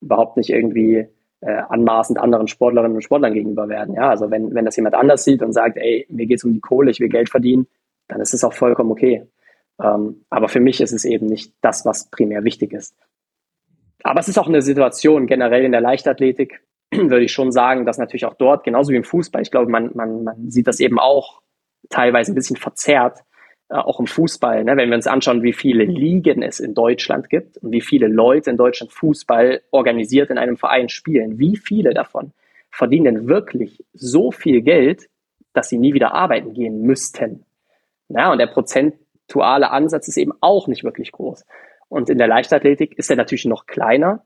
überhaupt 0.00 0.36
nicht 0.36 0.50
irgendwie 0.50 1.06
äh, 1.40 1.62
anmaßend 1.68 2.18
anderen 2.18 2.48
Sportlerinnen 2.48 2.96
und 2.96 3.02
Sportlern 3.02 3.34
gegenüber 3.34 3.68
werden. 3.68 3.94
Ja, 3.94 4.10
also 4.10 4.30
wenn, 4.30 4.54
wenn 4.54 4.64
das 4.64 4.76
jemand 4.76 4.94
anders 4.94 5.24
sieht 5.24 5.42
und 5.42 5.52
sagt, 5.52 5.76
ey, 5.76 6.06
mir 6.08 6.26
geht 6.26 6.38
es 6.38 6.44
um 6.44 6.52
die 6.52 6.60
Kohle, 6.60 6.90
ich 6.90 7.00
will 7.00 7.08
Geld 7.08 7.30
verdienen, 7.30 7.66
dann 8.08 8.20
ist 8.20 8.34
es 8.34 8.44
auch 8.44 8.52
vollkommen 8.52 8.90
okay. 8.90 9.26
Ähm, 9.82 10.24
aber 10.30 10.48
für 10.48 10.60
mich 10.60 10.80
ist 10.80 10.92
es 10.92 11.04
eben 11.04 11.26
nicht 11.26 11.54
das, 11.60 11.84
was 11.84 12.10
primär 12.10 12.44
wichtig 12.44 12.72
ist. 12.72 12.94
Aber 14.04 14.20
es 14.20 14.28
ist 14.28 14.38
auch 14.38 14.48
eine 14.48 14.62
Situation 14.62 15.26
generell 15.26 15.64
in 15.64 15.72
der 15.72 15.80
Leichtathletik, 15.80 16.62
würde 16.92 17.24
ich 17.24 17.32
schon 17.32 17.52
sagen, 17.52 17.86
dass 17.86 17.98
natürlich 17.98 18.26
auch 18.26 18.34
dort, 18.34 18.64
genauso 18.64 18.92
wie 18.92 18.96
im 18.96 19.04
Fußball, 19.04 19.42
ich 19.42 19.50
glaube, 19.50 19.70
man, 19.70 19.90
man, 19.94 20.24
man 20.24 20.50
sieht 20.50 20.66
das 20.66 20.80
eben 20.80 20.98
auch 20.98 21.42
teilweise 21.90 22.32
ein 22.32 22.34
bisschen 22.34 22.56
verzerrt, 22.56 23.20
äh, 23.68 23.76
auch 23.76 24.00
im 24.00 24.06
Fußball. 24.06 24.64
Ne? 24.64 24.76
Wenn 24.76 24.88
wir 24.88 24.96
uns 24.96 25.06
anschauen, 25.06 25.42
wie 25.42 25.52
viele 25.52 25.84
Ligen 25.84 26.42
es 26.42 26.60
in 26.60 26.74
Deutschland 26.74 27.28
gibt 27.28 27.58
und 27.58 27.72
wie 27.72 27.80
viele 27.80 28.08
Leute 28.08 28.50
in 28.50 28.56
Deutschland 28.56 28.92
Fußball 28.92 29.62
organisiert 29.70 30.30
in 30.30 30.38
einem 30.38 30.56
Verein 30.56 30.88
spielen, 30.88 31.38
wie 31.38 31.56
viele 31.56 31.94
davon 31.94 32.32
verdienen 32.70 33.04
denn 33.04 33.28
wirklich 33.28 33.84
so 33.92 34.30
viel 34.30 34.62
Geld, 34.62 35.08
dass 35.52 35.68
sie 35.68 35.78
nie 35.78 35.92
wieder 35.92 36.14
arbeiten 36.14 36.54
gehen 36.54 36.82
müssten. 36.82 37.44
Ja, 38.08 38.32
und 38.32 38.38
der 38.38 38.46
Prozent, 38.46 38.94
prozentuale 39.32 39.70
Ansatz 39.70 40.08
ist 40.08 40.16
eben 40.16 40.32
auch 40.40 40.68
nicht 40.68 40.84
wirklich 40.84 41.12
groß. 41.12 41.44
Und 41.88 42.10
in 42.10 42.18
der 42.18 42.28
Leichtathletik 42.28 42.98
ist 42.98 43.10
er 43.10 43.16
natürlich 43.16 43.44
noch 43.44 43.66
kleiner, 43.66 44.24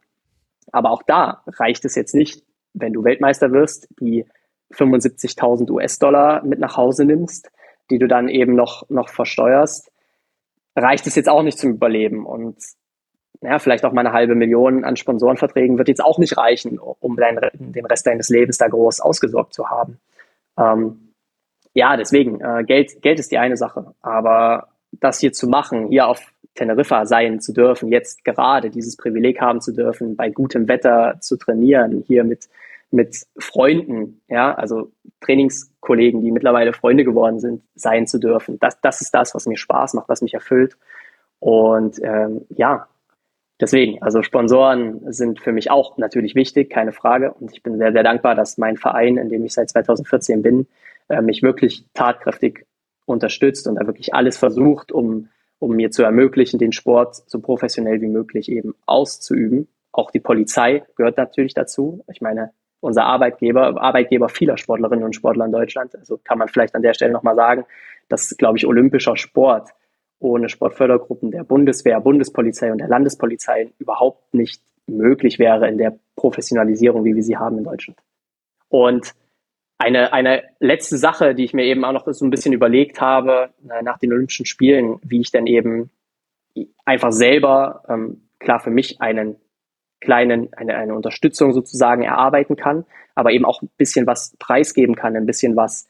aber 0.72 0.90
auch 0.90 1.02
da 1.02 1.42
reicht 1.46 1.84
es 1.84 1.94
jetzt 1.94 2.14
nicht, 2.14 2.42
wenn 2.74 2.92
du 2.92 3.04
Weltmeister 3.04 3.52
wirst, 3.52 3.88
die 4.00 4.26
75.000 4.72 5.70
US-Dollar 5.70 6.44
mit 6.44 6.58
nach 6.58 6.76
Hause 6.76 7.04
nimmst, 7.04 7.50
die 7.90 7.98
du 7.98 8.08
dann 8.08 8.28
eben 8.28 8.54
noch, 8.54 8.88
noch 8.88 9.08
versteuerst, 9.08 9.90
reicht 10.74 11.06
es 11.06 11.14
jetzt 11.14 11.28
auch 11.28 11.42
nicht 11.42 11.58
zum 11.58 11.72
Überleben. 11.72 12.26
Und 12.26 12.56
ja, 13.42 13.58
vielleicht 13.58 13.84
auch 13.84 13.92
mal 13.92 14.00
eine 14.00 14.12
halbe 14.12 14.34
Million 14.34 14.84
an 14.84 14.96
Sponsorenverträgen 14.96 15.78
wird 15.78 15.88
jetzt 15.88 16.04
auch 16.04 16.18
nicht 16.18 16.36
reichen, 16.36 16.78
um 16.78 17.16
dein, 17.16 17.38
den 17.54 17.86
Rest 17.86 18.06
deines 18.06 18.28
Lebens 18.28 18.58
da 18.58 18.68
groß 18.68 19.00
ausgesorgt 19.00 19.54
zu 19.54 19.68
haben. 19.68 19.98
Ähm, 20.58 21.12
ja, 21.74 21.96
deswegen, 21.96 22.40
äh, 22.40 22.64
Geld, 22.64 23.02
Geld 23.02 23.18
ist 23.18 23.30
die 23.30 23.38
eine 23.38 23.56
Sache, 23.56 23.94
aber 24.00 24.68
das 24.92 25.20
hier 25.20 25.32
zu 25.32 25.46
machen, 25.46 25.88
hier 25.88 26.08
auf 26.08 26.32
Teneriffa 26.54 27.04
sein 27.04 27.40
zu 27.40 27.52
dürfen, 27.52 27.92
jetzt 27.92 28.24
gerade 28.24 28.70
dieses 28.70 28.96
Privileg 28.96 29.40
haben 29.40 29.60
zu 29.60 29.72
dürfen, 29.72 30.16
bei 30.16 30.30
gutem 30.30 30.68
Wetter 30.68 31.18
zu 31.20 31.36
trainieren, 31.36 32.02
hier 32.06 32.24
mit, 32.24 32.48
mit 32.96 33.26
Freunden, 33.38 34.22
ja, 34.26 34.54
also 34.54 34.90
Trainingskollegen, 35.20 36.22
die 36.22 36.32
mittlerweile 36.32 36.72
Freunde 36.72 37.04
geworden 37.04 37.38
sind, 37.38 37.62
sein 37.74 38.06
zu 38.06 38.18
dürfen. 38.18 38.58
Das, 38.58 38.80
das 38.80 39.02
ist 39.02 39.14
das, 39.14 39.34
was 39.34 39.46
mir 39.46 39.56
Spaß 39.56 39.94
macht, 39.94 40.08
was 40.08 40.22
mich 40.22 40.34
erfüllt. 40.34 40.76
Und 41.38 42.00
ähm, 42.02 42.46
ja, 42.48 42.88
deswegen, 43.60 44.02
also 44.02 44.22
Sponsoren 44.22 45.12
sind 45.12 45.40
für 45.40 45.52
mich 45.52 45.70
auch 45.70 45.98
natürlich 45.98 46.34
wichtig, 46.34 46.70
keine 46.70 46.92
Frage. 46.92 47.34
Und 47.34 47.52
ich 47.52 47.62
bin 47.62 47.76
sehr, 47.76 47.92
sehr 47.92 48.02
dankbar, 48.02 48.34
dass 48.34 48.58
mein 48.58 48.78
Verein, 48.78 49.18
in 49.18 49.28
dem 49.28 49.44
ich 49.44 49.52
seit 49.52 49.68
2014 49.68 50.42
bin, 50.42 50.66
äh, 51.08 51.20
mich 51.20 51.42
wirklich 51.42 51.84
tatkräftig 51.92 52.66
unterstützt 53.04 53.68
und 53.68 53.76
da 53.76 53.86
wirklich 53.86 54.14
alles 54.14 54.38
versucht, 54.38 54.90
um, 54.90 55.28
um 55.58 55.76
mir 55.76 55.90
zu 55.90 56.02
ermöglichen, 56.02 56.58
den 56.58 56.72
Sport 56.72 57.22
so 57.26 57.40
professionell 57.40 58.00
wie 58.00 58.08
möglich 58.08 58.50
eben 58.50 58.74
auszuüben. 58.86 59.68
Auch 59.92 60.10
die 60.10 60.20
Polizei 60.20 60.84
gehört 60.96 61.18
natürlich 61.18 61.54
dazu. 61.54 62.02
Ich 62.10 62.20
meine, 62.20 62.52
unser 62.80 63.04
Arbeitgeber, 63.04 63.80
Arbeitgeber 63.80 64.28
vieler 64.28 64.56
Sportlerinnen 64.56 65.04
und 65.04 65.14
Sportler 65.14 65.46
in 65.46 65.52
Deutschland, 65.52 65.94
also 65.96 66.18
kann 66.22 66.38
man 66.38 66.48
vielleicht 66.48 66.74
an 66.74 66.82
der 66.82 66.94
Stelle 66.94 67.12
nochmal 67.12 67.36
sagen, 67.36 67.64
dass, 68.08 68.36
glaube 68.36 68.58
ich, 68.58 68.66
olympischer 68.66 69.16
Sport 69.16 69.70
ohne 70.18 70.48
Sportfördergruppen 70.48 71.30
der 71.30 71.44
Bundeswehr, 71.44 72.00
Bundespolizei 72.00 72.72
und 72.72 72.78
der 72.78 72.88
Landespolizei 72.88 73.72
überhaupt 73.78 74.32
nicht 74.32 74.62
möglich 74.86 75.38
wäre 75.38 75.68
in 75.68 75.78
der 75.78 75.98
Professionalisierung, 76.14 77.04
wie 77.04 77.14
wir 77.14 77.22
sie 77.22 77.36
haben 77.36 77.58
in 77.58 77.64
Deutschland. 77.64 77.98
Und 78.68 79.14
eine, 79.78 80.12
eine 80.12 80.42
letzte 80.58 80.96
Sache, 80.96 81.34
die 81.34 81.44
ich 81.44 81.52
mir 81.52 81.64
eben 81.64 81.84
auch 81.84 81.92
noch 81.92 82.10
so 82.12 82.24
ein 82.24 82.30
bisschen 82.30 82.52
überlegt 82.52 83.00
habe 83.00 83.50
äh, 83.68 83.82
nach 83.82 83.98
den 83.98 84.12
Olympischen 84.12 84.46
Spielen, 84.46 84.98
wie 85.02 85.20
ich 85.20 85.30
dann 85.30 85.46
eben 85.46 85.90
einfach 86.84 87.12
selber, 87.12 87.82
ähm, 87.88 88.28
klar 88.38 88.60
für 88.60 88.70
mich 88.70 89.00
einen 89.00 89.36
kleinen, 90.00 90.52
eine, 90.54 90.76
eine 90.76 90.94
Unterstützung 90.94 91.52
sozusagen 91.52 92.02
erarbeiten 92.02 92.56
kann, 92.56 92.84
aber 93.14 93.32
eben 93.32 93.44
auch 93.44 93.62
ein 93.62 93.70
bisschen 93.76 94.06
was 94.06 94.36
preisgeben 94.38 94.94
kann, 94.94 95.16
ein 95.16 95.26
bisschen 95.26 95.56
was 95.56 95.88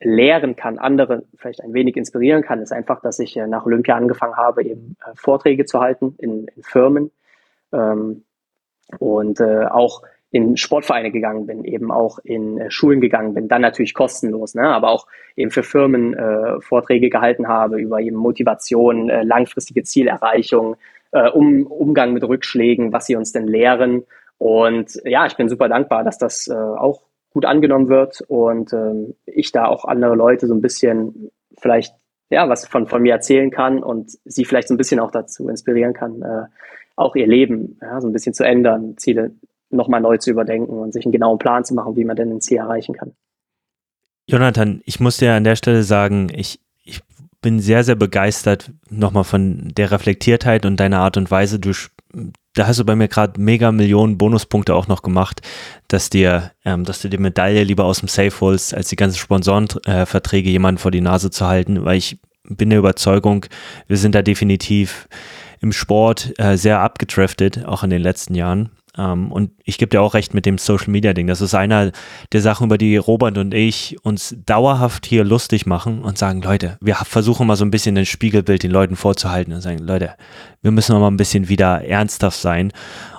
lehren 0.00 0.54
kann, 0.54 0.78
andere 0.78 1.24
vielleicht 1.36 1.60
ein 1.62 1.74
wenig 1.74 1.96
inspirieren 1.96 2.42
kann, 2.42 2.62
ist 2.62 2.72
einfach, 2.72 3.00
dass 3.00 3.18
ich 3.18 3.36
äh, 3.36 3.46
nach 3.46 3.66
Olympia 3.66 3.96
angefangen 3.96 4.36
habe, 4.36 4.62
eben 4.62 4.96
äh, 5.04 5.10
Vorträge 5.14 5.64
zu 5.64 5.80
halten 5.80 6.14
in, 6.18 6.46
in 6.54 6.62
Firmen 6.62 7.10
ähm, 7.72 8.22
und 8.98 9.40
äh, 9.40 9.64
auch 9.66 10.02
in 10.30 10.56
Sportvereine 10.56 11.10
gegangen 11.10 11.46
bin, 11.46 11.64
eben 11.64 11.90
auch 11.90 12.18
in 12.22 12.58
äh, 12.58 12.70
Schulen 12.70 13.00
gegangen 13.00 13.34
bin, 13.34 13.48
dann 13.48 13.62
natürlich 13.62 13.94
kostenlos, 13.94 14.54
ne? 14.54 14.68
aber 14.68 14.90
auch 14.90 15.06
eben 15.36 15.50
für 15.50 15.62
Firmen 15.62 16.14
äh, 16.14 16.60
Vorträge 16.60 17.08
gehalten 17.08 17.48
habe 17.48 17.80
über 17.80 18.00
eben 18.00 18.16
Motivation, 18.16 19.08
äh, 19.08 19.22
langfristige 19.24 19.82
Zielerreichung, 19.82 20.76
äh, 21.12 21.28
um, 21.28 21.66
Umgang 21.66 22.12
mit 22.12 22.24
Rückschlägen, 22.24 22.92
was 22.92 23.06
sie 23.06 23.16
uns 23.16 23.32
denn 23.32 23.46
lehren. 23.46 24.04
Und 24.38 25.00
ja, 25.04 25.26
ich 25.26 25.36
bin 25.36 25.48
super 25.48 25.68
dankbar, 25.68 26.04
dass 26.04 26.18
das 26.18 26.48
äh, 26.48 26.54
auch 26.54 27.02
gut 27.30 27.44
angenommen 27.44 27.88
wird 27.88 28.22
und 28.28 28.72
ähm, 28.72 29.14
ich 29.26 29.52
da 29.52 29.66
auch 29.66 29.84
andere 29.84 30.14
Leute 30.14 30.46
so 30.46 30.54
ein 30.54 30.62
bisschen 30.62 31.30
vielleicht 31.58 31.94
ja 32.30 32.48
was 32.48 32.66
von, 32.66 32.86
von 32.86 33.02
mir 33.02 33.12
erzählen 33.12 33.50
kann 33.50 33.82
und 33.82 34.12
sie 34.24 34.44
vielleicht 34.44 34.68
so 34.68 34.74
ein 34.74 34.78
bisschen 34.78 35.00
auch 35.00 35.10
dazu 35.10 35.48
inspirieren 35.48 35.92
kann, 35.92 36.22
äh, 36.22 36.44
auch 36.96 37.16
ihr 37.16 37.26
Leben 37.26 37.78
ja, 37.80 38.00
so 38.00 38.08
ein 38.08 38.12
bisschen 38.12 38.34
zu 38.34 38.44
ändern, 38.44 38.96
Ziele 38.96 39.32
nochmal 39.70 40.00
neu 40.00 40.16
zu 40.16 40.30
überdenken 40.30 40.78
und 40.78 40.92
sich 40.92 41.04
einen 41.04 41.12
genauen 41.12 41.38
Plan 41.38 41.64
zu 41.64 41.74
machen, 41.74 41.96
wie 41.96 42.04
man 42.04 42.16
denn 42.16 42.30
ein 42.30 42.40
Ziel 42.40 42.58
erreichen 42.58 42.94
kann. 42.94 43.14
Jonathan, 44.28 44.82
ich 44.84 45.00
muss 45.00 45.18
dir 45.18 45.32
an 45.32 45.44
der 45.44 45.56
Stelle 45.56 45.82
sagen, 45.82 46.28
ich, 46.34 46.60
ich 46.60 46.67
bin 47.40 47.60
sehr, 47.60 47.84
sehr 47.84 47.94
begeistert 47.94 48.72
nochmal 48.90 49.24
von 49.24 49.68
der 49.76 49.90
Reflektiertheit 49.90 50.66
und 50.66 50.78
deiner 50.78 51.00
Art 51.00 51.16
und 51.16 51.30
Weise. 51.30 51.58
Du, 51.58 51.72
da 52.54 52.66
hast 52.66 52.80
du 52.80 52.84
bei 52.84 52.96
mir 52.96 53.08
gerade 53.08 53.40
mega 53.40 53.70
Millionen 53.70 54.18
Bonuspunkte 54.18 54.74
auch 54.74 54.88
noch 54.88 55.02
gemacht, 55.02 55.40
dass 55.86 56.10
dir, 56.10 56.52
ähm, 56.64 56.84
dass 56.84 57.00
du 57.00 57.08
die 57.08 57.18
Medaille 57.18 57.62
lieber 57.64 57.84
aus 57.84 58.00
dem 58.00 58.08
Safe 58.08 58.40
holst, 58.40 58.74
als 58.74 58.88
die 58.88 58.96
ganzen 58.96 59.18
Sponsorenverträge 59.18 60.48
äh, 60.48 60.52
jemanden 60.52 60.78
vor 60.78 60.90
die 60.90 61.00
Nase 61.00 61.30
zu 61.30 61.46
halten, 61.46 61.84
weil 61.84 61.98
ich 61.98 62.18
bin 62.48 62.70
der 62.70 62.78
Überzeugung, 62.78 63.46
wir 63.86 63.98
sind 63.98 64.14
da 64.14 64.22
definitiv 64.22 65.08
im 65.60 65.72
Sport 65.72 66.38
äh, 66.38 66.56
sehr 66.56 66.80
abgedraftet, 66.80 67.64
auch 67.64 67.82
in 67.82 67.90
den 67.90 68.02
letzten 68.02 68.34
Jahren. 68.34 68.70
Ähm, 68.98 69.32
und 69.32 69.52
ich 69.64 69.78
gebe 69.78 69.90
dir 69.90 70.02
auch 70.02 70.14
recht 70.14 70.34
mit 70.34 70.44
dem 70.44 70.58
Social 70.58 70.90
Media 70.90 71.14
Ding. 71.14 71.28
Das 71.28 71.40
ist 71.40 71.54
einer 71.54 71.92
der 72.32 72.40
Sachen, 72.42 72.66
über 72.66 72.76
die 72.76 72.96
Robert 72.96 73.38
und 73.38 73.54
ich 73.54 73.96
uns 74.02 74.36
dauerhaft 74.44 75.06
hier 75.06 75.24
lustig 75.24 75.64
machen 75.64 76.02
und 76.02 76.18
sagen, 76.18 76.42
Leute, 76.42 76.76
wir 76.80 76.96
versuchen 76.96 77.46
mal 77.46 77.56
so 77.56 77.64
ein 77.64 77.70
bisschen 77.70 77.96
ein 77.96 78.06
Spiegelbild 78.06 78.62
den 78.62 78.72
Leuten 78.72 78.96
vorzuhalten 78.96 79.52
und 79.52 79.60
sagen, 79.60 79.78
Leute, 79.78 80.14
wir 80.60 80.72
müssen 80.72 80.98
mal 80.98 81.08
ein 81.08 81.16
bisschen 81.16 81.48
wieder 81.48 81.84
ernsthaft 81.84 82.40
sein. 82.40 82.72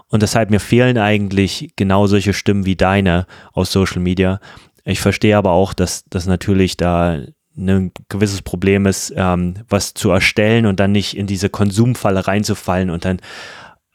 Und 0.10 0.24
deshalb 0.24 0.50
mir 0.50 0.60
fehlen 0.60 0.98
eigentlich 0.98 1.72
genau 1.76 2.08
solche 2.08 2.34
Stimmen 2.34 2.66
wie 2.66 2.76
deine 2.76 3.26
aus 3.54 3.72
Social 3.72 4.02
Media. 4.02 4.40
Ich 4.84 5.00
verstehe 5.00 5.38
aber 5.38 5.52
auch, 5.52 5.74
dass, 5.74 6.04
dass 6.10 6.26
natürlich 6.26 6.78
da 6.78 7.20
ein 7.56 7.92
gewisses 8.08 8.42
Problem 8.42 8.86
ist, 8.86 9.14
ähm, 9.16 9.56
was 9.68 9.94
zu 9.94 10.10
erstellen 10.10 10.66
und 10.66 10.80
dann 10.80 10.92
nicht 10.92 11.16
in 11.16 11.28
diese 11.28 11.50
Konsumfalle 11.50 12.26
reinzufallen 12.26 12.90
und 12.90 13.06
dann 13.06 13.20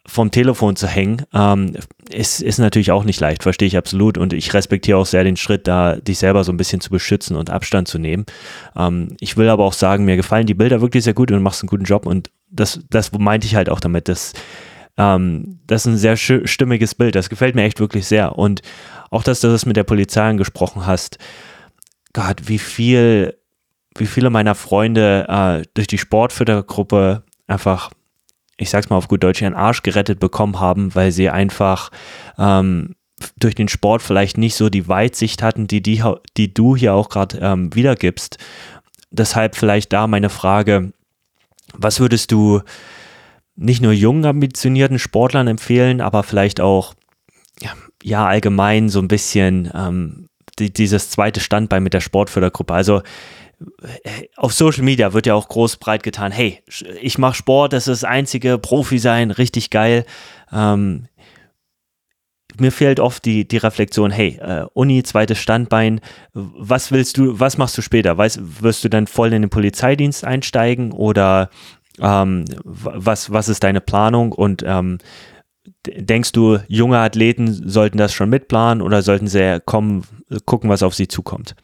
vom 0.06 0.30
Telefon 0.30 0.76
zu 0.76 0.86
hängen, 0.86 1.22
ähm, 1.32 1.76
ist, 2.10 2.42
ist 2.42 2.58
natürlich 2.58 2.90
auch 2.90 3.04
nicht 3.04 3.20
leicht, 3.20 3.42
verstehe 3.42 3.68
ich 3.68 3.76
absolut. 3.76 4.18
Und 4.18 4.32
ich 4.32 4.52
respektiere 4.52 4.98
auch 4.98 5.06
sehr 5.06 5.24
den 5.24 5.36
Schritt, 5.36 5.66
da 5.66 5.96
dich 5.96 6.18
selber 6.18 6.44
so 6.44 6.52
ein 6.52 6.58
bisschen 6.58 6.80
zu 6.80 6.90
beschützen 6.90 7.36
und 7.36 7.48
Abstand 7.48 7.88
zu 7.88 7.98
nehmen. 7.98 8.26
Ähm, 8.76 9.16
ich 9.20 9.36
will 9.36 9.48
aber 9.48 9.64
auch 9.64 9.72
sagen, 9.72 10.04
mir 10.04 10.16
gefallen 10.16 10.46
die 10.46 10.54
Bilder 10.54 10.82
wirklich 10.82 11.04
sehr 11.04 11.14
gut 11.14 11.30
und 11.30 11.38
du 11.38 11.42
machst 11.42 11.62
einen 11.62 11.70
guten 11.70 11.84
Job. 11.84 12.06
Und 12.06 12.30
das, 12.50 12.80
das 12.90 13.12
meinte 13.12 13.46
ich 13.46 13.54
halt 13.54 13.70
auch 13.70 13.80
damit, 13.80 14.08
dass 14.08 14.34
ähm, 14.96 15.58
das 15.66 15.86
ist 15.86 15.92
ein 15.92 15.96
sehr 15.96 16.16
stimmiges 16.16 16.94
Bild. 16.94 17.14
Das 17.14 17.30
gefällt 17.30 17.54
mir 17.54 17.64
echt 17.64 17.80
wirklich 17.80 18.06
sehr. 18.06 18.38
Und 18.38 18.60
auch, 19.10 19.22
dass 19.22 19.40
du 19.40 19.48
das 19.48 19.64
mit 19.64 19.76
der 19.76 19.84
Polizei 19.84 20.22
angesprochen 20.22 20.86
hast. 20.86 21.18
Gott, 22.12 22.42
wie 22.46 22.58
viel, 22.58 23.38
wie 23.96 24.06
viele 24.06 24.28
meiner 24.28 24.54
Freunde 24.54 25.26
äh, 25.28 25.66
durch 25.74 25.86
die 25.86 25.98
Sportfördergruppe 25.98 27.22
einfach 27.46 27.90
ich 28.56 28.70
sag's 28.70 28.88
mal 28.90 28.96
auf 28.96 29.08
gut 29.08 29.22
Deutsch, 29.22 29.42
ihren 29.42 29.54
Arsch 29.54 29.82
gerettet 29.82 30.20
bekommen 30.20 30.60
haben, 30.60 30.94
weil 30.94 31.12
sie 31.12 31.30
einfach 31.30 31.90
ähm, 32.38 32.94
durch 33.38 33.54
den 33.54 33.68
Sport 33.68 34.02
vielleicht 34.02 34.38
nicht 34.38 34.54
so 34.54 34.68
die 34.68 34.88
Weitsicht 34.88 35.42
hatten, 35.42 35.66
die, 35.66 35.82
die, 35.82 36.02
die 36.36 36.52
du 36.52 36.76
hier 36.76 36.94
auch 36.94 37.08
gerade 37.08 37.38
ähm, 37.38 37.74
wiedergibst. 37.74 38.38
Deshalb 39.10 39.56
vielleicht 39.56 39.92
da 39.92 40.06
meine 40.06 40.30
Frage, 40.30 40.92
was 41.72 42.00
würdest 42.00 42.32
du 42.32 42.60
nicht 43.56 43.80
nur 43.80 43.92
jungen, 43.92 44.24
ambitionierten 44.24 44.98
Sportlern 44.98 45.46
empfehlen, 45.46 46.00
aber 46.00 46.22
vielleicht 46.22 46.60
auch 46.60 46.94
ja, 48.02 48.26
allgemein 48.26 48.88
so 48.88 49.00
ein 49.00 49.08
bisschen 49.08 49.70
ähm, 49.74 50.28
die, 50.58 50.72
dieses 50.72 51.10
zweite 51.10 51.40
Standbein 51.40 51.82
mit 51.82 51.94
der 51.94 52.00
Sportfördergruppe. 52.00 52.74
Also 52.74 53.02
auf 54.36 54.52
Social 54.52 54.82
Media 54.82 55.12
wird 55.12 55.26
ja 55.26 55.34
auch 55.34 55.48
groß 55.48 55.76
breit 55.76 56.02
getan, 56.02 56.32
hey, 56.32 56.62
ich 57.00 57.18
mache 57.18 57.34
Sport, 57.34 57.72
das 57.72 57.88
ist 57.88 58.02
das 58.02 58.08
einzige 58.08 58.58
Profi 58.58 58.98
sein, 58.98 59.30
richtig 59.30 59.70
geil. 59.70 60.04
Ähm, 60.52 61.08
mir 62.58 62.72
fehlt 62.72 63.00
oft 63.00 63.24
die, 63.24 63.46
die 63.46 63.56
Reflexion, 63.56 64.10
hey, 64.10 64.38
äh, 64.40 64.66
Uni, 64.74 65.02
zweites 65.02 65.38
Standbein, 65.38 66.00
was 66.32 66.92
willst 66.92 67.16
du, 67.16 67.40
was 67.40 67.58
machst 67.58 67.76
du 67.76 67.82
später? 67.82 68.16
Weißt, 68.16 68.62
wirst 68.62 68.84
du 68.84 68.88
dann 68.88 69.06
voll 69.06 69.32
in 69.32 69.42
den 69.42 69.50
Polizeidienst 69.50 70.24
einsteigen 70.24 70.92
oder 70.92 71.50
ähm, 72.00 72.44
was, 72.64 73.32
was 73.32 73.48
ist 73.48 73.64
deine 73.64 73.80
Planung 73.80 74.32
und 74.32 74.62
ähm, 74.66 74.98
denkst 75.86 76.32
du, 76.32 76.58
junge 76.68 76.98
Athleten 76.98 77.68
sollten 77.68 77.98
das 77.98 78.12
schon 78.12 78.30
mitplanen 78.30 78.82
oder 78.82 79.02
sollten 79.02 79.26
sie 79.26 79.60
kommen, 79.64 80.04
gucken, 80.44 80.70
was 80.70 80.82
auf 80.82 80.94
sie 80.94 81.08
zukommt? 81.08 81.54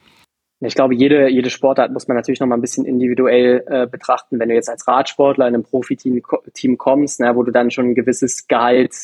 Ich 0.62 0.74
glaube, 0.74 0.94
jede, 0.94 1.28
jede 1.28 1.48
Sportart 1.48 1.90
muss 1.90 2.06
man 2.06 2.16
natürlich 2.16 2.40
noch 2.40 2.46
mal 2.46 2.56
ein 2.56 2.60
bisschen 2.60 2.84
individuell 2.84 3.64
äh, 3.66 3.86
betrachten. 3.86 4.38
Wenn 4.38 4.50
du 4.50 4.54
jetzt 4.54 4.68
als 4.68 4.86
Radsportler 4.86 5.48
in 5.48 5.54
einem 5.54 5.64
Profiteam 5.64 6.20
Team 6.52 6.76
kommst, 6.76 7.20
ne, 7.20 7.34
wo 7.34 7.42
du 7.42 7.50
dann 7.50 7.70
schon 7.70 7.86
ein 7.86 7.94
gewisses 7.94 8.46
Gehalt 8.46 8.94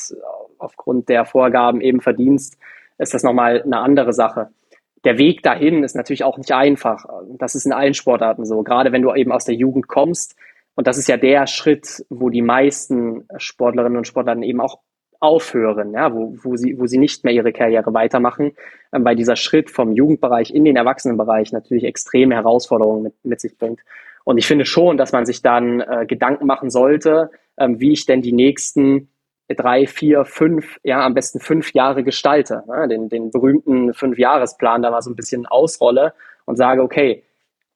aufgrund 0.59 1.09
der 1.09 1.25
Vorgaben 1.25 1.81
eben 1.81 2.01
verdienst, 2.01 2.59
ist 2.99 3.15
das 3.15 3.23
nochmal 3.23 3.63
eine 3.63 3.79
andere 3.79 4.13
Sache. 4.13 4.51
Der 5.05 5.19
Weg 5.19 5.43
dahin 5.43 5.83
ist 5.83 5.97
natürlich 5.97 6.25
auch 6.25 6.37
nicht 6.37 6.53
einfach. 6.53 7.07
Das 7.39 7.55
ist 7.55 7.65
in 7.65 7.73
allen 7.73 7.95
Sportarten 7.95 8.45
so. 8.45 8.63
Gerade 8.63 8.93
wenn 8.93 9.03
du 9.03 9.15
eben 9.15 9.33
aus 9.33 9.45
der 9.45 9.55
Jugend 9.55 9.89
kommst. 9.89 10.37
Und 10.75 10.87
das 10.87 10.99
ist 10.99 11.09
ja 11.09 11.17
der 11.17 11.47
Schritt, 11.47 12.05
wo 12.11 12.29
die 12.29 12.43
meisten 12.43 13.27
Sportlerinnen 13.39 13.97
und 13.97 14.07
Sportler 14.07 14.37
eben 14.43 14.61
auch 14.61 14.81
aufhören, 15.27 15.93
ja, 15.93 16.15
wo, 16.15 16.35
wo, 16.43 16.57
sie, 16.57 16.79
wo 16.79 16.87
sie 16.87 16.99
nicht 16.99 17.25
mehr 17.25 17.33
ihre 17.33 17.53
Karriere 17.53 17.93
weitermachen, 17.93 18.53
ähm, 18.93 19.05
weil 19.05 19.17
dieser 19.17 19.37
Schritt 19.37 19.71
vom 19.71 19.93
Jugendbereich 19.93 20.55
in 20.55 20.65
den 20.65 20.77
Erwachsenenbereich 20.77 21.53
natürlich 21.53 21.85
extreme 21.85 22.35
Herausforderungen 22.35 23.03
mit, 23.03 23.15
mit 23.25 23.41
sich 23.41 23.57
bringt. 23.59 23.81
Und 24.25 24.39
ich 24.39 24.47
finde 24.47 24.65
schon, 24.65 24.97
dass 24.97 25.13
man 25.13 25.27
sich 25.27 25.43
dann 25.43 25.81
äh, 25.81 26.07
Gedanken 26.07 26.47
machen 26.47 26.71
sollte, 26.71 27.31
ähm, 27.59 27.81
wie 27.81 27.93
ich 27.93 28.07
denn 28.07 28.23
die 28.23 28.33
nächsten 28.33 29.09
drei, 29.55 29.87
vier, 29.87 30.25
fünf, 30.25 30.79
ja, 30.83 31.05
am 31.05 31.15
besten 31.15 31.39
fünf 31.39 31.73
Jahre 31.73 32.03
gestalte, 32.03 32.65
ne? 32.67 32.89
den, 32.89 33.09
den 33.09 33.31
berühmten 33.31 33.95
Fünfjahresplan 33.95 34.83
da 34.83 34.91
mal 34.91 35.03
so 35.03 35.11
ein 35.11 35.17
bisschen 35.17 35.47
ausrolle 35.47 36.15
und 36.45 36.57
sage, 36.57 36.83
okay, 36.83 37.23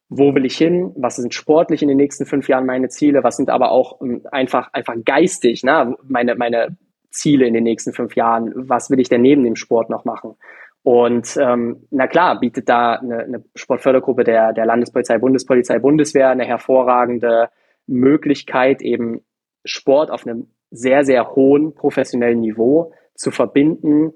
wo 0.09 0.35
will 0.35 0.45
ich 0.45 0.57
hin? 0.57 0.91
Was 0.97 1.15
sind 1.15 1.33
sportlich 1.33 1.81
in 1.81 1.87
den 1.87 1.95
nächsten 1.95 2.25
fünf 2.25 2.49
Jahren 2.49 2.65
meine 2.65 2.89
Ziele? 2.89 3.23
Was 3.23 3.37
sind 3.37 3.49
aber 3.49 3.71
auch 3.71 4.01
ähm, 4.01 4.21
einfach, 4.31 4.73
einfach 4.73 4.95
geistig, 5.05 5.63
ne? 5.63 5.95
meine, 6.03 6.35
meine 6.35 6.75
Ziele 7.11 7.45
in 7.45 7.53
den 7.53 7.63
nächsten 7.63 7.93
fünf 7.93 8.15
Jahren? 8.15 8.51
Was 8.55 8.89
will 8.89 8.99
ich 8.99 9.09
denn 9.09 9.21
neben 9.21 9.43
dem 9.43 9.55
Sport 9.55 9.89
noch 9.89 10.05
machen? 10.05 10.35
Und 10.83 11.37
ähm, 11.39 11.87
na 11.91 12.07
klar, 12.07 12.39
bietet 12.39 12.67
da 12.67 12.93
eine, 12.93 13.19
eine 13.19 13.43
Sportfördergruppe 13.55 14.23
der, 14.23 14.53
der 14.53 14.65
Landespolizei, 14.65 15.19
Bundespolizei, 15.19 15.77
Bundeswehr 15.77 16.29
eine 16.29 16.45
hervorragende 16.45 17.49
Möglichkeit, 17.85 18.81
eben 18.81 19.21
Sport 19.63 20.09
auf 20.09 20.25
einem 20.25 20.47
sehr, 20.71 21.03
sehr 21.03 21.35
hohen 21.35 21.75
professionellen 21.75 22.39
Niveau 22.39 22.93
zu 23.13 23.29
verbinden 23.29 24.13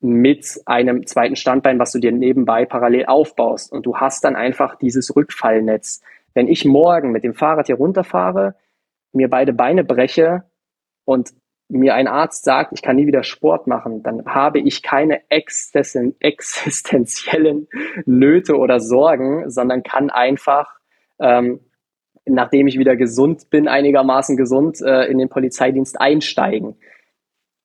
mit 0.00 0.60
einem 0.66 1.06
zweiten 1.06 1.36
Standbein, 1.36 1.78
was 1.78 1.92
du 1.92 1.98
dir 1.98 2.12
nebenbei 2.12 2.66
parallel 2.66 3.06
aufbaust. 3.06 3.72
Und 3.72 3.86
du 3.86 3.96
hast 3.96 4.24
dann 4.24 4.36
einfach 4.36 4.76
dieses 4.76 5.16
Rückfallnetz. 5.16 6.02
Wenn 6.34 6.48
ich 6.48 6.66
morgen 6.66 7.12
mit 7.12 7.24
dem 7.24 7.32
Fahrrad 7.32 7.66
hier 7.66 7.76
runterfahre, 7.76 8.54
mir 9.12 9.30
beide 9.30 9.54
Beine 9.54 9.84
breche 9.84 10.44
und 11.06 11.30
mir 11.74 11.94
ein 11.94 12.08
Arzt 12.08 12.44
sagt, 12.44 12.72
ich 12.72 12.82
kann 12.82 12.96
nie 12.96 13.06
wieder 13.06 13.22
Sport 13.22 13.66
machen, 13.66 14.02
dann 14.02 14.24
habe 14.26 14.60
ich 14.60 14.82
keine 14.82 15.22
existenziellen 15.30 17.68
Nöte 18.06 18.56
oder 18.56 18.80
Sorgen, 18.80 19.50
sondern 19.50 19.82
kann 19.82 20.10
einfach, 20.10 20.78
ähm, 21.18 21.60
nachdem 22.26 22.66
ich 22.66 22.78
wieder 22.78 22.96
gesund 22.96 23.50
bin, 23.50 23.68
einigermaßen 23.68 24.36
gesund, 24.36 24.80
äh, 24.80 25.04
in 25.04 25.18
den 25.18 25.28
Polizeidienst 25.28 26.00
einsteigen. 26.00 26.76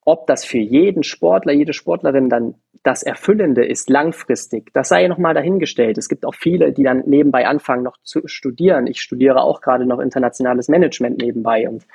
Ob 0.06 0.28
das 0.28 0.44
für 0.44 0.58
jeden 0.58 1.04
Sportler, 1.04 1.54
jede 1.54 1.74
Sportlerin 1.74 2.30
dann 2.30 2.56
das 2.84 3.04
Erfüllende 3.04 3.66
ist, 3.66 3.90
langfristig, 3.90 4.72
das 4.74 4.90
sei 4.90 5.08
nochmal 5.08 5.34
dahingestellt. 5.34 5.98
Es 5.98 6.10
gibt 6.10 6.26
auch 6.26 6.34
viele, 6.34 6.72
die 6.72 6.84
dann 6.84 7.04
nebenbei 7.06 7.46
anfangen, 7.46 7.84
noch 7.84 7.98
zu 8.04 8.22
studieren. 8.26 8.88
Ich 8.88 9.02
studiere 9.02 9.44
auch 9.44 9.62
gerade 9.62 9.86
noch 9.86 10.00
internationales 10.00 10.70
Management 10.70 11.22
nebenbei 11.22 11.68
und 11.68 11.86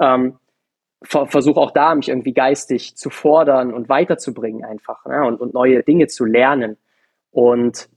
ähm, 0.00 0.38
versuche 1.02 1.60
auch 1.60 1.70
da, 1.70 1.94
mich 1.94 2.08
irgendwie 2.08 2.32
geistig 2.32 2.96
zu 2.96 3.10
fordern 3.10 3.72
und 3.72 3.88
weiterzubringen 3.88 4.64
einfach 4.64 5.04
ne? 5.06 5.24
und, 5.24 5.40
und 5.40 5.54
neue 5.54 5.82
Dinge 5.82 6.08
zu 6.08 6.24
lernen. 6.24 6.76
Und 7.30 7.88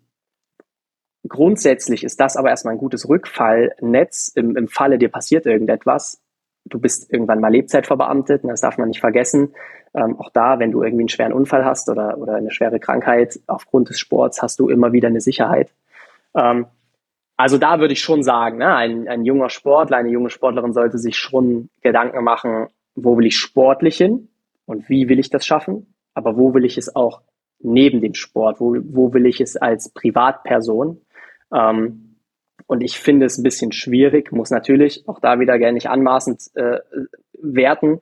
grundsätzlich 1.28 2.04
ist 2.04 2.20
das 2.20 2.38
aber 2.38 2.50
erstmal 2.50 2.76
ein 2.76 2.80
gutes 2.80 3.10
Rückfallnetz 3.10 4.32
im, 4.36 4.56
im 4.56 4.68
Falle, 4.68 4.98
dir 4.98 5.10
passiert 5.10 5.46
irgendetwas. 5.46 6.22
Du 6.66 6.80
bist 6.80 7.12
irgendwann 7.12 7.40
mal 7.40 7.52
Lebzeitverbeamtet, 7.52 8.44
das 8.44 8.62
darf 8.62 8.78
man 8.78 8.90
nicht 8.90 9.00
vergessen. 9.00 9.56
Ähm, 9.96 10.20
auch 10.20 10.30
da, 10.30 10.60
wenn 10.60 10.72
du 10.72 10.84
irgendwie 10.84 11.02
einen 11.02 11.10
schweren 11.10 11.34
Unfall 11.34 11.66
hast 11.66 11.90
oder, 11.90 12.18
oder 12.20 12.36
eine 12.36 12.52
schwere 12.52 12.80
Krankheit 12.80 13.40
aufgrund 13.48 13.90
des 13.90 14.00
Sports, 14.00 14.42
hast 14.42 14.60
du 14.60 14.70
immer 14.70 14.94
wieder 14.94 15.08
eine 15.08 15.22
Sicherheit. 15.22 15.74
Ähm, 16.36 16.68
also 17.36 17.58
da 17.58 17.80
würde 17.80 17.94
ich 17.94 18.02
schon 18.02 18.22
sagen, 18.22 18.60
ne, 18.60 18.76
ein, 18.76 19.08
ein 19.08 19.26
junger 19.26 19.50
Sportler, 19.50 19.98
eine 19.98 20.10
junge 20.10 20.30
Sportlerin 20.30 20.74
sollte 20.74 21.00
sich 21.00 21.18
schon 21.18 21.70
Gedanken 21.82 22.24
machen, 22.24 22.68
wo 23.04 23.18
will 23.18 23.26
ich 23.26 23.38
sportlich 23.38 23.98
hin 23.98 24.30
und 24.66 24.90
wie 24.90 25.10
will 25.10 25.20
ich 25.20 25.30
das 25.30 25.46
schaffen, 25.46 25.94
aber 26.14 26.38
wo 26.38 26.54
will 26.54 26.66
ich 26.66 26.78
es 26.78 26.96
auch 26.96 27.22
neben 27.60 28.02
dem 28.02 28.14
Sport, 28.14 28.60
wo, 28.60 28.76
wo 28.84 29.14
will 29.14 29.26
ich 29.26 29.42
es 29.42 29.56
als 29.56 29.94
Privatperson. 29.94 31.02
Ähm, 31.54 32.18
und 32.68 32.82
ich 32.82 33.00
finde 33.00 33.26
es 33.26 33.38
ein 33.38 33.44
bisschen 33.44 33.72
schwierig, 33.72 34.32
muss 34.32 34.52
natürlich 34.52 35.08
auch 35.08 35.20
da 35.20 35.40
wieder 35.40 35.58
gerne 35.58 35.74
nicht 35.74 35.90
anmaßend 35.90 36.42
äh, 36.56 36.80
werten. 37.34 38.02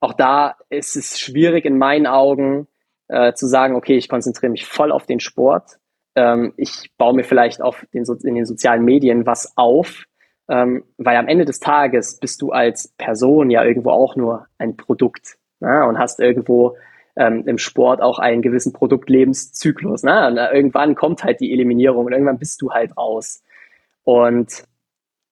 Auch 0.00 0.12
da 0.12 0.56
ist 0.70 0.96
es 0.96 1.18
schwierig 1.18 1.64
in 1.64 1.78
meinen 1.78 2.06
Augen 2.06 2.68
äh, 3.08 3.32
zu 3.32 3.46
sagen, 3.46 3.74
okay, 3.74 3.96
ich 3.96 4.08
konzentriere 4.08 4.52
mich 4.52 4.66
voll 4.66 4.92
auf 4.92 5.06
den 5.06 5.20
Sport. 5.20 5.78
Ähm, 6.14 6.52
ich 6.56 6.90
baue 6.96 7.14
mir 7.14 7.24
vielleicht 7.24 7.60
auf 7.60 7.84
den, 7.92 8.04
in 8.22 8.34
den 8.34 8.46
sozialen 8.46 8.84
Medien 8.84 9.26
was 9.26 9.56
auf, 9.56 10.04
ähm, 10.48 10.84
weil 10.96 11.16
am 11.16 11.28
Ende 11.28 11.44
des 11.44 11.60
Tages 11.60 12.18
bist 12.18 12.42
du 12.42 12.50
als 12.50 12.88
Person 12.96 13.50
ja 13.50 13.64
irgendwo 13.64 13.90
auch 13.90 14.16
nur 14.16 14.46
ein 14.58 14.76
Produkt 14.76 15.36
ne? 15.60 15.86
und 15.86 15.98
hast 15.98 16.20
irgendwo 16.20 16.76
ähm, 17.16 17.44
im 17.46 17.58
Sport 17.58 18.00
auch 18.00 18.18
einen 18.18 18.42
gewissen 18.42 18.72
Produktlebenszyklus. 18.72 20.02
Ne? 20.02 20.26
Und 20.26 20.36
irgendwann 20.36 20.94
kommt 20.94 21.24
halt 21.24 21.40
die 21.40 21.52
Eliminierung 21.52 22.06
und 22.06 22.12
irgendwann 22.12 22.38
bist 22.38 22.62
du 22.62 22.70
halt 22.70 22.96
raus. 22.96 23.42
Und 24.04 24.64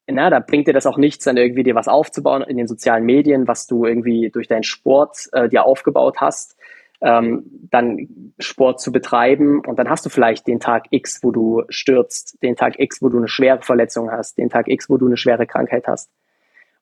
na, 0.09 0.31
da 0.31 0.39
bringt 0.39 0.69
dir 0.69 0.75
das 0.75 0.87
auch 0.87 0.99
nichts, 0.99 1.25
dann 1.25 1.37
irgendwie 1.37 1.65
dir 1.65 1.75
was 1.75 1.89
aufzubauen 1.89 2.43
in 2.43 2.57
den 2.57 2.69
sozialen 2.69 3.05
Medien, 3.05 3.49
was 3.49 3.67
du 3.67 3.85
irgendwie 3.85 4.31
durch 4.31 4.47
deinen 4.47 4.63
Sport 4.63 5.29
äh, 5.33 5.49
dir 5.49 5.65
aufgebaut 5.65 6.21
hast 6.21 6.57
ähm, 7.01 7.45
dann 7.71 8.26
Sport 8.39 8.81
zu 8.81 8.93
betreiben 8.93 9.61
und 9.61 9.79
dann 9.79 9.89
hast 9.89 10.05
du 10.05 10.11
vielleicht 10.11 10.47
den 10.47 10.61
Tag 10.61 10.85
X, 10.91 11.21
wo 11.23 11.31
du 11.31 11.63
stürzt, 11.69 12.43
den 12.43 12.55
Tag 12.55 12.79
X, 12.79 13.01
wo 13.01 13.09
du 13.09 13.17
eine 13.17 13.29
schwere 13.29 13.63
Verletzung 13.63 14.11
hast, 14.11 14.37
den 14.37 14.51
Tag 14.51 14.69
X, 14.69 14.91
wo 14.91 14.99
du 14.99 15.07
eine 15.07 15.17
schwere 15.17 15.47
Krankheit 15.47 15.87
hast. 15.87 16.11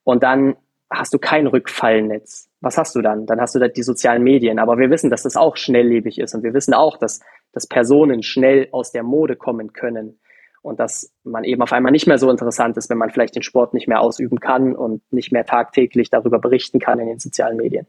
Und 0.03 0.23
dann 0.23 0.57
hast 0.91 1.15
du 1.15 1.19
kein 1.19 1.47
Rückfallnetz. 1.47 2.51
Was 2.61 2.77
hast 2.77 2.95
du 2.95 3.03
dann? 3.03 3.27
Dann 3.27 3.41
hast 3.41 3.55
du 3.55 3.69
die 3.69 3.83
sozialen 3.83 4.23
Medien. 4.23 4.59
Aber 4.59 4.79
wir 4.79 4.91
wissen, 4.91 5.11
dass 5.11 5.23
das 5.23 5.37
auch 5.37 5.57
schnelllebig 5.57 6.19
ist 6.19 6.35
und 6.35 6.43
wir 6.43 6.55
wissen 6.55 6.75
auch, 6.75 6.97
dass, 6.97 7.21
dass 7.53 7.67
Personen 7.67 8.23
schnell 8.23 8.69
aus 8.73 8.91
der 8.93 9.03
Mode 9.03 9.37
kommen 9.37 9.73
können. 9.73 10.19
und 10.63 10.81
dass 10.81 11.13
man 11.25 11.45
eben 11.45 11.61
auf 11.63 11.73
einmal 11.73 11.93
nicht 11.93 12.07
mehr 12.07 12.19
so 12.19 12.31
interessant 12.31 12.77
ist, 12.79 12.89
wenn 12.89 12.99
man 12.99 13.11
vielleicht 13.11 13.35
den 13.37 13.43
Sport 13.43 13.75
nicht 13.75 13.87
mehr 13.87 14.01
ausüben 14.01 14.41
kann 14.41 14.75
und 14.75 15.03
nicht 15.13 15.31
mehr 15.31 15.45
tagtäglich 15.45 16.11
darüber 16.11 16.39
berichten 16.39 16.81
kann 16.81 16.99
in 16.99 17.07
den 17.07 17.19
sozialen 17.19 17.59
Medien. 17.59 17.87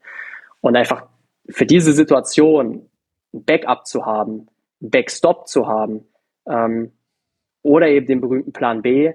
Und 0.59 0.76
einfach 0.76 1.07
für 1.49 1.66
diese 1.66 1.93
Situation 1.93 2.89
Backup 3.43 3.86
zu 3.86 4.05
haben, 4.05 4.47
Backstop 4.79 5.47
zu 5.47 5.67
haben 5.67 6.05
ähm, 6.47 6.91
oder 7.61 7.88
eben 7.88 8.05
den 8.05 8.21
berühmten 8.21 8.53
Plan 8.53 8.81
B, 8.81 9.13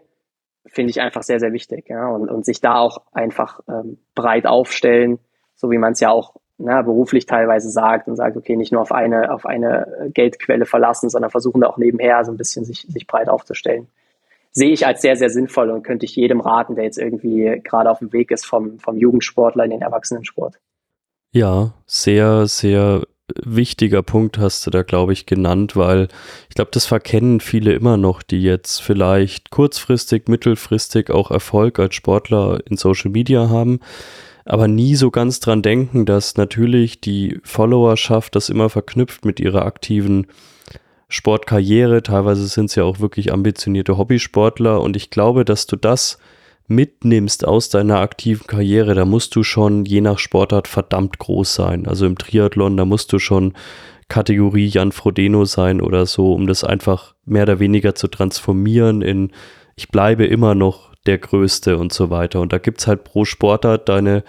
finde 0.66 0.90
ich 0.90 1.00
einfach 1.00 1.22
sehr, 1.22 1.40
sehr 1.40 1.52
wichtig. 1.52 1.88
Ja? 1.88 2.08
Und, 2.08 2.28
und 2.28 2.44
sich 2.44 2.60
da 2.60 2.76
auch 2.76 3.02
einfach 3.12 3.60
ähm, 3.68 3.98
breit 4.14 4.46
aufstellen, 4.46 5.18
so 5.54 5.70
wie 5.70 5.78
man 5.78 5.92
es 5.92 6.00
ja 6.00 6.10
auch 6.10 6.36
na, 6.58 6.82
beruflich 6.82 7.26
teilweise 7.26 7.70
sagt 7.70 8.06
und 8.06 8.16
sagt, 8.16 8.36
okay, 8.36 8.56
nicht 8.56 8.72
nur 8.72 8.82
auf 8.82 8.92
eine, 8.92 9.32
auf 9.32 9.46
eine 9.46 10.10
Geldquelle 10.12 10.66
verlassen, 10.66 11.08
sondern 11.08 11.30
versuchen 11.30 11.62
da 11.62 11.68
auch 11.68 11.78
nebenher 11.78 12.22
so 12.24 12.32
ein 12.32 12.36
bisschen 12.36 12.64
sich, 12.64 12.86
sich 12.88 13.06
breit 13.06 13.28
aufzustellen. 13.28 13.88
Sehe 14.52 14.70
ich 14.70 14.86
als 14.86 15.00
sehr, 15.00 15.16
sehr 15.16 15.30
sinnvoll 15.30 15.70
und 15.70 15.84
könnte 15.84 16.04
ich 16.04 16.16
jedem 16.16 16.40
raten, 16.40 16.74
der 16.74 16.84
jetzt 16.84 16.98
irgendwie 16.98 17.60
gerade 17.62 17.90
auf 17.90 18.00
dem 18.00 18.12
Weg 18.12 18.30
ist 18.30 18.44
vom, 18.44 18.78
vom 18.78 18.96
Jugendsportler 18.96 19.64
in 19.64 19.70
den 19.70 19.82
Erwachsenensport. 19.82 20.58
Ja, 21.32 21.72
sehr, 21.86 22.46
sehr 22.46 23.04
wichtiger 23.44 24.02
Punkt 24.02 24.38
hast 24.38 24.66
du 24.66 24.70
da, 24.70 24.82
glaube 24.82 25.12
ich, 25.12 25.26
genannt, 25.26 25.76
weil 25.76 26.08
ich 26.48 26.54
glaube, 26.54 26.70
das 26.72 26.86
verkennen 26.86 27.40
viele 27.40 27.72
immer 27.72 27.96
noch, 27.96 28.22
die 28.22 28.42
jetzt 28.42 28.80
vielleicht 28.82 29.50
kurzfristig, 29.50 30.28
mittelfristig 30.28 31.10
auch 31.10 31.30
Erfolg 31.30 31.78
als 31.78 31.94
Sportler 31.94 32.60
in 32.66 32.76
Social 32.76 33.10
Media 33.10 33.48
haben 33.48 33.80
aber 34.44 34.66
nie 34.66 34.96
so 34.96 35.12
ganz 35.12 35.38
dran 35.38 35.62
denken, 35.62 36.06
dass 36.06 36.36
natürlich 36.36 37.00
die 37.00 37.38
Followerschaft 37.44 38.34
das 38.34 38.48
immer 38.48 38.68
verknüpft 38.68 39.24
mit 39.24 39.38
ihrer 39.38 39.64
aktiven 39.64 40.26
Sportkarriere. 41.08 42.02
Teilweise 42.02 42.46
sind 42.46 42.66
es 42.66 42.74
ja 42.74 42.84
auch 42.84 43.00
wirklich 43.00 43.32
ambitionierte 43.32 43.96
Hobbysportler 43.96 44.80
und 44.80 44.96
ich 44.96 45.10
glaube, 45.10 45.44
dass 45.44 45.66
du 45.66 45.76
das 45.76 46.18
mitnimmst 46.70 47.46
aus 47.46 47.68
deiner 47.68 47.98
aktiven 47.98 48.46
Karriere, 48.46 48.94
da 48.94 49.04
musst 49.04 49.34
du 49.34 49.42
schon 49.42 49.84
je 49.84 50.00
nach 50.00 50.18
Sportart 50.18 50.68
verdammt 50.68 51.18
groß 51.18 51.54
sein. 51.54 51.86
Also 51.86 52.06
im 52.06 52.16
Triathlon, 52.16 52.76
da 52.76 52.84
musst 52.84 53.12
du 53.12 53.18
schon 53.18 53.54
Kategorie 54.08 54.68
Jan 54.68 54.92
Frodeno 54.92 55.44
sein 55.44 55.80
oder 55.80 56.06
so, 56.06 56.32
um 56.32 56.46
das 56.46 56.64
einfach 56.64 57.14
mehr 57.24 57.42
oder 57.42 57.58
weniger 57.58 57.94
zu 57.94 58.08
transformieren 58.08 59.02
in 59.02 59.32
ich 59.76 59.88
bleibe 59.88 60.26
immer 60.26 60.54
noch 60.54 60.94
der 61.06 61.18
Größte 61.18 61.78
und 61.78 61.92
so 61.92 62.10
weiter. 62.10 62.40
Und 62.40 62.52
da 62.52 62.58
gibt 62.58 62.80
es 62.80 62.86
halt 62.86 63.02
pro 63.02 63.24
Sportart 63.24 63.88
deine 63.88 64.24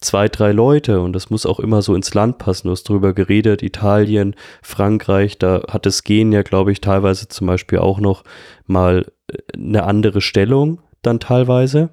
zwei, 0.00 0.28
drei 0.28 0.52
Leute 0.52 1.00
und 1.00 1.12
das 1.12 1.30
muss 1.30 1.46
auch 1.46 1.60
immer 1.60 1.80
so 1.80 1.94
ins 1.94 2.12
Land 2.12 2.38
passen. 2.38 2.66
Du 2.66 2.72
hast 2.72 2.88
drüber 2.88 3.14
geredet, 3.14 3.62
Italien, 3.62 4.34
Frankreich, 4.62 5.38
da 5.38 5.62
hat 5.68 5.86
das 5.86 6.02
Gehen 6.02 6.32
ja, 6.32 6.42
glaube 6.42 6.72
ich, 6.72 6.80
teilweise 6.80 7.28
zum 7.28 7.46
Beispiel 7.46 7.78
auch 7.78 8.00
noch 8.00 8.24
mal 8.66 9.06
äh, 9.28 9.36
eine 9.54 9.84
andere 9.84 10.20
Stellung 10.20 10.80
dann 11.06 11.20
teilweise. 11.20 11.90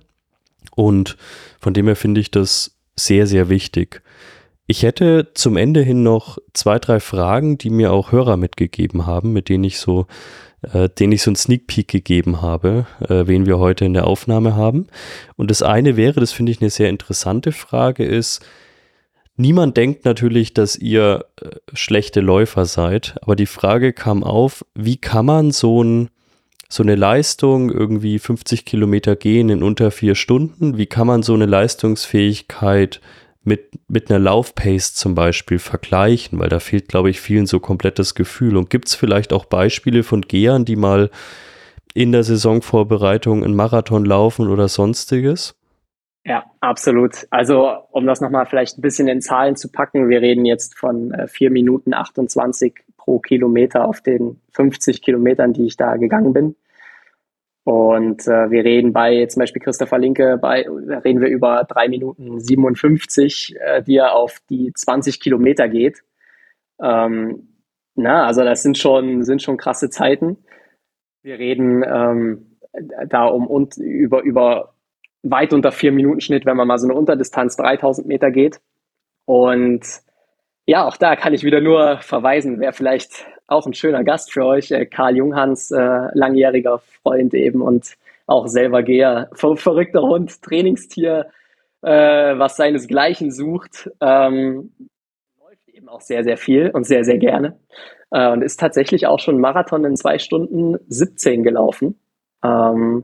Und 0.76 1.18
von 1.59 1.74
dem 1.74 1.88
her 1.88 1.95
finde 1.95 2.22
ich 2.22 2.32
das 2.32 2.78
sehr, 2.95 3.28
sehr 3.28 3.49
wichtig. 3.49 4.01
Ich 4.66 4.84
hätte 4.84 5.32
zum 5.34 5.57
Ende 5.57 5.82
hin 5.82 6.03
noch 6.03 6.38
zwei, 6.53 6.80
drei 6.80 6.99
Fragen, 6.99 7.57
die 7.57 7.70
mir 7.70 7.91
auch 7.91 8.11
Hörer 8.11 8.38
mitgegeben 8.38 9.05
haben, 9.05 9.34
mit 9.34 9.49
denen 9.49 9.66
ich 9.66 9.78
so 9.78 10.07
äh, 10.72 10.89
den 10.89 11.11
ich 11.11 11.22
so 11.22 11.30
einen 11.30 11.36
Sneak 11.36 11.68
Peek 11.68 11.89
gegeben 11.89 12.41
habe, 12.41 12.86
äh, 13.01 13.28
wen 13.28 13.45
wir 13.45 13.59
heute 13.59 13.86
in 13.86 13.93
der 13.93 14.07
Aufnahme 14.07 14.55
haben. 14.55 14.88
Und 15.36 15.51
das 15.51 15.61
eine 15.61 15.97
wäre, 15.97 16.20
das 16.20 16.32
finde 16.32 16.51
ich 16.51 16.61
eine 16.61 16.70
sehr 16.70 16.89
interessante 16.89 17.51
Frage, 17.51 18.05
ist, 18.05 18.45
niemand 19.36 19.76
denkt 19.76 20.05
natürlich, 20.05 20.53
dass 20.53 20.78
ihr 20.78 21.26
äh, 21.41 21.49
schlechte 21.74 22.22
Läufer 22.22 22.66
seid, 22.66 23.16
aber 23.22 23.36
die 23.36 23.45
Frage 23.45 23.91
kam 23.91 24.24
auf, 24.24 24.66
wie 24.74 24.97
kann 24.97 25.26
man 25.26 25.51
so 25.51 25.84
ein 25.84 26.09
so 26.70 26.84
eine 26.84 26.95
Leistung, 26.95 27.70
irgendwie 27.70 28.20
50 28.20 28.66
Kilometer 28.66 29.16
gehen 29.16 29.49
in 29.49 29.64
unter 29.64 29.91
vier 29.91 30.16
Stunden, 30.16 30.78
wie 30.78 30.88
kann 30.88 31.07
man 31.07 31.24
so 31.24 31.34
eine 31.34 31.45
Leistungsfähigkeit 31.45 32.99
mit, 33.43 33.72
mit 33.88 34.09
einer 34.09 34.20
Laufpace 34.20 34.93
zum 34.93 35.16
Beispiel 35.16 35.59
vergleichen, 35.59 36.39
weil 36.39 36.49
da 36.49 36.59
fehlt, 36.59 36.88
glaube 36.88 37.09
ich, 37.09 37.20
vielen 37.20 37.45
so 37.45 37.59
komplettes 37.59 38.16
Gefühl. 38.16 38.55
Und 38.55 38.70
gibt 38.70 38.88
es 38.88 38.95
vielleicht 38.95 39.34
auch 39.34 39.45
Beispiele 39.45 40.03
von 40.03 40.22
Gehern, 40.22 40.66
die 40.66 40.78
mal 40.78 41.09
in 41.93 42.11
der 42.11 42.24
Saisonvorbereitung 42.24 43.43
einen 43.43 43.55
Marathon 43.55 44.05
laufen 44.05 44.47
oder 44.47 44.68
sonstiges? 44.68 45.55
Ja, 46.26 46.45
absolut. 46.61 47.28
Also, 47.32 47.70
um 47.91 48.05
das 48.05 48.22
nochmal 48.22 48.45
vielleicht 48.45 48.78
ein 48.78 48.82
bisschen 48.82 49.09
in 49.09 49.22
Zahlen 49.22 49.57
zu 49.57 49.70
packen, 49.70 50.07
wir 50.07 50.22
reden 50.22 50.45
jetzt 50.45 50.78
von 50.78 51.11
äh, 51.11 51.28
4 51.28 51.51
Minuten 51.51 51.93
28 51.93 52.74
pro 53.04 53.20
Kilometer 53.20 53.88
auf 53.88 54.01
den 54.01 54.41
50 54.54 55.01
Kilometern, 55.01 55.54
die 55.54 55.66
ich 55.66 55.76
da 55.76 55.97
gegangen 55.97 56.34
bin. 56.34 56.56
Und 57.66 58.28
äh, 58.28 58.51
wir 58.51 58.64
reden 58.64 58.91
bei 58.91 59.26
zum 59.28 59.41
Beispiel 59.41 59.62
Christopher 59.62 59.97
Linke, 59.97 60.38
bei 60.41 60.66
reden 61.04 61.22
wir 61.22 61.30
über 61.30 61.66
drei 61.68 61.88
Minuten 61.88 62.39
57, 62.39 63.56
äh, 63.60 63.84
die 63.84 63.97
er 63.97 64.16
auf 64.16 64.39
die 64.49 64.72
20 64.74 65.20
Kilometer 65.22 65.70
geht. 65.70 66.04
Ähm, 66.82 67.49
na, 67.95 68.26
also 68.26 68.43
das 68.43 68.64
sind 68.64 68.78
schon, 68.78 69.24
sind 69.24 69.41
schon 69.41 69.58
krasse 69.58 69.89
Zeiten. 69.89 70.38
Wir 71.22 71.39
reden 71.39 71.84
ähm, 71.88 72.58
da 73.08 73.26
um 73.26 73.47
und 73.47 73.78
über, 73.78 74.24
über 74.24 74.74
weit 75.22 75.54
unter 75.54 75.72
vier 75.72 75.93
Minuten 75.93 76.20
Schnitt, 76.20 76.45
wenn 76.45 76.58
man 76.58 76.68
mal 76.68 76.80
so 76.80 76.88
eine 76.88 76.97
Unterdistanz 76.97 77.56
3000 77.56 78.08
Meter 78.08 78.32
geht. 78.32 78.60
Und 79.26 79.86
ja, 80.66 80.88
auch 80.88 80.97
da 80.97 81.16
kann 81.16 81.34
ich 81.34 81.43
wieder 81.43 81.61
nur 81.61 81.97
verweisen, 81.99 82.59
wer 82.59 82.74
vielleicht 82.74 83.26
auch 83.47 83.66
ein 83.66 83.74
schöner 83.74 84.03
Gast 84.03 84.32
für 84.32 84.45
euch, 84.45 84.72
äh, 84.72 84.86
Karl 84.86 85.18
Junghans, 85.18 85.72
äh, 85.72 86.07
langjähriger 86.14 86.80
Freund 86.80 87.34
eben 87.34 87.61
und 87.61 87.95
auch 88.26 88.47
selber 88.47 88.84
Geher, 88.84 89.30
ver 89.34 89.57
verrückter 89.57 90.01
Hund, 90.01 90.41
Trainingstier, 90.41 91.30
äh, 91.82 92.38
was 92.38 92.55
seinesgleichen 92.55 93.32
sucht, 93.32 93.91
ähm, 93.99 94.72
läuft 95.39 95.68
eben 95.68 95.89
auch 95.89 96.01
sehr, 96.01 96.24
sehr 96.24 96.38
viel 96.38 96.72
und 96.72 96.86
sehr, 96.86 97.03
sehr 97.03 97.18
gerne 97.18 97.59
äh, 98.11 98.30
und 98.32 98.41
ist 98.41 98.59
tatsächlich 98.59 99.07
auch 99.07 99.20
schon 99.20 99.39
Marathon 99.39 99.84
in 99.84 99.97
zwei 99.97 100.20
Stunden 100.20 100.78
17 100.88 101.43
gelaufen. 101.43 101.99
Ähm, 102.43 103.03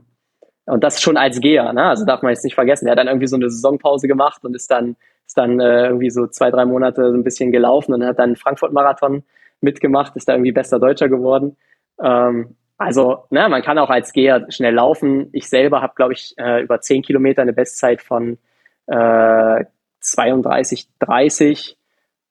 und 0.70 0.84
das 0.84 1.00
schon 1.00 1.16
als 1.16 1.40
Geher, 1.40 1.72
ne? 1.72 1.84
also 1.84 2.04
darf 2.04 2.22
man 2.22 2.32
jetzt 2.32 2.44
nicht 2.44 2.54
vergessen. 2.54 2.86
Er 2.86 2.92
hat 2.92 2.98
dann 2.98 3.08
irgendwie 3.08 3.26
so 3.26 3.36
eine 3.36 3.50
Saisonpause 3.50 4.08
gemacht 4.08 4.44
und 4.44 4.54
ist 4.54 4.70
dann, 4.70 4.96
ist 5.26 5.36
dann 5.36 5.60
äh, 5.60 5.86
irgendwie 5.86 6.10
so 6.10 6.26
zwei, 6.26 6.50
drei 6.50 6.64
Monate 6.64 7.10
so 7.10 7.16
ein 7.16 7.24
bisschen 7.24 7.52
gelaufen 7.52 7.92
und 7.92 8.04
hat 8.04 8.18
dann 8.18 8.36
Frankfurt-Marathon 8.36 9.22
mitgemacht, 9.60 10.16
ist 10.16 10.28
da 10.28 10.34
irgendwie 10.34 10.52
bester 10.52 10.78
Deutscher 10.78 11.08
geworden. 11.08 11.56
Ähm, 12.02 12.56
also, 12.78 13.24
ne, 13.30 13.46
man 13.48 13.62
kann 13.62 13.78
auch 13.78 13.90
als 13.90 14.12
Geher 14.12 14.46
schnell 14.50 14.74
laufen. 14.74 15.28
Ich 15.32 15.48
selber 15.48 15.82
habe, 15.82 15.92
glaube 15.94 16.14
ich, 16.14 16.34
äh, 16.38 16.62
über 16.62 16.80
10 16.80 17.02
Kilometer 17.02 17.42
eine 17.42 17.52
Bestzeit 17.52 18.00
von 18.00 18.38
äh, 18.86 19.64
32, 20.00 20.88
30. 20.98 21.76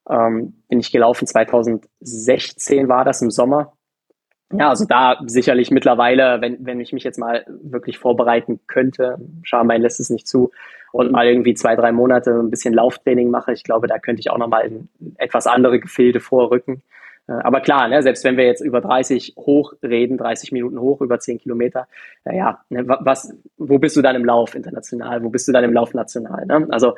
Ähm, 0.10 0.64
bin 0.68 0.80
ich 0.80 0.92
gelaufen, 0.92 1.28
2016 1.28 2.90
war 2.90 3.06
das 3.06 3.22
im 3.22 3.30
Sommer. 3.30 3.74
Ja, 4.52 4.70
also 4.70 4.86
da 4.86 5.20
sicherlich 5.28 5.70
mittlerweile, 5.70 6.42
wenn, 6.42 6.66
wenn 6.66 6.80
ich 6.80 6.92
mich 6.92 7.04
jetzt 7.04 7.20
mal 7.20 7.46
wirklich 7.48 8.00
vorbereiten 8.00 8.60
könnte, 8.66 9.18
Schambein 9.44 9.82
lässt 9.82 10.00
es 10.00 10.10
nicht 10.10 10.28
zu, 10.28 10.52
und 10.92 11.12
mal 11.12 11.28
irgendwie 11.28 11.54
zwei, 11.54 11.76
drei 11.76 11.92
Monate 11.92 12.32
ein 12.32 12.50
bisschen 12.50 12.74
Lauftraining 12.74 13.30
mache, 13.30 13.54
ich 13.54 13.64
glaube, 13.64 13.88
da 13.88 14.00
könnte 14.00 14.22
ich 14.22 14.32
auch 14.32 14.38
nochmal 14.38 14.66
in 14.66 14.90
etwas 15.18 15.48
andere 15.48 15.80
Gefilde 15.80 16.20
vorrücken. 16.20 16.82
Äh, 17.28 17.34
aber 17.34 17.62
klar, 17.62 17.88
ne, 17.88 18.02
selbst 18.02 18.24
wenn 18.24 18.38
wir 18.38 18.46
jetzt 18.46 18.62
über 18.62 18.82
30 18.82 19.36
hoch 19.38 19.74
reden, 19.84 20.18
30 20.18 20.52
Minuten 20.52 20.80
hoch, 20.80 21.02
über 21.02 21.20
10 21.20 21.40
Kilometer, 21.40 21.88
naja, 22.26 22.62
ne, 22.70 22.88
was, 22.88 23.34
wo 23.58 23.78
bist 23.78 23.96
du 23.96 24.02
dann 24.02 24.16
im 24.16 24.26
Lauf 24.26 24.56
international? 24.56 25.24
Wo 25.24 25.30
bist 25.30 25.48
du 25.48 25.52
dann 25.52 25.64
im 25.64 25.74
Lauf 25.74 25.94
national? 25.94 26.46
Ne? 26.46 26.68
Also 26.72 26.96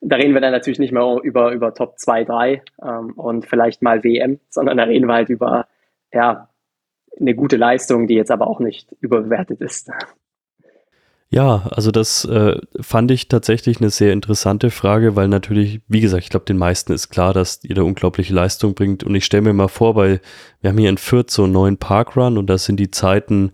da 0.00 0.16
reden 0.16 0.34
wir 0.34 0.40
dann 0.40 0.52
natürlich 0.52 0.78
nicht 0.78 0.92
mehr 0.92 1.18
über, 1.22 1.52
über 1.52 1.74
Top 1.74 1.98
2, 1.98 2.24
3 2.24 2.62
ähm, 2.82 3.12
und 3.12 3.46
vielleicht 3.46 3.82
mal 3.82 4.02
WM, 4.04 4.40
sondern 4.48 4.76
da 4.76 4.84
reden 4.84 5.06
wir 5.06 5.14
halt 5.14 5.28
über 5.28 5.66
ja, 6.12 6.48
eine 7.18 7.34
gute 7.34 7.56
Leistung, 7.56 8.06
die 8.06 8.14
jetzt 8.14 8.30
aber 8.30 8.46
auch 8.46 8.60
nicht 8.60 8.94
überbewertet 9.00 9.60
ist. 9.60 9.90
Ja, 11.30 11.66
also 11.70 11.90
das 11.90 12.24
äh, 12.26 12.60
fand 12.80 13.10
ich 13.10 13.26
tatsächlich 13.26 13.80
eine 13.80 13.90
sehr 13.90 14.12
interessante 14.12 14.70
Frage, 14.70 15.16
weil 15.16 15.26
natürlich, 15.26 15.80
wie 15.88 16.00
gesagt, 16.00 16.22
ich 16.22 16.30
glaube, 16.30 16.44
den 16.44 16.58
meisten 16.58 16.92
ist 16.92 17.08
klar, 17.08 17.32
dass 17.32 17.58
da 17.58 17.82
unglaubliche 17.82 18.32
Leistung 18.32 18.74
bringt. 18.74 19.02
Und 19.02 19.16
ich 19.16 19.24
stelle 19.24 19.42
mir 19.42 19.52
mal 19.52 19.66
vor, 19.66 19.96
weil 19.96 20.20
wir 20.60 20.70
haben 20.70 20.78
hier 20.78 20.90
in 20.90 20.98
Fürth 20.98 21.30
so 21.30 21.44
einen 21.44 21.52
neuen 21.52 21.76
Parkrun 21.76 22.38
und 22.38 22.48
da 22.48 22.56
sind 22.56 22.78
die 22.78 22.92
Zeiten 22.92 23.50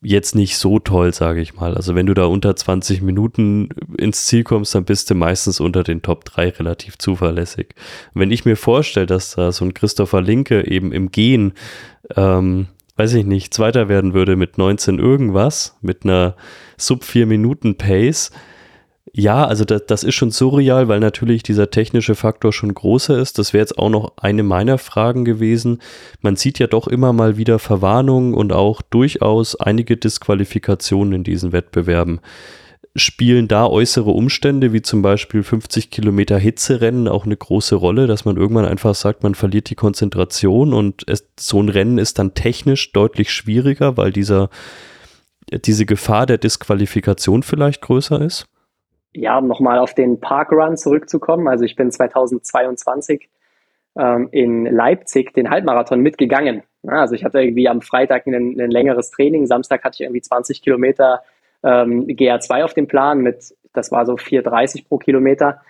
jetzt 0.00 0.36
nicht 0.36 0.58
so 0.58 0.78
toll, 0.78 1.12
sage 1.12 1.40
ich 1.40 1.54
mal. 1.54 1.74
Also 1.74 1.96
wenn 1.96 2.06
du 2.06 2.14
da 2.14 2.26
unter 2.26 2.54
20 2.54 3.02
Minuten 3.02 3.70
ins 3.98 4.26
Ziel 4.26 4.44
kommst, 4.44 4.74
dann 4.74 4.84
bist 4.84 5.10
du 5.10 5.16
meistens 5.16 5.58
unter 5.58 5.82
den 5.82 6.02
Top 6.02 6.24
3 6.24 6.50
relativ 6.50 6.98
zuverlässig. 6.98 7.74
wenn 8.14 8.30
ich 8.30 8.44
mir 8.44 8.56
vorstelle, 8.56 9.06
dass 9.06 9.34
da 9.34 9.50
so 9.50 9.64
ein 9.64 9.74
Christopher 9.74 10.20
Linke 10.20 10.68
eben 10.68 10.92
im 10.92 11.10
Gehen 11.10 11.52
ähm, 12.14 12.68
weiß 12.98 13.14
ich 13.14 13.24
nicht, 13.24 13.54
Zweiter 13.54 13.88
werden 13.88 14.12
würde 14.12 14.36
mit 14.36 14.58
19 14.58 14.98
irgendwas, 14.98 15.76
mit 15.80 16.04
einer 16.04 16.34
sub 16.76 17.04
4 17.04 17.26
Minuten 17.26 17.76
Pace, 17.76 18.30
Ja, 19.12 19.46
also 19.46 19.64
das, 19.64 19.86
das 19.86 20.04
ist 20.04 20.14
schon 20.14 20.30
surreal, 20.30 20.88
weil 20.88 21.00
natürlich 21.00 21.42
dieser 21.42 21.70
technische 21.70 22.14
Faktor 22.14 22.52
schon 22.52 22.74
großer 22.74 23.18
ist. 23.18 23.38
Das 23.38 23.52
wäre 23.52 23.62
jetzt 23.62 23.78
auch 23.78 23.88
noch 23.88 24.12
eine 24.18 24.42
meiner 24.42 24.78
Fragen 24.78 25.24
gewesen. 25.24 25.80
Man 26.20 26.36
sieht 26.36 26.58
ja 26.58 26.66
doch 26.66 26.86
immer 26.86 27.12
mal 27.12 27.36
wieder 27.36 27.58
Verwarnungen 27.58 28.34
und 28.34 28.52
auch 28.52 28.82
durchaus 28.82 29.56
einige 29.56 29.96
Disqualifikationen 29.96 31.14
in 31.14 31.24
diesen 31.24 31.52
Wettbewerben. 31.52 32.20
Spielen 32.96 33.48
da 33.48 33.66
äußere 33.66 34.10
Umstände 34.10 34.72
wie 34.72 34.82
zum 34.82 35.02
Beispiel 35.02 35.42
50 35.42 35.90
Kilometer 35.90 36.38
Hitzerennen 36.38 37.08
auch 37.08 37.24
eine 37.24 37.36
große 37.36 37.76
Rolle, 37.76 38.06
dass 38.06 38.24
man 38.24 38.36
irgendwann 38.36 38.64
einfach 38.64 38.94
sagt, 38.94 39.22
man 39.22 39.34
verliert 39.34 39.70
die 39.70 39.74
Konzentration 39.74 40.72
und 40.72 41.04
es, 41.06 41.28
so 41.38 41.60
ein 41.60 41.68
Rennen 41.68 41.98
ist 41.98 42.18
dann 42.18 42.34
technisch 42.34 42.92
deutlich 42.92 43.32
schwieriger, 43.32 43.96
weil 43.96 44.12
dieser, 44.12 44.50
diese 45.52 45.86
Gefahr 45.86 46.26
der 46.26 46.38
Disqualifikation 46.38 47.42
vielleicht 47.42 47.82
größer 47.82 48.20
ist? 48.20 48.46
ja, 49.14 49.38
um 49.38 49.48
nochmal 49.48 49.78
auf 49.78 49.94
den 49.94 50.20
Parkrun 50.20 50.76
zurückzukommen. 50.76 51.48
Also 51.48 51.64
ich 51.64 51.76
bin 51.76 51.90
2022 51.90 53.28
ähm, 53.96 54.28
in 54.30 54.66
Leipzig 54.66 55.34
den 55.34 55.50
Halbmarathon 55.50 56.00
mitgegangen. 56.00 56.62
Also 56.86 57.14
ich 57.14 57.24
hatte 57.24 57.40
irgendwie 57.40 57.68
am 57.68 57.80
Freitag 57.80 58.26
ein, 58.26 58.34
ein, 58.34 58.70
längeres 58.70 59.10
Training, 59.10 59.46
Samstag 59.46 59.82
hatte 59.84 59.96
ich 59.96 60.00
irgendwie 60.02 60.20
20 60.20 60.62
Kilometer 60.62 61.22
ähm, 61.62 62.06
GA2 62.06 62.64
auf 62.64 62.74
dem 62.74 62.86
Plan 62.86 63.20
mit, 63.20 63.54
das 63.72 63.90
war 63.90 64.06
so 64.06 64.14
4,30 64.14 64.86
pro 64.86 64.98
Kilometer. 64.98 65.60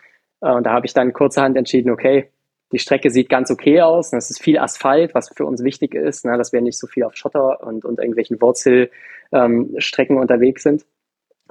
Äh, 0.41 0.53
und 0.53 0.65
da 0.65 0.73
habe 0.73 0.87
ich 0.87 0.95
dann 0.95 1.13
kurzerhand 1.13 1.57
entschieden, 1.57 1.91
okay, 1.91 2.31
die 2.73 2.79
Strecke 2.79 3.11
sieht 3.11 3.29
ganz 3.29 3.51
okay 3.51 3.81
aus. 3.81 4.13
Es 4.13 4.31
ist 4.31 4.43
viel 4.43 4.59
Asphalt, 4.59 5.15
was 5.15 5.31
für 5.35 5.47
uns 5.47 5.65
wichtig 5.65 5.95
ist, 5.95 6.25
ne, 6.25 6.37
dass 6.37 6.53
wir 6.53 6.61
nicht 6.61 6.79
so 6.79 6.87
viel 6.87 7.05
auf 7.05 7.17
Schotter 7.17 7.67
und, 7.67 7.85
und 7.85 7.99
irgendwelchen 7.99 8.41
Wurzelstrecken 8.41 10.17
ähm, 10.17 10.21
unterwegs 10.21 10.63
sind. 10.63 10.85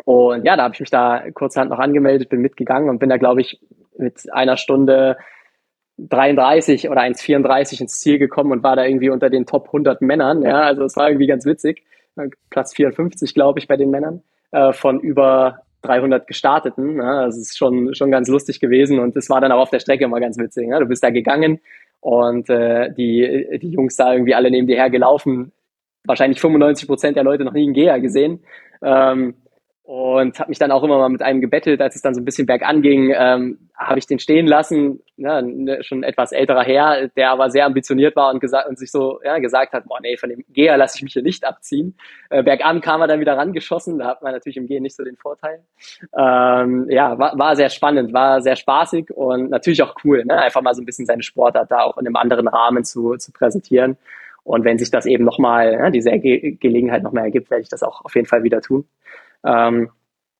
Und 0.06 0.46
ja, 0.46 0.56
da 0.56 0.64
habe 0.64 0.76
ich 0.76 0.80
mich 0.80 0.92
da 0.92 1.24
kurzerhand 1.34 1.72
noch 1.72 1.80
angemeldet, 1.80 2.30
bin 2.30 2.42
mitgegangen 2.42 2.90
und 2.90 3.00
bin 3.00 3.10
da, 3.10 3.18
glaube 3.18 3.42
ich, 3.42 3.60
mit 3.98 4.32
einer 4.32 4.58
Stunde 4.58 5.18
33 5.98 6.90
oder 6.90 7.02
1,34 7.02 7.82
ins 7.82 8.00
Ziel 8.00 8.20
gekommen 8.20 8.52
und 8.52 8.64
war 8.64 8.76
da 8.76 8.86
irgendwie 8.86 9.10
unter 9.10 9.32
den 9.32 9.48
Top 9.48 9.68
100 9.68 10.02
Männern. 10.02 10.44
Ja, 10.44 10.62
also 10.62 10.84
es 10.84 10.96
war 10.96 11.10
irgendwie 11.10 11.26
ganz 11.26 11.46
witzig. 11.46 11.84
Platz 12.49 12.73
54, 12.73 13.34
glaube 13.34 13.60
ich, 13.60 13.68
bei 13.68 13.77
den 13.77 13.89
Männern 13.89 14.22
äh, 14.52 14.73
von 14.73 14.99
über 14.99 15.60
300 15.84 16.27
Gestarteten. 16.27 16.98
Ja, 16.98 17.26
das 17.26 17.38
ist 17.38 17.57
schon, 17.57 17.94
schon 17.95 18.11
ganz 18.11 18.27
lustig 18.27 18.60
gewesen 18.60 18.99
und 18.99 19.15
es 19.15 19.30
war 19.30 19.41
dann 19.41 19.52
auch 19.52 19.61
auf 19.61 19.69
der 19.69 19.80
Strecke 19.80 20.06
immer 20.06 20.19
ganz 20.19 20.38
witzig. 20.38 20.69
Ja. 20.69 20.80
Du 20.80 20.85
bist 20.85 21.03
da 21.03 21.10
gegangen 21.10 21.60
und 21.99 22.49
äh, 22.49 22.91
die, 22.94 23.60
die 23.61 23.69
Jungs 23.69 23.95
da 23.95 24.14
irgendwie 24.14 24.35
alle 24.35 24.52
neben 24.52 24.68
dir 24.68 24.77
her 24.77 24.89
gelaufen. 24.89 25.52
Wahrscheinlich 26.06 26.39
95 26.39 26.88
Prozent 26.88 27.18
der 27.18 27.23
Leute 27.23 27.44
noch 27.44 27.53
nie 27.53 27.64
einen 27.64 27.73
Geher 27.73 27.99
gesehen. 27.99 28.39
Ähm, 28.81 29.35
und 29.88 30.38
habe 30.38 30.50
mich 30.50 30.60
dann 30.60 30.72
auch 30.72 30.84
immer 30.84 30.98
mal 30.98 31.08
mit 31.08 31.22
einem 31.22 31.40
gebettelt, 31.40 31.80
als 31.80 31.96
es 31.96 32.02
dann 32.02 32.14
so 32.14 32.20
ein 32.20 32.26
bisschen 32.26 32.46
bergan 32.46 32.82
ging, 32.82 33.14
ähm, 33.16 33.70
habe 33.74 34.00
ich 34.00 34.06
den 34.06 34.20
stehen 34.20 34.46
lassen, 34.46 35.02
ne, 35.16 35.42
ne, 35.42 35.82
schon 35.82 36.04
etwas 36.04 36.34
älterer 36.34 36.64
Herr, 36.64 37.08
der 37.08 37.32
aber 37.32 37.50
sehr 37.50 37.66
ambitioniert 37.66 38.14
war 38.18 38.34
und, 38.34 38.42
gesagt, 38.42 38.68
und 38.68 38.78
sich 38.78 38.92
so 38.92 39.22
ja, 39.24 39.40
gesagt 39.40 39.72
hat, 39.72 39.86
boah 39.86 40.00
nee, 40.02 40.18
von 40.18 40.30
dem 40.30 40.44
Geher 40.50 40.76
lasse 40.76 40.98
ich 40.98 41.04
mich 41.04 41.14
hier 41.14 41.22
nicht 41.24 41.46
abziehen. 41.46 41.96
Äh, 42.30 42.44
bergan 42.44 42.82
kam 42.82 43.00
er 43.00 43.08
dann 43.08 43.22
wieder 43.22 43.38
rangeschossen, 43.38 43.98
da 43.98 44.08
hat 44.08 44.22
man 44.22 44.34
natürlich 44.34 44.58
im 44.58 44.68
Gehen 44.68 44.84
nicht 44.84 44.98
so 44.98 45.06
den 45.06 45.16
Vorteil. 45.16 45.64
Ähm, 46.20 46.88
ja, 46.90 47.18
war, 47.18 47.40
war 47.40 47.56
sehr 47.56 47.70
spannend, 47.70 48.12
war 48.12 48.42
sehr 48.42 48.58
spaßig 48.58 49.12
und 49.12 49.50
natürlich 49.52 49.82
auch 49.84 49.96
cool, 50.04 50.26
ne? 50.26 50.38
einfach 50.38 50.62
mal 50.62 50.74
so 50.74 50.82
ein 50.82 50.86
bisschen 50.86 51.06
seine 51.06 51.24
Sportart 51.24 51.72
da 51.72 51.84
auch 51.84 51.98
in 51.98 52.06
einem 52.06 52.18
anderen 52.18 52.50
Rahmen 52.50 52.84
zu, 52.84 53.16
zu 53.16 53.32
präsentieren. 53.32 53.96
Und 54.44 54.66
wenn 54.66 54.78
sich 54.78 54.92
das 54.92 55.06
eben 55.06 55.24
nochmal, 55.24 55.74
ja, 55.74 55.90
diese 55.92 56.12
Ge 56.20 56.58
Gelegenheit 56.60 57.04
nochmal 57.04 57.26
ergibt, 57.26 57.50
werde 57.50 57.62
ich 57.62 57.70
das 57.70 57.84
auch 57.84 58.04
auf 58.04 58.16
jeden 58.16 58.28
Fall 58.28 58.44
wieder 58.44 58.60
tun. 58.60 58.86
Ähm, 59.48 59.90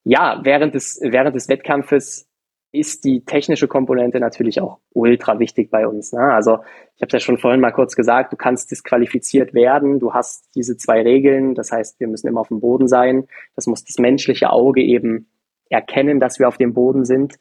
ja, 0.03 0.41
während 0.43 0.75
des, 0.75 0.99
während 1.01 1.35
des 1.35 1.49
Wettkampfes 1.49 2.27
ist 2.73 3.05
die 3.05 3.23
technische 3.23 3.67
Komponente 3.67 4.19
natürlich 4.19 4.61
auch 4.61 4.79
ultra 4.93 5.39
wichtig 5.39 5.71
bei 5.71 5.88
uns. 5.88 6.11
Ne? 6.11 6.21
Also 6.21 6.59
ich 6.95 7.01
habe 7.01 7.07
es 7.07 7.13
ja 7.13 7.19
schon 7.19 7.38
vorhin 7.38 7.61
mal 7.61 7.71
kurz 7.71 7.95
gesagt, 7.95 8.34
du 8.34 8.38
kannst 8.38 8.69
disqualifiziert 8.71 9.53
werden, 9.53 9.99
du 9.99 10.13
hast 10.13 10.49
diese 10.53 10.75
zwei 10.75 11.01
Regeln, 11.01 11.55
das 11.55 11.71
heißt, 11.71 11.99
wir 11.99 12.07
müssen 12.07 12.27
immer 12.27 12.41
auf 12.41 12.49
dem 12.49 12.59
Boden 12.59 12.88
sein, 12.88 13.27
das 13.55 13.67
muss 13.67 13.85
das 13.85 13.97
menschliche 13.99 14.49
Auge 14.51 14.81
eben 14.81 15.29
erkennen, 15.69 16.19
dass 16.19 16.39
wir 16.39 16.47
auf 16.47 16.57
dem 16.57 16.73
Boden 16.73 17.05
sind. 17.05 17.35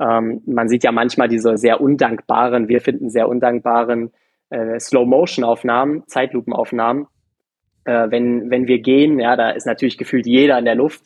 Ähm, 0.00 0.42
man 0.46 0.68
sieht 0.68 0.84
ja 0.84 0.92
manchmal 0.92 1.28
diese 1.28 1.56
sehr 1.56 1.80
undankbaren, 1.80 2.68
wir 2.68 2.80
finden 2.80 3.10
sehr 3.10 3.28
undankbaren 3.28 4.12
äh, 4.50 4.78
Slow-Motion-Aufnahmen, 4.78 6.04
Zeitlupenaufnahmen, 6.06 7.08
äh, 7.88 8.10
wenn, 8.10 8.50
wenn 8.50 8.66
wir 8.66 8.80
gehen, 8.80 9.18
ja, 9.18 9.34
da 9.34 9.50
ist 9.50 9.66
natürlich 9.66 9.96
gefühlt 9.96 10.26
jeder 10.26 10.58
in 10.58 10.66
der 10.66 10.74
Luft. 10.74 11.02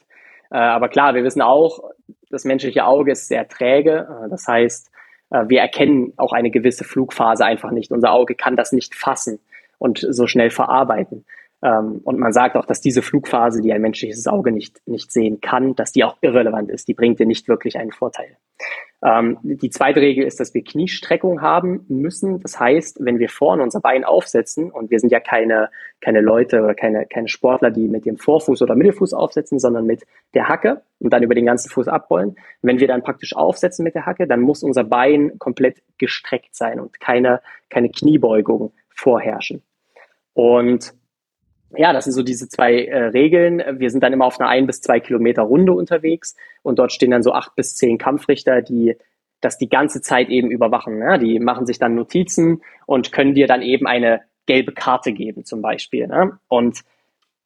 Äh, 0.50 0.58
aber 0.58 0.88
klar, 0.88 1.14
wir 1.14 1.22
wissen 1.22 1.40
auch, 1.40 1.90
das 2.28 2.44
menschliche 2.44 2.84
Auge 2.84 3.12
ist 3.12 3.28
sehr 3.28 3.46
träge. 3.46 4.08
Äh, 4.08 4.28
das 4.28 4.48
heißt, 4.48 4.90
äh, 5.30 5.44
wir 5.46 5.60
erkennen 5.60 6.12
auch 6.16 6.32
eine 6.32 6.50
gewisse 6.50 6.82
Flugphase 6.82 7.44
einfach 7.44 7.70
nicht. 7.70 7.92
Unser 7.92 8.12
Auge 8.12 8.34
kann 8.34 8.56
das 8.56 8.72
nicht 8.72 8.96
fassen 8.96 9.38
und 9.78 10.04
so 10.10 10.26
schnell 10.26 10.50
verarbeiten. 10.50 11.24
Ähm, 11.62 12.00
und 12.02 12.18
man 12.18 12.32
sagt 12.32 12.56
auch, 12.56 12.66
dass 12.66 12.80
diese 12.80 13.02
Flugphase, 13.02 13.62
die 13.62 13.72
ein 13.72 13.80
menschliches 13.80 14.26
Auge 14.26 14.50
nicht, 14.50 14.80
nicht 14.84 15.12
sehen 15.12 15.40
kann, 15.40 15.76
dass 15.76 15.92
die 15.92 16.02
auch 16.02 16.16
irrelevant 16.20 16.68
ist. 16.68 16.88
Die 16.88 16.94
bringt 16.94 17.20
dir 17.20 17.26
nicht 17.26 17.46
wirklich 17.46 17.78
einen 17.78 17.92
Vorteil. 17.92 18.36
Ähm, 19.04 19.38
die 19.42 19.70
zweite 19.70 20.00
Regel 20.00 20.24
ist, 20.24 20.38
dass 20.38 20.54
wir 20.54 20.62
Kniestreckung 20.62 21.42
haben 21.42 21.84
müssen. 21.88 22.40
Das 22.40 22.60
heißt, 22.60 22.98
wenn 23.00 23.18
wir 23.18 23.28
vorne 23.28 23.62
unser 23.62 23.80
Bein 23.80 24.04
aufsetzen, 24.04 24.70
und 24.70 24.90
wir 24.90 25.00
sind 25.00 25.10
ja 25.10 25.18
keine, 25.18 25.70
keine 26.00 26.20
Leute 26.20 26.62
oder 26.62 26.74
keine, 26.74 27.06
keine 27.06 27.28
Sportler, 27.28 27.70
die 27.70 27.88
mit 27.88 28.06
dem 28.06 28.16
Vorfuß 28.16 28.62
oder 28.62 28.76
Mittelfuß 28.76 29.12
aufsetzen, 29.12 29.58
sondern 29.58 29.86
mit 29.86 30.06
der 30.34 30.48
Hacke 30.48 30.82
und 31.00 31.12
dann 31.12 31.24
über 31.24 31.34
den 31.34 31.46
ganzen 31.46 31.68
Fuß 31.68 31.88
abrollen. 31.88 32.36
Wenn 32.62 32.78
wir 32.78 32.86
dann 32.86 33.02
praktisch 33.02 33.34
aufsetzen 33.34 33.82
mit 33.82 33.96
der 33.96 34.06
Hacke, 34.06 34.28
dann 34.28 34.40
muss 34.40 34.62
unser 34.62 34.84
Bein 34.84 35.38
komplett 35.38 35.82
gestreckt 35.98 36.54
sein 36.54 36.78
und 36.78 37.00
keine, 37.00 37.40
keine 37.70 37.90
Kniebeugung 37.90 38.72
vorherrschen. 38.88 39.62
Und 40.34 40.94
ja, 41.76 41.92
das 41.92 42.04
sind 42.04 42.12
so 42.12 42.22
diese 42.22 42.48
zwei 42.48 42.84
äh, 42.84 43.04
Regeln. 43.06 43.62
Wir 43.78 43.90
sind 43.90 44.02
dann 44.02 44.12
immer 44.12 44.26
auf 44.26 44.40
einer 44.40 44.48
ein 44.48 44.66
bis 44.66 44.80
zwei 44.80 45.00
Kilometer 45.00 45.42
Runde 45.42 45.72
unterwegs 45.72 46.36
und 46.62 46.78
dort 46.78 46.92
stehen 46.92 47.10
dann 47.10 47.22
so 47.22 47.32
acht 47.32 47.54
bis 47.56 47.74
zehn 47.74 47.98
Kampfrichter, 47.98 48.62
die 48.62 48.96
das 49.40 49.58
die 49.58 49.68
ganze 49.68 50.00
Zeit 50.00 50.28
eben 50.28 50.50
überwachen. 50.50 50.98
Ne? 50.98 51.18
Die 51.18 51.38
machen 51.40 51.66
sich 51.66 51.78
dann 51.78 51.94
Notizen 51.94 52.62
und 52.86 53.12
können 53.12 53.34
dir 53.34 53.46
dann 53.46 53.62
eben 53.62 53.86
eine 53.86 54.22
gelbe 54.46 54.72
Karte 54.72 55.12
geben 55.12 55.44
zum 55.44 55.62
Beispiel. 55.62 56.06
Ne? 56.06 56.38
Und 56.48 56.82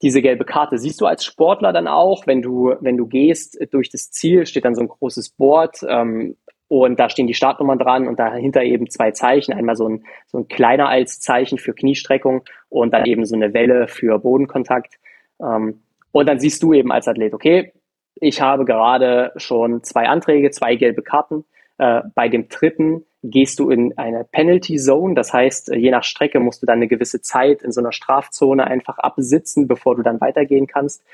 diese 0.03 0.20
gelbe 0.20 0.44
Karte 0.44 0.78
siehst 0.78 1.01
du 1.01 1.07
als 1.07 1.24
Sportler 1.24 1.73
dann 1.73 1.89
auch, 1.89 2.27
wenn 2.27 2.43
du, 2.43 2.74
wenn 2.81 2.97
du 2.97 3.07
gehst 3.07 3.59
durch 3.70 3.89
das 3.89 4.11
Ziel, 4.11 4.47
steht 4.47 4.65
dann 4.65 4.74
so 4.74 4.82
ein 4.82 4.89
großes 4.89 5.31
Board, 5.31 5.78
ähm, 5.89 6.36
und 6.68 6.98
da 6.98 7.09
stehen 7.09 7.26
die 7.26 7.34
Startnummern 7.34 7.78
dran 7.78 8.09
und 8.09 8.18
dahinter 8.18 8.62
eben 8.62 8.90
zwei 8.90 9.12
Zeichen. 9.12 9.52
Einmal 9.52 9.76
so 9.76 9.88
ein, 9.88 10.05
so 10.26 10.38
ein 10.38 10.48
kleiner 10.48 10.88
als 10.88 11.20
Zeichen 11.20 11.59
für 11.59 11.74
Kniestreckung 11.74 12.43
und 12.68 12.93
dann 12.93 13.06
eben 13.06 13.24
so 13.24 13.36
eine 13.36 13.55
Welle 13.55 13.86
für 13.86 14.18
Bodenkontakt. 14.18 14.94
Ähm, 15.40 15.82
und 16.12 16.28
dann 16.28 16.40
siehst 16.40 16.62
du 16.62 16.72
eben 16.72 16.90
als 16.90 17.06
Athlet, 17.06 17.34
okay, 17.34 17.72
ich 18.16 18.40
habe 18.40 18.64
gerade 18.64 19.32
schon 19.36 19.82
zwei 19.82 20.09
Anträge, 20.09 20.51
zwei 20.51 20.74
gelbe 20.74 21.02
Karten. 21.02 21.44
Äh, 21.78 22.02
bei 22.14 22.28
dem 22.28 22.48
dritten 22.48 23.05
gehst 23.22 23.59
du 23.59 23.70
in 23.70 23.97
eine 23.98 24.24
Penalty 24.24 24.76
Zone. 24.76 25.14
Das 25.14 25.32
heißt, 25.32 25.68
je 25.74 25.90
nach 25.90 26.05
Strecke 26.05 26.40
musst 26.40 26.62
du 26.62 26.66
dann 26.66 26.76
eine 26.76 26.88
gewisse 26.88 27.20
Zeit 27.20 27.62
in 27.62 27.70
so 27.70 27.80
einer 27.80 27.93
Strafzone 27.93 28.66
einfach 28.66 28.98
absitzen, 28.98 29.68
bevor 29.68 29.94
du 29.94 30.02
dann 30.02 30.20
weitergehen 30.20 30.66
kannst. 30.66 31.05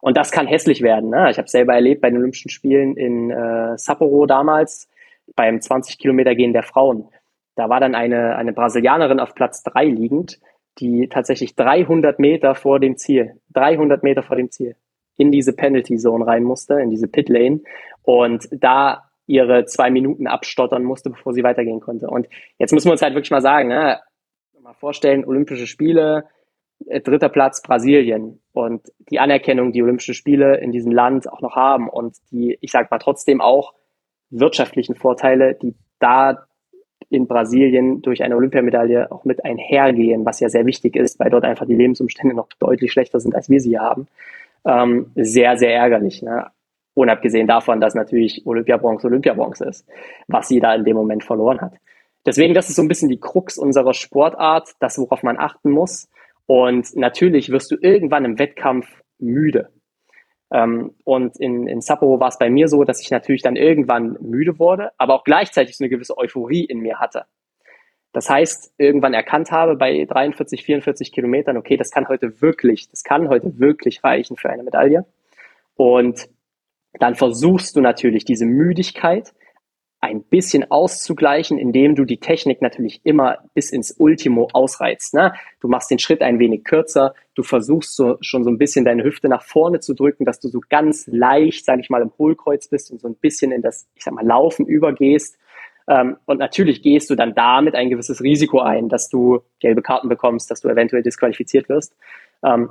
Und 0.00 0.16
das 0.16 0.30
kann 0.30 0.46
hässlich 0.46 0.82
werden. 0.82 1.10
Ne? 1.10 1.30
Ich 1.30 1.38
habe 1.38 1.48
selber 1.48 1.74
erlebt 1.74 2.00
bei 2.00 2.10
den 2.10 2.18
Olympischen 2.18 2.50
Spielen 2.50 2.96
in 2.96 3.30
äh, 3.30 3.76
Sapporo 3.76 4.26
damals 4.26 4.88
beim 5.36 5.60
20 5.60 5.98
Kilometer 5.98 6.34
Gehen 6.34 6.52
der 6.52 6.62
Frauen. 6.62 7.08
Da 7.56 7.68
war 7.68 7.80
dann 7.80 7.94
eine, 7.94 8.36
eine 8.36 8.52
Brasilianerin 8.52 9.20
auf 9.20 9.34
Platz 9.34 9.62
drei 9.62 9.84
liegend, 9.84 10.38
die 10.78 11.08
tatsächlich 11.08 11.56
300 11.56 12.18
Meter 12.18 12.54
vor 12.54 12.80
dem 12.80 12.96
Ziel, 12.96 13.34
300 13.50 14.02
Meter 14.02 14.22
vor 14.22 14.36
dem 14.36 14.50
Ziel, 14.50 14.76
in 15.16 15.30
diese 15.30 15.54
Penalty 15.54 15.96
Zone 15.96 16.26
rein 16.26 16.44
musste, 16.44 16.80
in 16.80 16.90
diese 16.90 17.08
Pit 17.08 17.28
Lane 17.28 17.60
und 18.02 18.48
da 18.52 19.10
ihre 19.26 19.64
zwei 19.66 19.90
Minuten 19.90 20.26
abstottern 20.26 20.82
musste, 20.82 21.10
bevor 21.10 21.32
sie 21.32 21.42
weitergehen 21.42 21.80
konnte. 21.80 22.08
Und 22.08 22.28
jetzt 22.58 22.72
müssen 22.72 22.88
wir 22.88 22.92
uns 22.92 23.02
halt 23.02 23.14
wirklich 23.14 23.30
mal 23.30 23.42
sagen, 23.42 23.68
ne, 23.68 24.00
mal 24.60 24.72
vorstellen, 24.74 25.24
Olympische 25.24 25.66
Spiele, 25.66 26.24
äh, 26.86 27.00
dritter 27.00 27.28
Platz 27.28 27.62
Brasilien 27.62 28.40
und 28.52 28.82
die 29.10 29.20
Anerkennung, 29.20 29.72
die 29.72 29.82
Olympische 29.82 30.14
Spiele 30.14 30.58
in 30.58 30.72
diesem 30.72 30.92
Land 30.92 31.30
auch 31.30 31.42
noch 31.42 31.54
haben 31.54 31.88
und 31.88 32.16
die, 32.30 32.58
ich 32.60 32.70
sag 32.72 32.90
mal 32.90 32.98
trotzdem 32.98 33.40
auch 33.40 33.74
wirtschaftlichen 34.30 34.94
Vorteile, 34.94 35.54
die 35.54 35.74
da 35.98 36.46
in 37.08 37.26
Brasilien 37.26 38.02
durch 38.02 38.22
eine 38.22 38.36
Olympiamedaille 38.36 39.10
auch 39.10 39.24
mit 39.24 39.44
einhergehen, 39.44 40.24
was 40.24 40.40
ja 40.40 40.48
sehr 40.48 40.64
wichtig 40.66 40.96
ist, 40.96 41.18
weil 41.18 41.30
dort 41.30 41.44
einfach 41.44 41.66
die 41.66 41.74
Lebensumstände 41.74 42.36
noch 42.36 42.48
deutlich 42.58 42.92
schlechter 42.92 43.18
sind, 43.18 43.34
als 43.34 43.50
wir 43.50 43.60
sie 43.60 43.78
haben, 43.78 44.06
ähm, 44.64 45.10
sehr, 45.16 45.56
sehr 45.56 45.74
ärgerlich. 45.74 46.22
Ne? 46.22 46.46
Unabgesehen 46.94 47.48
davon, 47.48 47.80
dass 47.80 47.94
natürlich 47.94 48.46
Olympiabronze 48.46 49.08
Olympiabronze 49.08 49.64
ist, 49.64 49.88
was 50.28 50.48
sie 50.48 50.60
da 50.60 50.74
in 50.74 50.84
dem 50.84 50.96
Moment 50.96 51.24
verloren 51.24 51.60
hat. 51.60 51.74
Deswegen, 52.26 52.54
das 52.54 52.68
ist 52.68 52.76
so 52.76 52.82
ein 52.82 52.88
bisschen 52.88 53.08
die 53.08 53.20
Krux 53.20 53.58
unserer 53.58 53.94
Sportart, 53.94 54.70
das, 54.78 54.98
worauf 54.98 55.22
man 55.22 55.38
achten 55.38 55.70
muss. 55.70 56.08
Und 56.46 56.94
natürlich 56.96 57.50
wirst 57.50 57.70
du 57.70 57.76
irgendwann 57.80 58.24
im 58.24 58.38
Wettkampf 58.38 58.86
müde. 59.18 59.70
Ähm, 60.52 60.94
und 61.04 61.36
in, 61.38 61.66
in 61.66 61.80
Sapporo 61.80 62.20
war 62.20 62.28
es 62.28 62.38
bei 62.38 62.50
mir 62.50 62.68
so, 62.68 62.84
dass 62.84 63.00
ich 63.00 63.10
natürlich 63.10 63.42
dann 63.42 63.56
irgendwann 63.56 64.16
müde 64.20 64.58
wurde, 64.58 64.90
aber 64.98 65.14
auch 65.14 65.24
gleichzeitig 65.24 65.76
so 65.76 65.84
eine 65.84 65.90
gewisse 65.90 66.18
Euphorie 66.18 66.64
in 66.64 66.80
mir 66.80 66.98
hatte. 66.98 67.24
Das 68.12 68.28
heißt, 68.28 68.74
irgendwann 68.76 69.14
erkannt 69.14 69.52
habe 69.52 69.76
bei 69.76 70.04
43, 70.04 70.64
44 70.64 71.12
Kilometern, 71.12 71.56
okay, 71.56 71.76
das 71.76 71.92
kann 71.92 72.08
heute 72.08 72.40
wirklich, 72.40 72.88
das 72.90 73.04
kann 73.04 73.28
heute 73.28 73.60
wirklich 73.60 74.02
reichen 74.02 74.36
für 74.36 74.50
eine 74.50 74.64
Medaille. 74.64 75.04
Und 75.76 76.28
dann 76.94 77.14
versuchst 77.14 77.76
du 77.76 77.80
natürlich 77.80 78.24
diese 78.24 78.46
Müdigkeit 78.46 79.32
ein 80.02 80.22
bisschen 80.22 80.70
auszugleichen, 80.70 81.58
indem 81.58 81.94
du 81.94 82.04
die 82.04 82.18
Technik 82.18 82.62
natürlich 82.62 83.00
immer 83.04 83.38
bis 83.52 83.70
ins 83.70 83.92
Ultimo 83.92 84.48
ausreizt. 84.52 85.12
Ne? 85.12 85.34
Du 85.60 85.68
machst 85.68 85.90
den 85.90 85.98
Schritt 85.98 86.22
ein 86.22 86.38
wenig 86.38 86.64
kürzer, 86.64 87.14
du 87.34 87.42
versuchst 87.42 87.94
so, 87.96 88.16
schon 88.22 88.42
so 88.42 88.50
ein 88.50 88.56
bisschen 88.56 88.86
deine 88.86 89.04
Hüfte 89.04 89.28
nach 89.28 89.42
vorne 89.42 89.80
zu 89.80 89.94
drücken, 89.94 90.24
dass 90.24 90.40
du 90.40 90.48
so 90.48 90.60
ganz 90.70 91.06
leicht, 91.06 91.66
sage 91.66 91.82
ich 91.82 91.90
mal, 91.90 92.00
im 92.00 92.12
Hohlkreuz 92.18 92.68
bist 92.68 92.90
und 92.90 93.00
so 93.00 93.08
ein 93.08 93.14
bisschen 93.14 93.52
in 93.52 93.60
das, 93.60 93.88
ich 93.94 94.02
sag 94.02 94.14
mal, 94.14 94.24
Laufen 94.24 94.64
übergehst. 94.64 95.38
Ähm, 95.86 96.16
und 96.24 96.38
natürlich 96.38 96.80
gehst 96.82 97.10
du 97.10 97.14
dann 97.14 97.34
damit 97.34 97.74
ein 97.74 97.90
gewisses 97.90 98.22
Risiko 98.22 98.60
ein, 98.60 98.88
dass 98.88 99.10
du 99.10 99.40
gelbe 99.58 99.82
Karten 99.82 100.08
bekommst, 100.08 100.50
dass 100.50 100.62
du 100.62 100.68
eventuell 100.68 101.02
disqualifiziert 101.02 101.68
wirst. 101.68 101.94
Ähm, 102.42 102.70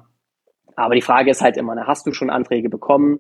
aber 0.76 0.96
die 0.96 1.02
Frage 1.02 1.30
ist 1.30 1.42
halt 1.42 1.58
immer, 1.58 1.76
ne, 1.76 1.86
hast 1.86 2.08
du 2.08 2.14
schon 2.14 2.30
Anträge 2.30 2.70
bekommen? 2.70 3.20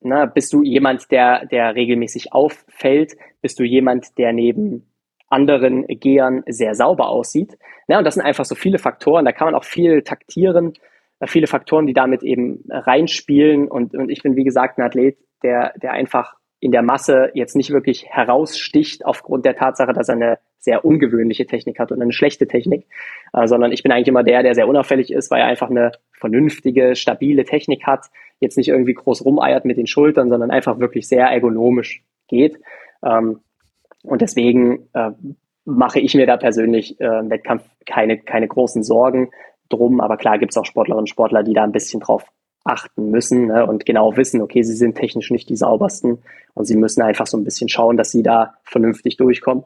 Na, 0.00 0.26
bist 0.26 0.52
du 0.52 0.62
jemand, 0.62 1.10
der, 1.10 1.46
der 1.46 1.74
regelmäßig 1.74 2.32
auffällt? 2.32 3.16
Bist 3.42 3.58
du 3.58 3.64
jemand, 3.64 4.16
der 4.18 4.32
neben 4.32 4.90
anderen 5.28 5.86
Gehern 5.86 6.42
sehr 6.46 6.74
sauber 6.74 7.08
aussieht? 7.08 7.58
Na, 7.86 7.98
und 7.98 8.04
das 8.04 8.14
sind 8.14 8.24
einfach 8.24 8.44
so 8.44 8.54
viele 8.54 8.78
Faktoren. 8.78 9.24
Da 9.24 9.32
kann 9.32 9.46
man 9.46 9.54
auch 9.54 9.64
viel 9.64 10.02
taktieren, 10.02 10.72
äh, 11.20 11.26
viele 11.26 11.46
Faktoren, 11.46 11.86
die 11.86 11.92
damit 11.92 12.22
eben 12.22 12.64
reinspielen. 12.70 13.68
Und, 13.68 13.94
und 13.94 14.10
ich 14.10 14.22
bin, 14.22 14.36
wie 14.36 14.44
gesagt, 14.44 14.78
ein 14.78 14.82
Athlet, 14.82 15.18
der, 15.42 15.74
der 15.76 15.92
einfach 15.92 16.34
in 16.60 16.72
der 16.72 16.82
Masse 16.82 17.30
jetzt 17.34 17.56
nicht 17.56 17.70
wirklich 17.70 18.06
heraussticht 18.08 19.04
aufgrund 19.04 19.44
der 19.44 19.56
Tatsache, 19.56 19.92
dass 19.92 20.08
er 20.08 20.14
eine 20.14 20.38
sehr 20.60 20.84
ungewöhnliche 20.84 21.46
Technik 21.46 21.78
hat 21.78 21.90
und 21.90 22.00
eine 22.00 22.12
schlechte 22.12 22.46
Technik, 22.46 22.86
äh, 23.32 23.46
sondern 23.46 23.72
ich 23.72 23.82
bin 23.82 23.90
eigentlich 23.90 24.08
immer 24.08 24.22
der, 24.22 24.42
der 24.42 24.54
sehr 24.54 24.68
unauffällig 24.68 25.12
ist, 25.12 25.30
weil 25.30 25.40
er 25.40 25.46
einfach 25.46 25.70
eine 25.70 25.92
vernünftige, 26.12 26.94
stabile 26.94 27.44
Technik 27.44 27.86
hat, 27.86 28.06
jetzt 28.40 28.56
nicht 28.56 28.68
irgendwie 28.68 28.94
groß 28.94 29.24
rumeiert 29.24 29.64
mit 29.64 29.78
den 29.78 29.86
Schultern, 29.86 30.28
sondern 30.28 30.50
einfach 30.50 30.78
wirklich 30.78 31.08
sehr 31.08 31.26
ergonomisch 31.26 32.02
geht. 32.28 32.60
Ähm, 33.04 33.40
und 34.02 34.20
deswegen 34.20 34.88
äh, 34.92 35.10
mache 35.64 36.00
ich 36.00 36.14
mir 36.14 36.26
da 36.26 36.36
persönlich 36.36 37.00
äh, 37.00 37.20
im 37.20 37.30
Wettkampf 37.30 37.64
keine, 37.86 38.18
keine 38.18 38.48
großen 38.48 38.82
Sorgen 38.82 39.30
drum. 39.68 40.00
Aber 40.00 40.16
klar 40.16 40.38
gibt 40.38 40.52
es 40.52 40.58
auch 40.58 40.64
Sportlerinnen 40.64 41.02
und 41.02 41.08
Sportler, 41.08 41.42
die 41.42 41.54
da 41.54 41.64
ein 41.64 41.72
bisschen 41.72 42.00
drauf 42.00 42.26
achten 42.64 43.10
müssen 43.10 43.46
ne, 43.46 43.66
und 43.66 43.86
genau 43.86 44.16
wissen, 44.16 44.42
okay, 44.42 44.62
sie 44.62 44.74
sind 44.74 44.96
technisch 44.96 45.30
nicht 45.30 45.48
die 45.48 45.56
saubersten 45.56 46.18
und 46.52 46.66
sie 46.66 46.76
müssen 46.76 47.00
einfach 47.00 47.26
so 47.26 47.38
ein 47.38 47.44
bisschen 47.44 47.68
schauen, 47.68 47.96
dass 47.96 48.10
sie 48.10 48.22
da 48.22 48.54
vernünftig 48.64 49.16
durchkommen 49.16 49.64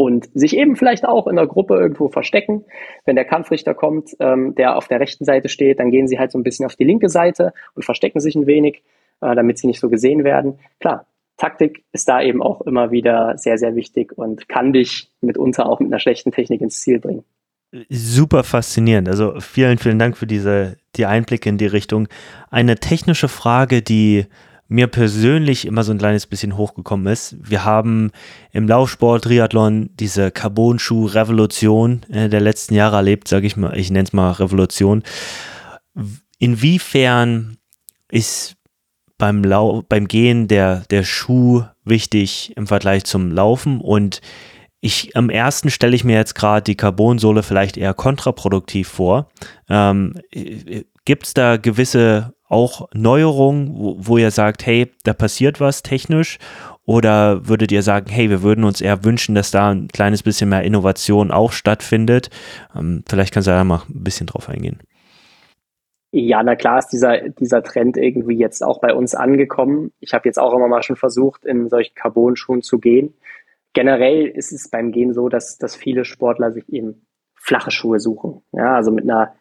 und 0.00 0.30
sich 0.32 0.56
eben 0.56 0.76
vielleicht 0.76 1.06
auch 1.06 1.26
in 1.26 1.36
der 1.36 1.46
Gruppe 1.46 1.74
irgendwo 1.74 2.08
verstecken. 2.08 2.64
Wenn 3.04 3.16
der 3.16 3.26
Kampfrichter 3.26 3.74
kommt, 3.74 4.16
ähm, 4.18 4.54
der 4.54 4.78
auf 4.78 4.88
der 4.88 4.98
rechten 4.98 5.26
Seite 5.26 5.50
steht, 5.50 5.78
dann 5.78 5.90
gehen 5.90 6.08
sie 6.08 6.18
halt 6.18 6.32
so 6.32 6.38
ein 6.38 6.42
bisschen 6.42 6.64
auf 6.64 6.74
die 6.74 6.84
linke 6.84 7.10
Seite 7.10 7.52
und 7.74 7.84
verstecken 7.84 8.18
sich 8.18 8.34
ein 8.34 8.46
wenig, 8.46 8.82
äh, 9.20 9.34
damit 9.34 9.58
sie 9.58 9.66
nicht 9.66 9.78
so 9.78 9.90
gesehen 9.90 10.24
werden. 10.24 10.58
Klar, 10.80 11.04
Taktik 11.36 11.84
ist 11.92 12.08
da 12.08 12.22
eben 12.22 12.42
auch 12.42 12.62
immer 12.62 12.90
wieder 12.90 13.36
sehr, 13.36 13.58
sehr 13.58 13.76
wichtig 13.76 14.16
und 14.16 14.48
kann 14.48 14.72
dich 14.72 15.10
mitunter 15.20 15.66
auch 15.66 15.80
mit 15.80 15.92
einer 15.92 16.00
schlechten 16.00 16.32
Technik 16.32 16.62
ins 16.62 16.80
Ziel 16.80 16.98
bringen 16.98 17.24
super 17.88 18.42
faszinierend. 18.42 19.08
Also 19.08 19.38
vielen, 19.38 19.78
vielen 19.78 20.00
Dank 20.00 20.16
für 20.16 20.26
diese, 20.26 20.76
die 20.96 21.06
Einblicke 21.06 21.48
in 21.48 21.56
die 21.56 21.68
Richtung. 21.68 22.08
Eine 22.50 22.74
technische 22.80 23.28
Frage, 23.28 23.80
die 23.80 24.26
mir 24.70 24.86
persönlich 24.86 25.66
immer 25.66 25.82
so 25.82 25.90
ein 25.90 25.98
kleines 25.98 26.26
bisschen 26.26 26.56
hochgekommen 26.56 27.12
ist. 27.12 27.36
Wir 27.42 27.64
haben 27.64 28.12
im 28.52 28.68
Laufsport, 28.68 29.24
Triathlon 29.24 29.90
diese 29.94 30.30
Carbon-Schuh-Revolution 30.30 32.06
äh, 32.08 32.28
der 32.28 32.40
letzten 32.40 32.74
Jahre 32.74 32.96
erlebt, 32.96 33.26
sage 33.26 33.48
ich 33.48 33.56
mal, 33.56 33.76
ich 33.76 33.90
nenne 33.90 34.04
es 34.04 34.12
mal 34.12 34.30
Revolution. 34.30 35.02
Inwiefern 36.38 37.56
ist 38.12 38.56
beim, 39.18 39.42
Lau 39.42 39.82
beim 39.88 40.06
Gehen 40.06 40.46
der, 40.46 40.84
der 40.88 41.02
Schuh 41.02 41.64
wichtig 41.84 42.52
im 42.56 42.68
Vergleich 42.68 43.02
zum 43.04 43.32
Laufen 43.32 43.80
und 43.80 44.20
ich 44.80 45.16
am 45.16 45.30
ersten 45.30 45.70
stelle 45.70 45.96
ich 45.96 46.04
mir 46.04 46.16
jetzt 46.16 46.36
gerade 46.36 46.62
die 46.62 46.76
Carbonsohle 46.76 47.42
vielleicht 47.42 47.76
eher 47.76 47.92
kontraproduktiv 47.92 48.88
vor. 48.88 49.28
Ähm, 49.68 50.14
Gibt 51.04 51.26
es 51.26 51.34
da 51.34 51.56
gewisse 51.56 52.34
auch 52.50 52.88
Neuerungen, 52.92 53.74
wo, 53.74 53.96
wo, 53.98 54.18
ihr 54.18 54.30
sagt, 54.30 54.66
hey, 54.66 54.90
da 55.04 55.14
passiert 55.14 55.60
was 55.60 55.82
technisch? 55.82 56.38
Oder 56.84 57.48
würdet 57.48 57.72
ihr 57.72 57.82
sagen, 57.82 58.10
hey, 58.10 58.28
wir 58.28 58.42
würden 58.42 58.64
uns 58.64 58.80
eher 58.80 59.04
wünschen, 59.04 59.34
dass 59.34 59.50
da 59.50 59.70
ein 59.70 59.88
kleines 59.88 60.22
bisschen 60.22 60.50
mehr 60.50 60.62
Innovation 60.62 61.30
auch 61.30 61.52
stattfindet? 61.52 62.28
Ähm, 62.76 63.04
vielleicht 63.08 63.32
kannst 63.32 63.46
du 63.46 63.52
da 63.52 63.64
mal 63.64 63.82
ein 63.88 64.04
bisschen 64.04 64.26
drauf 64.26 64.48
eingehen. 64.48 64.80
Ja, 66.12 66.42
na 66.42 66.56
klar 66.56 66.80
ist 66.80 66.88
dieser, 66.88 67.28
dieser 67.28 67.62
Trend 67.62 67.96
irgendwie 67.96 68.36
jetzt 68.36 68.62
auch 68.62 68.80
bei 68.80 68.92
uns 68.92 69.14
angekommen. 69.14 69.92
Ich 70.00 70.12
habe 70.12 70.28
jetzt 70.28 70.38
auch 70.38 70.52
immer 70.52 70.66
mal 70.66 70.82
schon 70.82 70.96
versucht, 70.96 71.44
in 71.44 71.68
solchen 71.68 71.94
Carbon-Schuhen 71.94 72.62
zu 72.62 72.80
gehen 72.80 73.14
generell 73.72 74.26
ist 74.26 74.52
es 74.52 74.68
beim 74.68 74.92
Gehen 74.92 75.12
so, 75.12 75.28
dass, 75.28 75.58
dass 75.58 75.76
viele 75.76 76.04
Sportler 76.04 76.52
sich 76.52 76.68
eben 76.68 77.06
flache 77.34 77.70
Schuhe 77.70 78.00
suchen. 78.00 78.42
Ja, 78.52 78.74
also 78.74 78.90
mit 78.90 79.04
einer 79.04 79.34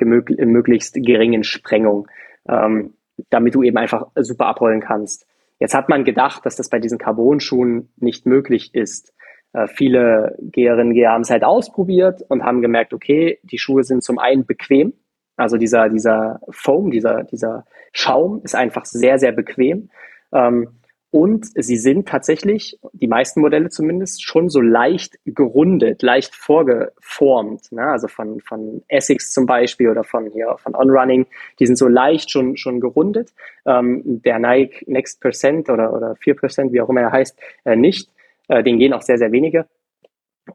möglichst 0.00 0.94
geringen 0.94 1.44
Sprengung, 1.44 2.08
ähm, 2.48 2.94
damit 3.30 3.54
du 3.54 3.62
eben 3.62 3.76
einfach 3.76 4.08
super 4.16 4.46
abrollen 4.46 4.80
kannst. 4.80 5.26
Jetzt 5.60 5.74
hat 5.74 5.88
man 5.88 6.04
gedacht, 6.04 6.44
dass 6.44 6.56
das 6.56 6.68
bei 6.68 6.78
diesen 6.78 6.98
Carbon-Schuhen 6.98 7.92
nicht 7.96 8.26
möglich 8.26 8.74
ist. 8.74 9.14
Äh, 9.52 9.68
viele 9.68 10.36
Geherinnen 10.40 10.88
und 10.88 10.94
Geher 10.94 11.12
haben 11.12 11.22
es 11.22 11.30
halt 11.30 11.44
ausprobiert 11.44 12.22
und 12.28 12.42
haben 12.42 12.60
gemerkt, 12.60 12.92
okay, 12.92 13.38
die 13.42 13.58
Schuhe 13.58 13.84
sind 13.84 14.02
zum 14.02 14.18
einen 14.18 14.46
bequem, 14.46 14.94
also 15.36 15.56
dieser, 15.56 15.88
dieser 15.88 16.40
Foam, 16.50 16.90
dieser, 16.90 17.24
dieser 17.24 17.64
Schaum 17.92 18.40
ist 18.44 18.54
einfach 18.54 18.84
sehr, 18.84 19.18
sehr 19.18 19.32
bequem. 19.32 19.90
Ähm, 20.32 20.80
und 21.14 21.46
sie 21.54 21.76
sind 21.76 22.08
tatsächlich, 22.08 22.76
die 22.92 23.06
meisten 23.06 23.40
Modelle 23.40 23.68
zumindest, 23.68 24.24
schon 24.24 24.48
so 24.48 24.60
leicht 24.60 25.16
gerundet, 25.24 26.02
leicht 26.02 26.34
vorgeformt. 26.34 27.70
Ne? 27.70 27.86
Also 27.86 28.08
von, 28.08 28.40
von 28.40 28.82
Essex 28.88 29.32
zum 29.32 29.46
Beispiel 29.46 29.90
oder 29.90 30.02
von 30.02 30.28
hier 30.32 30.56
von 30.58 30.74
OnRunning, 30.74 31.26
die 31.60 31.66
sind 31.66 31.76
so 31.76 31.86
leicht 31.86 32.32
schon, 32.32 32.56
schon 32.56 32.80
gerundet. 32.80 33.32
Ähm, 33.64 34.02
der 34.24 34.40
Nike 34.40 34.82
Next 34.88 35.20
Percent 35.20 35.70
oder, 35.70 35.92
oder 35.92 36.14
4%, 36.14 36.72
wie 36.72 36.80
auch 36.80 36.88
immer 36.88 37.02
er 37.02 37.12
heißt, 37.12 37.38
äh, 37.64 37.76
nicht. 37.76 38.10
Äh, 38.48 38.64
den 38.64 38.80
gehen 38.80 38.92
auch 38.92 39.02
sehr, 39.02 39.18
sehr 39.18 39.30
wenige. 39.30 39.68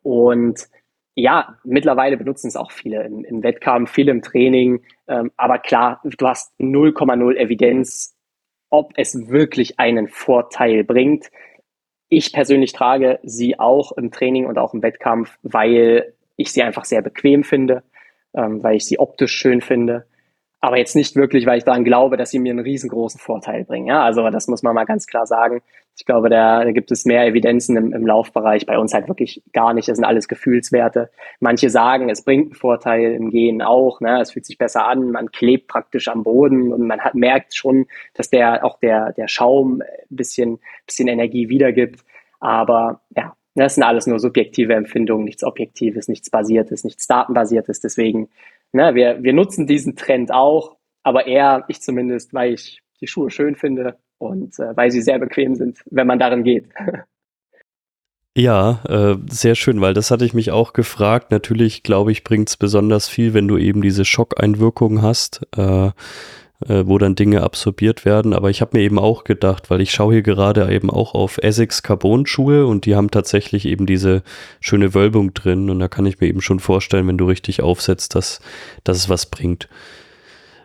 Und 0.04 0.68
ja, 1.16 1.58
mittlerweile 1.64 2.18
benutzen 2.18 2.50
es 2.50 2.58
auch 2.58 2.72
viele 2.72 3.06
im, 3.06 3.24
im 3.24 3.44
Wettkampf, 3.44 3.92
viele 3.92 4.12
im 4.12 4.22
Training. 4.22 4.82
Ähm, 5.08 5.32
aber 5.38 5.60
klar, 5.60 6.02
du 6.04 6.28
hast 6.28 6.52
0,0 6.60 7.38
Evidenz 7.38 8.19
ob 8.70 8.94
es 8.96 9.30
wirklich 9.30 9.80
einen 9.80 10.08
Vorteil 10.08 10.84
bringt. 10.84 11.32
Ich 12.08 12.34
persönlich 12.34 12.74
trage 12.74 13.20
sie 13.24 13.60
auch 13.60 13.92
im 13.94 14.12
Training 14.12 14.46
und 14.46 14.58
auch 14.58 14.74
im 14.74 14.82
Wettkampf, 14.82 15.38
weil 15.44 16.14
ich 16.36 16.52
sie 16.52 16.64
einfach 16.64 16.86
sehr 16.86 17.02
bequem 17.02 17.44
finde, 17.44 17.84
ähm, 18.34 18.64
weil 18.64 18.78
ich 18.78 18.86
sie 18.86 19.00
optisch 19.00 19.34
schön 19.34 19.62
finde 19.62 20.06
aber 20.62 20.78
jetzt 20.78 20.96
nicht 20.96 21.16
wirklich, 21.16 21.46
weil 21.46 21.58
ich 21.58 21.64
daran 21.64 21.86
glaube, 21.86 22.18
dass 22.18 22.32
sie 22.32 22.40
mir 22.40 22.52
einen 22.52 22.60
riesengroßen 22.60 23.20
Vorteil 23.20 23.64
bringen. 23.64 23.88
Ja, 23.88 24.04
also 24.04 24.30
das 24.30 24.48
muss 24.48 24.62
man 24.62 24.76
mal 24.76 24.84
ganz 24.84 25.08
klar 25.08 25.26
sagen. 25.26 25.62
Ich 25.96 26.06
glaube, 26.06 26.30
da, 26.30 26.64
da 26.64 26.72
gibt 26.72 26.92
es 26.92 27.06
mehr 27.06 27.26
Evidenzen 27.26 27.78
im, 27.78 27.94
im 27.94 28.06
Laufbereich, 28.06 28.66
bei 28.66 28.78
uns 28.78 28.94
halt 28.94 29.08
wirklich 29.08 29.42
gar 29.54 29.74
nicht. 29.74 29.88
Das 29.88 29.98
sind 29.98 30.06
alles 30.06 30.28
Gefühlswerte. 30.28 31.10
Manche 31.40 31.70
sagen, 31.70 32.10
es 32.10 32.24
bringt 32.24 32.48
einen 32.48 32.56
Vorteil 32.56 33.14
im 33.14 33.30
Gehen 33.30 33.62
auch. 33.62 34.02
Ne? 34.02 34.22
Es 34.22 34.32
fühlt 34.32 34.46
sich 34.46 34.58
besser 34.58 34.86
an, 34.86 35.12
man 35.12 35.32
klebt 35.32 35.68
praktisch 35.68 36.08
am 36.08 36.24
Boden 36.24 36.74
und 36.74 36.88
man 36.88 37.02
hat, 37.02 37.16
merkt 37.16 37.56
schon, 37.56 37.88
dass 38.14 38.30
der 38.30 38.66
auch 38.66 38.80
der, 38.80 39.14
der 39.14 39.28
Schaum 39.28 39.82
ein 39.82 40.16
bisschen, 40.16 40.60
bisschen 40.86 41.08
Energie 41.08 41.50
wiedergibt. 41.50 42.04
Aber 42.40 43.02
ja, 43.16 43.36
das 43.56 43.76
sind 43.76 43.84
alles 43.84 44.08
nur 44.08 44.20
subjektive 44.20 44.74
Empfindungen, 44.74 45.26
nichts 45.26 45.44
Objektives, 45.44 46.08
nichts 46.08 46.30
Basiertes, 46.30 46.84
nichts 46.84 47.08
Datenbasiertes. 47.08 47.82
Deswegen 47.82 48.30
ne, 48.72 48.96
wir, 48.96 49.22
wir 49.22 49.34
nutzen 49.34 49.68
diesen 49.68 49.96
Trend 49.96 50.32
auch, 50.32 50.78
aber 51.04 51.28
eher, 51.28 51.66
ich 51.68 51.82
zumindest, 51.82 52.34
weil 52.34 52.54
ich 52.54 52.82
die 53.02 53.08
Schuhe 53.08 53.30
schön 53.30 53.56
finde 53.56 53.98
und 54.18 54.60
äh, 54.60 54.76
weil 54.76 54.92
sie 54.92 55.02
sehr 55.02 55.20
bequem 55.20 55.56
sind, 55.56 55.80
wenn 55.90 56.08
man 56.08 56.20
darin 56.20 56.44
geht. 56.44 56.66
Ja, 58.38 58.84
äh, 58.88 59.18
sehr 59.30 59.56
schön, 59.56 59.82
weil 59.82 59.94
das 59.94 60.12
hatte 60.12 60.24
ich 60.24 60.34
mich 60.34 60.52
auch 60.52 60.72
gefragt. 60.72 61.30
Natürlich, 61.32 61.84
glaube 61.84 62.14
ich, 62.14 62.24
bringt 62.24 62.48
es 62.48 62.56
besonders 62.56 63.10
viel, 63.10 63.34
wenn 63.34 63.50
du 63.50 63.58
eben 63.58 63.82
diese 63.82 64.06
Schockeinwirkung 64.06 65.02
hast. 65.02 65.42
Äh, 65.58 65.90
äh, 66.68 66.84
wo 66.86 66.98
dann 66.98 67.16
Dinge 67.16 67.44
absorbiert 67.44 68.06
werden. 68.06 68.34
Aber 68.34 68.50
ich 68.50 68.62
habe 68.62 68.78
mir 68.78 68.84
eben 68.84 69.00
auch 69.00 69.24
gedacht, 69.24 69.70
weil 69.70 69.82
ich 69.82 69.92
schaue 69.92 70.14
hier 70.14 70.22
gerade 70.22 70.72
eben 70.74 70.90
auch 70.90 71.14
auf 71.14 71.38
Essex 71.38 71.84
Carbon 71.84 72.26
Schuhe 72.26 72.66
und 72.66 72.86
die 72.86 72.96
haben 72.96 73.12
tatsächlich 73.12 73.66
eben 73.66 73.86
diese 73.86 74.24
schöne 74.60 74.94
Wölbung 74.94 75.34
drin 75.34 75.70
und 75.70 75.80
da 75.80 75.88
kann 75.88 76.06
ich 76.06 76.20
mir 76.20 76.28
eben 76.28 76.42
schon 76.42 76.60
vorstellen, 76.60 77.08
wenn 77.08 77.18
du 77.18 77.26
richtig 77.26 77.62
aufsetzt, 77.62 78.16
dass, 78.16 78.42
dass 78.84 78.98
es 78.98 79.10
was 79.10 79.28
bringt. 79.28 79.70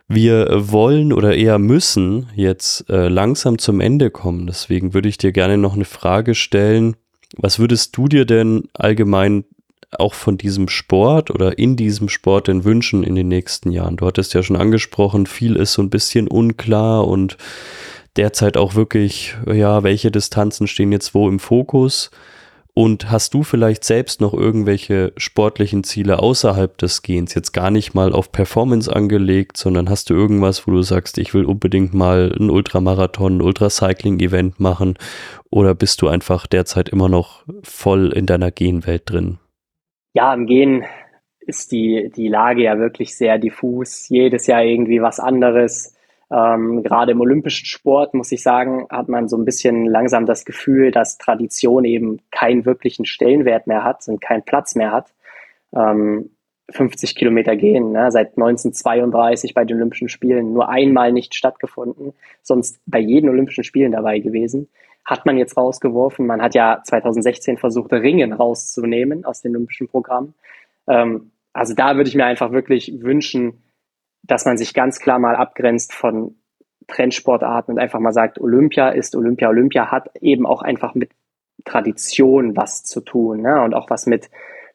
Wir 0.06 0.48
wollen 0.52 1.12
oder 1.12 1.34
eher 1.34 1.58
müssen 1.58 2.28
jetzt 2.34 2.90
äh, 2.90 3.08
langsam 3.08 3.58
zum 3.58 3.80
Ende 3.80 4.10
kommen. 4.10 4.46
Deswegen 4.46 4.92
würde 4.92 5.08
ich 5.08 5.16
dir 5.16 5.32
gerne 5.32 5.56
noch 5.56 5.74
eine 5.74 5.86
Frage 5.86 6.34
stellen. 6.34 6.96
Was 7.36 7.58
würdest 7.58 7.96
du 7.96 8.06
dir 8.06 8.26
denn 8.26 8.68
allgemein 8.74 9.44
auch 10.00 10.14
von 10.14 10.38
diesem 10.38 10.68
Sport 10.68 11.30
oder 11.30 11.58
in 11.58 11.76
diesem 11.76 12.08
Sport 12.08 12.48
denn 12.48 12.64
wünschen 12.64 13.02
in 13.02 13.14
den 13.14 13.28
nächsten 13.28 13.70
Jahren? 13.70 13.96
Du 13.96 14.06
hattest 14.06 14.34
ja 14.34 14.42
schon 14.42 14.56
angesprochen, 14.56 15.26
viel 15.26 15.56
ist 15.56 15.72
so 15.72 15.82
ein 15.82 15.90
bisschen 15.90 16.28
unklar 16.28 17.06
und 17.06 17.36
derzeit 18.16 18.56
auch 18.56 18.74
wirklich, 18.74 19.36
ja, 19.46 19.82
welche 19.82 20.10
Distanzen 20.10 20.66
stehen 20.66 20.92
jetzt 20.92 21.14
wo 21.14 21.28
im 21.28 21.38
Fokus? 21.38 22.10
Und 22.76 23.08
hast 23.08 23.34
du 23.34 23.44
vielleicht 23.44 23.84
selbst 23.84 24.20
noch 24.20 24.34
irgendwelche 24.34 25.12
sportlichen 25.16 25.84
Ziele 25.84 26.18
außerhalb 26.18 26.76
des 26.76 27.02
Gehens, 27.02 27.32
jetzt 27.32 27.52
gar 27.52 27.70
nicht 27.70 27.94
mal 27.94 28.12
auf 28.12 28.32
Performance 28.32 28.92
angelegt, 28.92 29.56
sondern 29.56 29.88
hast 29.88 30.10
du 30.10 30.14
irgendwas, 30.14 30.66
wo 30.66 30.72
du 30.72 30.82
sagst, 30.82 31.16
ich 31.18 31.34
will 31.34 31.44
unbedingt 31.44 31.94
mal 31.94 32.34
ein 32.36 32.50
Ultramarathon, 32.50 33.36
ein 33.36 33.42
Ultracycling-Event 33.42 34.58
machen? 34.58 34.98
Oder 35.50 35.76
bist 35.76 36.02
du 36.02 36.08
einfach 36.08 36.48
derzeit 36.48 36.88
immer 36.88 37.08
noch 37.08 37.44
voll 37.62 38.12
in 38.12 38.26
deiner 38.26 38.50
Genwelt 38.50 39.02
drin? 39.06 39.38
Ja, 40.14 40.32
im 40.32 40.46
Gehen 40.46 40.84
ist 41.40 41.72
die, 41.72 42.10
die 42.14 42.28
Lage 42.28 42.62
ja 42.62 42.78
wirklich 42.78 43.16
sehr 43.16 43.36
diffus. 43.38 44.08
Jedes 44.08 44.46
Jahr 44.46 44.62
irgendwie 44.62 45.02
was 45.02 45.18
anderes. 45.18 45.96
Ähm, 46.30 46.84
gerade 46.84 47.12
im 47.12 47.20
olympischen 47.20 47.66
Sport, 47.66 48.14
muss 48.14 48.30
ich 48.30 48.42
sagen, 48.42 48.86
hat 48.90 49.08
man 49.08 49.28
so 49.28 49.36
ein 49.36 49.44
bisschen 49.44 49.86
langsam 49.86 50.24
das 50.24 50.44
Gefühl, 50.44 50.92
dass 50.92 51.18
Tradition 51.18 51.84
eben 51.84 52.20
keinen 52.30 52.64
wirklichen 52.64 53.04
Stellenwert 53.04 53.66
mehr 53.66 53.82
hat 53.82 54.06
und 54.06 54.20
keinen 54.20 54.44
Platz 54.44 54.76
mehr 54.76 54.92
hat. 54.92 55.12
Ähm, 55.74 56.30
50 56.70 57.16
Kilometer 57.16 57.56
gehen, 57.56 57.92
ne? 57.92 58.10
seit 58.10 58.38
1932 58.38 59.52
bei 59.52 59.64
den 59.64 59.76
Olympischen 59.76 60.08
Spielen 60.08 60.54
nur 60.54 60.68
einmal 60.68 61.12
nicht 61.12 61.34
stattgefunden, 61.34 62.14
sonst 62.40 62.80
bei 62.86 63.00
jeden 63.00 63.28
Olympischen 63.28 63.64
Spielen 63.64 63.92
dabei 63.92 64.20
gewesen. 64.20 64.68
Hat 65.04 65.26
man 65.26 65.36
jetzt 65.36 65.56
rausgeworfen. 65.56 66.26
Man 66.26 66.40
hat 66.40 66.54
ja 66.54 66.80
2016 66.82 67.58
versucht, 67.58 67.92
Ringen 67.92 68.32
rauszunehmen 68.32 69.24
aus 69.24 69.42
dem 69.42 69.52
Olympischen 69.52 69.88
Programm. 69.88 70.34
Ähm, 70.86 71.32
also 71.52 71.74
da 71.74 71.96
würde 71.96 72.08
ich 72.08 72.16
mir 72.16 72.24
einfach 72.24 72.52
wirklich 72.52 72.92
wünschen, 73.00 73.62
dass 74.22 74.44
man 74.44 74.56
sich 74.56 74.74
ganz 74.74 74.98
klar 74.98 75.18
mal 75.18 75.36
abgrenzt 75.36 75.92
von 75.92 76.36
Trendsportarten 76.86 77.74
und 77.74 77.80
einfach 77.80 78.00
mal 78.00 78.12
sagt, 78.12 78.40
Olympia 78.40 78.90
ist 78.90 79.14
Olympia. 79.16 79.48
Olympia 79.48 79.90
hat 79.90 80.10
eben 80.20 80.46
auch 80.46 80.62
einfach 80.62 80.94
mit 80.94 81.10
Tradition 81.64 82.56
was 82.56 82.84
zu 82.84 83.00
tun 83.00 83.42
ne? 83.42 83.62
und 83.62 83.74
auch 83.74 83.88
was 83.90 84.06
mit, 84.06 84.30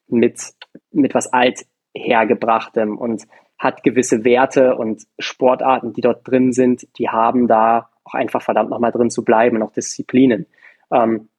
mit, 0.07 0.53
mit 0.91 1.13
was 1.13 1.31
althergebrachtem 1.31 2.97
und 2.97 3.27
hat 3.57 3.83
gewisse 3.83 4.23
Werte 4.23 4.75
und 4.75 5.03
Sportarten, 5.19 5.93
die 5.93 6.01
dort 6.01 6.27
drin 6.27 6.53
sind, 6.53 6.87
die 6.97 7.09
haben 7.09 7.47
da 7.47 7.88
auch 8.09 8.13
einfach 8.13 8.41
verdammt 8.41 8.69
nochmal 8.69 8.91
drin 8.91 9.09
zu 9.09 9.23
bleiben 9.23 9.57
und 9.57 9.63
auch 9.63 9.71
Disziplinen. 9.71 10.47
Ähm, 10.91 11.29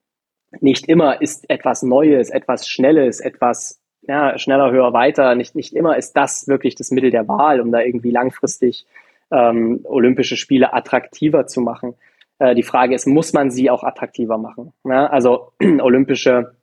nicht 0.60 0.88
immer 0.88 1.20
ist 1.20 1.48
etwas 1.48 1.82
Neues, 1.82 2.30
etwas 2.30 2.68
Schnelles, 2.68 3.20
etwas 3.20 3.80
ja, 4.02 4.38
schneller, 4.38 4.70
höher, 4.72 4.92
weiter. 4.92 5.34
Nicht, 5.34 5.55
nicht 5.55 5.74
immer 5.74 5.97
ist 5.97 6.14
das 6.14 6.48
wirklich 6.48 6.74
das 6.74 6.90
Mittel 6.90 7.10
der 7.10 7.28
Wahl, 7.28 7.60
um 7.60 7.70
da 7.70 7.80
irgendwie 7.80 8.10
langfristig 8.10 8.86
ähm, 9.30 9.80
Olympische 9.84 10.36
Spiele 10.36 10.72
attraktiver 10.72 11.47
zu 11.47 11.60
machen. 11.60 11.94
Äh, 12.38 12.55
die 12.55 12.62
Frage 12.62 12.94
ist, 12.94 13.06
muss 13.06 13.32
man 13.32 13.51
sie 13.51 13.70
auch 13.70 13.84
attraktiver 13.84 14.38
machen? 14.38 14.72
Ja, 14.84 15.06
also 15.06 15.52
olympische 15.80 16.56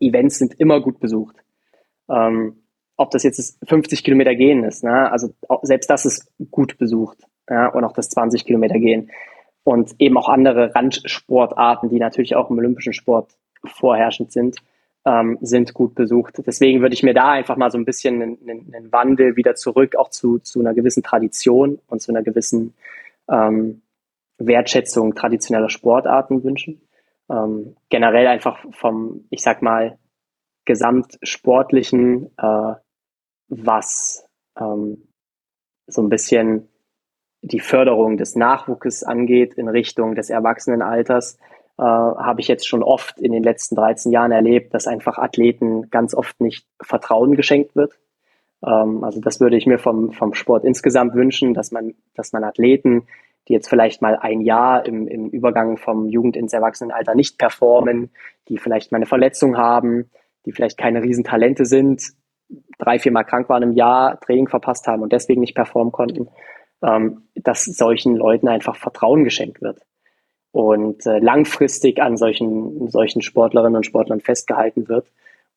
Events 0.00 0.38
sind 0.38 0.58
immer 0.58 0.80
gut 0.80 0.98
besucht. 0.98 1.36
Ähm, 2.08 2.62
ob 2.96 3.10
das 3.12 3.22
jetzt 3.22 3.58
50 3.66 4.02
Kilometer 4.04 4.34
gehen 4.34 4.64
ist, 4.64 4.84
ne? 4.84 5.10
also 5.10 5.32
selbst 5.62 5.88
das 5.88 6.04
ist 6.04 6.30
gut 6.50 6.76
besucht 6.76 7.16
ja? 7.48 7.68
und 7.68 7.84
auch 7.84 7.92
das 7.92 8.10
20 8.10 8.44
Kilometer 8.44 8.78
gehen 8.78 9.10
und 9.70 9.94
eben 9.98 10.16
auch 10.18 10.28
andere 10.28 10.74
Randsportarten, 10.74 11.90
die 11.90 12.00
natürlich 12.00 12.34
auch 12.34 12.50
im 12.50 12.58
olympischen 12.58 12.92
Sport 12.92 13.36
vorherrschend 13.64 14.32
sind 14.32 14.56
ähm, 15.04 15.38
sind 15.40 15.74
gut 15.74 15.94
besucht. 15.94 16.34
Deswegen 16.46 16.80
würde 16.80 16.94
ich 16.94 17.02
mir 17.02 17.14
da 17.14 17.30
einfach 17.30 17.56
mal 17.56 17.70
so 17.70 17.78
ein 17.78 17.84
bisschen 17.84 18.20
einen, 18.20 18.74
einen 18.74 18.92
Wandel 18.92 19.36
wieder 19.36 19.54
zurück, 19.54 19.96
auch 19.96 20.10
zu, 20.10 20.38
zu 20.38 20.60
einer 20.60 20.74
gewissen 20.74 21.02
Tradition 21.02 21.78
und 21.86 22.02
zu 22.02 22.12
einer 22.12 22.22
gewissen 22.22 22.74
ähm, 23.28 23.82
Wertschätzung 24.38 25.14
traditioneller 25.14 25.70
Sportarten 25.70 26.42
wünschen. 26.44 26.82
Ähm, 27.30 27.76
generell 27.88 28.26
einfach 28.26 28.58
vom, 28.72 29.24
ich 29.30 29.42
sag 29.42 29.62
mal, 29.62 29.98
gesamtsportlichen, 30.64 32.26
äh, 32.36 32.74
was 33.48 34.26
ähm, 34.58 35.08
so 35.86 36.02
ein 36.02 36.08
bisschen 36.08 36.68
die 37.42 37.60
Förderung 37.60 38.16
des 38.16 38.36
Nachwuchses 38.36 39.02
angeht 39.02 39.54
in 39.54 39.68
Richtung 39.68 40.14
des 40.14 40.30
Erwachsenenalters, 40.30 41.38
äh, 41.78 41.82
habe 41.82 42.40
ich 42.40 42.48
jetzt 42.48 42.68
schon 42.68 42.82
oft 42.82 43.18
in 43.18 43.32
den 43.32 43.42
letzten 43.42 43.74
13 43.76 44.12
Jahren 44.12 44.32
erlebt, 44.32 44.74
dass 44.74 44.86
einfach 44.86 45.18
Athleten 45.18 45.90
ganz 45.90 46.14
oft 46.14 46.40
nicht 46.40 46.66
Vertrauen 46.82 47.36
geschenkt 47.36 47.74
wird. 47.74 47.98
Ähm, 48.64 49.02
also 49.02 49.20
das 49.20 49.40
würde 49.40 49.56
ich 49.56 49.66
mir 49.66 49.78
vom, 49.78 50.12
vom 50.12 50.34
Sport 50.34 50.64
insgesamt 50.64 51.14
wünschen, 51.14 51.54
dass 51.54 51.72
man, 51.72 51.94
dass 52.14 52.32
man 52.32 52.44
Athleten, 52.44 53.06
die 53.48 53.54
jetzt 53.54 53.68
vielleicht 53.68 54.02
mal 54.02 54.16
ein 54.16 54.42
Jahr 54.42 54.84
im, 54.84 55.08
im 55.08 55.30
Übergang 55.30 55.78
vom 55.78 56.08
Jugend 56.08 56.36
ins 56.36 56.52
Erwachsenenalter 56.52 57.14
nicht 57.14 57.38
performen, 57.38 58.10
die 58.48 58.58
vielleicht 58.58 58.92
mal 58.92 58.96
eine 58.96 59.06
Verletzung 59.06 59.56
haben, 59.56 60.10
die 60.44 60.52
vielleicht 60.52 60.76
keine 60.76 61.02
Riesentalente 61.02 61.64
sind, 61.64 62.12
drei, 62.78 62.98
viermal 62.98 63.24
krank 63.24 63.48
waren 63.48 63.62
im 63.62 63.72
Jahr, 63.72 64.20
Training 64.20 64.48
verpasst 64.48 64.86
haben 64.86 65.02
und 65.02 65.12
deswegen 65.12 65.40
nicht 65.40 65.54
performen 65.54 65.92
konnten, 65.92 66.28
ähm, 66.82 67.22
dass 67.34 67.64
solchen 67.64 68.16
Leuten 68.16 68.48
einfach 68.48 68.76
Vertrauen 68.76 69.24
geschenkt 69.24 69.60
wird 69.60 69.80
und 70.52 71.06
äh, 71.06 71.18
langfristig 71.18 72.00
an 72.00 72.16
solchen, 72.16 72.88
solchen 72.88 73.22
Sportlerinnen 73.22 73.76
und 73.76 73.86
Sportlern 73.86 74.20
festgehalten 74.20 74.88
wird 74.88 75.06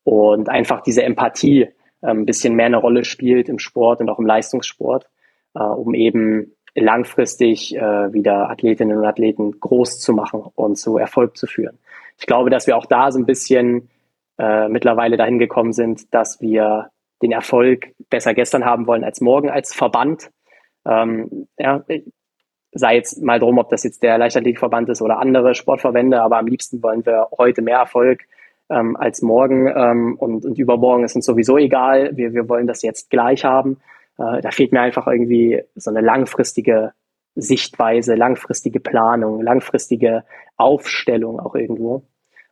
und 0.04 0.48
einfach 0.48 0.82
diese 0.82 1.02
Empathie 1.02 1.62
äh, 1.62 1.70
ein 2.02 2.26
bisschen 2.26 2.54
mehr 2.54 2.66
eine 2.66 2.76
Rolle 2.76 3.04
spielt 3.04 3.48
im 3.48 3.58
Sport 3.58 4.00
und 4.00 4.08
auch 4.10 4.18
im 4.18 4.26
Leistungssport, 4.26 5.06
äh, 5.54 5.62
um 5.62 5.94
eben 5.94 6.52
langfristig 6.74 7.74
äh, 7.76 8.12
wieder 8.12 8.50
Athletinnen 8.50 8.98
und 8.98 9.04
Athleten 9.04 9.58
groß 9.60 10.00
zu 10.00 10.12
machen 10.12 10.42
und 10.54 10.76
zu 10.76 10.98
Erfolg 10.98 11.36
zu 11.36 11.46
führen. 11.46 11.78
Ich 12.18 12.26
glaube, 12.26 12.50
dass 12.50 12.66
wir 12.66 12.76
auch 12.76 12.86
da 12.86 13.10
so 13.10 13.18
ein 13.18 13.26
bisschen 13.26 13.88
äh, 14.38 14.68
mittlerweile 14.68 15.16
dahin 15.16 15.38
gekommen 15.38 15.72
sind, 15.72 16.12
dass 16.12 16.40
wir 16.40 16.90
den 17.22 17.32
Erfolg 17.32 17.94
besser 18.10 18.34
gestern 18.34 18.64
haben 18.64 18.86
wollen 18.86 19.04
als 19.04 19.20
morgen 19.20 19.48
als 19.48 19.72
Verband. 19.72 20.30
Ähm, 20.86 21.48
ja, 21.58 21.84
sei 22.72 22.96
jetzt 22.96 23.22
mal 23.22 23.38
drum, 23.38 23.58
ob 23.58 23.68
das 23.70 23.84
jetzt 23.84 24.02
der 24.02 24.18
Leichtathletikverband 24.18 24.88
ist 24.88 25.00
oder 25.00 25.18
andere 25.18 25.54
Sportverbände, 25.54 26.20
aber 26.20 26.38
am 26.38 26.46
liebsten 26.46 26.82
wollen 26.82 27.06
wir 27.06 27.28
heute 27.38 27.62
mehr 27.62 27.78
Erfolg 27.78 28.22
ähm, 28.68 28.96
als 28.96 29.22
morgen 29.22 29.68
ähm, 29.68 30.16
und, 30.18 30.44
und 30.44 30.58
übermorgen 30.58 31.04
ist 31.04 31.14
uns 31.14 31.26
sowieso 31.26 31.56
egal. 31.56 32.16
Wir, 32.16 32.34
wir 32.34 32.48
wollen 32.48 32.66
das 32.66 32.82
jetzt 32.82 33.10
gleich 33.10 33.44
haben. 33.44 33.78
Äh, 34.18 34.40
da 34.40 34.50
fehlt 34.50 34.72
mir 34.72 34.80
einfach 34.80 35.06
irgendwie 35.06 35.62
so 35.76 35.90
eine 35.90 36.00
langfristige 36.00 36.92
Sichtweise, 37.36 38.14
langfristige 38.14 38.80
Planung, 38.80 39.40
langfristige 39.40 40.24
Aufstellung 40.56 41.40
auch 41.40 41.54
irgendwo. 41.54 42.02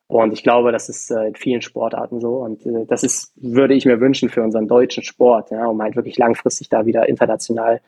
Und 0.08 0.32
ich 0.32 0.42
glaube, 0.42 0.72
das 0.72 0.88
ist 0.88 1.10
äh, 1.10 1.28
in 1.28 1.34
vielen 1.34 1.62
Sportarten 1.62 2.20
so. 2.20 2.36
Und 2.36 2.66
äh, 2.66 2.84
das 2.86 3.02
ist, 3.02 3.32
würde 3.36 3.74
ich 3.74 3.86
mir 3.86 4.00
wünschen 4.00 4.28
für 4.28 4.42
unseren 4.42 4.68
deutschen 4.68 5.02
Sport, 5.02 5.50
ja, 5.50 5.66
um 5.66 5.80
halt 5.80 5.96
wirklich 5.96 6.18
langfristig 6.18 6.68
da 6.68 6.84
wieder 6.84 7.08
international 7.08 7.80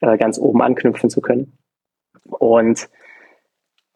äh, 0.00 0.16
ganz 0.18 0.38
oben 0.38 0.62
anknüpfen 0.62 1.10
zu 1.10 1.20
können. 1.20 1.58
Und 2.24 2.88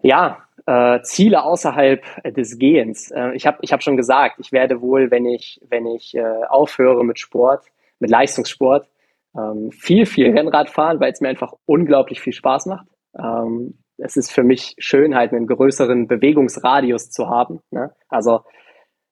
ja, 0.02 0.44
äh, 0.66 1.02
Ziele 1.02 1.42
außerhalb 1.42 2.02
des 2.34 2.58
Gehens. 2.58 3.10
Äh, 3.10 3.34
ich 3.34 3.46
habe 3.46 3.58
ich 3.62 3.72
hab 3.72 3.82
schon 3.82 3.96
gesagt, 3.96 4.36
ich 4.38 4.52
werde 4.52 4.80
wohl, 4.80 5.10
wenn 5.10 5.26
ich, 5.26 5.60
wenn 5.68 5.86
ich 5.86 6.14
äh, 6.14 6.44
aufhöre 6.48 7.04
mit 7.04 7.18
Sport, 7.18 7.64
mit 7.98 8.10
Leistungssport, 8.10 8.88
ähm, 9.36 9.70
viel, 9.72 10.06
viel 10.06 10.30
Rennrad 10.30 10.70
fahren, 10.70 11.00
weil 11.00 11.12
es 11.12 11.20
mir 11.20 11.28
einfach 11.28 11.52
unglaublich 11.66 12.20
viel 12.20 12.32
Spaß 12.32 12.66
macht. 12.66 12.86
Ähm, 13.18 13.78
es 13.98 14.16
ist 14.16 14.32
für 14.32 14.42
mich 14.42 14.74
schön, 14.78 15.14
halt 15.14 15.32
einen 15.32 15.46
größeren 15.46 16.08
Bewegungsradius 16.08 17.10
zu 17.10 17.28
haben. 17.28 17.60
Ne? 17.70 17.92
Also 18.08 18.40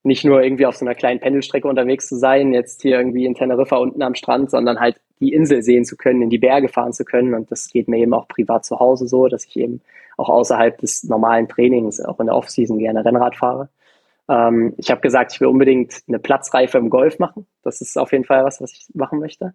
nicht 0.03 0.25
nur 0.25 0.43
irgendwie 0.43 0.67
auf 0.67 0.77
so 0.77 0.85
einer 0.85 0.95
kleinen 0.95 1.21
Pendelstrecke 1.21 1.69
unterwegs 1.69 2.09
zu 2.09 2.17
sein, 2.17 2.55
jetzt 2.55 2.83
hier 2.83 2.97
irgendwie 2.99 3.27
in 3.27 3.35
Teneriffa 3.35 3.77
unten 3.77 4.03
am 4.03 4.15
Strand, 4.15 4.51
sondern 4.51 4.81
halt 4.81 5.01
die 5.21 5.33
Insel 5.33 5.63
sehen 5.63 5.85
zu 5.85 5.97
können, 5.97 6.23
in 6.23 6.31
die 6.31 6.39
Berge 6.39 6.69
fahren 6.69 6.93
zu 6.93 7.05
können. 7.05 7.35
Und 7.35 7.51
das 7.51 7.69
geht 7.69 7.89
mir 7.89 7.99
eben 7.99 8.15
auch 8.15 8.29
privat 8.29 8.65
zu 8.65 8.79
Hause 8.79 9.09
so, 9.09 9.29
dass 9.29 9.45
ich 9.45 9.57
eben 9.57 9.81
auch 10.17 10.29
außerhalb 10.29 10.79
des 10.79 11.05
normalen 11.05 11.49
Trainings, 11.49 12.01
auch 12.01 12.21
in 12.21 12.27
der 12.27 12.37
Offseason 12.37 12.79
gerne 12.79 13.05
Rennrad 13.05 13.37
fahre. 13.37 13.69
Ähm, 14.29 14.75
ich 14.77 14.91
habe 14.91 15.01
gesagt, 15.01 15.33
ich 15.33 15.41
will 15.41 15.49
unbedingt 15.49 16.03
eine 16.09 16.19
Platzreife 16.19 16.79
im 16.79 16.91
Golf 16.91 17.19
machen. 17.19 17.47
Das 17.63 17.81
ist 17.81 17.97
auf 17.97 18.13
jeden 18.13 18.25
Fall 18.25 18.45
was, 18.45 18.61
was 18.61 18.73
ich 18.73 18.87
machen 18.95 19.21
möchte. 19.21 19.55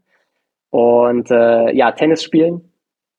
Und 0.70 1.30
äh, 1.30 1.72
ja, 1.76 1.92
Tennis 1.92 2.24
spielen 2.24 2.72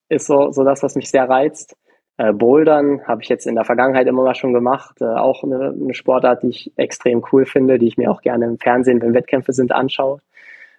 ist 0.08 0.26
so, 0.26 0.50
so 0.50 0.64
das, 0.64 0.82
was 0.82 0.96
mich 0.96 1.10
sehr 1.10 1.28
reizt. 1.28 1.76
Äh, 2.16 2.32
Bouldern 2.32 3.06
habe 3.06 3.22
ich 3.22 3.28
jetzt 3.28 3.46
in 3.46 3.54
der 3.54 3.64
Vergangenheit 3.64 4.06
immer 4.06 4.22
mal 4.22 4.34
schon 4.34 4.52
gemacht. 4.52 5.00
Äh, 5.00 5.04
auch 5.04 5.42
eine, 5.44 5.74
eine, 5.80 5.94
Sportart, 5.94 6.42
die 6.42 6.48
ich 6.48 6.72
extrem 6.76 7.24
cool 7.32 7.46
finde, 7.46 7.78
die 7.78 7.88
ich 7.88 7.96
mir 7.96 8.10
auch 8.10 8.22
gerne 8.22 8.46
im 8.46 8.58
Fernsehen, 8.58 9.00
wenn 9.02 9.14
Wettkämpfe 9.14 9.52
sind, 9.52 9.72
anschaue. 9.72 10.20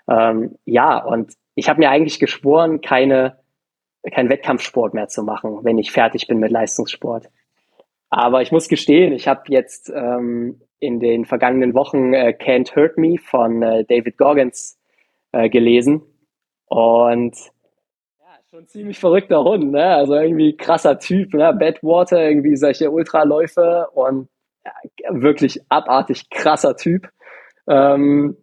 Ähm, 0.09 0.55
ja, 0.65 1.03
und 1.03 1.33
ich 1.55 1.69
habe 1.69 1.79
mir 1.79 1.89
eigentlich 1.89 2.19
geschworen, 2.19 2.81
keine 2.81 3.37
kein 4.11 4.29
Wettkampfsport 4.29 4.93
mehr 4.93 5.07
zu 5.07 5.23
machen, 5.23 5.59
wenn 5.63 5.77
ich 5.77 5.91
fertig 5.91 6.27
bin 6.27 6.39
mit 6.39 6.51
Leistungssport. 6.51 7.29
Aber 8.09 8.41
ich 8.41 8.51
muss 8.51 8.69
gestehen, 8.69 9.13
ich 9.13 9.27
habe 9.27 9.43
jetzt 9.47 9.91
ähm, 9.93 10.61
in 10.79 10.99
den 10.99 11.25
vergangenen 11.25 11.73
Wochen 11.73 12.13
äh, 12.13 12.35
Can't 12.39 12.75
Hurt 12.75 12.97
Me 12.97 13.17
von 13.17 13.61
äh, 13.61 13.83
David 13.85 14.17
Goggins 14.17 14.77
äh, 15.31 15.49
gelesen. 15.49 16.03
Und 16.67 17.35
ja, 18.19 18.27
schon 18.49 18.67
ziemlich 18.67 18.99
verrückter 18.99 19.43
Hund, 19.43 19.71
ne? 19.71 19.95
Also 19.95 20.15
irgendwie 20.15 20.55
krasser 20.55 20.99
Typ, 20.99 21.33
ne? 21.33 21.53
Badwater, 21.53 22.27
irgendwie 22.27 22.55
solche 22.55 22.91
Ultraläufe 22.91 23.87
und 23.93 24.29
ja, 24.63 24.71
wirklich 25.09 25.59
abartig 25.69 26.29
krasser 26.29 26.75
Typ. 26.75 27.09
Ähm, 27.67 28.37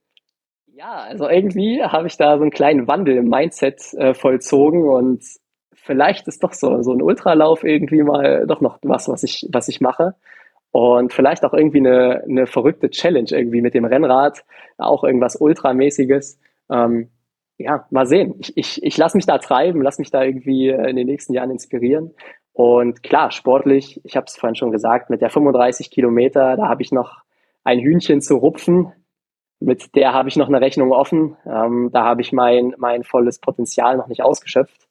ja, 0.75 1.03
also 1.03 1.29
irgendwie 1.29 1.83
habe 1.83 2.07
ich 2.07 2.17
da 2.17 2.37
so 2.37 2.43
einen 2.43 2.51
kleinen 2.51 2.89
Wandel 2.89 3.17
im 3.17 3.29
Mindset 3.29 3.93
äh, 3.95 4.15
vollzogen 4.15 4.89
und 4.89 5.23
vielleicht 5.75 6.29
ist 6.29 6.43
doch 6.43 6.53
so, 6.53 6.83
so 6.83 6.93
ein 6.93 7.03
Ultralauf 7.03 7.65
irgendwie 7.65 8.03
mal 8.03 8.47
doch 8.47 8.61
noch 8.61 8.79
was, 8.83 9.09
was 9.09 9.23
ich, 9.23 9.47
was 9.53 9.69
ich 9.69 9.81
mache. 9.81 10.15
Und 10.71 11.13
vielleicht 11.13 11.45
auch 11.45 11.53
irgendwie 11.53 11.81
eine, 11.81 12.23
eine 12.27 12.47
verrückte 12.47 12.89
Challenge 12.89 13.29
irgendwie 13.31 13.61
mit 13.61 13.75
dem 13.75 13.85
Rennrad, 13.85 14.43
auch 14.79 15.05
irgendwas 15.05 15.37
Ultramäßiges. 15.37 16.39
Ähm, 16.71 17.11
ja, 17.59 17.87
mal 17.91 18.07
sehen. 18.07 18.37
Ich, 18.39 18.57
ich, 18.57 18.83
ich 18.83 18.97
lasse 18.97 19.19
mich 19.19 19.27
da 19.27 19.37
treiben, 19.37 19.83
lasse 19.83 20.01
mich 20.01 20.11
da 20.11 20.23
irgendwie 20.23 20.69
äh, 20.69 20.89
in 20.89 20.97
den 20.97 21.07
nächsten 21.07 21.35
Jahren 21.35 21.51
inspirieren. 21.51 22.15
Und 22.55 23.03
klar, 23.03 23.31
sportlich, 23.31 24.01
ich 24.05 24.17
habe 24.17 24.25
es 24.27 24.37
vorhin 24.37 24.57
schon 24.57 24.73
gesagt, 24.73 25.11
mit 25.11 25.21
der 25.21 25.29
35 25.29 25.91
Kilometer, 25.91 26.57
da 26.57 26.69
habe 26.69 26.83
ich 26.83 26.93
noch 26.93 27.19
ein 27.65 27.79
Hühnchen 27.79 28.23
zu 28.23 28.37
rupfen. 28.37 28.93
Mit 29.63 29.95
der 29.95 30.13
habe 30.13 30.29
ich 30.29 30.37
noch 30.37 30.49
eine 30.49 30.61
Rechnung 30.61 30.93
offen. 30.93 31.37
Ähm, 31.47 31.91
da 31.93 32.05
habe 32.05 32.21
ich 32.21 32.33
mein, 32.33 32.75
mein 32.79 33.05
volles 33.05 33.39
Potenzial 33.39 33.97
noch 33.97 34.09
nicht 34.09 34.23
ausgeschöpft. 34.23 34.89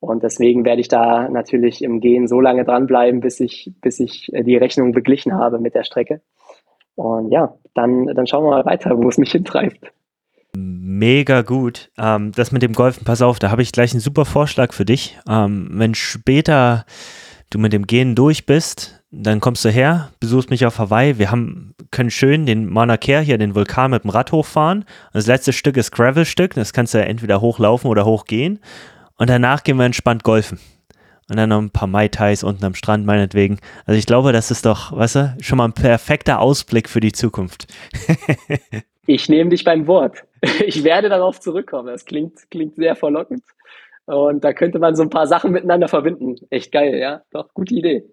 Und 0.00 0.22
deswegen 0.22 0.64
werde 0.64 0.80
ich 0.80 0.88
da 0.88 1.28
natürlich 1.28 1.82
im 1.82 2.00
Gehen 2.00 2.26
so 2.26 2.40
lange 2.40 2.64
dranbleiben, 2.64 3.20
bis 3.20 3.38
ich, 3.40 3.72
bis 3.82 4.00
ich 4.00 4.32
äh, 4.32 4.42
die 4.42 4.56
Rechnung 4.56 4.92
beglichen 4.92 5.34
habe 5.34 5.58
mit 5.58 5.74
der 5.74 5.84
Strecke. 5.84 6.22
Und 6.94 7.30
ja, 7.30 7.54
dann, 7.74 8.06
dann 8.06 8.26
schauen 8.26 8.44
wir 8.44 8.50
mal 8.50 8.64
weiter, 8.64 8.96
wo 8.96 9.08
es 9.08 9.18
mich 9.18 9.32
hintreibt. 9.32 9.92
Mega 10.56 11.42
gut. 11.42 11.90
Ähm, 11.98 12.32
das 12.34 12.50
mit 12.50 12.62
dem 12.62 12.72
Golfen, 12.72 13.04
pass 13.04 13.22
auf, 13.22 13.38
da 13.38 13.50
habe 13.50 13.62
ich 13.62 13.72
gleich 13.72 13.92
einen 13.92 14.00
super 14.00 14.24
Vorschlag 14.24 14.72
für 14.72 14.84
dich. 14.84 15.18
Ähm, 15.28 15.68
wenn 15.72 15.94
später 15.94 16.84
du 17.50 17.58
mit 17.58 17.72
dem 17.72 17.86
Gehen 17.86 18.14
durch 18.14 18.46
bist, 18.46 19.02
dann 19.10 19.40
kommst 19.40 19.64
du 19.64 19.70
her, 19.70 20.10
besuchst 20.20 20.50
mich 20.50 20.64
auf 20.64 20.78
Hawaii. 20.78 21.18
Wir 21.18 21.30
haben, 21.30 21.74
können 21.90 22.10
schön 22.10 22.46
den 22.46 22.66
Mauna 22.66 22.96
Kea 22.96 23.20
hier, 23.20 23.38
den 23.38 23.54
Vulkan 23.54 23.90
mit 23.90 24.04
dem 24.04 24.10
Rad 24.10 24.30
hochfahren. 24.30 24.84
Das 25.12 25.26
letzte 25.26 25.52
Stück 25.52 25.76
ist 25.76 25.90
Gravel-Stück, 25.90 26.54
das 26.54 26.72
kannst 26.72 26.94
du 26.94 27.04
entweder 27.04 27.40
hochlaufen 27.40 27.90
oder 27.90 28.04
hochgehen. 28.04 28.60
Und 29.16 29.28
danach 29.28 29.64
gehen 29.64 29.76
wir 29.76 29.84
entspannt 29.84 30.22
golfen. 30.22 30.58
Und 31.28 31.36
dann 31.36 31.50
noch 31.50 31.60
ein 31.60 31.70
paar 31.70 31.88
Mai 31.88 32.08
Tais 32.08 32.42
unten 32.42 32.64
am 32.64 32.74
Strand 32.74 33.04
meinetwegen. 33.06 33.58
Also 33.84 33.98
ich 33.98 34.06
glaube, 34.06 34.32
das 34.32 34.50
ist 34.50 34.66
doch, 34.66 34.96
weißt 34.96 35.16
du, 35.16 35.36
schon 35.40 35.58
mal 35.58 35.66
ein 35.66 35.72
perfekter 35.72 36.40
Ausblick 36.40 36.88
für 36.88 37.00
die 37.00 37.12
Zukunft. 37.12 37.66
ich 39.06 39.28
nehme 39.28 39.50
dich 39.50 39.62
beim 39.62 39.86
Wort. 39.86 40.24
Ich 40.64 40.82
werde 40.82 41.08
darauf 41.08 41.38
zurückkommen. 41.38 41.88
Das 41.88 42.04
klingt, 42.04 42.50
klingt 42.50 42.76
sehr 42.76 42.96
verlockend. 42.96 43.42
Und 44.10 44.42
da 44.44 44.52
könnte 44.52 44.78
man 44.78 44.96
so 44.96 45.02
ein 45.02 45.10
paar 45.10 45.26
Sachen 45.26 45.52
miteinander 45.52 45.88
verbinden. 45.88 46.36
Echt 46.50 46.72
geil, 46.72 46.98
ja. 46.98 47.22
Doch, 47.30 47.54
gute 47.54 47.74
Idee. 47.74 48.04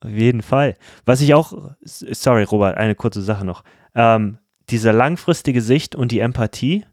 Auf 0.00 0.10
jeden 0.10 0.42
Fall. 0.42 0.76
Was 1.04 1.20
ich 1.20 1.34
auch, 1.34 1.52
sorry 1.82 2.44
Robert, 2.44 2.78
eine 2.78 2.94
kurze 2.94 3.20
Sache 3.20 3.44
noch. 3.44 3.62
Ähm, 3.94 4.38
diese 4.70 4.92
langfristige 4.92 5.60
Sicht 5.60 5.94
und 5.94 6.12
die 6.12 6.20
Empathie, 6.20 6.86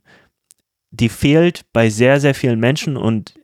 die 0.92 1.10
fehlt 1.10 1.62
bei 1.72 1.90
sehr, 1.90 2.20
sehr 2.20 2.36
vielen 2.36 2.60
Menschen 2.60 2.98
und 2.98 3.36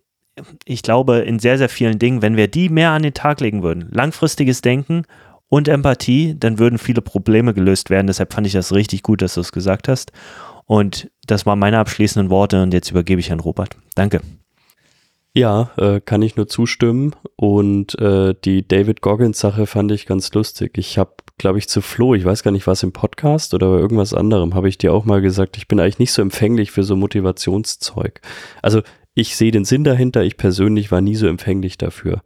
ich 0.66 0.82
glaube 0.82 1.20
in 1.20 1.40
sehr, 1.40 1.58
sehr 1.58 1.70
vielen 1.70 2.00
Dingen, 2.00 2.22
wenn 2.22 2.36
wir 2.36 2.48
die 2.48 2.70
mehr 2.70 2.92
an 2.92 3.04
den 3.04 3.14
Tag 3.14 3.40
legen 3.40 3.64
würden, 3.64 3.88
langfristiges 3.92 4.62
Denken 4.62 5.04
und 5.48 5.68
Empathie, 5.68 6.36
dann 6.38 6.58
würden 6.58 6.80
viele 6.80 7.02
Probleme 7.02 7.54
gelöst 7.54 7.92
werden. 7.92 8.08
Deshalb 8.08 8.34
fand 8.34 8.48
ich 8.48 8.54
das 8.54 8.74
richtig 8.74 9.04
gut, 9.04 9.22
dass 9.22 9.36
du 9.36 9.42
es 9.42 9.52
gesagt 9.52 9.88
hast. 9.88 10.12
Und 10.66 11.10
das 11.28 11.46
waren 11.46 11.60
meine 11.60 11.80
abschließenden 11.80 12.30
Worte 12.30 12.62
und 12.64 12.74
jetzt 12.74 12.92
übergebe 12.92 13.20
ich 13.20 13.32
an 13.32 13.40
Robert. 13.40 13.76
Danke. 13.96 14.22
Ja, 15.36 15.72
äh, 15.78 16.00
kann 16.00 16.22
ich 16.22 16.36
nur 16.36 16.48
zustimmen. 16.48 17.16
Und 17.36 18.00
äh, 18.00 18.36
die 18.44 18.68
David 18.68 19.02
Goggins-Sache 19.02 19.66
fand 19.66 19.92
ich 19.92 20.06
ganz 20.06 20.32
lustig. 20.34 20.78
Ich 20.78 20.98
habe, 20.98 21.14
glaube 21.38 21.58
ich, 21.58 21.68
zu 21.68 21.82
Flo, 21.82 22.14
ich 22.14 22.24
weiß 22.24 22.44
gar 22.44 22.52
nicht, 22.52 22.68
was 22.68 22.84
im 22.84 22.92
Podcast 22.92 23.54
oder 23.56 23.70
bei 23.70 23.78
irgendwas 23.78 24.14
anderem, 24.14 24.54
habe 24.54 24.70
ich 24.70 24.78
dir 24.78 24.94
auch 24.94 25.06
mal 25.06 25.22
gesagt, 25.22 25.58
ich 25.58 25.68
bin 25.68 25.80
eigentlich 25.80 26.00
nicht 26.00 26.14
so 26.14 26.22
empfänglich 26.22 26.72
für 26.72 26.84
so 26.84 26.96
Motivationszeug. 26.96 28.22
Also 28.62 28.82
ich 29.16 29.36
sehe 29.36 29.52
den 29.52 29.66
Sinn 29.66 29.84
dahinter, 29.84 30.24
ich 30.24 30.38
persönlich 30.38 30.92
war 30.92 31.02
nie 31.02 31.16
so 31.16 31.28
empfänglich 31.28 31.78
dafür. 31.78 32.22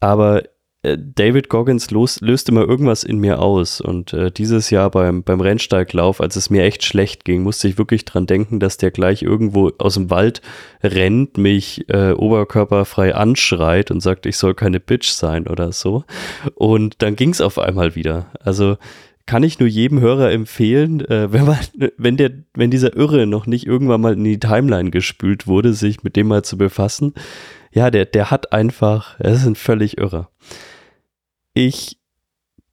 Aber 0.00 0.42
David 0.82 1.48
Goggins 1.48 1.92
los, 1.92 2.20
löst 2.20 2.48
immer 2.48 2.62
irgendwas 2.62 3.04
in 3.04 3.18
mir 3.18 3.40
aus. 3.40 3.80
Und 3.80 4.12
äh, 4.12 4.32
dieses 4.32 4.70
Jahr 4.70 4.90
beim, 4.90 5.22
beim 5.22 5.40
Rennsteiglauf, 5.40 6.20
als 6.20 6.34
es 6.34 6.50
mir 6.50 6.64
echt 6.64 6.84
schlecht 6.84 7.24
ging, 7.24 7.44
musste 7.44 7.68
ich 7.68 7.78
wirklich 7.78 8.04
dran 8.04 8.26
denken, 8.26 8.58
dass 8.58 8.78
der 8.78 8.90
gleich 8.90 9.22
irgendwo 9.22 9.70
aus 9.78 9.94
dem 9.94 10.10
Wald 10.10 10.42
rennt, 10.82 11.38
mich 11.38 11.88
äh, 11.88 12.12
oberkörperfrei 12.12 13.14
anschreit 13.14 13.92
und 13.92 14.00
sagt, 14.00 14.26
ich 14.26 14.36
soll 14.36 14.54
keine 14.54 14.80
Bitch 14.80 15.10
sein 15.10 15.46
oder 15.46 15.70
so. 15.70 16.04
Und 16.54 16.96
dann 16.98 17.14
ging 17.14 17.30
es 17.30 17.40
auf 17.40 17.60
einmal 17.60 17.94
wieder. 17.94 18.32
Also 18.40 18.76
kann 19.24 19.44
ich 19.44 19.60
nur 19.60 19.68
jedem 19.68 20.00
Hörer 20.00 20.32
empfehlen, 20.32 21.00
äh, 21.08 21.32
wenn 21.32 21.44
man, 21.44 21.58
wenn 21.96 22.16
der, 22.16 22.32
wenn 22.54 22.72
dieser 22.72 22.96
Irre 22.96 23.28
noch 23.28 23.46
nicht 23.46 23.68
irgendwann 23.68 24.00
mal 24.00 24.14
in 24.14 24.24
die 24.24 24.40
Timeline 24.40 24.90
gespült 24.90 25.46
wurde, 25.46 25.74
sich 25.74 26.02
mit 26.02 26.16
dem 26.16 26.26
mal 26.26 26.42
zu 26.42 26.58
befassen. 26.58 27.14
Ja, 27.72 27.90
der, 27.90 28.04
der 28.04 28.30
hat 28.30 28.52
einfach, 28.52 29.18
ist 29.20 29.46
ein 29.46 29.54
völlig 29.54 29.98
Irrer. 29.98 30.30
Ich 31.54 31.98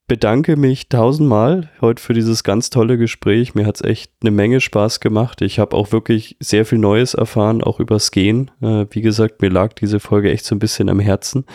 bedanke 0.08 0.58
mich 0.58 0.90
tausendmal 0.90 1.70
heute 1.82 2.02
für 2.02 2.14
dieses 2.14 2.44
ganz 2.44 2.70
tolle 2.70 2.98
Gespräch. 2.98 3.56
Mir 3.56 3.66
hat 3.66 3.76
es 3.76 3.84
echt 3.84 4.12
eine 4.22 4.32
Menge 4.32 4.60
Spaß 4.60 5.00
gemacht. 5.00 5.42
Ich 5.42 5.60
habe 5.60 5.78
auch 5.78 5.92
wirklich 5.92 6.36
sehr 6.40 6.66
viel 6.66 6.80
Neues 6.80 7.14
erfahren, 7.14 7.64
auch 7.64 7.80
übers 7.80 8.12
Gehen. 8.12 8.52
Äh, 8.62 8.88
wie 8.90 9.02
gesagt, 9.02 9.42
mir 9.42 9.50
lag 9.50 9.74
diese 9.74 10.00
Folge 10.00 10.32
echt 10.32 10.46
so 10.46 10.56
ein 10.56 10.60
bisschen 10.60 10.90
am 10.90 11.00
Herzen, 11.00 11.46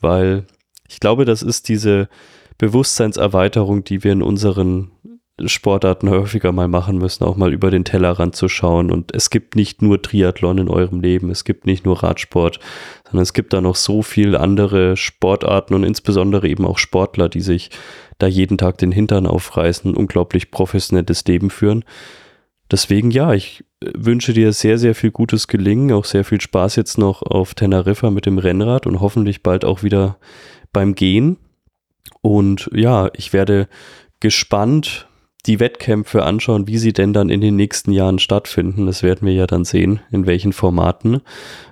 weil 0.00 0.46
ich 0.88 1.00
glaube, 1.00 1.24
das 1.24 1.42
ist 1.42 1.68
diese 1.68 2.08
Bewusstseinserweiterung, 2.56 3.84
die 3.84 4.02
wir 4.02 4.12
in 4.12 4.22
unseren 4.22 4.90
Sportarten 5.46 6.10
häufiger 6.10 6.52
mal 6.52 6.68
machen 6.68 6.98
müssen, 6.98 7.24
auch 7.24 7.36
mal 7.36 7.52
über 7.52 7.70
den 7.70 7.84
Tellerrand 7.84 8.34
zu 8.34 8.48
schauen. 8.48 8.90
Und 8.90 9.14
es 9.14 9.30
gibt 9.30 9.56
nicht 9.56 9.82
nur 9.82 10.02
Triathlon 10.02 10.58
in 10.58 10.68
eurem 10.68 11.00
Leben, 11.00 11.30
es 11.30 11.44
gibt 11.44 11.66
nicht 11.66 11.84
nur 11.84 12.02
Radsport, 12.02 12.58
sondern 13.04 13.22
es 13.22 13.32
gibt 13.32 13.52
da 13.52 13.60
noch 13.60 13.76
so 13.76 14.02
viele 14.02 14.40
andere 14.40 14.96
Sportarten 14.96 15.74
und 15.74 15.84
insbesondere 15.84 16.48
eben 16.48 16.64
auch 16.64 16.78
Sportler, 16.78 17.28
die 17.28 17.40
sich 17.40 17.70
da 18.18 18.26
jeden 18.26 18.58
Tag 18.58 18.78
den 18.78 18.92
Hintern 18.92 19.26
aufreißen, 19.26 19.94
unglaublich 19.94 20.50
professionelles 20.50 21.24
Leben 21.26 21.50
führen. 21.50 21.84
Deswegen 22.70 23.10
ja, 23.10 23.32
ich 23.32 23.64
äh, 23.80 23.90
wünsche 23.96 24.32
dir 24.32 24.52
sehr, 24.52 24.78
sehr 24.78 24.94
viel 24.94 25.10
gutes 25.10 25.48
Gelingen, 25.48 25.92
auch 25.92 26.04
sehr 26.04 26.24
viel 26.24 26.40
Spaß 26.40 26.76
jetzt 26.76 26.98
noch 26.98 27.22
auf 27.22 27.54
Teneriffa 27.54 28.10
mit 28.10 28.26
dem 28.26 28.38
Rennrad 28.38 28.86
und 28.86 29.00
hoffentlich 29.00 29.42
bald 29.42 29.64
auch 29.64 29.82
wieder 29.82 30.18
beim 30.72 30.94
Gehen. 30.94 31.38
Und 32.20 32.68
ja, 32.74 33.10
ich 33.14 33.32
werde 33.32 33.68
gespannt 34.20 35.07
die 35.46 35.60
Wettkämpfe 35.60 36.24
anschauen, 36.24 36.66
wie 36.66 36.78
sie 36.78 36.92
denn 36.92 37.12
dann 37.12 37.30
in 37.30 37.40
den 37.40 37.56
nächsten 37.56 37.92
Jahren 37.92 38.18
stattfinden. 38.18 38.86
Das 38.86 39.02
werden 39.02 39.26
wir 39.26 39.34
ja 39.34 39.46
dann 39.46 39.64
sehen, 39.64 40.00
in 40.10 40.26
welchen 40.26 40.52
Formaten. 40.52 41.22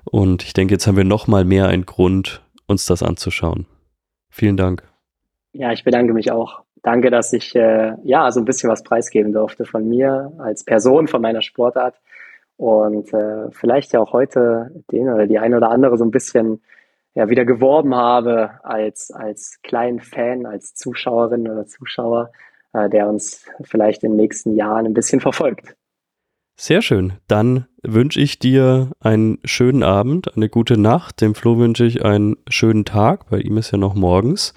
Und 0.04 0.44
ich 0.44 0.52
denke, 0.52 0.74
jetzt 0.74 0.86
haben 0.86 0.96
wir 0.96 1.04
noch 1.04 1.26
mal 1.26 1.44
mehr 1.44 1.68
einen 1.68 1.86
Grund, 1.86 2.42
uns 2.66 2.86
das 2.86 3.02
anzuschauen. 3.02 3.66
Vielen 4.30 4.56
Dank. 4.56 4.82
Ja, 5.52 5.72
ich 5.72 5.84
bedanke 5.84 6.12
mich 6.12 6.30
auch. 6.30 6.62
Danke, 6.82 7.10
dass 7.10 7.32
ich 7.32 7.56
äh, 7.56 7.94
ja 8.04 8.30
so 8.30 8.40
ein 8.40 8.44
bisschen 8.44 8.70
was 8.70 8.84
preisgeben 8.84 9.32
durfte 9.32 9.64
von 9.64 9.88
mir 9.88 10.32
als 10.38 10.64
Person, 10.64 11.08
von 11.08 11.20
meiner 11.20 11.42
Sportart 11.42 12.00
und 12.56 13.12
äh, 13.12 13.50
vielleicht 13.50 13.92
ja 13.92 14.00
auch 14.00 14.12
heute 14.12 14.70
den 14.92 15.08
oder 15.08 15.26
die 15.26 15.38
eine 15.38 15.56
oder 15.56 15.70
andere 15.70 15.98
so 15.98 16.04
ein 16.04 16.10
bisschen 16.10 16.62
ja 17.14 17.28
wieder 17.28 17.44
geworben 17.44 17.94
habe 17.94 18.60
als 18.62 19.10
als 19.10 19.58
kleinen 19.62 20.00
Fan, 20.00 20.46
als 20.46 20.74
Zuschauerin 20.74 21.48
oder 21.48 21.66
Zuschauer 21.66 22.30
der 22.88 23.08
uns 23.08 23.44
vielleicht 23.62 24.02
in 24.04 24.12
den 24.12 24.16
nächsten 24.16 24.54
Jahren 24.54 24.86
ein 24.86 24.94
bisschen 24.94 25.20
verfolgt. 25.28 25.74
Sehr 26.58 26.80
schön. 26.80 27.14
Dann 27.28 27.66
wünsche 27.82 28.20
ich 28.20 28.38
dir 28.38 28.90
einen 29.00 29.38
schönen 29.44 29.82
Abend, 29.82 30.34
eine 30.36 30.48
gute 30.48 30.78
Nacht. 30.78 31.20
Dem 31.20 31.34
Flo 31.34 31.58
wünsche 31.58 31.84
ich 31.84 32.02
einen 32.04 32.36
schönen 32.48 32.86
Tag. 32.86 33.28
Bei 33.28 33.38
ihm 33.40 33.58
ist 33.58 33.72
ja 33.72 33.78
noch 33.78 33.94
morgens. 33.94 34.54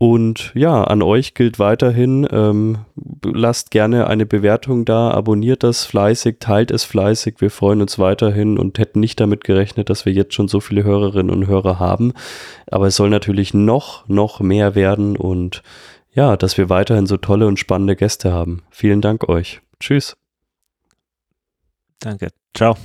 Und 0.00 0.52
ja, 0.54 0.84
an 0.84 1.02
euch 1.02 1.34
gilt 1.34 1.58
weiterhin, 1.58 2.26
ähm, 2.30 2.78
lasst 3.24 3.72
gerne 3.72 4.06
eine 4.06 4.26
Bewertung 4.26 4.84
da, 4.84 5.10
abonniert 5.10 5.64
das 5.64 5.84
fleißig, 5.84 6.36
teilt 6.38 6.70
es 6.70 6.84
fleißig. 6.84 7.40
Wir 7.40 7.50
freuen 7.50 7.82
uns 7.82 7.98
weiterhin 7.98 8.58
und 8.58 8.78
hätten 8.78 9.00
nicht 9.00 9.18
damit 9.18 9.42
gerechnet, 9.42 9.90
dass 9.90 10.06
wir 10.06 10.12
jetzt 10.12 10.34
schon 10.34 10.46
so 10.46 10.60
viele 10.60 10.84
Hörerinnen 10.84 11.34
und 11.34 11.48
Hörer 11.48 11.80
haben. 11.80 12.12
Aber 12.70 12.86
es 12.86 12.96
soll 12.96 13.10
natürlich 13.10 13.54
noch, 13.54 14.06
noch 14.06 14.38
mehr 14.38 14.76
werden 14.76 15.16
und 15.16 15.64
ja, 16.18 16.36
dass 16.36 16.58
wir 16.58 16.68
weiterhin 16.68 17.06
so 17.06 17.16
tolle 17.16 17.46
und 17.46 17.60
spannende 17.60 17.94
Gäste 17.94 18.32
haben. 18.32 18.62
Vielen 18.70 19.00
Dank 19.00 19.28
euch. 19.28 19.60
Tschüss. 19.78 20.16
Danke. 22.00 22.30
Ciao. 22.54 22.76